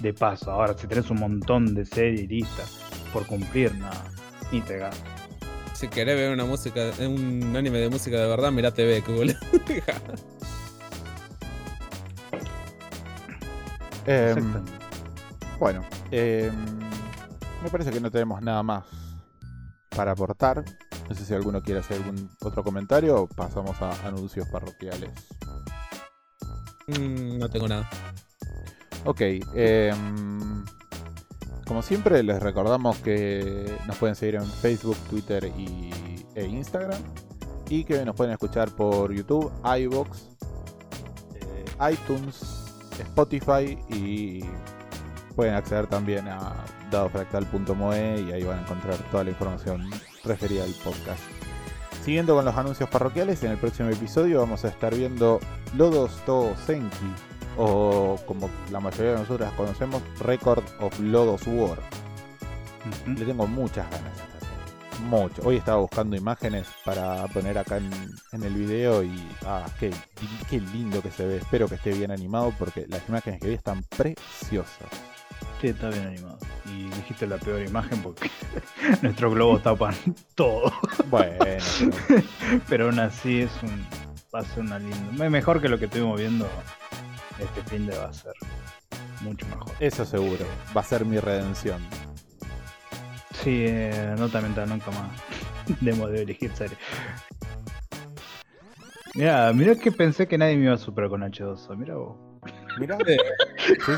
de 0.00 0.12
paso. 0.12 0.50
Ahora, 0.50 0.74
si 0.76 0.86
tenés 0.86 1.10
un 1.10 1.20
montón 1.20 1.74
de 1.74 1.84
series 1.84 2.28
listas 2.28 2.78
por 3.12 3.26
cumplir, 3.26 3.74
nada, 3.76 4.04
ni 4.52 4.60
te 4.60 4.78
gastas. 4.78 5.08
Si 5.74 5.88
querés 5.88 6.16
ver 6.16 6.32
una 6.32 6.44
música, 6.44 6.90
un 7.00 7.54
anime 7.56 7.78
de 7.78 7.88
música 7.88 8.18
de 8.20 8.26
verdad, 8.26 8.52
mirá 8.52 8.70
TV, 8.70 9.02
que 9.02 9.12
boludo. 9.12 9.38
Em, 14.06 14.54
bueno, 15.60 15.84
em, 16.10 16.50
me 17.62 17.70
parece 17.70 17.90
que 17.90 18.00
no 18.00 18.10
tenemos 18.10 18.40
nada 18.42 18.62
más 18.62 18.84
para 19.90 20.12
aportar. 20.12 20.64
No 21.10 21.16
sé 21.16 21.24
si 21.24 21.34
alguno 21.34 21.60
quiere 21.60 21.80
hacer 21.80 21.96
algún 21.96 22.30
otro 22.40 22.62
comentario 22.62 23.22
o 23.22 23.26
pasamos 23.26 23.82
a 23.82 23.90
anuncios 24.06 24.46
parroquiales. 24.48 25.10
Mm, 26.86 27.36
no 27.36 27.48
tengo 27.50 27.66
nada. 27.66 27.90
Ok, 29.04 29.20
em, 29.54 30.64
como 31.66 31.82
siempre 31.82 32.22
les 32.22 32.40
recordamos 32.40 32.96
que 32.98 33.76
nos 33.88 33.96
pueden 33.96 34.14
seguir 34.14 34.36
en 34.36 34.46
Facebook, 34.46 34.96
Twitter 35.10 35.50
y, 35.58 35.90
e 36.36 36.46
Instagram 36.46 37.02
y 37.68 37.82
que 37.82 38.04
nos 38.04 38.14
pueden 38.14 38.32
escuchar 38.32 38.70
por 38.70 39.12
YouTube, 39.12 39.50
iBox, 39.64 40.28
eh, 41.34 41.92
iTunes, 41.92 42.40
Spotify 43.00 43.76
y 43.88 44.44
pueden 45.34 45.54
acceder 45.54 45.88
también 45.88 46.28
a 46.28 46.54
dadofractal.moe 46.92 48.20
y 48.20 48.32
ahí 48.32 48.44
van 48.44 48.60
a 48.60 48.62
encontrar 48.62 48.96
toda 49.10 49.24
la 49.24 49.30
información 49.30 49.90
referida 50.24 50.64
al 50.64 50.74
podcast. 50.84 51.22
Siguiendo 52.04 52.34
con 52.34 52.44
los 52.44 52.56
anuncios 52.56 52.88
parroquiales, 52.88 53.42
en 53.42 53.52
el 53.52 53.58
próximo 53.58 53.90
episodio 53.90 54.40
vamos 54.40 54.64
a 54.64 54.68
estar 54.68 54.94
viendo 54.94 55.38
Lodos 55.76 56.24
To 56.24 56.54
Senki, 56.66 57.12
o 57.58 58.18
como 58.26 58.48
la 58.70 58.80
mayoría 58.80 59.12
de 59.12 59.18
nosotros 59.18 59.52
conocemos, 59.52 60.02
Record 60.20 60.64
of 60.80 60.98
Lodos 60.98 61.46
War. 61.46 61.78
Le 63.06 63.24
tengo 63.26 63.46
muchas 63.46 63.90
ganas 63.90 64.18
a 64.18 64.24
esta 64.24 64.40
serie. 64.40 65.08
Mucho. 65.08 65.42
Hoy 65.44 65.56
estaba 65.56 65.78
buscando 65.78 66.16
imágenes 66.16 66.66
para 66.84 67.26
poner 67.28 67.58
acá 67.58 67.76
en, 67.76 67.90
en 68.32 68.42
el 68.42 68.54
video 68.54 69.02
y. 69.02 69.12
Ah, 69.44 69.66
qué, 69.78 69.90
qué 70.48 70.60
lindo 70.60 71.02
que 71.02 71.10
se 71.10 71.26
ve. 71.26 71.36
Espero 71.36 71.68
que 71.68 71.74
esté 71.74 71.92
bien 71.92 72.10
animado 72.10 72.54
porque 72.58 72.86
las 72.88 73.06
imágenes 73.08 73.40
que 73.40 73.48
vi 73.48 73.54
están 73.54 73.82
preciosas. 73.84 74.88
Sí, 75.60 75.68
está 75.68 75.90
bien 75.90 76.06
animado. 76.06 76.38
Dijiste 76.96 77.26
la 77.26 77.36
peor 77.38 77.60
imagen 77.62 78.02
porque 78.02 78.30
nuestro 79.02 79.30
globo 79.30 79.58
tapan 79.60 79.94
todo. 80.34 80.72
Bueno, 81.08 81.36
pero- 81.38 82.22
Pero 82.68 82.84
aún 82.86 82.98
así 82.98 83.42
es 83.42 83.50
un. 83.62 83.86
Va 84.34 84.40
a 84.40 84.44
ser 84.44 84.60
una 84.60 84.78
linda. 84.78 85.28
Mejor 85.30 85.60
que 85.60 85.68
lo 85.68 85.78
que 85.78 85.86
estuvimos 85.86 86.18
viendo 86.18 86.46
este 87.38 87.62
fin 87.70 87.86
de 87.86 87.96
va 87.96 88.06
a 88.06 88.12
ser. 88.12 88.32
Mucho 89.22 89.46
mejor. 89.48 89.72
eso 89.80 90.04
seguro. 90.04 90.44
Va 90.76 90.80
a 90.80 90.84
ser 90.84 91.04
mi 91.04 91.18
redención. 91.18 91.80
Sí, 93.42 93.64
eh, 93.66 94.14
nota 94.18 94.40
mental 94.40 94.68
nunca 94.68 94.90
más. 94.90 95.10
Demo 95.80 96.06
de 96.08 96.22
elegir 96.22 96.50
serie. 96.54 96.76
Mira, 99.14 99.52
mira 99.52 99.74
que 99.74 99.90
pensé 99.90 100.28
que 100.28 100.38
nadie 100.38 100.56
me 100.56 100.64
iba 100.66 100.74
a 100.74 100.78
superar 100.78 101.10
con 101.10 101.22
H2O. 101.22 101.76
Mira 101.76 101.96
vos. 101.96 102.16
Mirá. 102.78 102.96
Eh. 103.06 103.16
Sí, 103.58 103.92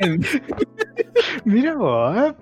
sí, 0.00 0.18
sí. 0.22 0.38
Mira 1.44 1.74
vos, 1.74 2.16
¿eh? 2.16 2.34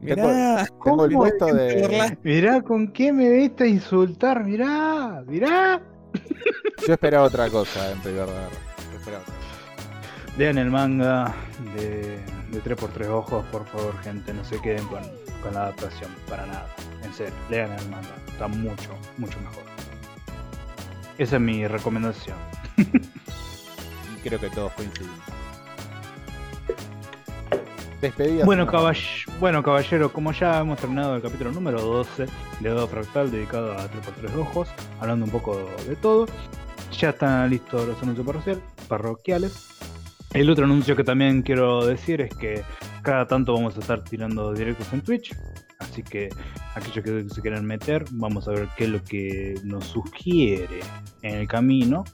Mirá, 0.00 0.14
Tengo 0.14 0.60
el 0.60 0.68
¿Cómo 0.78 1.08
puesto 1.08 1.46
de. 1.46 2.18
Mirá 2.22 2.62
con 2.62 2.92
qué 2.92 3.12
me 3.12 3.30
viste 3.30 3.64
a 3.64 3.66
insultar. 3.66 4.44
Mirá, 4.44 5.24
mirá. 5.26 5.82
Yo 6.86 6.92
esperaba 6.92 7.24
otra 7.24 7.48
cosa 7.50 7.90
en 7.92 8.00
primer 8.00 8.26
lugar. 8.26 8.50
Lean 10.38 10.58
el 10.58 10.70
manga 10.70 11.34
de, 11.74 12.18
de 12.50 12.62
3x3 12.62 13.08
ojos, 13.08 13.44
por 13.46 13.66
favor, 13.66 13.96
gente. 14.02 14.34
No 14.34 14.44
se 14.44 14.60
queden 14.60 14.86
con, 14.86 15.00
con 15.42 15.54
la 15.54 15.62
adaptación, 15.62 16.10
para 16.28 16.44
nada. 16.46 16.66
En 17.02 17.12
serio, 17.14 17.34
lean 17.50 17.72
el 17.72 17.88
manga. 17.88 18.14
Está 18.28 18.46
mucho, 18.46 18.90
mucho 19.16 19.40
mejor. 19.40 19.64
Esa 21.16 21.36
es 21.36 21.42
mi 21.42 21.66
recomendación. 21.66 22.36
Y 22.76 24.28
creo 24.28 24.38
que 24.38 24.50
todos 24.50 24.72
coincidimos. 24.72 25.45
Bueno, 28.44 28.62
y 28.62 28.66
nos 28.66 28.74
caball- 28.74 29.38
bueno, 29.40 29.62
caballero, 29.62 30.12
como 30.12 30.32
ya 30.32 30.60
hemos 30.60 30.78
terminado 30.78 31.16
el 31.16 31.22
capítulo 31.22 31.52
número 31.52 31.80
12 31.80 32.26
de 32.60 32.68
Dado 32.68 32.86
Fractal 32.88 33.30
dedicado 33.30 33.72
a 33.72 33.88
3x3 33.88 34.36
ojos, 34.36 34.68
hablando 35.00 35.24
un 35.24 35.30
poco 35.30 35.56
de 35.88 35.96
todo, 35.96 36.26
ya 36.98 37.10
están 37.10 37.48
listos 37.50 37.86
los 37.86 38.02
anuncios 38.02 38.26
parroquial- 38.26 38.60
parroquiales. 38.88 39.68
El 40.34 40.50
otro 40.50 40.64
anuncio 40.66 40.94
que 40.96 41.04
también 41.04 41.42
quiero 41.42 41.86
decir 41.86 42.20
es 42.20 42.34
que 42.34 42.62
cada 43.02 43.26
tanto 43.26 43.54
vamos 43.54 43.76
a 43.76 43.80
estar 43.80 44.04
tirando 44.04 44.52
directos 44.52 44.92
en 44.92 45.00
Twitch, 45.00 45.34
así 45.78 46.02
que 46.02 46.28
aquellos 46.74 47.04
que 47.04 47.34
se 47.34 47.40
quieran 47.40 47.64
meter, 47.64 48.04
vamos 48.12 48.46
a 48.48 48.50
ver 48.50 48.68
qué 48.76 48.84
es 48.84 48.90
lo 48.90 49.02
que 49.02 49.54
nos 49.64 49.86
sugiere 49.86 50.80
en 51.22 51.36
el 51.36 51.48
camino. 51.48 52.04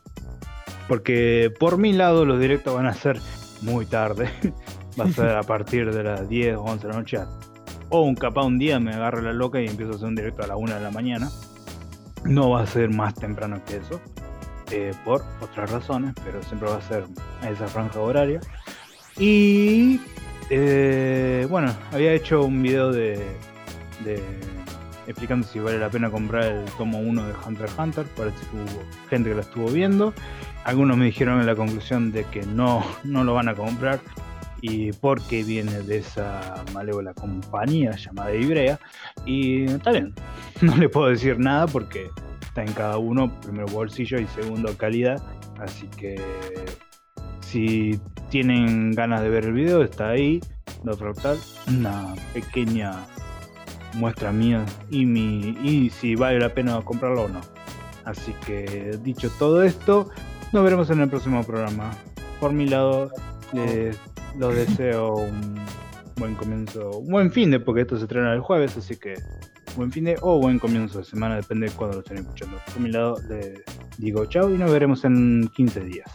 Porque 0.88 1.52
por 1.58 1.78
mi 1.78 1.92
lado 1.92 2.24
los 2.24 2.38
directos 2.38 2.74
van 2.74 2.86
a 2.86 2.92
ser 2.94 3.18
muy 3.62 3.86
tarde. 3.86 4.30
Va 4.98 5.04
a 5.06 5.08
ser 5.10 5.30
a 5.36 5.42
partir 5.42 5.92
de 5.92 6.02
las 6.02 6.28
10 6.28 6.56
o 6.56 6.62
11 6.62 6.86
de 6.86 6.92
la 6.92 6.98
noche. 6.98 7.18
O 7.88 8.02
un 8.02 8.14
capaz 8.16 8.44
un 8.44 8.58
día 8.58 8.80
me 8.80 8.92
agarro 8.94 9.20
la 9.20 9.32
loca 9.32 9.60
y 9.60 9.66
empiezo 9.66 9.92
a 9.92 9.96
hacer 9.96 10.08
un 10.08 10.14
directo 10.14 10.42
a 10.42 10.46
la 10.46 10.56
1 10.56 10.74
de 10.74 10.80
la 10.80 10.90
mañana. 10.90 11.30
No 12.24 12.50
va 12.50 12.62
a 12.62 12.66
ser 12.66 12.90
más 12.90 13.14
temprano 13.14 13.62
que 13.66 13.76
eso. 13.76 14.00
eh, 14.70 14.92
por 15.04 15.22
otras 15.40 15.70
razones, 15.70 16.14
pero 16.24 16.42
siempre 16.42 16.68
va 16.70 16.76
a 16.76 16.82
ser 16.82 17.04
a 17.42 17.50
esa 17.50 17.68
franja 17.68 18.00
horaria. 18.00 18.40
Y 19.18 20.00
eh, 20.50 21.46
bueno, 21.50 21.74
había 21.92 22.12
hecho 22.14 22.44
un 22.44 22.62
video 22.62 22.90
de, 22.92 23.38
de 24.04 24.22
explicando 25.06 25.46
si 25.46 25.58
vale 25.58 25.78
la 25.78 25.90
pena 25.90 26.10
comprar 26.10 26.44
el 26.44 26.64
tomo 26.78 27.00
1 27.00 27.26
de 27.26 27.34
Hunter 27.46 27.66
x 27.66 27.78
Hunter. 27.78 28.06
Parece 28.16 28.38
que 28.46 28.56
hubo 28.56 28.82
gente 29.10 29.28
que 29.30 29.34
lo 29.34 29.42
estuvo 29.42 29.68
viendo. 29.68 30.14
Algunos 30.64 30.96
me 30.96 31.04
dijeron 31.06 31.40
en 31.40 31.46
la 31.46 31.56
conclusión 31.56 32.12
de 32.12 32.24
que 32.24 32.46
no, 32.46 32.84
no 33.04 33.24
lo 33.24 33.34
van 33.34 33.48
a 33.48 33.54
comprar 33.54 34.00
y 34.62 34.92
porque 34.92 35.42
viene 35.42 35.82
de 35.82 35.98
esa 35.98 36.64
malévola 36.72 37.12
compañía 37.12 37.90
llamada 37.96 38.34
Ibrea. 38.34 38.80
Y 39.26 39.64
está 39.64 39.90
bien, 39.90 40.14
no 40.62 40.74
le 40.76 40.88
puedo 40.88 41.08
decir 41.08 41.38
nada 41.38 41.66
porque 41.66 42.08
está 42.40 42.62
en 42.62 42.72
cada 42.72 42.96
uno, 42.96 43.38
primero 43.40 43.66
bolsillo 43.66 44.18
y 44.18 44.26
segundo 44.28 44.74
calidad. 44.78 45.20
Así 45.60 45.88
que 45.88 46.18
si 47.40 48.00
tienen 48.30 48.92
ganas 48.92 49.20
de 49.20 49.28
ver 49.28 49.44
el 49.44 49.52
video, 49.52 49.82
está 49.82 50.10
ahí, 50.10 50.40
no 50.84 50.94
fractal, 50.94 51.38
una 51.68 52.14
pequeña 52.32 52.92
muestra 53.94 54.32
mía 54.32 54.64
y 54.90 55.04
mi 55.04 55.56
y 55.62 55.90
si 55.90 56.14
vale 56.14 56.38
la 56.38 56.54
pena 56.54 56.80
comprarlo 56.82 57.24
o 57.24 57.28
no. 57.28 57.40
Así 58.04 58.32
que 58.46 58.96
dicho 59.02 59.28
todo 59.38 59.62
esto, 59.62 60.08
nos 60.52 60.62
veremos 60.64 60.88
en 60.90 61.00
el 61.00 61.08
próximo 61.08 61.42
programa. 61.44 61.90
Por 62.40 62.52
mi 62.52 62.66
lado, 62.66 63.10
les 63.52 63.96
los 64.38 64.54
deseo 64.54 65.14
un 65.14 65.54
buen 66.16 66.34
comienzo, 66.34 66.98
un 66.98 67.10
buen 67.10 67.32
fin 67.32 67.50
de, 67.50 67.60
porque 67.60 67.82
esto 67.82 67.96
se 67.96 68.04
estrena 68.04 68.32
el 68.32 68.40
jueves, 68.40 68.76
así 68.76 68.96
que 68.96 69.14
buen 69.76 69.90
fin 69.90 70.04
de 70.04 70.16
o 70.20 70.38
buen 70.38 70.58
comienzo 70.58 70.98
de 70.98 71.04
semana, 71.04 71.36
depende 71.36 71.68
de 71.68 71.72
cuándo 71.74 71.96
lo 71.96 72.02
estén 72.02 72.18
escuchando. 72.18 72.58
Por 72.66 72.80
mi 72.80 72.90
lado, 72.90 73.16
les 73.28 73.62
digo 73.98 74.24
chao 74.26 74.50
y 74.50 74.58
nos 74.58 74.70
veremos 74.70 75.04
en 75.04 75.50
15 75.54 75.80
días. 75.80 76.10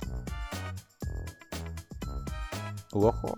¿Hubo 2.94 3.10
ojo? 3.10 3.38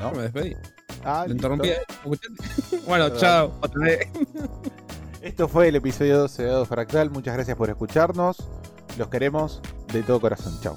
me 0.00 0.12
¿No? 0.12 0.22
despedí. 0.22 0.56
Ah, 1.04 1.26
interrumpí. 1.28 1.68
¿eh? 1.68 1.82
Bueno, 2.86 3.10
chao. 3.10 3.52
Otra 3.60 3.80
vez. 3.80 4.08
Esto 5.22 5.48
fue 5.48 5.68
el 5.68 5.76
episodio 5.76 6.18
12 6.18 6.42
de 6.42 6.66
Fractal. 6.66 7.10
Muchas 7.10 7.34
gracias 7.34 7.56
por 7.56 7.70
escucharnos. 7.70 8.36
Los 8.98 9.08
queremos 9.08 9.62
de 9.92 10.02
todo 10.02 10.20
corazón. 10.20 10.58
Chao. 10.60 10.76